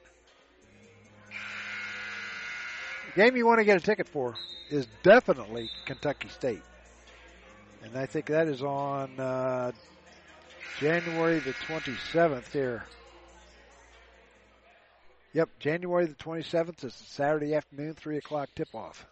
The 3.16 3.22
game 3.22 3.36
you 3.36 3.46
want 3.46 3.60
to 3.60 3.66
get 3.66 3.78
a 3.78 3.80
ticket 3.80 4.08
for 4.10 4.34
is 4.72 4.88
definitely 5.04 5.70
Kentucky 5.86 6.30
State, 6.30 6.64
and 7.84 7.96
I 7.96 8.08
think 8.08 8.26
that 8.28 8.48
is 8.48 8.64
on 8.64 9.20
uh, 9.20 9.72
January 10.80 11.38
the 11.38 11.54
27th 11.54 12.52
here. 12.52 12.84
Yep, 15.34 15.50
January 15.60 16.08
the 16.08 16.16
27th 16.16 16.84
is 16.84 16.96
Saturday 16.96 17.54
afternoon, 17.54 17.94
3 17.94 18.18
o'clock 18.18 18.50
tip 18.56 18.74
off. 18.74 19.06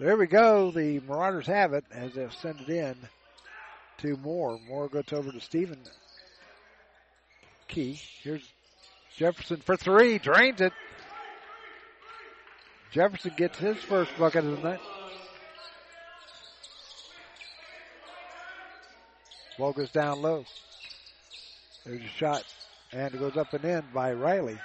So 0.00 0.06
here 0.06 0.16
we 0.16 0.28
go. 0.28 0.70
The 0.70 0.98
Marauders 1.00 1.46
have 1.46 1.74
it 1.74 1.84
as 1.92 2.14
they'll 2.14 2.30
send 2.30 2.58
it 2.60 2.70
in 2.70 2.96
to 3.98 4.16
Moore. 4.16 4.58
Moore 4.66 4.88
goes 4.88 5.12
over 5.12 5.30
to 5.30 5.40
Stephen 5.42 5.78
Key. 7.68 8.00
Here's 8.22 8.40
Jefferson 9.14 9.58
for 9.58 9.76
three. 9.76 10.16
Drains 10.16 10.62
it. 10.62 10.72
Jefferson 12.92 13.34
gets 13.36 13.58
his 13.58 13.76
first 13.76 14.10
bucket 14.18 14.42
of 14.46 14.62
the 14.62 14.70
night. 14.70 14.80
Ball 19.58 19.74
goes 19.74 19.90
down 19.90 20.22
low. 20.22 20.46
There's 21.84 22.00
a 22.00 22.06
shot, 22.06 22.44
and 22.90 23.14
it 23.14 23.18
goes 23.18 23.36
up 23.36 23.52
and 23.52 23.64
in 23.66 23.84
by 23.92 24.14
Riley. 24.14 24.58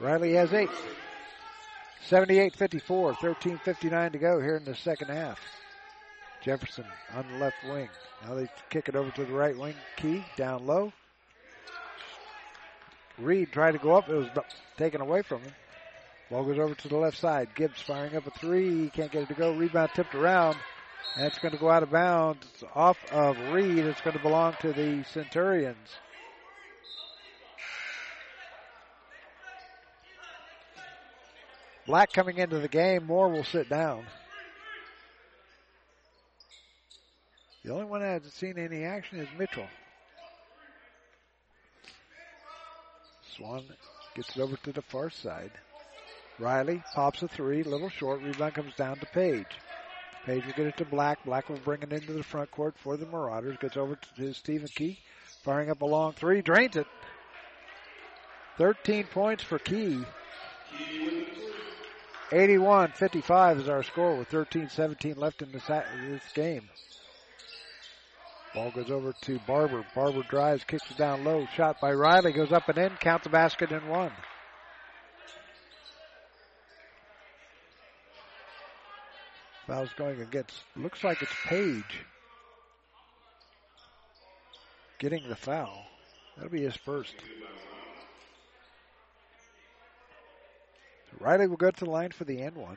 Riley 0.00 0.32
has 0.32 0.52
eight. 0.52 0.70
78-54, 2.10 3.14
13.59 3.14 4.12
to 4.12 4.18
go 4.18 4.40
here 4.40 4.56
in 4.56 4.64
the 4.64 4.74
second 4.74 5.08
half. 5.08 5.38
Jefferson 6.42 6.84
on 7.14 7.24
the 7.32 7.38
left 7.38 7.56
wing. 7.64 7.88
Now 8.26 8.34
they 8.34 8.48
kick 8.68 8.88
it 8.88 8.96
over 8.96 9.10
to 9.12 9.24
the 9.24 9.32
right 9.32 9.56
wing. 9.56 9.74
Key 9.96 10.22
down 10.36 10.66
low. 10.66 10.92
Reed 13.18 13.52
tried 13.52 13.72
to 13.72 13.78
go 13.78 13.94
up. 13.94 14.08
It 14.08 14.14
was 14.14 14.28
taken 14.76 15.00
away 15.00 15.22
from 15.22 15.40
him. 15.40 15.52
Ball 16.30 16.44
goes 16.44 16.58
over 16.58 16.74
to 16.74 16.88
the 16.88 16.96
left 16.96 17.16
side. 17.16 17.48
Gibbs 17.54 17.80
firing 17.80 18.16
up 18.16 18.26
a 18.26 18.30
three. 18.30 18.90
Can't 18.90 19.10
get 19.10 19.22
it 19.22 19.28
to 19.28 19.34
go. 19.34 19.54
Rebound 19.54 19.90
tipped 19.94 20.14
around. 20.14 20.56
That's 21.16 21.38
going 21.38 21.52
to 21.52 21.60
go 21.60 21.70
out 21.70 21.82
of 21.82 21.90
bounds 21.90 22.46
off 22.74 22.98
of 23.12 23.38
Reed. 23.52 23.78
It's 23.78 24.00
going 24.00 24.16
to 24.16 24.22
belong 24.22 24.56
to 24.60 24.72
the 24.72 25.04
Centurions. 25.12 25.88
Black 31.86 32.12
coming 32.12 32.38
into 32.38 32.58
the 32.58 32.68
game. 32.68 33.06
Moore 33.06 33.28
will 33.28 33.44
sit 33.44 33.68
down. 33.68 34.06
The 37.64 37.72
only 37.72 37.84
one 37.84 38.00
that 38.00 38.12
hasn't 38.12 38.34
seen 38.34 38.58
any 38.58 38.84
action 38.84 39.18
is 39.18 39.28
Mitchell. 39.38 39.66
Swan 43.36 43.64
gets 44.14 44.36
it 44.36 44.40
over 44.40 44.56
to 44.56 44.72
the 44.72 44.82
far 44.82 45.10
side. 45.10 45.50
Riley 46.38 46.82
pops 46.94 47.22
a 47.22 47.28
three, 47.28 47.62
little 47.62 47.88
short. 47.88 48.22
Rebound 48.22 48.54
comes 48.54 48.74
down 48.74 48.98
to 48.98 49.06
Page. 49.06 49.46
Page 50.26 50.44
will 50.44 50.52
get 50.52 50.66
it 50.66 50.76
to 50.78 50.84
Black. 50.84 51.24
Black 51.24 51.48
will 51.48 51.58
bring 51.58 51.82
it 51.82 51.92
into 51.92 52.12
the 52.12 52.22
front 52.22 52.50
court 52.50 52.74
for 52.82 52.96
the 52.96 53.06
Marauders. 53.06 53.56
Gets 53.60 53.76
over 53.76 53.98
to 54.16 54.34
Stephen 54.34 54.68
Key. 54.68 54.98
Firing 55.42 55.70
up 55.70 55.82
a 55.82 55.86
long 55.86 56.12
three. 56.12 56.42
Drains 56.42 56.76
it. 56.76 56.86
13 58.58 59.04
points 59.04 59.42
for 59.42 59.58
Key. 59.58 60.04
81-55 62.30 63.60
is 63.60 63.68
our 63.68 63.82
score 63.82 64.16
with 64.16 64.30
13-17 64.30 65.16
left 65.16 65.42
in 65.42 65.52
this, 65.52 65.66
this 65.66 66.22
game. 66.34 66.68
Ball 68.54 68.70
goes 68.70 68.90
over 68.90 69.12
to 69.22 69.38
Barber. 69.46 69.84
Barber 69.94 70.22
drives, 70.22 70.64
kicks 70.64 70.90
it 70.90 70.96
down 70.96 71.24
low. 71.24 71.46
Shot 71.54 71.80
by 71.80 71.92
Riley 71.92 72.32
goes 72.32 72.52
up 72.52 72.68
and 72.68 72.78
in. 72.78 72.90
Count 73.00 73.24
the 73.24 73.28
basket 73.28 73.72
and 73.72 73.88
one. 73.88 74.12
Foul's 79.66 79.90
going 79.96 80.20
against, 80.20 80.52
looks 80.76 81.02
like 81.02 81.22
it's 81.22 81.32
Page 81.46 82.04
getting 84.98 85.28
the 85.28 85.36
foul. 85.36 85.86
That'll 86.36 86.50
be 86.50 86.62
his 86.62 86.76
first. 86.76 87.14
Riley 91.24 91.46
will 91.46 91.56
go 91.56 91.70
to 91.70 91.84
the 91.84 91.90
line 91.90 92.10
for 92.10 92.24
the 92.24 92.42
end 92.42 92.54
one. 92.54 92.76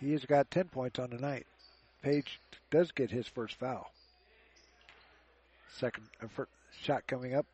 He 0.00 0.10
has 0.10 0.24
got 0.24 0.50
10 0.50 0.64
points 0.68 0.98
on 0.98 1.10
the 1.10 1.18
night. 1.18 1.46
Page 2.02 2.40
does 2.72 2.90
get 2.90 3.12
his 3.12 3.28
first 3.28 3.54
foul. 3.60 3.92
Second 5.78 6.04
uh, 6.20 6.26
first 6.34 6.50
shot 6.82 7.06
coming 7.06 7.36
up. 7.36 7.46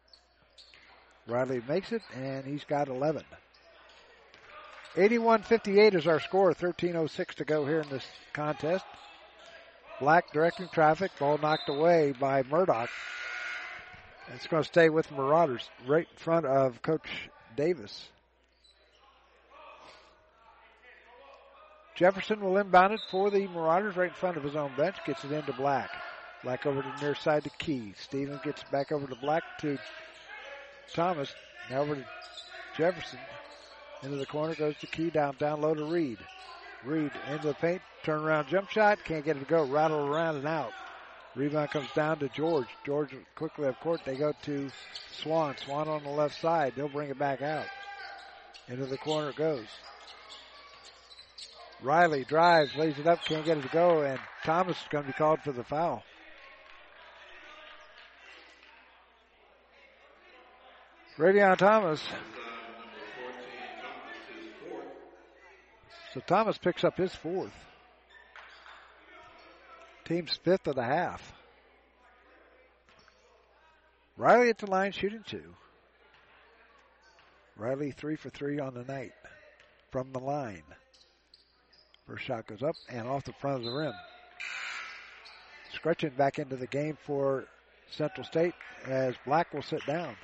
Riley 1.26 1.60
makes 1.68 1.93
it, 1.93 2.01
and 2.14 2.47
he's 2.47 2.64
got 2.64 2.88
11. 2.88 3.22
81-58 4.94 5.94
is 5.94 6.06
our 6.06 6.20
score. 6.20 6.55
13.06 6.55 7.34
to 7.34 7.44
go 7.44 7.66
here 7.66 7.82
in 7.82 7.90
this 7.90 8.06
contest. 8.32 8.86
Black 10.01 10.32
directing 10.32 10.68
traffic. 10.68 11.10
Ball 11.18 11.36
knocked 11.36 11.68
away 11.68 12.14
by 12.18 12.43
Murdoch. 12.44 12.88
It's 14.34 14.46
going 14.46 14.62
to 14.62 14.68
stay 14.68 14.88
with 14.88 15.10
Marauders 15.12 15.68
right 15.86 16.06
in 16.10 16.16
front 16.18 16.46
of 16.46 16.82
Coach 16.82 17.30
Davis. 17.56 18.08
Jefferson 21.94 22.40
will 22.40 22.58
inbound 22.58 22.92
it 22.92 23.00
for 23.10 23.30
the 23.30 23.46
Marauders 23.46 23.96
right 23.96 24.08
in 24.08 24.14
front 24.14 24.36
of 24.36 24.42
his 24.42 24.56
own 24.56 24.72
bench. 24.76 24.96
Gets 25.06 25.24
it 25.24 25.32
into 25.32 25.52
Black. 25.52 25.90
Black 26.42 26.66
over 26.66 26.82
to 26.82 26.88
the 26.96 27.00
near 27.00 27.14
side 27.14 27.44
to 27.44 27.50
Key. 27.50 27.94
Stevens 27.98 28.40
gets 28.44 28.62
back 28.64 28.92
over 28.92 29.06
to 29.06 29.16
Black 29.16 29.42
to 29.60 29.78
Thomas. 30.92 31.32
Now 31.70 31.82
over 31.82 31.94
to 31.94 32.04
Jefferson. 32.76 33.18
Into 34.02 34.16
the 34.16 34.26
corner 34.26 34.54
goes 34.54 34.76
to 34.78 34.86
Key 34.86 35.10
down, 35.10 35.36
down 35.38 35.62
low 35.62 35.74
to 35.74 35.84
Reed. 35.84 36.18
Reed 36.84 37.10
into 37.30 37.48
the 37.48 37.54
paint, 37.54 37.80
turn 38.04 38.22
around 38.22 38.48
jump 38.48 38.68
shot, 38.68 38.98
can't 39.04 39.24
get 39.24 39.36
it 39.36 39.40
to 39.40 39.46
go, 39.46 39.64
rattle 39.64 40.06
around 40.06 40.36
and 40.36 40.46
out. 40.46 40.72
Rebound 41.36 41.70
comes 41.70 41.88
down 41.94 42.18
to 42.20 42.30
George. 42.30 42.66
George 42.86 43.14
quickly 43.34 43.68
up 43.68 43.78
court. 43.80 44.00
They 44.06 44.16
go 44.16 44.32
to 44.44 44.70
Swan. 45.22 45.54
Swan 45.62 45.86
on 45.86 46.02
the 46.02 46.10
left 46.10 46.40
side. 46.40 46.72
They'll 46.74 46.88
bring 46.88 47.10
it 47.10 47.18
back 47.18 47.42
out. 47.42 47.66
Into 48.68 48.86
the 48.86 48.96
corner 48.96 49.32
goes. 49.32 49.66
Riley 51.82 52.24
drives, 52.24 52.74
lays 52.74 52.98
it 52.98 53.06
up, 53.06 53.22
can't 53.26 53.44
get 53.44 53.58
it 53.58 53.62
to 53.62 53.68
go, 53.68 54.00
and 54.00 54.18
Thomas 54.44 54.78
is 54.78 54.82
going 54.90 55.04
to 55.04 55.08
be 55.08 55.12
called 55.12 55.40
for 55.44 55.52
the 55.52 55.62
foul. 55.62 56.02
Rayvon 61.18 61.58
Thomas. 61.58 62.02
So 66.14 66.20
Thomas 66.20 66.56
picks 66.56 66.82
up 66.82 66.96
his 66.96 67.14
fourth. 67.14 67.52
Team's 70.06 70.38
fifth 70.44 70.68
of 70.68 70.76
the 70.76 70.84
half. 70.84 71.32
Riley 74.16 74.50
at 74.50 74.58
the 74.58 74.70
line 74.70 74.92
shooting 74.92 75.24
two. 75.26 75.54
Riley 77.56 77.90
three 77.90 78.16
for 78.16 78.30
three 78.30 78.60
on 78.60 78.74
the 78.74 78.84
night 78.84 79.12
from 79.90 80.12
the 80.12 80.20
line. 80.20 80.62
First 82.06 82.24
shot 82.24 82.46
goes 82.46 82.62
up 82.62 82.76
and 82.88 83.08
off 83.08 83.24
the 83.24 83.32
front 83.32 83.58
of 83.58 83.64
the 83.64 83.72
rim. 83.72 83.92
Scretchen 85.72 86.12
back 86.16 86.38
into 86.38 86.54
the 86.54 86.68
game 86.68 86.96
for 87.04 87.44
Central 87.90 88.24
State 88.24 88.54
as 88.86 89.16
Black 89.26 89.52
will 89.52 89.62
sit 89.62 89.84
down. 89.86 90.14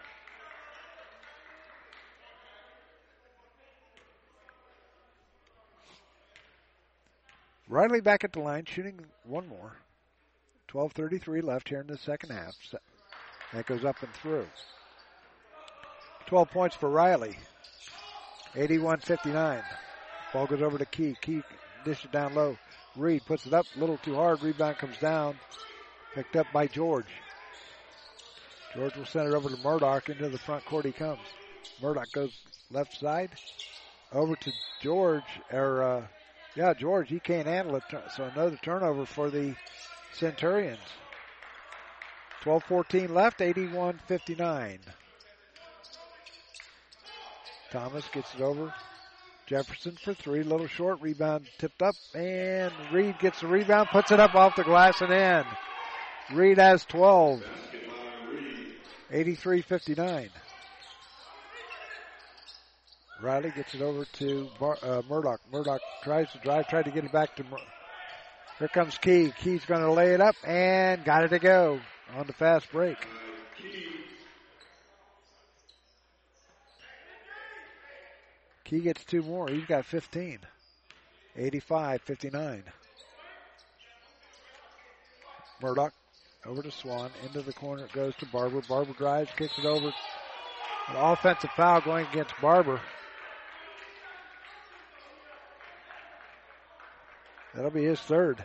Riley 7.73 8.03
back 8.03 8.23
at 8.23 8.35
the 8.35 8.41
line, 8.41 8.67
shooting 8.67 9.01
one 9.25 9.49
more. 9.49 9.73
12.33 10.69 11.43
left 11.43 11.71
here 11.71 11.81
in 11.81 11.87
the 11.87 11.97
second 11.97 12.29
half. 12.29 12.55
That 13.55 13.65
goes 13.65 13.83
up 13.83 13.97
and 14.03 14.13
through. 14.13 14.47
12 16.27 16.51
points 16.51 16.77
for 16.77 16.91
Riley. 16.91 17.35
81-59. 18.57 19.63
Ball 20.35 20.47
goes 20.47 20.61
over 20.61 20.77
to 20.77 20.85
Key. 20.85 21.17
Key 21.23 21.43
dishes 21.83 22.11
down 22.11 22.35
low. 22.35 22.59
Reed 22.95 23.23
puts 23.25 23.47
it 23.47 23.55
up 23.55 23.65
a 23.75 23.81
little 23.81 23.97
too 23.97 24.17
hard. 24.17 24.43
Rebound 24.43 24.77
comes 24.77 24.99
down. 24.99 25.39
Picked 26.15 26.37
up 26.37 26.49
by 26.53 26.67
George. 26.67 27.07
George 28.75 28.95
will 28.97 29.07
send 29.07 29.29
it 29.29 29.35
over 29.35 29.49
to 29.49 29.57
Murdoch. 29.63 30.11
Into 30.11 30.29
the 30.29 30.37
front 30.37 30.63
court 30.67 30.85
he 30.85 30.93
comes. 30.93 31.23
Murdoch 31.81 32.13
goes 32.13 32.39
left 32.71 32.99
side. 32.99 33.31
Over 34.13 34.37
to 34.37 34.53
George, 34.83 35.25
or 35.51 35.83
uh, 35.83 36.03
yeah, 36.55 36.75
George, 36.75 37.09
he 37.09 37.21
can't 37.21 37.47
handle 37.47 37.77
it. 37.77 37.83
So 38.15 38.25
another 38.25 38.59
turnover 38.63 39.07
for 39.07 39.31
the 39.31 39.55
Centurions. 40.13 40.79
12-14 42.45 43.11
left, 43.11 43.39
81-59. 43.39 44.79
Thomas 47.71 48.05
gets 48.13 48.35
it 48.35 48.41
over. 48.41 48.75
Jefferson 49.47 49.97
for 50.03 50.15
three, 50.15 50.43
little 50.43 50.67
short 50.67 51.01
rebound, 51.01 51.47
tipped 51.59 51.83
up, 51.83 51.95
and 52.15 52.73
Reed 52.93 53.19
gets 53.19 53.41
the 53.41 53.47
rebound, 53.47 53.89
puts 53.91 54.11
it 54.11 54.21
up 54.21 54.35
off 54.35 54.57
the 54.57 54.63
glass 54.63 55.01
and 55.01 55.13
in. 55.13 55.45
Reed 56.37 56.59
has 56.59 56.85
12. 56.85 57.43
83-59. 59.11 60.29
Riley 63.23 63.53
gets 63.55 63.75
it 63.75 63.83
over 63.83 64.05
to 64.05 64.49
Bar, 64.59 64.79
uh, 64.83 65.03
Murdoch. 65.09 65.41
Murdoch 65.53 65.81
tries 66.03 66.31
to 66.33 66.39
drive, 66.39 66.67
tried 66.69 66.87
to 66.87 66.91
get 66.91 67.05
it 67.05 67.13
back 67.13 67.37
to. 67.37 67.45
Mur- 67.45 67.59
Here 68.59 68.69
comes 68.69 68.99
Key. 68.99 69.33
Key's 69.39 69.65
going 69.65 69.83
to 69.83 69.93
lay 69.93 70.13
it 70.13 70.21
up 70.21 70.35
and 70.45 71.05
got 71.05 71.25
it 71.25 71.29
to 71.29 71.39
go 71.39 71.81
on 72.17 72.27
the 72.27 72.33
fast 72.33 72.71
break. 72.73 72.97
Key 78.65 78.81
gets 78.81 79.05
two 79.05 79.23
more. 79.23 79.49
He's 79.49 79.67
got 79.67 79.85
15. 79.85 80.39
85 81.37 82.03
59. 82.03 82.65
Murdoch 85.63 85.93
over 86.45 86.63
to 86.63 86.71
Swan. 86.73 87.11
Into 87.25 87.43
the 87.43 87.53
corner 87.53 87.85
it 87.85 87.93
goes 87.93 88.17
to 88.17 88.27
Barber. 88.27 88.63
Barber 88.69 88.93
drives, 88.95 89.31
kicks 89.37 89.57
it 89.59 89.65
over. 89.65 89.93
An 90.89 90.97
offensive 90.97 91.51
foul 91.57 91.81
going 91.81 92.07
against 92.09 92.35
Barber. 92.41 92.81
That'll 97.55 97.71
be 97.71 97.85
his 97.85 98.01
third. 98.01 98.43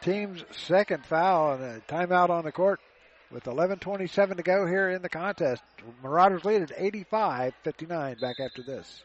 Team's 0.00 0.44
second 0.50 1.04
foul 1.04 1.52
and 1.52 1.62
a 1.62 1.80
timeout 1.80 2.30
on 2.30 2.44
the 2.44 2.52
court 2.52 2.80
with 3.30 3.44
11.27 3.44 4.38
to 4.38 4.42
go 4.42 4.66
here 4.66 4.88
in 4.88 5.02
the 5.02 5.10
contest. 5.10 5.62
Marauders 6.02 6.44
lead 6.44 6.62
at 6.62 6.70
85-59 6.78 8.18
back 8.18 8.40
after 8.40 8.62
this. 8.62 9.04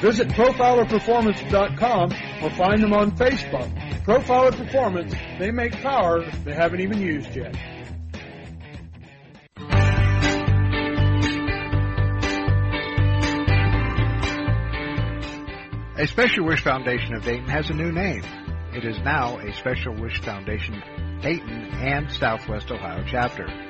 visit 0.00 0.28
profilerperformance.com 0.28 2.12
or 2.42 2.50
find 2.50 2.82
them 2.82 2.92
on 2.92 3.16
Facebook. 3.16 3.70
Profiler 4.04 4.56
Performance, 4.56 5.14
they 5.38 5.50
make 5.50 5.72
power 5.80 6.24
they 6.44 6.54
haven't 6.54 6.80
even 6.80 7.00
used 7.00 7.34
yet. 7.36 7.54
A 15.96 16.06
Special 16.06 16.46
Wish 16.46 16.62
Foundation 16.62 17.14
of 17.14 17.24
Dayton 17.24 17.48
has 17.48 17.68
a 17.68 17.74
new 17.74 17.92
name. 17.92 18.22
It 18.72 18.86
is 18.86 18.98
now 19.00 19.38
a 19.38 19.52
Special 19.52 19.94
Wish 19.94 20.18
Foundation 20.22 20.82
Dayton 21.20 21.74
and 21.74 22.10
Southwest 22.10 22.70
Ohio 22.70 23.04
chapter. 23.06 23.69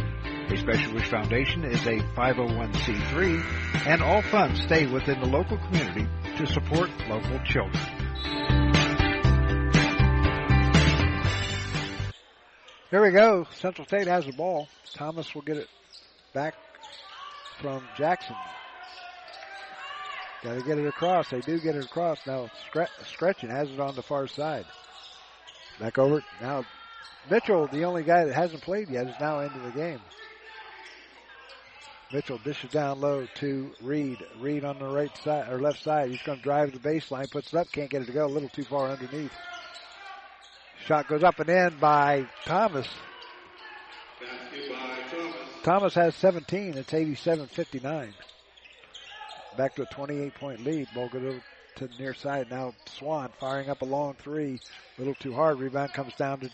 A 0.49 0.57
Special 0.57 0.93
Wish 0.93 1.09
Foundation 1.09 1.63
is 1.63 1.85
a 1.85 1.99
501c3, 2.15 3.87
and 3.87 4.01
all 4.01 4.21
funds 4.21 4.61
stay 4.63 4.85
within 4.85 5.19
the 5.21 5.27
local 5.27 5.57
community 5.57 6.07
to 6.37 6.45
support 6.45 6.89
local 7.07 7.39
children. 7.45 8.01
Here 12.89 13.01
we 13.01 13.11
go. 13.11 13.47
Central 13.55 13.87
State 13.87 14.07
has 14.07 14.25
the 14.25 14.33
ball. 14.33 14.67
Thomas 14.93 15.33
will 15.33 15.43
get 15.43 15.55
it 15.55 15.69
back 16.33 16.55
from 17.61 17.83
Jackson. 17.95 18.35
Got 20.43 20.55
to 20.55 20.61
get 20.63 20.77
it 20.77 20.87
across. 20.87 21.29
They 21.29 21.39
do 21.39 21.59
get 21.59 21.75
it 21.75 21.85
across. 21.85 22.19
Now 22.27 22.49
Scret- 22.67 22.89
Scretchen 23.05 23.49
has 23.49 23.69
it 23.69 23.79
on 23.79 23.95
the 23.95 24.01
far 24.01 24.27
side. 24.27 24.65
Back 25.79 25.97
over. 25.97 26.21
Now 26.41 26.65
Mitchell, 27.29 27.67
the 27.67 27.85
only 27.85 28.03
guy 28.03 28.25
that 28.25 28.33
hasn't 28.33 28.63
played 28.63 28.89
yet, 28.89 29.07
is 29.07 29.15
now 29.19 29.39
into 29.39 29.59
the 29.59 29.71
game. 29.71 29.99
Mitchell 32.13 32.39
dishes 32.43 32.71
down 32.71 32.99
low 32.99 33.25
to 33.35 33.71
Reed. 33.81 34.17
Reed 34.39 34.65
on 34.65 34.79
the 34.79 34.85
right 34.85 35.15
side 35.23 35.51
or 35.51 35.59
left 35.59 35.81
side. 35.81 36.09
He's 36.09 36.21
going 36.23 36.39
to 36.39 36.43
drive 36.43 36.73
the 36.73 36.79
baseline, 36.79 37.31
puts 37.31 37.53
it 37.53 37.57
up, 37.57 37.71
can't 37.71 37.89
get 37.89 38.01
it 38.01 38.05
to 38.05 38.11
go. 38.11 38.25
A 38.25 38.27
little 38.27 38.49
too 38.49 38.65
far 38.65 38.89
underneath. 38.89 39.31
Shot 40.85 41.07
goes 41.07 41.23
up 41.23 41.39
and 41.39 41.49
in 41.49 41.77
by 41.79 42.27
Thomas. 42.45 42.87
Thomas 45.63 45.93
has 45.93 46.15
17. 46.15 46.77
It's 46.77 46.91
87-59. 46.91 48.13
Back 49.57 49.75
to 49.75 49.83
a 49.83 49.85
28 49.85 50.35
point 50.35 50.63
lead. 50.63 50.87
Ball 50.93 51.07
goes 51.07 51.23
over 51.23 51.43
to 51.77 51.87
the 51.87 51.95
near 51.97 52.13
side. 52.13 52.49
Now 52.49 52.73
Swan 52.97 53.29
firing 53.39 53.69
up 53.69 53.81
a 53.81 53.85
long 53.85 54.15
three. 54.15 54.59
A 54.97 55.01
little 55.01 55.15
too 55.15 55.33
hard. 55.33 55.59
Rebound 55.59 55.93
comes 55.93 56.15
down 56.15 56.39
to 56.41 56.49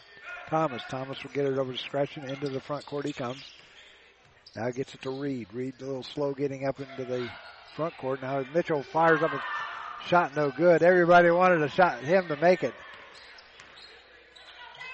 Thomas. 0.49 0.81
Thomas 0.89 1.23
will 1.23 1.31
get 1.31 1.45
it 1.45 1.57
over 1.57 1.71
to 1.71 1.77
Scretchen. 1.77 2.25
Into 2.25 2.49
the 2.49 2.59
front 2.59 2.85
court 2.85 3.05
he 3.05 3.13
comes. 3.13 3.43
Now 4.57 4.71
gets 4.71 4.95
it 4.95 5.03
to 5.03 5.11
Reed. 5.11 5.47
Reed 5.53 5.75
a 5.81 5.85
little 5.85 6.01
slow 6.01 6.33
getting 6.33 6.65
up 6.65 6.79
into 6.79 7.05
the 7.05 7.29
front 7.75 7.95
court. 7.97 8.23
Now 8.23 8.43
Mitchell 8.55 8.81
fires 8.81 9.21
up 9.21 9.31
a 9.31 9.41
shot 10.07 10.35
no 10.35 10.49
good. 10.49 10.81
Everybody 10.81 11.29
wanted 11.29 11.61
a 11.61 11.69
shot 11.69 11.99
him 11.99 12.27
to 12.29 12.35
make 12.37 12.63
it. 12.63 12.73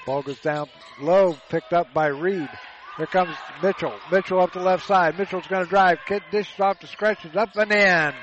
Ball 0.06 0.22
goes 0.22 0.40
down 0.42 0.68
low, 1.00 1.38
picked 1.48 1.72
up 1.72 1.94
by 1.94 2.08
Reed. 2.08 2.50
Here 2.98 3.06
comes 3.06 3.36
Mitchell. 3.64 3.94
Mitchell 4.12 4.42
up 4.42 4.52
the 4.52 4.60
left 4.60 4.86
side. 4.86 5.18
Mitchell's 5.18 5.48
going 5.48 5.64
to 5.64 5.70
drive. 5.70 6.00
Kid 6.06 6.24
dishes 6.30 6.60
off 6.60 6.80
to 6.80 6.88
Scretchen. 6.88 7.38
Up 7.38 7.56
and 7.56 7.72
in. 7.72 8.14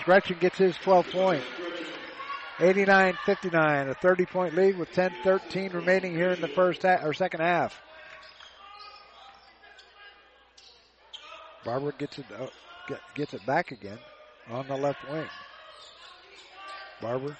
Scretchen 0.00 0.38
gets 0.40 0.58
his 0.58 0.76
12 0.78 1.10
point. 1.12 1.44
89-59. 2.58 3.90
A 3.90 3.94
30 3.94 4.26
point 4.26 4.54
lead 4.54 4.76
with 4.76 4.90
10-13 4.90 5.72
remaining 5.72 6.14
here 6.14 6.32
in 6.32 6.40
the 6.40 6.48
first 6.48 6.82
half, 6.82 7.04
or 7.04 7.14
second 7.14 7.40
half. 7.40 7.80
Barber 11.64 11.92
gets 11.92 12.18
it, 12.18 12.26
uh, 12.38 12.46
get, 12.88 13.00
gets 13.14 13.34
it 13.34 13.44
back 13.46 13.72
again 13.72 13.98
on 14.50 14.66
the 14.68 14.76
left 14.76 14.98
wing. 15.10 15.26
Barber, 17.00 17.36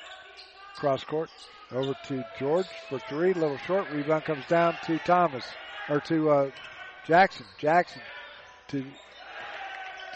cross 0.76 1.05
court, 1.05 1.30
over 1.70 1.94
to 2.06 2.24
George 2.38 2.66
for 2.88 2.98
three, 3.09 3.32
little 3.32 3.59
short. 3.59 3.90
Rebound 3.90 4.24
comes 4.24 4.46
down 4.46 4.76
to 4.84 4.98
Thomas 4.98 5.44
or 5.88 6.01
to 6.01 6.30
uh, 6.30 6.51
Jackson. 7.06 7.46
Jackson 7.59 8.02
to 8.68 8.84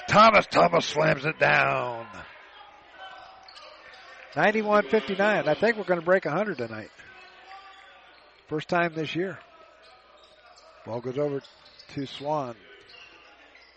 Thomas. 0.08 0.46
Thomas 0.46 0.86
slams 0.86 1.24
it 1.24 1.38
down. 1.38 2.06
91-59. 4.34 5.20
I 5.20 5.54
think 5.54 5.76
we're 5.76 5.84
going 5.84 6.00
to 6.00 6.04
break 6.04 6.24
100 6.24 6.58
tonight. 6.58 6.90
First 8.48 8.68
time 8.68 8.92
this 8.94 9.14
year. 9.14 9.38
Ball 10.86 11.00
goes 11.00 11.18
over 11.18 11.42
to 11.94 12.06
Swan. 12.06 12.54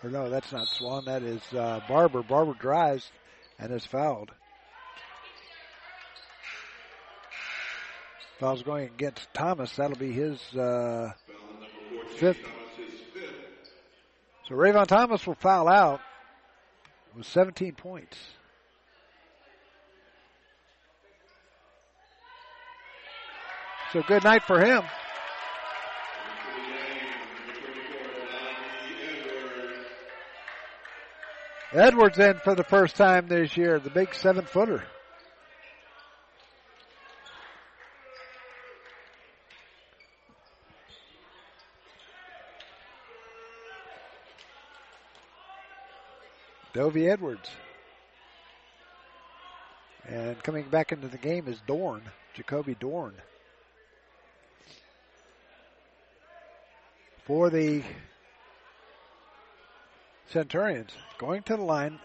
Or 0.03 0.09
no, 0.09 0.29
that's 0.29 0.51
not 0.51 0.67
Swan. 0.67 1.05
That 1.05 1.21
is 1.21 1.41
uh, 1.53 1.81
Barber. 1.87 2.23
Barber 2.23 2.53
drives 2.53 3.11
and 3.59 3.71
is 3.71 3.85
fouled. 3.85 4.31
Foul's 8.39 8.63
going 8.63 8.85
against 8.85 9.31
Thomas. 9.35 9.75
That'll 9.75 9.97
be 9.97 10.11
his 10.11 10.41
uh, 10.55 11.11
fifth. 12.15 12.39
So 14.47 14.55
Rayvon 14.55 14.87
Thomas 14.87 15.27
will 15.27 15.35
foul 15.35 15.67
out 15.67 16.01
with 17.15 17.27
17 17.27 17.75
points. 17.75 18.17
So 23.93 24.01
good 24.07 24.23
night 24.23 24.43
for 24.43 24.59
him. 24.59 24.83
Edwards 31.73 32.19
in 32.19 32.37
for 32.43 32.53
the 32.53 32.65
first 32.65 32.97
time 32.97 33.27
this 33.27 33.55
year, 33.55 33.79
the 33.79 33.89
big 33.89 34.13
seven 34.13 34.43
footer. 34.43 34.83
Dovey 46.73 47.09
Edwards. 47.09 47.49
And 50.07 50.41
coming 50.43 50.69
back 50.69 50.91
into 50.91 51.07
the 51.07 51.17
game 51.17 51.47
is 51.47 51.61
Dorn, 51.67 52.01
Jacoby 52.33 52.75
Dorn. 52.75 53.13
For 57.25 57.49
the 57.49 57.83
Centurions, 60.31 60.91
going 61.17 61.43
to 61.43 61.57
the 61.57 61.63
line 61.63 61.99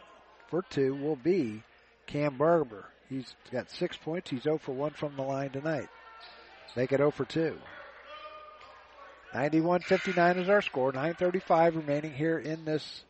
for 0.48 0.62
two 0.70 0.94
will 0.94 1.16
be 1.16 1.62
Cam 2.07 2.36
Barber. 2.36 2.86
He's 3.09 3.35
got 3.53 3.70
six 3.70 3.97
points. 3.97 4.31
He's 4.31 4.43
0 4.43 4.59
for 4.59 4.73
1 4.73 4.93
from 4.93 5.16
the 5.16 5.23
line 5.23 5.51
tonight. 5.51 5.89
Make 6.77 6.93
it 6.93 6.98
0 6.98 7.11
for 7.12 7.24
2. 7.24 7.57
91-59 9.35 10.39
is 10.39 10.48
our 10.48 10.62
score. 10.62 10.93
9.35 10.93 11.77
remaining 11.77 12.12
here 12.12 12.39
in 12.39 12.65
this 12.65 13.05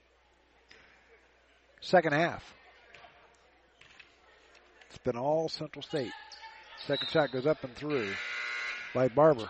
second 1.80 2.12
half. 2.12 2.43
It's 4.88 4.98
been 4.98 5.16
all 5.16 5.48
Central 5.48 5.82
State. 5.82 6.12
Second 6.86 7.09
shot 7.09 7.32
goes 7.32 7.47
up 7.47 7.64
and 7.64 7.74
through 7.74 8.12
by 8.94 9.09
Barber. 9.09 9.48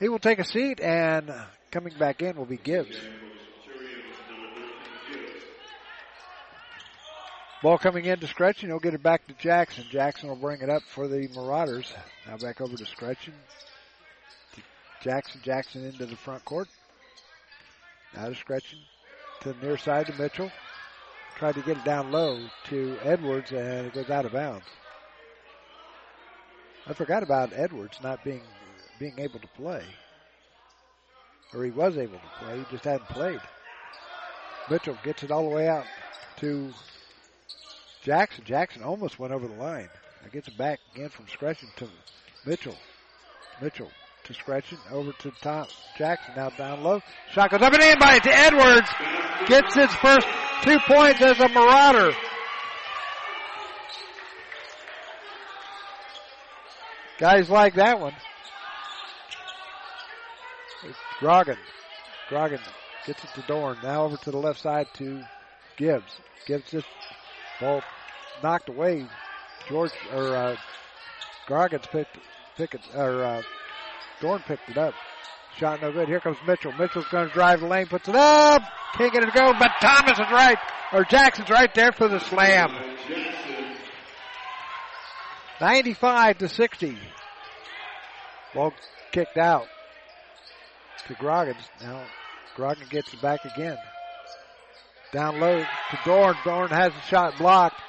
He 0.00 0.08
will 0.08 0.18
take 0.18 0.38
a 0.38 0.44
seat, 0.44 0.80
and 0.80 1.32
coming 1.70 1.92
back 1.98 2.22
in 2.22 2.36
will 2.36 2.44
be 2.44 2.56
Gibbs. 2.56 2.96
Ball 7.60 7.76
coming 7.76 8.04
in 8.04 8.20
to 8.20 8.26
Scretchen. 8.28 8.68
He'll 8.68 8.78
get 8.78 8.94
it 8.94 9.02
back 9.02 9.26
to 9.26 9.34
Jackson. 9.34 9.84
Jackson 9.90 10.28
will 10.28 10.36
bring 10.36 10.60
it 10.60 10.70
up 10.70 10.82
for 10.82 11.08
the 11.08 11.28
Marauders. 11.34 11.92
Now 12.26 12.36
back 12.36 12.60
over 12.60 12.76
to 12.76 12.86
Scretchen. 12.86 13.34
Jackson. 15.02 15.40
Jackson 15.42 15.84
into 15.84 16.06
the 16.06 16.14
front 16.14 16.44
court. 16.44 16.68
Now 18.14 18.28
to 18.28 18.34
Scretchen 18.36 18.78
to 19.40 19.52
the 19.52 19.66
near 19.66 19.76
side 19.76 20.06
to 20.06 20.12
Mitchell. 20.14 20.52
Tried 21.36 21.56
to 21.56 21.62
get 21.62 21.78
it 21.78 21.84
down 21.84 22.12
low 22.12 22.40
to 22.68 22.96
Edwards 23.02 23.50
and 23.50 23.86
it 23.86 23.92
goes 23.92 24.10
out 24.10 24.24
of 24.24 24.32
bounds. 24.32 24.66
I 26.86 26.92
forgot 26.92 27.22
about 27.22 27.52
Edwards 27.54 27.98
not 28.02 28.22
being 28.24 28.42
being 29.00 29.18
able 29.18 29.40
to 29.40 29.48
play. 29.48 29.82
Or 31.54 31.64
he 31.64 31.70
was 31.70 31.96
able 31.96 32.18
to 32.18 32.44
play, 32.44 32.58
he 32.58 32.64
just 32.70 32.84
hadn't 32.84 33.08
played. 33.08 33.40
Mitchell 34.70 34.98
gets 35.02 35.22
it 35.22 35.30
all 35.30 35.48
the 35.48 35.54
way 35.54 35.68
out 35.68 35.86
to 36.38 36.72
Jackson. 38.02 38.44
Jackson 38.44 38.82
almost 38.82 39.18
went 39.18 39.32
over 39.32 39.46
the 39.46 39.54
line. 39.54 39.88
Now 40.22 40.28
gets 40.30 40.48
it 40.48 40.56
back 40.56 40.80
again 40.94 41.08
from 41.08 41.26
Scretchen 41.28 41.68
to 41.76 41.88
Mitchell. 42.44 42.76
Mitchell 43.60 43.90
to 44.24 44.34
Scretchen 44.34 44.78
over 44.90 45.12
to 45.12 45.30
Tom 45.42 45.66
Jackson 45.96 46.34
now 46.36 46.50
down 46.50 46.82
low. 46.82 47.00
Shot 47.32 47.50
goes 47.50 47.62
up 47.62 47.72
and 47.72 47.82
in 47.82 47.98
by 47.98 48.18
to 48.18 48.30
Edwards. 48.30 48.88
Gets 49.46 49.74
his 49.74 49.92
first 49.96 50.26
two 50.62 50.78
points 50.86 51.20
as 51.22 51.40
a 51.40 51.48
Marauder. 51.48 52.14
Guys 57.18 57.50
like 57.50 57.74
that 57.74 57.98
one. 57.98 58.14
It's 60.84 60.98
Grogan. 61.18 61.56
Grogan 62.28 62.60
gets 63.06 63.24
it 63.24 63.30
to 63.34 63.42
Dorn. 63.48 63.78
Now 63.82 64.04
over 64.04 64.16
to 64.18 64.30
the 64.30 64.36
left 64.36 64.60
side 64.60 64.86
to 64.94 65.24
Gibbs. 65.76 66.12
Gibbs 66.46 66.70
just 66.70 66.86
ball 67.60 67.82
knocked 68.42 68.68
away. 68.68 69.06
George 69.68 69.92
or 70.12 70.34
uh, 70.34 70.56
Grogan's 71.46 71.86
picked 71.86 72.16
pick 72.56 72.74
it 72.74 72.80
or 72.94 73.22
uh, 73.22 73.42
Dorn 74.20 74.42
picked 74.46 74.68
it 74.68 74.78
up. 74.78 74.94
Shot 75.58 75.82
no 75.82 75.92
good. 75.92 76.08
Here 76.08 76.20
comes 76.20 76.36
Mitchell. 76.46 76.72
Mitchell's 76.78 77.08
going 77.10 77.28
to 77.28 77.34
drive 77.34 77.60
the 77.60 77.66
lane, 77.66 77.86
puts 77.86 78.08
it 78.08 78.14
up. 78.14 78.62
Can't 78.94 79.12
get 79.12 79.22
it 79.22 79.26
to 79.26 79.32
go, 79.32 79.52
but 79.58 79.70
Thomas 79.80 80.18
is 80.18 80.30
right, 80.30 80.56
or 80.92 81.04
Jackson's 81.04 81.50
right 81.50 81.72
there 81.74 81.92
for 81.92 82.08
the 82.08 82.20
slam. 82.20 82.70
95 85.60 86.38
to 86.38 86.48
60. 86.48 86.98
Ball 88.54 88.72
kicked 89.12 89.36
out 89.36 89.66
to 91.06 91.14
Grogan. 91.14 91.56
Now 91.82 92.04
Grogan 92.56 92.86
gets 92.88 93.12
it 93.12 93.20
back 93.20 93.44
again. 93.44 93.76
Down 95.12 95.40
low 95.40 95.60
to 95.60 95.98
Dorn. 96.04 96.36
Dorn 96.44 96.68
has 96.70 96.92
the 96.92 97.00
shot 97.02 97.38
blocked. 97.38 97.80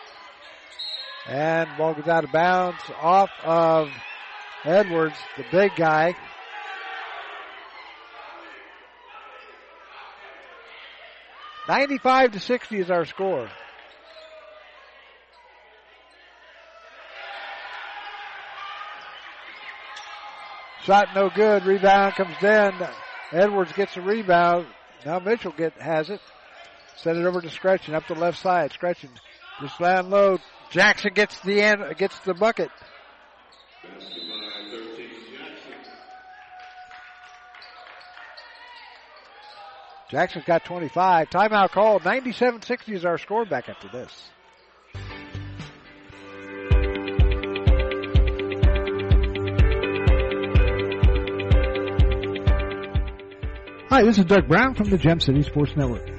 And 1.28 1.70
ball 1.78 1.94
goes 1.94 2.08
out 2.08 2.24
of 2.24 2.32
bounds 2.32 2.82
off 3.02 3.30
of 3.44 3.90
Edwards, 4.64 5.18
the 5.38 5.46
big 5.52 5.76
guy. 5.76 6.16
Ninety-five 11.68 12.32
to 12.32 12.40
sixty 12.40 12.80
is 12.80 12.90
our 12.90 13.06
score. 13.06 13.48
Shot 20.84 21.10
no 21.14 21.30
good. 21.30 21.66
Rebound 21.66 22.16
comes 22.16 22.42
in. 22.42 22.72
Edwards 23.32 23.74
gets 23.74 23.94
the 23.94 24.02
rebound. 24.02 24.66
Now 25.06 25.20
Mitchell 25.20 25.52
get 25.52 25.74
has 25.74 26.10
it. 26.10 26.22
Send 27.02 27.18
it 27.18 27.26
over 27.26 27.40
to 27.40 27.50
Scretchen 27.50 27.96
up 27.96 28.08
the 28.08 28.16
left 28.16 28.40
side. 28.40 28.74
Scretchen 28.74 29.10
just 29.62 29.80
down 29.80 30.10
low. 30.10 30.38
Jackson 30.70 31.14
gets 31.14 31.40
the 31.42 31.62
end, 31.62 31.82
gets 31.98 32.18
the 32.20 32.34
bucket. 32.34 32.70
Jackson's 40.10 40.44
got 40.44 40.66
25. 40.66 41.30
Timeout 41.30 41.70
called. 41.70 42.02
97-60 42.02 42.96
is 42.96 43.06
our 43.06 43.18
score 43.18 43.46
back 43.46 43.70
after 43.70 43.88
this. 43.88 44.32
Hi, 53.90 54.04
this 54.04 54.18
is 54.18 54.26
Doug 54.26 54.48
Brown 54.48 54.74
from 54.76 54.90
the 54.90 54.98
Gem 54.98 55.20
City 55.20 55.44
Sports 55.44 55.76
Network. 55.76 56.09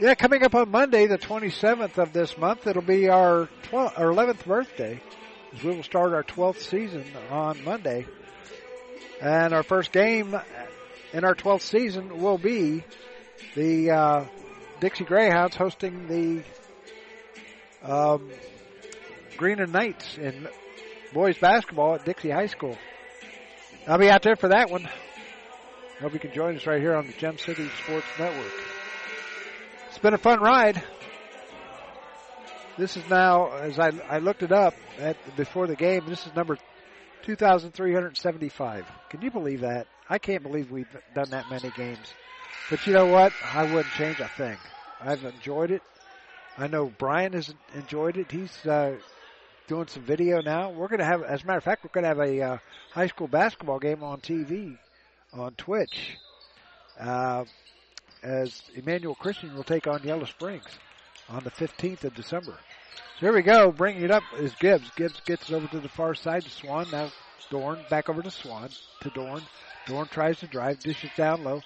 Yeah, 0.00 0.14
coming 0.14 0.44
up 0.44 0.54
on 0.54 0.70
Monday, 0.70 1.06
the 1.08 1.18
27th 1.18 1.98
of 1.98 2.12
this 2.12 2.38
month, 2.38 2.68
it'll 2.68 2.82
be 2.82 3.08
our 3.08 3.48
12th, 3.64 3.98
our 3.98 4.06
11th 4.06 4.44
birthday. 4.44 5.02
We 5.64 5.70
will 5.74 5.82
start 5.82 6.12
our 6.12 6.22
12th 6.22 6.60
season 6.60 7.04
on 7.30 7.64
Monday. 7.64 8.06
And 9.20 9.52
our 9.52 9.64
first 9.64 9.90
game 9.90 10.38
in 11.12 11.24
our 11.24 11.34
12th 11.34 11.62
season 11.62 12.22
will 12.22 12.38
be 12.38 12.84
the 13.56 13.90
uh, 13.90 14.24
Dixie 14.78 15.02
Greyhounds 15.02 15.56
hosting 15.56 16.06
the 16.06 16.44
um, 17.82 18.30
Greenon 19.36 19.70
Knights 19.70 20.16
in 20.16 20.46
boys 21.12 21.38
basketball 21.38 21.96
at 21.96 22.04
Dixie 22.04 22.30
High 22.30 22.46
School. 22.46 22.78
I'll 23.88 23.98
be 23.98 24.10
out 24.10 24.22
there 24.22 24.36
for 24.36 24.50
that 24.50 24.70
one. 24.70 24.88
Hope 26.00 26.12
you 26.12 26.20
can 26.20 26.32
join 26.32 26.54
us 26.54 26.68
right 26.68 26.80
here 26.80 26.94
on 26.94 27.08
the 27.08 27.14
Gem 27.14 27.36
City 27.36 27.68
Sports 27.82 28.06
Network. 28.16 28.52
It's 29.88 29.98
been 29.98 30.12
a 30.12 30.18
fun 30.18 30.40
ride. 30.40 30.82
This 32.76 32.96
is 32.96 33.08
now, 33.08 33.52
as 33.52 33.78
I, 33.78 33.90
I 34.08 34.18
looked 34.18 34.42
it 34.42 34.52
up 34.52 34.74
at, 34.98 35.16
before 35.34 35.66
the 35.66 35.76
game, 35.76 36.04
this 36.06 36.26
is 36.26 36.34
number 36.36 36.58
2,375. 37.22 38.86
Can 39.08 39.22
you 39.22 39.30
believe 39.30 39.62
that? 39.62 39.86
I 40.08 40.18
can't 40.18 40.42
believe 40.42 40.70
we've 40.70 40.86
done 41.14 41.30
that 41.30 41.50
many 41.50 41.70
games. 41.70 42.12
But 42.68 42.86
you 42.86 42.92
know 42.92 43.06
what? 43.06 43.32
I 43.42 43.62
wouldn't 43.64 43.92
change 43.94 44.20
a 44.20 44.28
thing. 44.28 44.58
I've 45.00 45.24
enjoyed 45.24 45.70
it. 45.70 45.82
I 46.58 46.66
know 46.66 46.92
Brian 46.98 47.32
has 47.32 47.52
enjoyed 47.74 48.18
it. 48.18 48.30
He's 48.30 48.66
uh, 48.66 48.96
doing 49.68 49.86
some 49.88 50.02
video 50.02 50.42
now. 50.42 50.70
We're 50.70 50.88
going 50.88 51.00
to 51.00 51.06
have, 51.06 51.22
as 51.22 51.42
a 51.42 51.46
matter 51.46 51.58
of 51.58 51.64
fact, 51.64 51.82
we're 51.82 52.00
going 52.00 52.02
to 52.04 52.08
have 52.08 52.20
a 52.20 52.42
uh, 52.42 52.58
high 52.92 53.06
school 53.06 53.26
basketball 53.26 53.78
game 53.78 54.02
on 54.02 54.20
TV 54.20 54.76
on 55.32 55.54
Twitch. 55.54 56.18
Uh, 57.00 57.44
as 58.22 58.62
Emmanuel 58.74 59.14
Christian 59.14 59.54
will 59.54 59.64
take 59.64 59.86
on 59.86 60.02
Yellow 60.02 60.24
Springs 60.24 60.66
on 61.28 61.44
the 61.44 61.50
15th 61.50 62.04
of 62.04 62.14
December. 62.14 62.58
So 63.18 63.26
here 63.26 63.34
we 63.34 63.42
go. 63.42 63.72
Bringing 63.72 64.02
it 64.02 64.10
up 64.10 64.22
is 64.38 64.54
Gibbs. 64.54 64.90
Gibbs 64.96 65.20
gets 65.24 65.50
over 65.50 65.66
to 65.68 65.80
the 65.80 65.88
far 65.88 66.14
side 66.14 66.42
to 66.42 66.50
Swan. 66.50 66.86
Now 66.92 67.10
Dorn 67.50 67.78
back 67.88 68.08
over 68.08 68.22
to 68.22 68.30
Swan 68.30 68.68
to 69.00 69.10
Dorn. 69.10 69.42
Dorn 69.86 70.06
tries 70.08 70.38
to 70.40 70.46
drive, 70.46 70.80
dishes 70.80 71.10
down 71.16 71.44
low, 71.44 71.62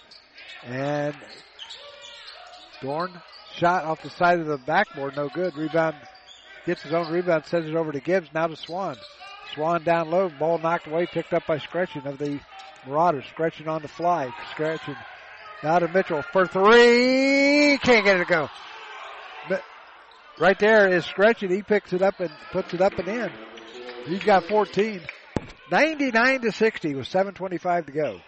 and 0.64 1.14
Dorn 2.80 3.10
shot 3.56 3.84
off 3.84 4.02
the 4.02 4.10
side 4.10 4.38
of 4.38 4.46
the 4.46 4.58
backboard, 4.58 5.16
no 5.16 5.28
good. 5.28 5.56
Rebound 5.56 5.96
gets 6.66 6.82
his 6.82 6.92
own 6.92 7.12
rebound, 7.12 7.46
sends 7.46 7.68
it 7.68 7.74
over 7.74 7.92
to 7.92 8.00
Gibbs. 8.00 8.28
Now 8.32 8.46
to 8.46 8.56
Swan. 8.56 8.96
Swan 9.54 9.82
down 9.82 10.10
low, 10.10 10.28
ball 10.28 10.58
knocked 10.58 10.86
away, 10.86 11.06
picked 11.06 11.32
up 11.32 11.46
by 11.46 11.58
Scretchen 11.58 12.06
of 12.06 12.18
the 12.18 12.40
Marauders. 12.86 13.24
Scretchen 13.26 13.68
on 13.68 13.82
the 13.82 13.88
fly. 13.88 14.32
Scretchen 14.52 14.96
now 15.62 15.78
to 15.78 15.88
Mitchell 15.88 16.22
for 16.32 16.46
three. 16.46 17.78
Can't 17.82 18.04
get 18.04 18.16
it 18.16 18.18
to 18.20 18.24
go. 18.24 18.48
But 19.48 19.62
right 20.38 20.58
there 20.58 20.88
is 20.88 21.04
Scretchen. 21.04 21.50
He 21.50 21.62
picks 21.62 21.92
it 21.92 22.02
up 22.02 22.20
and 22.20 22.30
puts 22.50 22.74
it 22.74 22.80
up 22.80 22.98
and 22.98 23.08
in. 23.08 23.30
He's 24.06 24.22
got 24.22 24.44
14. 24.44 25.00
99 25.70 26.40
to 26.42 26.52
60 26.52 26.94
with 26.94 27.08
7.25 27.08 27.86
to 27.86 27.92
go. 27.92 28.20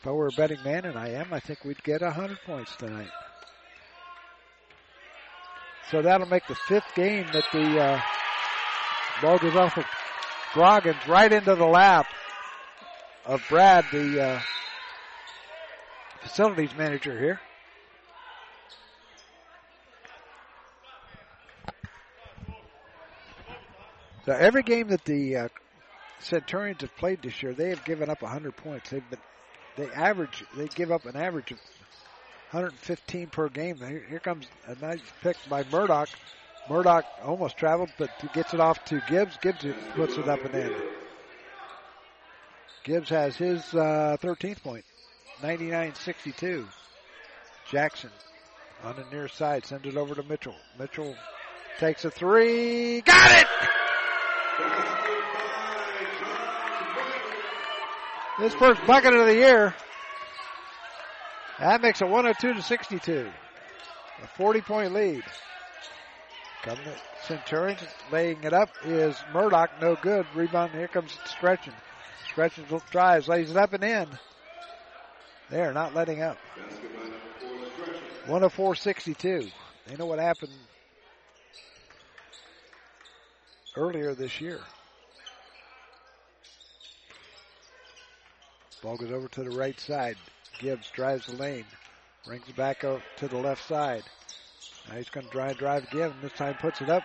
If 0.00 0.06
I 0.06 0.10
were 0.10 0.28
a 0.28 0.32
betting 0.36 0.62
man, 0.64 0.84
and 0.84 0.96
I 0.98 1.10
am, 1.10 1.32
I 1.32 1.40
think 1.40 1.64
we'd 1.64 1.82
get 1.82 2.02
100 2.02 2.38
points 2.44 2.74
tonight. 2.76 3.10
So 5.90 6.02
that'll 6.02 6.28
make 6.28 6.46
the 6.46 6.54
fifth 6.54 6.94
game 6.94 7.26
that 7.32 7.44
the 7.52 7.80
uh, 7.80 8.00
ball 9.20 9.38
goes 9.38 9.56
off 9.56 9.76
of 9.76 9.84
Groggins 10.54 11.06
right 11.08 11.32
into 11.32 11.54
the 11.54 11.66
lap 11.66 12.06
of 13.24 13.42
Brad, 13.48 13.84
the 13.92 14.22
uh, 14.22 14.40
facilities 16.22 16.70
manager 16.76 17.18
here. 17.18 17.40
So 24.24 24.32
every 24.32 24.62
game 24.62 24.88
that 24.88 25.04
the 25.04 25.36
uh, 25.36 25.48
Centurions 26.20 26.80
have 26.82 26.96
played 26.96 27.22
this 27.22 27.42
year, 27.42 27.52
they 27.52 27.70
have 27.70 27.84
given 27.84 28.08
up 28.08 28.22
100 28.22 28.56
points. 28.56 28.90
They've 28.90 29.10
been 29.10 29.18
they 29.76 29.88
average 29.90 30.44
they 30.56 30.68
give 30.68 30.92
up 30.92 31.06
an 31.06 31.16
average 31.16 31.50
of 31.50 31.58
115 32.50 33.28
per 33.28 33.48
game. 33.48 33.78
Here, 33.78 34.20
comes 34.20 34.46
a 34.66 34.74
nice 34.84 35.00
pick 35.22 35.36
by 35.48 35.64
Murdoch. 35.72 36.08
Murdoch 36.68 37.04
almost 37.24 37.56
traveled, 37.56 37.90
but 37.98 38.10
he 38.20 38.28
gets 38.28 38.54
it 38.54 38.60
off 38.60 38.84
to 38.84 39.02
Gibbs. 39.08 39.38
Gibbs 39.40 39.64
puts 39.94 40.16
it 40.16 40.28
up 40.28 40.44
and 40.44 40.54
in. 40.54 40.74
Gibbs 42.84 43.08
has 43.08 43.36
his 43.36 43.62
uh, 43.74 44.16
13th 44.20 44.62
point. 44.62 44.84
99-62. 45.42 46.66
Jackson 47.68 48.10
on 48.84 48.96
the 48.96 49.04
near 49.10 49.28
side 49.28 49.66
sends 49.66 49.86
it 49.86 49.96
over 49.96 50.14
to 50.14 50.22
Mitchell. 50.22 50.54
Mitchell 50.78 51.16
takes 51.78 52.04
a 52.04 52.10
three. 52.10 53.00
Got 53.00 53.40
it! 53.40 53.46
His 58.38 58.54
first 58.54 58.80
bucket 58.86 59.14
of 59.14 59.26
the 59.26 59.34
year. 59.34 59.74
That 61.58 61.82
makes 61.82 62.00
it 62.00 62.08
102 62.08 62.54
to 62.54 62.62
62. 62.62 63.30
A 64.22 64.26
40 64.26 64.60
point 64.62 64.92
lead. 64.92 65.22
Coming 66.62 66.84
to 66.84 66.96
Centurions, 67.26 67.80
laying 68.12 68.42
it 68.44 68.52
up 68.52 68.68
is 68.84 69.16
Murdoch, 69.32 69.70
no 69.80 69.96
good. 70.00 70.26
Rebound, 70.34 70.70
here 70.72 70.86
comes 70.86 71.18
Scretchen. 71.24 71.74
Scretchen 72.28 72.64
drives, 72.90 73.26
lays 73.26 73.50
it 73.50 73.56
up 73.56 73.72
and 73.72 73.82
in. 73.82 74.08
They're 75.52 75.74
not 75.74 75.94
letting 75.94 76.22
up. 76.22 76.38
104-62. 78.26 79.52
They 79.86 79.96
know 79.96 80.06
what 80.06 80.18
happened 80.18 80.52
earlier 83.76 84.14
this 84.14 84.40
year. 84.40 84.60
Ball 88.82 88.96
goes 88.96 89.12
over 89.12 89.28
to 89.28 89.44
the 89.44 89.50
right 89.50 89.78
side. 89.78 90.16
Gibbs 90.58 90.90
drives 90.90 91.26
the 91.26 91.36
lane. 91.36 91.66
Brings 92.24 92.48
it 92.48 92.56
back 92.56 92.82
up 92.82 93.02
to 93.18 93.28
the 93.28 93.36
left 93.36 93.68
side. 93.68 94.04
Now 94.88 94.96
he's 94.96 95.10
going 95.10 95.26
to 95.26 95.32
try 95.32 95.48
and 95.48 95.58
drive 95.58 95.84
again. 95.84 96.14
This 96.22 96.32
time 96.32 96.54
puts 96.54 96.80
it 96.80 96.88
up. 96.88 97.02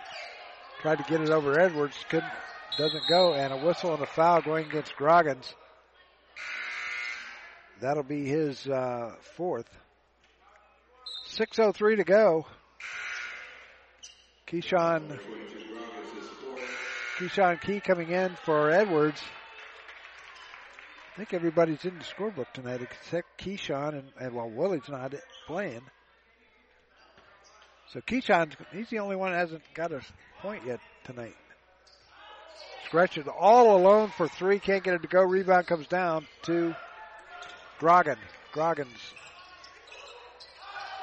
Tried 0.80 0.96
to 0.96 1.04
get 1.04 1.20
it 1.20 1.28
over 1.28 1.60
Edwards. 1.60 1.96
Couldn't, 2.08 2.32
doesn't 2.78 3.04
go. 3.10 3.34
And 3.34 3.52
a 3.52 3.58
whistle 3.58 3.92
and 3.92 4.02
a 4.02 4.06
foul 4.06 4.40
going 4.40 4.70
against 4.70 4.96
Groggins. 4.96 5.54
That'll 7.80 8.02
be 8.02 8.24
his 8.24 8.66
uh, 8.66 9.14
fourth. 9.36 9.68
6.03 11.30 11.96
to 11.96 12.04
go. 12.04 12.46
Keyshawn, 14.48 15.18
Keyshawn 17.18 17.60
Key 17.60 17.80
coming 17.80 18.10
in 18.10 18.34
for 18.44 18.70
Edwards. 18.70 19.20
I 21.12 21.18
think 21.18 21.34
everybody's 21.34 21.84
in 21.84 21.98
the 21.98 22.04
scorebook 22.04 22.52
tonight 22.52 22.80
except 22.80 23.26
Keyshawn 23.38 23.90
and, 23.90 24.04
and 24.18 24.34
well, 24.34 24.48
Willie's 24.48 24.88
not 24.88 25.14
playing. 25.46 25.82
So 27.92 28.00
Keyshawn, 28.00 28.52
he's 28.72 28.88
the 28.88 28.98
only 28.98 29.16
one 29.16 29.32
that 29.32 29.38
hasn't 29.38 29.62
got 29.74 29.92
a 29.92 30.00
point 30.40 30.64
yet 30.66 30.80
tonight. 31.04 31.36
Scretchen 32.86 33.24
all 33.28 33.76
alone 33.76 34.10
for 34.16 34.28
three, 34.28 34.58
can't 34.58 34.82
get 34.82 34.94
it 34.94 35.02
to 35.02 35.08
go. 35.08 35.22
Rebound 35.22 35.66
comes 35.66 35.86
down 35.86 36.26
to 36.42 36.74
Grogan. 37.78 38.18
Grogan's 38.52 39.14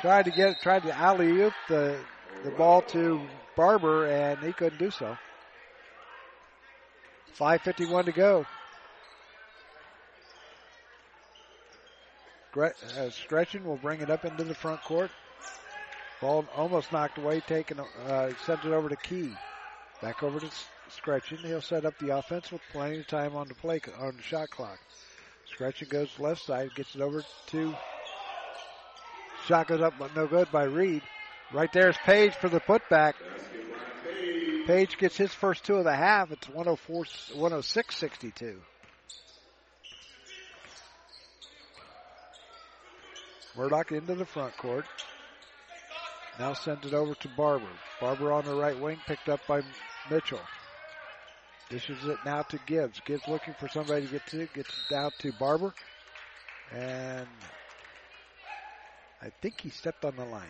tried 0.01 0.25
to 0.25 0.31
get 0.31 0.61
tried 0.61 0.83
to 0.83 0.95
alley 0.95 1.29
oop 1.41 1.53
the 1.67 1.97
the 2.43 2.51
ball 2.51 2.81
to 2.81 3.21
Barber 3.55 4.07
and 4.07 4.39
he 4.39 4.51
couldn't 4.53 4.79
do 4.79 4.91
so. 4.91 5.17
5.51 7.39 8.05
to 8.05 8.11
go. 8.11 8.45
Uh, 12.57 13.09
Scretchen 13.09 13.65
will 13.65 13.75
bring 13.75 13.99
it 13.99 14.09
up 14.09 14.23
into 14.23 14.45
the 14.45 14.55
front 14.55 14.81
court. 14.83 15.11
Ball 16.21 16.45
almost 16.55 16.93
knocked 16.93 17.17
away, 17.17 17.41
taken, 17.41 17.81
uh, 18.07 18.31
sent 18.45 18.63
it 18.63 18.71
over 18.71 18.87
to 18.87 18.95
Key. 18.95 19.31
Back 20.01 20.23
over 20.23 20.39
to 20.39 20.49
Scretchen. 20.89 21.39
He'll 21.39 21.61
set 21.61 21.83
up 21.83 21.97
the 21.99 22.17
offense 22.17 22.51
with 22.51 22.61
plenty 22.71 22.99
of 22.99 23.07
time 23.07 23.35
on 23.35 23.49
the 23.49 23.55
play, 23.55 23.81
on 23.99 24.15
the 24.15 24.23
shot 24.23 24.49
clock. 24.49 24.79
Scretchen 25.55 25.87
goes 25.89 26.09
left 26.19 26.43
side, 26.43 26.75
gets 26.75 26.95
it 26.95 27.01
over 27.01 27.23
to, 27.47 27.73
shot 29.45 29.67
goes 29.67 29.79
up, 29.79 29.93
but 29.97 30.13
no 30.13 30.27
good 30.27 30.51
by 30.51 30.65
Reed. 30.65 31.01
Right 31.53 31.71
there's 31.71 31.95
Page 32.05 32.33
for 32.33 32.49
the 32.49 32.59
putback. 32.59 33.13
Page 34.67 34.97
gets 34.97 35.15
his 35.15 35.33
first 35.33 35.63
two 35.63 35.75
of 35.75 35.85
the 35.85 35.95
half. 35.95 36.31
It's 36.33 36.49
104, 36.49 37.05
106 37.35 37.95
62. 37.95 38.61
Murdoch 43.55 43.93
into 43.93 44.15
the 44.15 44.25
front 44.25 44.57
court. 44.57 44.85
Now 46.37 46.51
sends 46.51 46.85
it 46.85 46.93
over 46.93 47.15
to 47.15 47.29
Barber. 47.37 47.69
Barber 48.01 48.33
on 48.33 48.43
the 48.43 48.55
right 48.55 48.77
wing, 48.77 48.97
picked 49.07 49.29
up 49.29 49.39
by 49.47 49.61
Mitchell. 50.09 50.41
Dishes 51.69 52.05
it 52.05 52.17
now 52.23 52.43
to 52.43 52.59
Gibbs. 52.65 53.01
Gibbs 53.05 53.27
looking 53.27 53.55
for 53.55 53.67
somebody 53.67 54.05
to 54.05 54.11
get 54.11 54.27
to. 54.27 54.47
Gets 54.53 54.69
it 54.69 54.93
down 54.93 55.11
to 55.19 55.31
Barber. 55.33 55.73
And 56.71 57.27
I 59.21 59.29
think 59.41 59.61
he 59.61 59.69
stepped 59.69 60.05
on 60.05 60.15
the 60.15 60.25
line. 60.25 60.47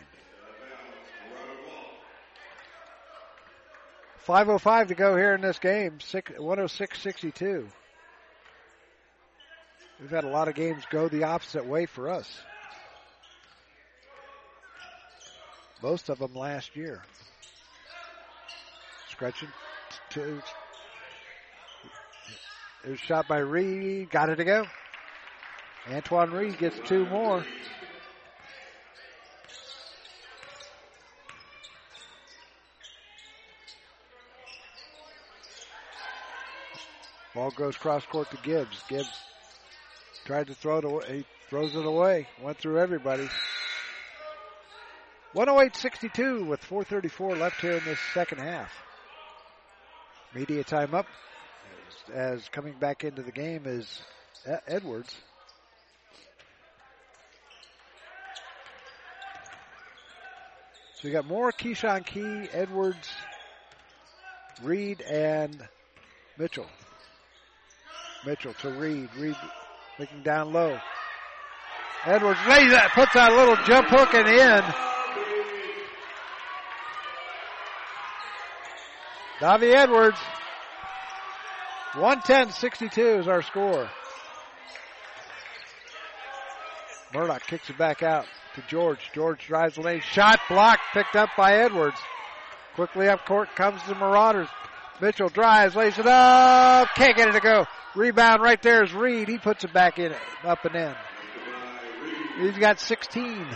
5.05 4.26 4.88
to 4.88 4.94
go 4.94 5.16
here 5.16 5.34
in 5.34 5.40
this 5.40 5.58
game. 5.58 5.98
106 6.12 7.00
62. 7.00 7.68
We've 10.00 10.10
had 10.10 10.24
a 10.24 10.28
lot 10.28 10.48
of 10.48 10.54
games 10.54 10.84
go 10.90 11.08
the 11.08 11.24
opposite 11.24 11.64
way 11.64 11.86
for 11.86 12.10
us. 12.10 12.28
Most 15.82 16.10
of 16.10 16.18
them 16.18 16.34
last 16.34 16.76
year. 16.76 17.02
Scretchen 19.10 19.48
to. 20.10 20.42
It 22.86 22.90
was 22.90 23.00
shot 23.00 23.26
by 23.26 23.38
Reed. 23.38 24.10
Got 24.10 24.28
it 24.28 24.36
to 24.36 24.44
go. 24.44 24.64
Antoine 25.90 26.30
Reed 26.30 26.56
gets 26.56 26.78
two 26.86 27.04
more. 27.06 27.44
Ball 37.34 37.50
goes 37.50 37.76
cross 37.76 38.06
court 38.06 38.30
to 38.30 38.36
Gibbs. 38.44 38.80
Gibbs 38.88 39.10
tried 40.24 40.46
to 40.46 40.54
throw 40.54 40.78
it 40.78 40.84
away. 40.84 41.04
He 41.08 41.26
throws 41.50 41.74
it 41.74 41.84
away. 41.84 42.28
Went 42.40 42.58
through 42.58 42.78
everybody. 42.78 43.28
108-62 45.34 46.46
with 46.46 46.62
4.34 46.62 47.36
left 47.36 47.60
here 47.60 47.72
in 47.72 47.84
this 47.84 47.98
second 48.14 48.38
half. 48.38 48.70
Media 50.32 50.62
time 50.62 50.94
up 50.94 51.06
as, 52.12 52.48
coming 52.48 52.74
back 52.78 53.04
into 53.04 53.22
the 53.22 53.32
game 53.32 53.62
is 53.66 54.02
Edwards. 54.66 55.14
So 60.94 61.00
we 61.04 61.10
got 61.10 61.26
more 61.26 61.52
Keyshawn 61.52 62.06
Key, 62.06 62.48
Edwards, 62.52 63.10
Reed, 64.62 65.02
and 65.02 65.56
Mitchell. 66.38 66.66
Mitchell 68.24 68.54
to 68.54 68.70
Reed. 68.70 69.08
Reed 69.18 69.36
looking 69.98 70.22
down 70.22 70.52
low. 70.52 70.78
Edwards 72.04 72.40
lays 72.48 72.70
that, 72.70 72.92
puts 72.94 73.12
that 73.14 73.32
little 73.32 73.56
jump 73.66 73.88
hook 73.88 74.14
and 74.14 74.28
in. 74.28 74.62
Davi 79.40 79.74
Edwards. 79.74 80.18
110-62 81.96 83.20
is 83.20 83.28
our 83.28 83.42
score. 83.42 83.88
Murdoch 87.14 87.46
kicks 87.46 87.70
it 87.70 87.78
back 87.78 88.02
out 88.02 88.26
to 88.54 88.62
George. 88.68 88.98
George 89.14 89.46
drives 89.46 89.76
the 89.76 89.80
lane. 89.80 90.00
Shot 90.00 90.38
blocked, 90.48 90.82
picked 90.92 91.16
up 91.16 91.30
by 91.38 91.54
Edwards. 91.54 91.98
Quickly 92.74 93.08
up 93.08 93.24
court 93.24 93.48
comes 93.56 93.82
the 93.88 93.94
Marauders. 93.94 94.48
Mitchell 95.00 95.30
drives, 95.30 95.74
lays 95.74 95.98
it 95.98 96.06
up. 96.06 96.88
Can't 96.94 97.16
get 97.16 97.28
it 97.28 97.32
to 97.32 97.40
go. 97.40 97.64
Rebound 97.94 98.42
right 98.42 98.60
there 98.60 98.84
is 98.84 98.92
Reed. 98.92 99.28
He 99.28 99.38
puts 99.38 99.64
it 99.64 99.72
back 99.72 99.98
in, 99.98 100.14
up 100.44 100.64
and 100.66 100.76
in. 100.76 100.94
He's 102.38 102.58
got 102.58 102.78
16. 102.78 103.46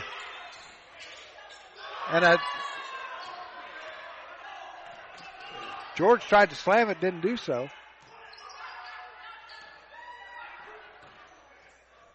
And 2.11 2.25
a 2.25 2.39
George 5.97 6.23
tried 6.23 6.49
to 6.49 6.57
slam 6.57 6.89
it, 6.89 6.99
didn't 7.01 7.21
do 7.21 7.37
so. 7.37 7.69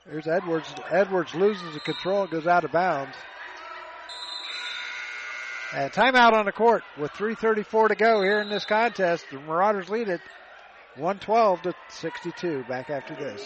Here's 0.09 0.27
Edwards. 0.27 0.67
Edwards 0.91 1.33
loses 1.33 1.73
the 1.73 1.79
control 1.79 2.21
and 2.21 2.31
goes 2.31 2.45
out 2.45 2.63
of 2.63 2.71
bounds. 2.71 3.15
And 5.73 5.91
timeout 5.91 6.33
on 6.33 6.45
the 6.45 6.51
court 6.51 6.83
with 6.97 7.11
3.34 7.13 7.89
to 7.89 7.95
go 7.95 8.21
here 8.21 8.39
in 8.39 8.49
this 8.49 8.65
contest. 8.65 9.25
The 9.31 9.39
Marauders 9.39 9.89
lead 9.89 10.09
it 10.09 10.21
112 10.95 11.63
to 11.63 11.73
62 11.89 12.65
back 12.69 12.91
after 12.91 13.15
this. 13.15 13.45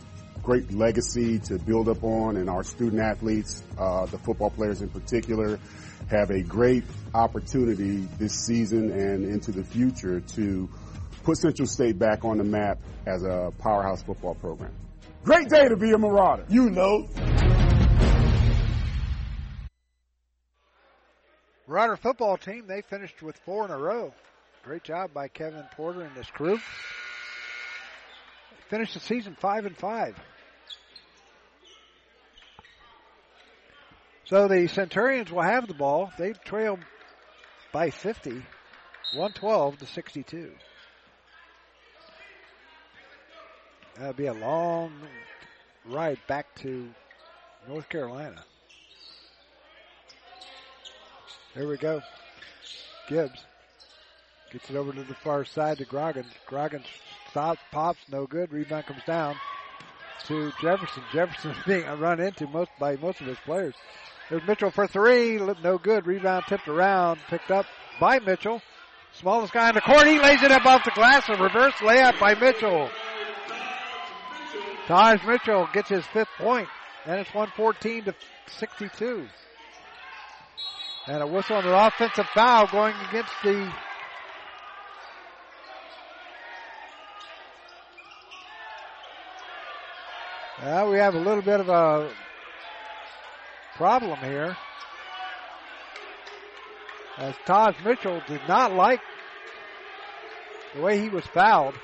great 0.44 0.70
legacy 0.72 1.38
to 1.38 1.58
build 1.58 1.88
up 1.88 2.04
on, 2.04 2.36
and 2.36 2.50
our 2.50 2.62
student 2.62 3.00
athletes, 3.00 3.62
uh, 3.78 4.04
the 4.06 4.18
football 4.18 4.50
players 4.50 4.82
in 4.82 4.88
particular, 4.88 5.58
have 6.10 6.30
a 6.30 6.42
great 6.42 6.84
opportunity 7.14 8.06
this 8.18 8.34
season 8.34 8.90
and 8.90 9.24
into 9.24 9.50
the 9.50 9.64
future 9.64 10.20
to 10.20 10.68
put 11.22 11.38
Central 11.38 11.66
State 11.66 11.98
back 11.98 12.24
on 12.24 12.36
the 12.36 12.44
map 12.44 12.78
as 13.06 13.24
a 13.24 13.52
powerhouse 13.58 14.02
football 14.02 14.34
program. 14.34 14.72
Great 15.24 15.48
day 15.48 15.66
to 15.66 15.76
be 15.76 15.92
a 15.92 15.98
Marauder, 15.98 16.44
you 16.50 16.68
know. 16.68 17.08
Marauder 21.66 21.96
football 21.96 22.36
team, 22.36 22.66
they 22.66 22.82
finished 22.82 23.22
with 23.22 23.38
four 23.46 23.64
in 23.64 23.70
a 23.70 23.78
row. 23.78 24.12
Great 24.62 24.84
job 24.84 25.14
by 25.14 25.28
Kevin 25.28 25.64
Porter 25.74 26.02
and 26.02 26.14
his 26.14 26.26
crew. 26.26 26.58
Finished 28.68 28.92
the 28.92 29.00
season 29.00 29.34
five 29.40 29.64
and 29.64 29.76
five. 29.76 30.14
So 34.26 34.48
the 34.48 34.68
Centurions 34.68 35.30
will 35.30 35.42
have 35.42 35.68
the 35.68 35.74
ball. 35.74 36.10
They 36.18 36.32
trail 36.32 36.78
by 37.72 37.90
50, 37.90 38.30
112 38.30 39.78
to 39.78 39.86
62. 39.86 40.52
That'll 43.96 44.12
be 44.14 44.26
a 44.26 44.34
long 44.34 44.92
ride 45.84 46.18
back 46.26 46.54
to 46.56 46.88
North 47.68 47.88
Carolina. 47.88 48.42
Here 51.52 51.68
we 51.68 51.76
go. 51.76 52.00
Gibbs 53.08 53.44
gets 54.50 54.70
it 54.70 54.76
over 54.76 54.92
to 54.92 55.04
the 55.04 55.14
far 55.14 55.44
side 55.44 55.78
to 55.78 55.84
Grogan. 55.84 56.24
Grogan 56.46 56.82
stops, 57.30 57.60
pops, 57.70 58.00
no 58.10 58.26
good. 58.26 58.52
Rebound 58.52 58.86
comes 58.86 59.04
down 59.06 59.36
to 60.26 60.50
Jefferson. 60.60 61.02
Jefferson 61.12 61.54
being 61.66 61.86
run 62.00 62.20
into 62.20 62.46
most 62.48 62.70
by 62.80 62.96
most 62.96 63.20
of 63.20 63.26
his 63.26 63.38
players. 63.44 63.74
There's 64.30 64.46
Mitchell 64.46 64.70
for 64.70 64.86
three, 64.86 65.38
no 65.62 65.78
good. 65.78 66.06
Rebound 66.06 66.44
tipped 66.48 66.68
around, 66.68 67.20
picked 67.28 67.50
up 67.50 67.66
by 68.00 68.18
Mitchell. 68.20 68.62
Smallest 69.12 69.52
guy 69.52 69.68
in 69.68 69.74
the 69.74 69.80
court, 69.80 70.06
he 70.06 70.18
lays 70.18 70.42
it 70.42 70.50
up 70.50 70.64
off 70.66 70.84
the 70.84 70.90
glass. 70.92 71.28
A 71.28 71.36
reverse 71.36 71.74
layup 71.74 72.18
by 72.18 72.34
Mitchell. 72.34 72.90
Taj 74.86 75.22
Mitchell 75.24 75.68
gets 75.72 75.88
his 75.88 76.04
fifth 76.06 76.30
point, 76.38 76.68
and 77.06 77.20
it's 77.20 77.32
114 77.34 78.04
to 78.04 78.14
62. 78.46 79.26
And 81.06 81.22
a 81.22 81.26
whistle 81.26 81.56
on 81.56 81.66
an 81.66 81.72
offensive 81.72 82.26
foul 82.34 82.66
going 82.66 82.94
against 83.08 83.32
the 83.42 83.70
Well, 90.62 90.90
we 90.90 90.98
have 90.98 91.14
a 91.14 91.18
little 91.18 91.42
bit 91.42 91.60
of 91.60 91.68
a 91.68 92.10
problem 93.76 94.18
here. 94.18 94.56
As 97.16 97.34
Taj 97.46 97.76
Mitchell 97.84 98.20
did 98.26 98.40
not 98.48 98.72
like 98.72 99.00
the 100.74 100.80
way 100.80 101.00
he 101.00 101.08
was 101.08 101.24
fouled. 101.26 101.74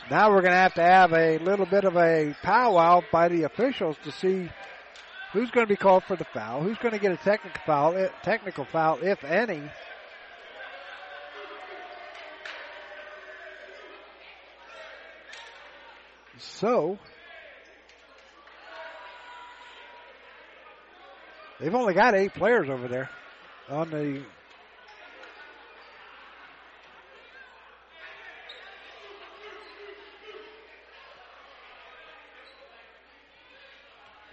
So 0.00 0.14
now 0.14 0.30
we're 0.30 0.42
going 0.42 0.52
to 0.52 0.58
have 0.58 0.74
to 0.74 0.82
have 0.82 1.12
a 1.12 1.38
little 1.38 1.66
bit 1.66 1.84
of 1.84 1.96
a 1.96 2.34
powwow 2.42 3.02
by 3.10 3.28
the 3.28 3.44
officials 3.44 3.96
to 4.04 4.12
see 4.12 4.50
who's 5.32 5.50
going 5.50 5.66
to 5.66 5.72
be 5.72 5.76
called 5.76 6.04
for 6.04 6.16
the 6.16 6.26
foul, 6.26 6.62
who's 6.62 6.78
going 6.78 6.92
to 6.92 7.00
get 7.00 7.12
a 7.12 7.16
technical 7.16 7.60
foul, 7.64 7.96
eh, 7.96 8.08
technical 8.22 8.66
foul 8.66 8.98
if 9.02 9.24
any. 9.24 9.62
So, 16.38 16.98
they've 21.62 21.74
only 21.74 21.94
got 21.94 22.14
eight 22.14 22.34
players 22.34 22.68
over 22.68 22.88
there 22.88 23.08
on 23.70 23.88
the 23.90 24.22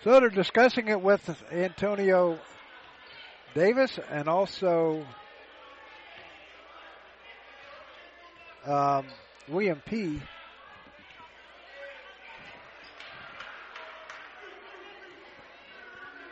So 0.03 0.17
they're 0.19 0.29
discussing 0.29 0.87
it 0.87 1.01
with 1.01 1.43
Antonio 1.51 2.39
Davis 3.53 3.99
and 4.09 4.29
also 4.29 5.05
um, 8.65 9.05
William 9.49 9.81
P. 9.85 10.21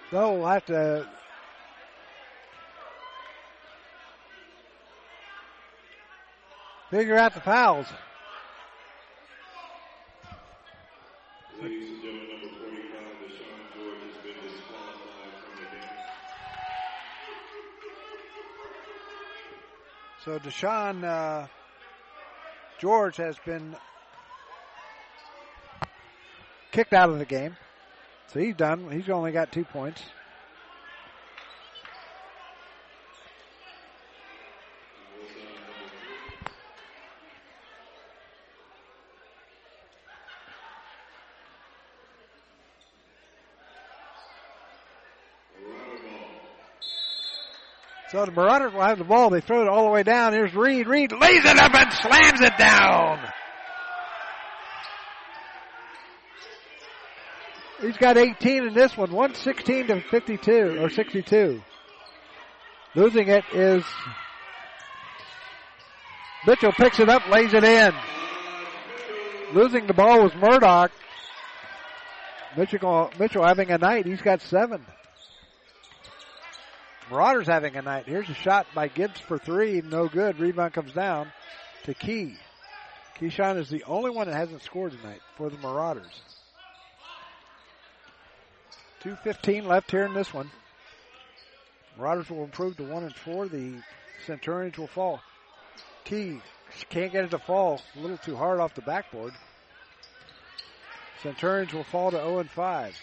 So 0.09 0.35
we'll 0.35 0.47
have 0.47 0.65
to 0.67 1.05
figure 6.89 7.17
out 7.17 7.33
the 7.33 7.41
fouls. 7.41 7.87
Ladies 11.61 11.89
and 11.89 12.01
gentlemen, 12.01 12.41
number 12.41 12.55
45, 12.57 13.01
Deshaun 13.19 13.59
George 13.75 13.99
has 14.07 14.23
been 14.23 14.39
disqualified 14.47 15.33
from 15.43 15.59
the 15.59 15.67
game. 15.75 15.91
So 20.23 20.39
Deshaun 20.39 21.03
uh, 21.03 21.47
George 22.79 23.17
has 23.17 23.37
been 23.45 23.75
kicked 26.71 26.93
out 26.93 27.09
of 27.09 27.19
the 27.19 27.25
game. 27.25 27.57
So 28.33 28.39
he's 28.39 28.55
done. 28.55 28.91
He's 28.91 29.09
only 29.09 29.31
got 29.31 29.51
two 29.51 29.63
points. 29.63 30.01
So 48.09 48.25
the 48.25 48.31
Marauders 48.31 48.71
will 48.73 48.81
have 48.81 48.97
the 48.97 49.03
ball. 49.03 49.29
They 49.29 49.41
throw 49.41 49.61
it 49.61 49.67
all 49.67 49.83
the 49.83 49.91
way 49.91 50.03
down. 50.03 50.31
Here's 50.31 50.55
Reed. 50.55 50.87
Reed 50.87 51.11
lays 51.11 51.43
it 51.43 51.57
up 51.57 51.75
and 51.75 51.91
slams 51.91 52.39
it 52.39 52.57
down. 52.57 53.19
He's 57.87 57.95
got 57.95 58.17
18 58.17 58.67
in 58.67 58.73
this 58.73 58.97
one. 58.97 59.13
116 59.13 59.87
to 59.87 60.01
52 60.01 60.77
or 60.81 60.89
62. 60.89 61.61
Losing 62.95 63.29
it 63.29 63.45
is 63.53 63.85
Mitchell 66.45 66.73
picks 66.73 66.99
it 66.99 67.07
up, 67.07 67.29
lays 67.29 67.53
it 67.53 67.63
in. 67.63 67.93
Losing 69.53 69.87
the 69.87 69.93
ball 69.93 70.23
was 70.23 70.33
Murdoch. 70.35 70.91
Mitchell, 72.57 73.09
Mitchell 73.17 73.45
having 73.45 73.71
a 73.71 73.77
night. 73.77 74.05
He's 74.05 74.21
got 74.21 74.41
seven. 74.41 74.85
Marauders 77.09 77.47
having 77.47 77.77
a 77.77 77.81
night. 77.81 78.03
Here's 78.05 78.29
a 78.29 78.33
shot 78.33 78.67
by 78.75 78.89
Gibbs 78.89 79.21
for 79.21 79.37
three. 79.37 79.81
No 79.81 80.09
good. 80.09 80.41
Rebound 80.41 80.73
comes 80.73 80.91
down 80.91 81.31
to 81.85 81.93
Key. 81.93 82.35
Keyshawn 83.17 83.57
is 83.57 83.69
the 83.69 83.85
only 83.85 84.11
one 84.11 84.27
that 84.27 84.35
hasn't 84.35 84.61
scored 84.63 84.91
tonight 84.91 85.21
for 85.37 85.49
the 85.49 85.57
Marauders. 85.59 86.21
2.15 89.07 89.65
left 89.65 89.89
here 89.89 90.03
in 90.03 90.13
this 90.13 90.33
one. 90.33 90.51
Marauders 91.97 92.29
will 92.29 92.43
improve 92.43 92.75
to 92.75 92.83
1 92.83 93.03
and 93.03 93.15
4. 93.15 93.47
The 93.47 93.75
Centurions 94.25 94.77
will 94.77 94.87
fall. 94.87 95.21
Key 96.03 96.41
can't 96.89 97.13
get 97.13 97.23
it 97.23 97.31
to 97.31 97.39
fall. 97.39 97.81
A 97.95 97.99
little 97.99 98.17
too 98.17 98.35
hard 98.35 98.59
off 98.59 98.75
the 98.75 98.81
backboard. 98.81 99.31
Centurions 101.23 101.71
will 101.71 101.85
fall 101.85 102.11
to 102.11 102.17
0 102.17 102.39
and 102.39 102.49
5. 102.49 102.97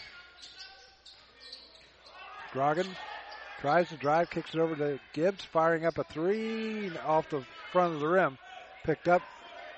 Grogan 2.52 2.88
tries 3.60 3.88
to 3.88 3.96
drive, 3.96 4.28
kicks 4.28 4.54
it 4.54 4.60
over 4.60 4.76
to 4.76 5.00
Gibbs, 5.14 5.42
firing 5.42 5.86
up 5.86 5.96
a 5.96 6.04
three 6.04 6.92
off 6.98 7.30
the 7.30 7.42
front 7.72 7.94
of 7.94 8.00
the 8.00 8.06
rim. 8.06 8.36
Picked 8.84 9.08
up 9.08 9.22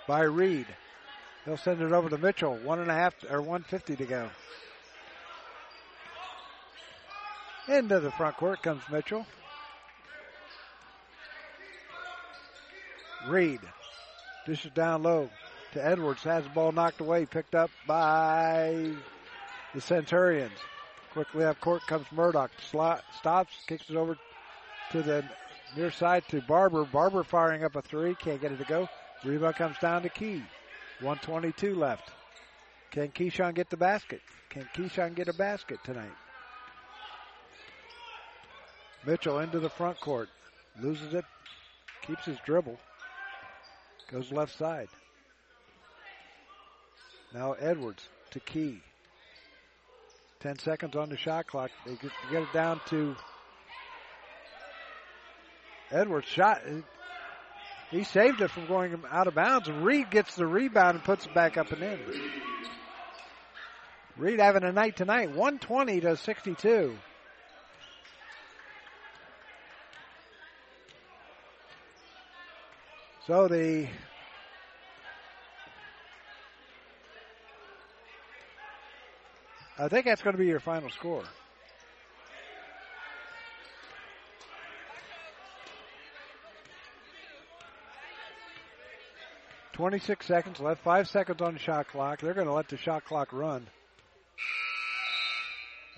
by 0.08 0.22
Reed. 0.22 0.66
He'll 1.44 1.56
send 1.56 1.80
it 1.80 1.92
over 1.92 2.10
to 2.10 2.18
Mitchell. 2.18 2.56
One 2.56 2.80
and 2.80 2.90
a 2.90 2.94
half 2.94 3.14
or 3.30 3.40
150 3.40 3.94
to 3.94 4.04
go. 4.04 4.28
Into 7.68 7.98
the 7.98 8.12
front 8.12 8.36
court 8.36 8.62
comes 8.62 8.82
Mitchell. 8.90 9.26
Reed 13.28 13.60
dishes 14.46 14.70
down 14.72 15.02
low 15.02 15.28
to 15.72 15.84
Edwards. 15.84 16.22
Has 16.22 16.44
the 16.44 16.50
ball 16.50 16.70
knocked 16.70 17.00
away, 17.00 17.26
picked 17.26 17.56
up 17.56 17.70
by 17.86 18.92
the 19.74 19.80
Centurions. 19.80 20.56
Quickly 21.12 21.44
up 21.44 21.60
court 21.60 21.82
comes 21.88 22.06
Murdoch. 22.12 22.52
Slot, 22.70 23.02
stops, 23.18 23.52
kicks 23.66 23.90
it 23.90 23.96
over 23.96 24.16
to 24.92 25.02
the 25.02 25.24
near 25.76 25.90
side 25.90 26.22
to 26.28 26.40
Barber. 26.42 26.84
Barber 26.84 27.24
firing 27.24 27.64
up 27.64 27.74
a 27.74 27.82
three. 27.82 28.14
Can't 28.14 28.40
get 28.40 28.52
it 28.52 28.58
to 28.58 28.64
go. 28.64 28.88
Rebound 29.24 29.56
comes 29.56 29.78
down 29.78 30.02
to 30.02 30.08
Key. 30.08 30.42
122 31.00 31.74
left. 31.74 32.12
Can 32.92 33.08
Keyshawn 33.08 33.54
get 33.54 33.70
the 33.70 33.76
basket? 33.76 34.20
Can 34.50 34.68
Keyshawn 34.74 35.14
get 35.14 35.28
a 35.28 35.34
basket 35.34 35.80
tonight? 35.84 36.12
Mitchell 39.06 39.38
into 39.38 39.60
the 39.60 39.70
front 39.70 40.00
court. 40.00 40.28
Loses 40.80 41.14
it. 41.14 41.24
Keeps 42.06 42.24
his 42.24 42.38
dribble. 42.44 42.78
Goes 44.10 44.32
left 44.32 44.56
side. 44.58 44.88
Now 47.32 47.52
Edwards 47.52 48.06
to 48.30 48.40
Key. 48.40 48.80
10 50.40 50.58
seconds 50.58 50.96
on 50.96 51.08
the 51.08 51.16
shot 51.16 51.46
clock. 51.46 51.70
They 51.86 51.94
get, 51.94 52.10
get 52.30 52.42
it 52.42 52.52
down 52.52 52.80
to 52.90 53.16
Edwards 55.90 56.26
shot. 56.26 56.62
He 57.90 58.04
saved 58.04 58.40
it 58.40 58.50
from 58.50 58.66
going 58.66 59.00
out 59.10 59.28
of 59.28 59.34
bounds. 59.34 59.70
Reed 59.70 60.10
gets 60.10 60.34
the 60.34 60.46
rebound 60.46 60.96
and 60.96 61.04
puts 61.04 61.26
it 61.26 61.34
back 61.34 61.56
up 61.56 61.70
and 61.72 61.82
in. 61.82 61.98
Reed 64.16 64.40
having 64.40 64.64
a 64.64 64.72
night 64.72 64.96
tonight, 64.96 65.28
120 65.28 66.00
to 66.00 66.16
62. 66.16 66.96
So 73.26 73.48
the 73.48 73.88
I 79.78 79.88
think 79.88 80.06
that's 80.06 80.22
going 80.22 80.34
to 80.34 80.38
be 80.38 80.46
your 80.46 80.60
final 80.60 80.88
score. 80.90 81.24
Twenty-six 89.72 90.24
seconds 90.24 90.60
left. 90.60 90.82
Five 90.84 91.08
seconds 91.08 91.42
on 91.42 91.54
the 91.54 91.58
shot 91.58 91.88
clock. 91.88 92.20
They're 92.20 92.32
going 92.32 92.46
to 92.46 92.52
let 92.52 92.68
the 92.68 92.76
shot 92.78 93.04
clock 93.04 93.32
run, 93.32 93.66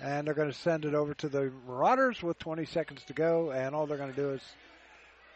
and 0.01 0.25
they're 0.25 0.33
going 0.33 0.51
to 0.51 0.57
send 0.57 0.83
it 0.83 0.95
over 0.95 1.13
to 1.13 1.29
the 1.29 1.53
Marauders 1.67 2.23
with 2.23 2.39
20 2.39 2.65
seconds 2.65 3.03
to 3.05 3.13
go. 3.13 3.51
And 3.51 3.75
all 3.75 3.85
they're 3.85 3.97
going 3.97 4.13
to 4.13 4.21
do 4.21 4.31
is 4.31 4.41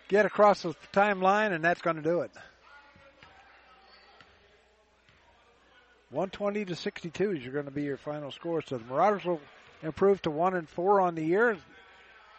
get 0.07 0.25
across 0.25 0.61
the 0.61 0.75
timeline, 0.91 1.51
and 1.51 1.63
that's 1.63 1.81
going 1.81 1.95
to 1.95 2.01
do 2.01 2.21
it. 2.21 2.31
120 6.13 6.65
to 6.65 6.75
62 6.75 7.31
is 7.31 7.47
going 7.47 7.65
to 7.65 7.71
be 7.71 7.83
your 7.83 7.97
final 7.97 8.31
score. 8.31 8.61
So 8.61 8.77
the 8.77 8.85
Marauders 8.85 9.25
will 9.25 9.41
improve 9.81 10.21
to 10.21 10.29
one 10.29 10.53
and 10.55 10.69
four 10.69 11.01
on 11.01 11.15
the 11.15 11.25
year, 11.25 11.57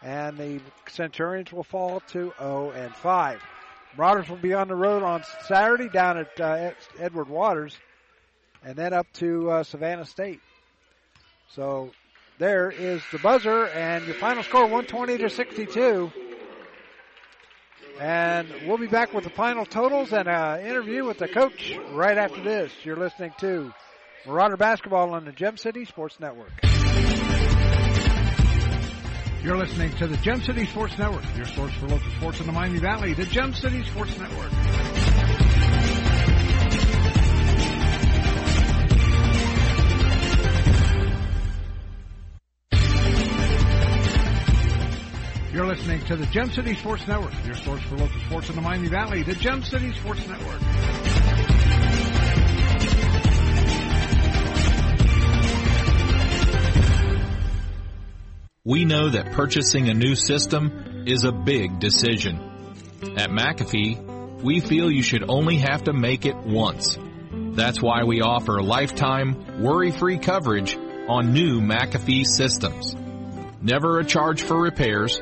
and 0.01 0.37
the 0.37 0.61
Centurions 0.87 1.51
will 1.51 1.63
fall 1.63 2.01
to 2.11 2.33
0 2.39 2.71
and 2.71 2.95
five. 2.95 3.41
Marauders 3.97 4.29
will 4.29 4.37
be 4.37 4.53
on 4.53 4.69
the 4.69 4.75
road 4.75 5.03
on 5.03 5.23
Saturday 5.45 5.89
down 5.89 6.17
at 6.17 6.39
uh, 6.39 6.71
Edward 6.99 7.27
Waters, 7.27 7.77
and 8.63 8.77
then 8.77 8.93
up 8.93 9.07
to 9.13 9.49
uh, 9.51 9.63
Savannah 9.63 10.05
State. 10.05 10.41
So 11.49 11.91
there 12.37 12.71
is 12.71 13.01
the 13.11 13.19
buzzer, 13.19 13.67
and 13.67 14.05
your 14.05 14.15
final 14.15 14.43
score 14.43 14.63
120 14.63 15.17
to 15.17 15.29
62. 15.29 16.11
And 17.99 18.49
we'll 18.67 18.77
be 18.77 18.87
back 18.87 19.13
with 19.13 19.23
the 19.23 19.29
final 19.29 19.65
totals 19.65 20.11
and 20.11 20.27
an 20.27 20.65
interview 20.65 21.05
with 21.05 21.17
the 21.17 21.27
coach 21.27 21.73
right 21.91 22.17
after 22.17 22.43
this. 22.43 22.71
You're 22.83 22.97
listening 22.97 23.31
to 23.39 23.71
Marauder 24.25 24.57
Basketball 24.57 25.13
on 25.13 25.23
the 25.23 25.31
Gem 25.31 25.55
City 25.55 25.85
Sports 25.85 26.19
Network. 26.19 26.51
You're 29.43 29.57
listening 29.57 29.91
to 29.97 30.07
the 30.07 30.17
Gem 30.17 30.41
City 30.41 30.65
Sports 30.65 30.97
Network, 30.97 31.23
your 31.37 31.45
source 31.45 31.73
for 31.73 31.87
local 31.87 32.09
sports 32.17 32.39
in 32.39 32.47
the 32.47 32.51
Miami 32.51 32.79
Valley, 32.79 33.13
the 33.13 33.25
Gem 33.25 33.53
City 33.53 33.83
Sports 33.85 34.17
Network. 34.17 34.51
You're 45.55 45.67
listening 45.67 46.03
to 46.07 46.17
the 46.17 46.25
Gem 46.25 46.51
City 46.51 46.75
Sports 46.75 47.07
Network, 47.07 47.31
your 47.45 47.55
source 47.55 47.81
for 47.83 47.95
local 47.95 48.19
sports 48.19 48.49
in 48.49 48.57
the 48.57 48.61
Miami 48.61 48.89
Valley, 48.89 49.23
the 49.23 49.35
Gem 49.35 49.63
City 49.63 49.93
Sports 49.93 50.27
Network. 50.27 50.59
We 58.65 58.83
know 58.83 59.07
that 59.07 59.31
purchasing 59.31 59.87
a 59.87 59.93
new 59.93 60.15
system 60.15 61.05
is 61.07 61.23
a 61.23 61.31
big 61.31 61.79
decision. 61.79 62.37
At 63.15 63.29
McAfee, 63.29 64.41
we 64.43 64.59
feel 64.59 64.91
you 64.91 65.03
should 65.03 65.23
only 65.29 65.59
have 65.59 65.85
to 65.85 65.93
make 65.93 66.25
it 66.25 66.35
once. 66.35 66.97
That's 67.31 67.81
why 67.81 68.03
we 68.03 68.19
offer 68.19 68.61
lifetime, 68.61 69.63
worry-free 69.63 70.17
coverage 70.17 70.75
on 71.07 71.31
new 71.31 71.61
McAfee 71.61 72.25
systems. 72.25 72.93
Never 73.61 73.99
a 73.99 74.05
charge 74.05 74.41
for 74.41 74.61
repairs, 74.61 75.21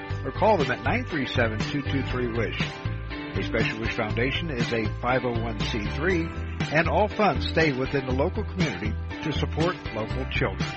or 0.25 0.31
call 0.31 0.57
them 0.57 0.71
at 0.71 0.79
937-223-WISH. 0.79 2.61
A 3.37 3.43
Special 3.43 3.79
Wish 3.79 3.95
Foundation 3.95 4.49
is 4.49 4.71
a 4.73 4.83
501c3 5.01 6.73
and 6.73 6.87
all 6.87 7.07
funds 7.07 7.47
stay 7.47 7.71
within 7.71 8.05
the 8.05 8.13
local 8.13 8.43
community 8.43 8.93
to 9.23 9.31
support 9.31 9.75
local 9.93 10.25
children. 10.31 10.69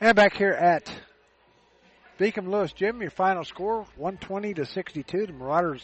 And 0.00 0.14
back 0.14 0.36
here 0.36 0.52
at 0.52 0.90
Beacom 2.18 2.48
Lewis 2.48 2.72
Gym, 2.72 3.00
your 3.00 3.10
final 3.10 3.44
score 3.44 3.86
120 3.96 4.54
to 4.54 4.66
62. 4.66 5.26
The 5.26 5.32
Marauders 5.32 5.82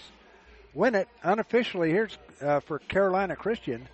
win 0.75 0.95
it 0.95 1.09
unofficially. 1.23 1.91
Here's 1.91 2.17
uh, 2.41 2.61
for 2.61 2.79
Carolina 2.79 3.37
Christian. 3.37 3.89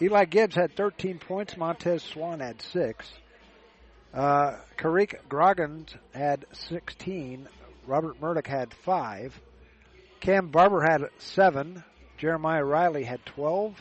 Eli 0.00 0.24
Gibbs 0.26 0.54
had 0.54 0.76
13 0.76 1.18
points. 1.18 1.56
Montez 1.56 2.02
Swan 2.02 2.40
had 2.40 2.62
six. 2.62 3.10
Uh, 4.14 4.56
Karik 4.76 5.16
Groggins 5.28 5.94
had 6.14 6.44
16. 6.52 7.48
Robert 7.86 8.20
Murdoch 8.20 8.46
had 8.46 8.72
five. 8.84 9.38
Cam 10.20 10.48
Barber 10.48 10.82
had 10.82 11.08
seven. 11.18 11.82
Jeremiah 12.16 12.64
Riley 12.64 13.02
had 13.02 13.24
12. 13.26 13.74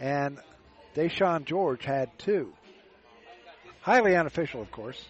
And 0.00 0.38
Deshaun 0.94 1.44
George 1.44 1.84
had 1.84 2.16
two. 2.18 2.52
Highly 3.80 4.16
unofficial, 4.16 4.62
of 4.62 4.70
course. 4.70 5.02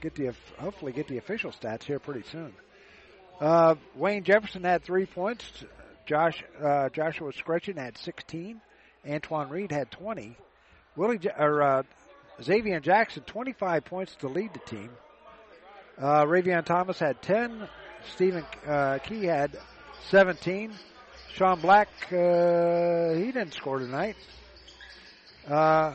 Get 0.00 0.14
the 0.14 0.34
hopefully 0.58 0.92
get 0.92 1.08
the 1.08 1.18
official 1.18 1.52
stats 1.52 1.84
here 1.84 1.98
pretty 1.98 2.22
soon. 2.30 2.52
Uh, 3.38 3.74
Wayne 3.94 4.24
Jefferson 4.24 4.64
had 4.64 4.82
three 4.82 5.06
points. 5.06 5.44
Josh 6.06 6.42
uh, 6.62 6.88
Joshua 6.88 7.32
Scretchen 7.32 7.76
had 7.76 7.98
16. 7.98 8.60
Antoine 9.08 9.48
Reed 9.48 9.72
had 9.72 9.90
20. 9.90 10.36
Willie 10.96 11.20
or 11.38 11.62
uh, 11.62 11.82
Xavier 12.42 12.80
Jackson 12.80 13.22
25 13.24 13.84
points 13.84 14.16
to 14.16 14.28
lead 14.28 14.52
the 14.52 14.60
team. 14.60 14.90
Uh, 15.98 16.24
Rayvon 16.24 16.64
Thomas 16.64 16.98
had 16.98 17.20
10. 17.22 17.68
Stephen 18.14 18.44
uh, 18.66 18.98
Key 18.98 19.24
had 19.24 19.56
17. 20.08 20.72
Sean 21.34 21.60
Black 21.60 21.88
uh, 22.10 23.14
he 23.14 23.26
didn't 23.26 23.54
score 23.54 23.78
tonight. 23.78 24.16
Uh, 25.48 25.94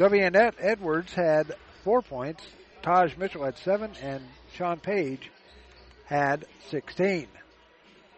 Ed 0.00 0.54
Edwards 0.58 1.12
had 1.14 1.54
four 1.82 2.02
points. 2.02 2.44
Taj 2.82 3.16
Mitchell 3.16 3.44
had 3.44 3.56
seven, 3.58 3.92
and 4.02 4.22
Sean 4.54 4.78
Page 4.78 5.30
had 6.06 6.44
16. 6.70 7.28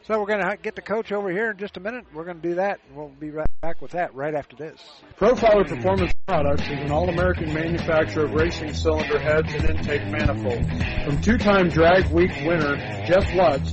So 0.06 0.20
we're 0.20 0.26
going 0.26 0.48
to 0.48 0.56
get 0.56 0.76
the 0.76 0.82
coach 0.82 1.10
over 1.10 1.30
here 1.32 1.50
in 1.50 1.56
just 1.56 1.76
a 1.76 1.80
minute. 1.80 2.04
We're 2.14 2.24
going 2.24 2.40
to 2.40 2.48
do 2.48 2.54
that. 2.56 2.78
And 2.86 2.96
we'll 2.96 3.08
be 3.08 3.30
right 3.30 3.46
back 3.60 3.82
with 3.82 3.90
that 3.90 4.14
right 4.14 4.36
after 4.36 4.54
this. 4.54 4.80
Profiler 5.18 5.66
Performance 5.66 6.12
Products 6.28 6.62
is 6.62 6.78
an 6.78 6.92
all-American 6.92 7.52
manufacturer 7.52 8.26
of 8.26 8.34
racing 8.34 8.72
cylinder 8.72 9.18
heads 9.18 9.52
and 9.52 9.68
intake 9.68 10.06
manifolds. 10.06 10.68
From 11.04 11.20
two-time 11.20 11.70
Drag 11.70 12.06
Week 12.12 12.30
winner 12.44 12.76
Jeff 13.04 13.34
Lutz 13.34 13.72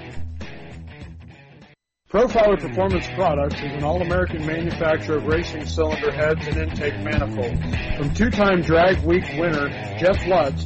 Profiler 2.11 2.59
Performance 2.59 3.07
Products 3.15 3.55
is 3.55 3.71
an 3.71 3.85
all-American 3.85 4.45
manufacturer 4.45 5.15
of 5.15 5.27
racing 5.27 5.65
cylinder 5.65 6.11
heads 6.11 6.45
and 6.45 6.57
intake 6.57 6.99
manifolds. 6.99 7.57
From 7.95 8.13
two-time 8.13 8.61
Drag 8.61 9.01
Week 9.05 9.23
winner 9.37 9.69
Jeff 9.97 10.27
Lutz 10.27 10.65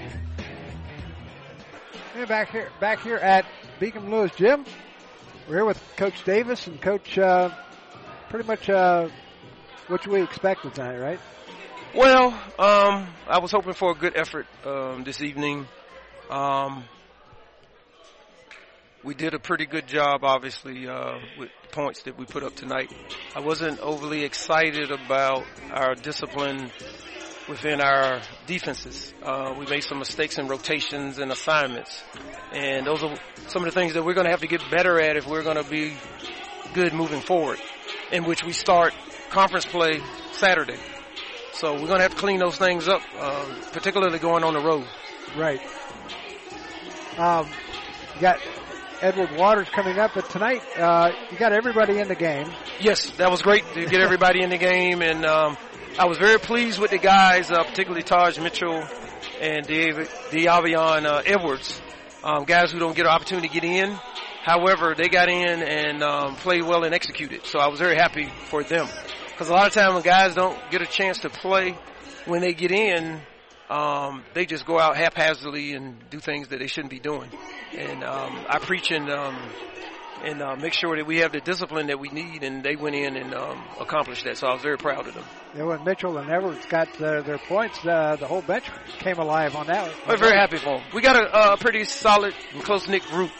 And 2.13 2.27
back 2.27 2.51
here, 2.51 2.69
back 2.81 3.01
here 3.01 3.15
at 3.15 3.45
Beacom 3.79 4.09
Lewis 4.09 4.31
Gym, 4.35 4.65
we're 5.47 5.55
here 5.55 5.65
with 5.65 5.81
Coach 5.95 6.25
Davis 6.25 6.67
and 6.67 6.81
Coach. 6.81 7.17
Uh, 7.17 7.51
pretty 8.29 8.45
much 8.45 8.69
uh, 8.69 9.07
what 9.87 10.05
we 10.05 10.21
expected 10.21 10.75
tonight, 10.75 10.97
right? 10.97 11.19
Well, 11.95 12.27
um, 12.59 13.07
I 13.27 13.39
was 13.39 13.51
hoping 13.51 13.71
for 13.73 13.91
a 13.91 13.95
good 13.95 14.17
effort 14.17 14.45
um, 14.65 15.05
this 15.05 15.21
evening. 15.21 15.67
Um, 16.29 16.83
we 19.05 19.15
did 19.15 19.33
a 19.33 19.39
pretty 19.39 19.65
good 19.65 19.87
job, 19.87 20.25
obviously, 20.25 20.89
uh, 20.89 21.17
with 21.39 21.49
points 21.71 22.03
that 22.03 22.17
we 22.17 22.25
put 22.25 22.43
up 22.43 22.55
tonight. 22.55 22.93
I 23.37 23.39
wasn't 23.39 23.79
overly 23.79 24.25
excited 24.25 24.91
about 24.91 25.45
our 25.71 25.95
discipline 25.95 26.71
within 27.51 27.81
our 27.81 28.21
defenses. 28.47 29.13
Uh, 29.21 29.53
we 29.59 29.65
made 29.65 29.83
some 29.83 29.99
mistakes 29.99 30.37
in 30.37 30.47
rotations 30.47 31.19
and 31.19 31.31
assignments, 31.31 32.01
and 32.53 32.87
those 32.87 33.03
are 33.03 33.13
some 33.47 33.63
of 33.63 33.65
the 33.65 33.77
things 33.77 33.93
that 33.93 34.03
we're 34.03 34.13
going 34.13 34.25
to 34.25 34.31
have 34.31 34.39
to 34.39 34.47
get 34.47 34.61
better 34.71 34.99
at 34.99 35.17
if 35.17 35.27
we're 35.27 35.43
going 35.43 35.61
to 35.61 35.69
be 35.69 35.93
good 36.73 36.93
moving 36.93 37.19
forward. 37.19 37.59
In 38.11 38.23
which 38.23 38.43
we 38.43 38.53
start 38.53 38.93
conference 39.29 39.65
play 39.65 40.01
Saturday, 40.31 40.79
so 41.53 41.73
we're 41.73 41.87
going 41.87 41.97
to 41.97 42.03
have 42.03 42.15
to 42.15 42.17
clean 42.17 42.39
those 42.39 42.57
things 42.57 42.87
up, 42.87 43.01
uh, 43.17 43.45
particularly 43.73 44.17
going 44.17 44.43
on 44.43 44.53
the 44.53 44.61
road. 44.61 44.87
Right. 45.35 45.61
Um, 47.17 47.49
you 48.15 48.21
got 48.21 48.39
Edward 49.01 49.37
Waters 49.37 49.67
coming 49.69 49.99
up, 49.99 50.11
but 50.15 50.29
tonight 50.29 50.61
uh, 50.77 51.11
you 51.31 51.37
got 51.37 51.51
everybody 51.51 51.99
in 51.99 52.07
the 52.07 52.15
game. 52.15 52.49
Yes, 52.79 53.11
that 53.11 53.29
was 53.29 53.41
great 53.41 53.65
to 53.73 53.85
get 53.85 53.99
everybody 53.99 54.41
in 54.41 54.49
the 54.49 54.57
game, 54.57 55.01
and 55.01 55.25
um, 55.25 55.57
I 55.99 56.05
was 56.05 56.17
very 56.17 56.39
pleased 56.39 56.79
with 56.79 56.91
the 56.91 56.97
guys, 56.97 57.51
uh, 57.51 57.63
particularly 57.63 58.01
Taj 58.01 58.39
Mitchell 58.39 58.81
and 59.41 59.67
David 59.67 60.07
Diavion 60.29 61.05
uh, 61.05 61.21
Edwards, 61.25 61.81
um, 62.23 62.45
guys 62.45 62.71
who 62.71 62.79
don't 62.79 62.95
get 62.95 63.05
an 63.05 63.11
opportunity 63.11 63.49
to 63.49 63.53
get 63.53 63.65
in. 63.65 63.91
However, 64.41 64.95
they 64.97 65.09
got 65.09 65.27
in 65.27 65.61
and 65.61 66.01
um, 66.01 66.35
played 66.37 66.63
well 66.63 66.85
and 66.85 66.95
executed, 66.95 67.45
so 67.45 67.59
I 67.59 67.67
was 67.67 67.79
very 67.79 67.97
happy 67.97 68.31
for 68.45 68.63
them. 68.63 68.87
Because 69.27 69.49
a 69.49 69.53
lot 69.53 69.67
of 69.67 69.73
times 69.73 69.95
when 69.95 70.03
guys 70.03 70.33
don't 70.33 70.57
get 70.71 70.81
a 70.81 70.85
chance 70.85 71.19
to 71.19 71.29
play, 71.29 71.77
when 72.25 72.39
they 72.39 72.53
get 72.53 72.71
in, 72.71 73.19
um, 73.69 74.23
they 74.33 74.45
just 74.45 74.65
go 74.65 74.79
out 74.79 74.95
haphazardly 74.95 75.73
and 75.73 75.97
do 76.09 76.19
things 76.19 76.47
that 76.47 76.59
they 76.59 76.67
shouldn't 76.67 76.91
be 76.91 76.99
doing. 76.99 77.29
And 77.77 78.03
um, 78.03 78.45
I 78.47 78.59
preach 78.59 78.91
and 78.91 79.09
um, 79.09 79.37
and 80.23 80.41
uh, 80.41 80.55
make 80.55 80.73
sure 80.73 80.95
that 80.95 81.05
we 81.05 81.19
have 81.19 81.31
the 81.31 81.41
discipline 81.41 81.87
that 81.87 81.99
we 81.99 82.09
need, 82.09 82.43
and 82.43 82.63
they 82.63 82.75
went 82.75 82.95
in 82.95 83.17
and 83.17 83.33
um, 83.33 83.61
accomplished 83.79 84.23
that. 84.25 84.37
So 84.37 84.47
I 84.47 84.53
was 84.53 84.61
very 84.61 84.77
proud 84.77 85.07
of 85.07 85.13
them. 85.13 85.23
Yeah, 85.55 85.63
when 85.63 85.83
Mitchell 85.83 86.17
and 86.17 86.29
Everett 86.29 86.67
got 86.69 86.89
uh, 87.01 87.21
their 87.21 87.37
points, 87.37 87.85
uh, 87.85 88.15
the 88.19 88.27
whole 88.27 88.41
bench 88.41 88.65
came 88.99 89.17
alive 89.17 89.55
on 89.55 89.67
that. 89.67 89.93
We're 90.07 90.17
very 90.17 90.37
happy 90.37 90.57
for 90.57 90.77
them. 90.77 90.83
We 90.93 91.01
got 91.01 91.15
a, 91.15 91.53
a 91.53 91.57
pretty 91.57 91.83
solid 91.83 92.33
and 92.53 92.63
close 92.63 92.87
knit 92.87 93.03
group, 93.03 93.31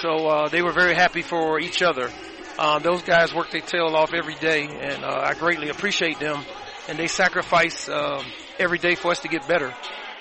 so 0.00 0.26
uh, 0.26 0.48
they 0.48 0.62
were 0.62 0.72
very 0.72 0.94
happy 0.94 1.22
for 1.22 1.58
each 1.60 1.82
other. 1.82 2.10
Um, 2.58 2.82
those 2.82 3.02
guys 3.02 3.34
work 3.34 3.50
their 3.50 3.60
tail 3.60 3.96
off 3.96 4.12
every 4.14 4.36
day, 4.36 4.66
and 4.66 5.04
uh, 5.04 5.22
I 5.24 5.34
greatly 5.34 5.70
appreciate 5.70 6.20
them. 6.20 6.44
And 6.88 6.98
they 6.98 7.06
sacrifice 7.06 7.88
um, 7.88 8.24
every 8.58 8.78
day 8.78 8.94
for 8.94 9.10
us 9.10 9.20
to 9.20 9.28
get 9.28 9.48
better. 9.48 9.72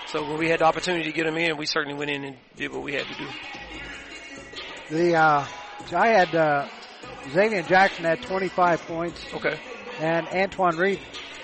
So 0.08 0.24
when 0.24 0.38
we 0.38 0.50
had 0.50 0.62
the 0.62 0.66
opportunity 0.66 1.06
to 1.06 1.12
get 1.12 1.26
them 1.26 1.38
in, 1.38 1.58
we 1.58 1.66
certainly 1.66 1.98
went 1.98 2.10
in 2.10 2.24
and 2.24 2.38
did 2.56 2.72
what 2.72 2.84
we 2.84 2.94
had 2.94 3.06
to 3.06 3.14
do. 3.16 3.28
The 4.90 5.16
uh, 5.16 5.46
I 5.92 6.08
had 6.08 6.36
uh, 6.36 6.68
Xavier 7.32 7.64
Jackson 7.64 8.06
had 8.06 8.22
25 8.22 8.82
points. 8.88 9.26
Okay. 9.34 9.60
And 10.00 10.28
Antoine 10.28 10.78
Reed, 10.78 11.00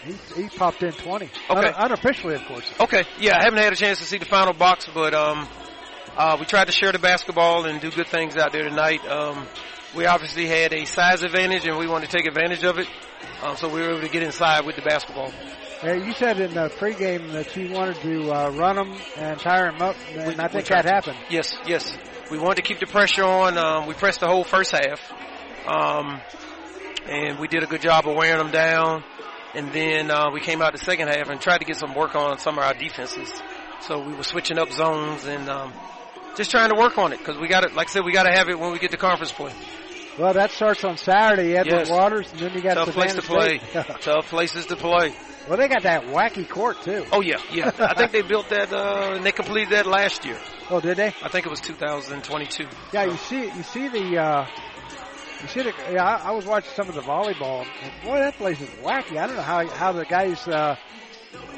he, 0.06 0.42
he 0.44 0.50
popped 0.50 0.82
in 0.84 0.92
20. 0.94 1.26
Okay. 1.26 1.68
Un- 1.68 1.74
unofficially, 1.78 2.36
of 2.36 2.46
course. 2.46 2.72
Okay. 2.80 3.04
Yeah, 3.20 3.38
I 3.38 3.44
haven't 3.44 3.60
had 3.60 3.74
a 3.74 3.76
chance 3.76 4.00
to 4.00 4.06
see 4.06 4.18
the 4.18 4.26
final 4.26 4.54
box, 4.54 4.88
but 4.94 5.14
um, 5.14 5.48
uh, 6.18 6.38
we 6.40 6.46
tried 6.46 6.66
to 6.66 6.72
share 6.72 6.92
the 6.92 7.00
basketball 7.00 7.66
and 7.66 7.82
do 7.82 7.92
good 7.92 8.08
things 8.08 8.38
out 8.38 8.52
there 8.52 8.64
tonight. 8.68 9.06
Um, 9.08 9.48
we 9.96 10.06
obviously 10.06 10.46
had 10.48 10.74
a 10.74 10.86
size 10.86 11.24
advantage, 11.24 11.66
and 11.66 11.78
we 11.78 11.88
wanted 11.88 12.10
to 12.10 12.18
take 12.18 12.28
advantage 12.28 12.64
of 12.64 12.78
it. 12.80 12.88
Um, 13.42 13.58
so 13.58 13.68
we 13.70 13.82
were 13.82 13.92
able 13.92 14.02
to 14.02 14.10
get 14.10 14.24
inside 14.24 14.66
with 14.66 14.76
the 14.76 14.82
basketball. 14.82 15.32
Yeah, 15.84 15.94
you 15.94 16.12
said 16.14 16.40
in 16.42 16.54
the 16.54 16.70
pregame 16.70 17.32
that 17.32 17.56
you 17.56 17.72
wanted 17.72 17.96
to 18.02 18.32
uh, 18.32 18.50
run 18.52 18.76
them 18.76 18.94
and 19.16 19.40
tire 19.40 19.72
them 19.72 19.82
up, 19.82 19.96
and 20.14 20.38
We- 20.38 20.44
I 20.44 20.48
think 20.50 20.66
that 20.68 20.86
happened. 20.86 21.18
Yes, 21.30 21.58
yes. 21.66 21.98
We 22.32 22.38
wanted 22.38 22.58
to 22.58 22.62
keep 22.62 22.80
the 22.80 22.86
pressure 22.86 23.24
on. 23.24 23.58
Um, 23.58 23.88
we 23.88 23.94
pressed 23.96 24.20
the 24.20 24.28
whole 24.28 24.44
first 24.44 24.72
half, 24.72 25.00
um, 25.68 26.22
and 27.10 27.40
we 27.40 27.48
did 27.48 27.64
a 27.64 27.66
good 27.66 27.82
job 27.82 28.08
of 28.08 28.16
wearing 28.16 28.38
them 28.38 28.52
down. 28.52 29.04
And 29.56 29.74
then 29.74 30.12
uh, 30.12 30.30
we 30.32 30.42
came 30.42 30.62
out 30.62 30.74
the 30.74 30.78
second 30.78 31.08
half 31.08 31.30
and 31.30 31.42
tried 31.42 31.58
to 31.58 31.66
get 31.66 31.76
some 31.76 31.96
work 31.96 32.14
on 32.16 32.38
some 32.38 32.60
of 32.60 32.64
our 32.64 32.76
defenses. 32.76 33.34
So 33.82 34.00
we 34.00 34.14
were 34.14 34.24
switching 34.24 34.60
up 34.60 34.72
zones 34.72 35.26
and 35.26 35.50
um, 35.50 35.74
just 36.36 36.52
trying 36.52 36.70
to 36.70 36.76
work 36.76 37.00
on 37.00 37.14
it 37.14 37.18
because 37.18 37.38
we 37.40 37.48
got 37.48 37.64
it. 37.64 37.74
Like 37.74 37.88
I 37.88 37.92
said, 37.92 38.06
we 38.06 38.12
got 38.12 38.24
to 38.24 38.32
have 38.32 38.48
it 38.48 38.60
when 38.60 38.72
we 38.72 38.78
get 38.78 38.92
to 38.92 38.98
conference 38.98 39.32
play. 39.32 39.54
Well, 40.20 40.34
that 40.34 40.52
starts 40.52 40.84
on 40.84 40.98
Saturday, 40.98 41.56
Edward 41.56 41.80
Yes. 41.80 41.90
Waters, 41.90 42.32
and 42.32 42.42
then 42.42 42.54
you 42.54 42.62
got 42.62 42.76
Tough 42.76 42.94
place 42.94 43.14
Savannah 43.14 43.60
to 43.60 43.74
play. 43.74 43.96
Tough 44.02 44.28
places 44.30 44.66
to 44.68 44.76
play. 44.76 45.14
Well, 45.50 45.58
they 45.58 45.68
got 45.68 45.82
that 45.84 46.04
wacky 46.04 46.48
court 46.48 46.80
too. 46.84 47.04
Oh 47.12 47.22
yeah, 47.22 47.42
yeah. 47.52 47.72
I 47.80 47.96
think 47.96 48.12
they 48.12 48.22
built 48.22 48.50
that 48.50 48.72
uh, 48.72 49.14
and 49.16 49.26
they 49.26 49.32
completed 49.32 49.72
that 49.72 49.88
last 49.88 50.24
year. 50.24 50.40
Oh, 50.70 50.80
did 50.80 50.98
they? 50.98 51.08
I 51.08 51.30
think 51.30 51.48
it 51.48 51.50
was 51.50 51.60
2022. 51.62 52.68
Yeah, 52.94 53.06
you 53.06 53.18
see, 53.18 53.46
you 53.46 53.64
see 53.64 53.88
the, 53.88 54.18
uh, 54.20 54.48
you 55.42 55.48
see 55.48 55.64
the. 55.64 55.74
Yeah, 55.92 56.04
I, 56.06 56.30
I 56.30 56.32
was 56.32 56.46
watching 56.46 56.72
some 56.76 56.88
of 56.88 56.94
the 56.94 57.02
volleyball. 57.02 57.66
And 57.82 57.92
boy, 58.04 58.20
that 58.20 58.36
place 58.36 58.62
is 58.62 58.70
wacky. 58.84 59.18
I 59.18 59.26
don't 59.26 59.38
know 59.38 59.42
how 59.42 59.68
how 59.68 59.92
the 59.92 60.06
guys 60.06 60.48
uh, 60.48 60.76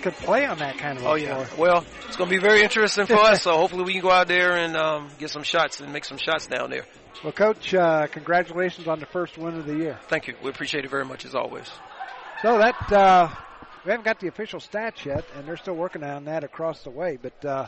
could 0.02 0.14
play 0.14 0.46
on 0.46 0.60
that 0.60 0.78
kind 0.78 0.98
of. 0.98 1.06
Oh 1.06 1.16
yeah. 1.16 1.44
floor. 1.44 1.68
Well, 1.68 1.86
it's 2.08 2.16
going 2.16 2.30
to 2.30 2.36
be 2.36 2.42
very 2.42 2.64
interesting 2.64 3.08
for 3.08 3.16
us. 3.20 3.42
So 3.42 3.58
hopefully 3.58 3.84
we 3.84 3.92
can 3.92 4.02
go 4.02 4.12
out 4.12 4.30
there 4.30 4.56
and 4.56 4.78
um, 4.78 5.10
get 5.20 5.32
some 5.32 5.44
shots 5.44 5.82
and 5.82 5.92
make 5.92 6.06
some 6.06 6.18
shots 6.18 6.48
down 6.48 6.70
there. 6.70 6.86
Well, 7.26 7.34
Coach, 7.34 7.74
uh, 7.74 8.08
congratulations 8.08 8.88
on 8.88 9.00
the 9.02 9.06
first 9.06 9.38
win 9.38 9.58
of 9.58 9.66
the 9.66 9.76
year. 9.76 10.00
Thank 10.08 10.28
you. 10.28 10.36
We 10.42 10.50
appreciate 10.50 10.86
it 10.86 10.90
very 10.90 11.06
much 11.06 11.26
as 11.26 11.36
always. 11.36 11.70
So 12.42 12.58
that 12.58 12.92
uh, 12.92 13.30
we 13.86 13.92
haven't 13.92 14.06
got 14.06 14.20
the 14.20 14.28
official 14.28 14.60
stats 14.60 15.06
yet, 15.06 15.26
and 15.36 15.48
they're 15.48 15.58
still 15.58 15.76
working 15.76 16.04
on 16.04 16.26
that 16.26 16.44
across 16.44 16.84
the 16.84 16.90
way. 16.90 17.18
But 17.22 17.46
uh, 17.46 17.68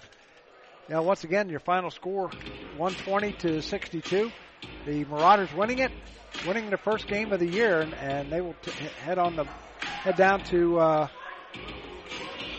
you 0.88 0.96
know, 0.96 1.02
once 1.02 1.24
again, 1.24 1.50
your 1.50 1.60
final 1.60 1.90
score, 1.90 2.28
120 2.78 3.34
to 3.34 3.62
62. 3.62 4.32
The 4.86 5.06
Marauders 5.06 5.54
winning 5.54 5.80
it, 5.80 5.92
winning 6.46 6.70
the 6.70 6.78
first 6.78 7.08
game 7.08 7.32
of 7.32 7.40
the 7.40 7.48
year, 7.48 7.82
and, 7.82 7.94
and 7.96 8.32
they 8.32 8.42
will 8.42 8.56
t- 8.62 8.72
head 9.04 9.18
on 9.18 9.36
the 9.36 9.46
head 9.82 10.16
down 10.16 10.44
to 10.46 10.80
uh, 10.80 11.08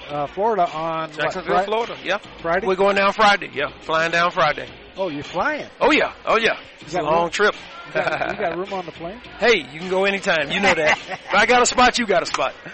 uh, 0.09 0.26
Florida 0.28 0.66
on 0.68 1.10
what, 1.10 1.18
Jacksonville, 1.18 1.56
Fri- 1.59 1.66
Florida. 1.66 1.97
Yeah. 2.02 2.18
Friday. 2.40 2.66
We're 2.66 2.76
going 2.76 2.97
down 2.97 3.12
Friday. 3.12 3.51
Yeah. 3.55 3.68
Flying 3.81 4.10
down 4.10 4.31
Friday. 4.31 4.68
Oh, 4.97 5.09
you're 5.09 5.22
flying. 5.22 5.68
Oh 5.81 5.93
yeah. 5.93 6.14
Oh 6.24 6.39
yeah. 6.39 6.59
It's 6.81 6.94
a 6.94 7.02
long 7.02 7.22
room? 7.22 7.31
trip. 7.31 7.55
You 7.89 7.93
got, 7.93 8.31
you 8.31 8.39
got 8.39 8.56
room 8.56 8.72
on 8.72 8.86
the 8.86 8.93
plane? 8.93 9.20
hey, 9.39 9.59
you 9.70 9.81
can 9.81 9.90
go 9.90 10.05
anytime. 10.05 10.51
You 10.51 10.60
know 10.60 10.74
that. 10.74 10.98
if 11.09 11.35
I 11.35 11.47
got 11.47 11.62
a 11.62 11.66
spot, 11.66 11.98
you 11.98 12.06
got 12.06 12.22
a 12.22 12.26
spot. 12.26 12.55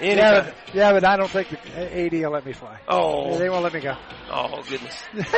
yeah, 0.00 0.42
but, 0.42 0.54
yeah, 0.74 0.92
but 0.92 1.04
I 1.04 1.16
don't 1.16 1.30
think 1.30 1.48
the 1.48 2.06
AD 2.06 2.12
will 2.12 2.30
let 2.30 2.44
me 2.44 2.52
fly. 2.52 2.78
Oh. 2.88 3.38
they 3.38 3.48
won't 3.48 3.64
let 3.64 3.74
me 3.74 3.80
go. 3.80 3.96
Oh 4.30 4.62
goodness. 4.68 5.02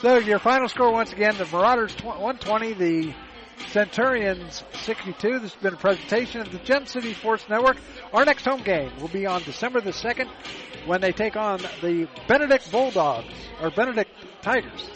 So 0.00 0.18
your 0.18 0.38
final 0.38 0.68
score 0.68 0.92
once 0.92 1.12
again: 1.12 1.36
the 1.38 1.46
Marauders 1.46 1.94
tw- 1.94 2.04
120, 2.04 2.74
the 2.74 3.14
Centurions 3.68 4.62
62. 4.74 5.38
This 5.38 5.52
has 5.54 5.62
been 5.62 5.74
a 5.74 5.78
presentation 5.78 6.42
of 6.42 6.52
the 6.52 6.58
Gem 6.58 6.86
City 6.86 7.14
Sports 7.14 7.48
Network. 7.48 7.78
Our 8.12 8.26
next 8.26 8.44
home 8.44 8.62
game 8.62 8.92
will 9.00 9.08
be 9.08 9.24
on 9.24 9.42
December 9.42 9.80
the 9.80 9.92
2nd 9.92 10.28
when 10.84 11.00
they 11.00 11.12
take 11.12 11.36
on 11.36 11.60
the 11.80 12.08
Benedict 12.28 12.70
Bulldogs, 12.70 13.32
or 13.62 13.70
Benedict 13.70 14.10
Tigers. 14.42 14.90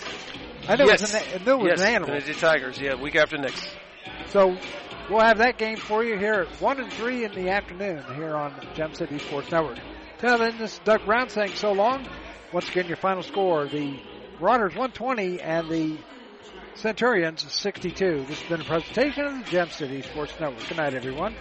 I 0.68 0.76
know 0.76 0.84
yes. 0.84 1.00
it 1.00 1.02
was 1.02 1.14
an, 1.14 1.40
I 1.40 1.44
knew 1.44 1.52
it 1.52 1.62
was 1.62 1.70
yes. 1.70 1.80
an 1.80 1.86
animal. 1.86 2.08
Benedict 2.14 2.38
Tigers, 2.38 2.78
yeah, 2.78 2.94
week 2.94 3.16
after 3.16 3.38
next. 3.38 3.66
So 4.28 4.56
we'll 5.10 5.20
have 5.20 5.38
that 5.38 5.58
game 5.58 5.76
for 5.76 6.04
you 6.04 6.16
here 6.16 6.34
at 6.34 6.48
1 6.60 6.80
and 6.80 6.92
3 6.92 7.24
in 7.24 7.32
the 7.32 7.50
afternoon 7.50 8.02
here 8.14 8.36
on 8.36 8.54
Gem 8.74 8.94
City 8.94 9.18
Sports 9.18 9.50
Network. 9.50 9.78
Now 10.22 10.36
then, 10.36 10.56
this 10.58 10.74
is 10.74 10.80
Doug 10.84 11.04
Brown 11.04 11.28
saying 11.28 11.54
so 11.56 11.72
long. 11.72 12.06
Once 12.52 12.68
again, 12.68 12.86
your 12.86 12.96
final 12.96 13.22
score, 13.22 13.66
the 13.66 13.98
Marauders 14.40 14.74
120 14.74 15.40
and 15.40 15.68
the 15.68 15.98
Centurions 16.74 17.44
62. 17.52 18.24
This 18.26 18.40
has 18.40 18.48
been 18.48 18.60
a 18.60 18.64
presentation 18.64 19.24
of 19.24 19.44
the 19.44 19.50
Gem 19.50 19.70
City 19.70 20.02
Sports 20.02 20.32
Network. 20.38 20.66
Good 20.68 20.76
night, 20.76 20.94
everyone. 20.94 21.34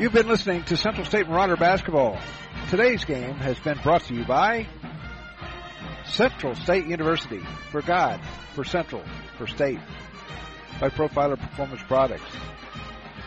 You've 0.00 0.14
been 0.14 0.28
listening 0.28 0.64
to 0.64 0.78
Central 0.78 1.04
State 1.04 1.28
Marauder 1.28 1.58
Basketball. 1.58 2.18
Today's 2.70 3.04
game 3.04 3.34
has 3.34 3.58
been 3.58 3.78
brought 3.82 4.02
to 4.04 4.14
you 4.14 4.24
by 4.24 4.66
Central 6.06 6.54
State 6.54 6.86
University. 6.86 7.42
For 7.70 7.82
God, 7.82 8.18
for 8.54 8.64
Central, 8.64 9.04
for 9.36 9.46
State. 9.46 9.78
By 10.80 10.88
Profiler 10.88 11.38
Performance 11.38 11.82
Products. 11.82 12.34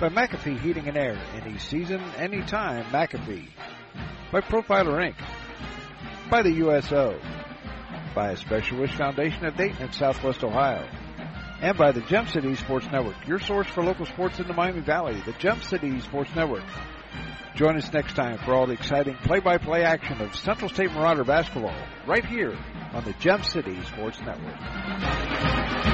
By 0.01 0.09
McAfee 0.09 0.59
Heating 0.61 0.87
and 0.87 0.97
Air. 0.97 1.21
Any 1.35 1.59
season, 1.59 2.01
any 2.17 2.41
time, 2.41 2.85
McAfee. 2.85 3.49
By 4.31 4.41
Profiler 4.41 5.13
Inc. 5.13 6.31
By 6.31 6.41
the 6.41 6.53
USO. 6.53 7.21
By 8.15 8.31
a 8.31 8.37
Special 8.37 8.79
Wish 8.79 8.95
Foundation 8.95 9.45
of 9.45 9.55
Dayton 9.55 9.79
in 9.79 9.91
Southwest 9.91 10.43
Ohio 10.43 10.89
and 11.63 11.77
by 11.77 11.93
the 11.93 12.01
Gem 12.01 12.27
City 12.27 12.53
Sports 12.55 12.87
Network, 12.91 13.15
your 13.25 13.39
source 13.39 13.67
for 13.67 13.85
local 13.85 14.05
sports 14.05 14.37
in 14.37 14.47
the 14.47 14.53
Miami 14.53 14.81
Valley, 14.81 15.21
the 15.25 15.31
Gem 15.31 15.61
City 15.61 15.97
Sports 16.01 16.29
Network. 16.35 16.65
Join 17.55 17.77
us 17.77 17.91
next 17.93 18.17
time 18.17 18.37
for 18.39 18.53
all 18.53 18.67
the 18.67 18.73
exciting 18.73 19.15
play-by-play 19.23 19.83
action 19.83 20.19
of 20.19 20.35
Central 20.35 20.69
State 20.69 20.91
Marauder 20.91 21.23
basketball 21.23 21.73
right 22.05 22.25
here 22.25 22.57
on 22.91 23.05
the 23.05 23.13
Gem 23.13 23.43
City 23.43 23.81
Sports 23.83 24.19
Network. 24.19 25.92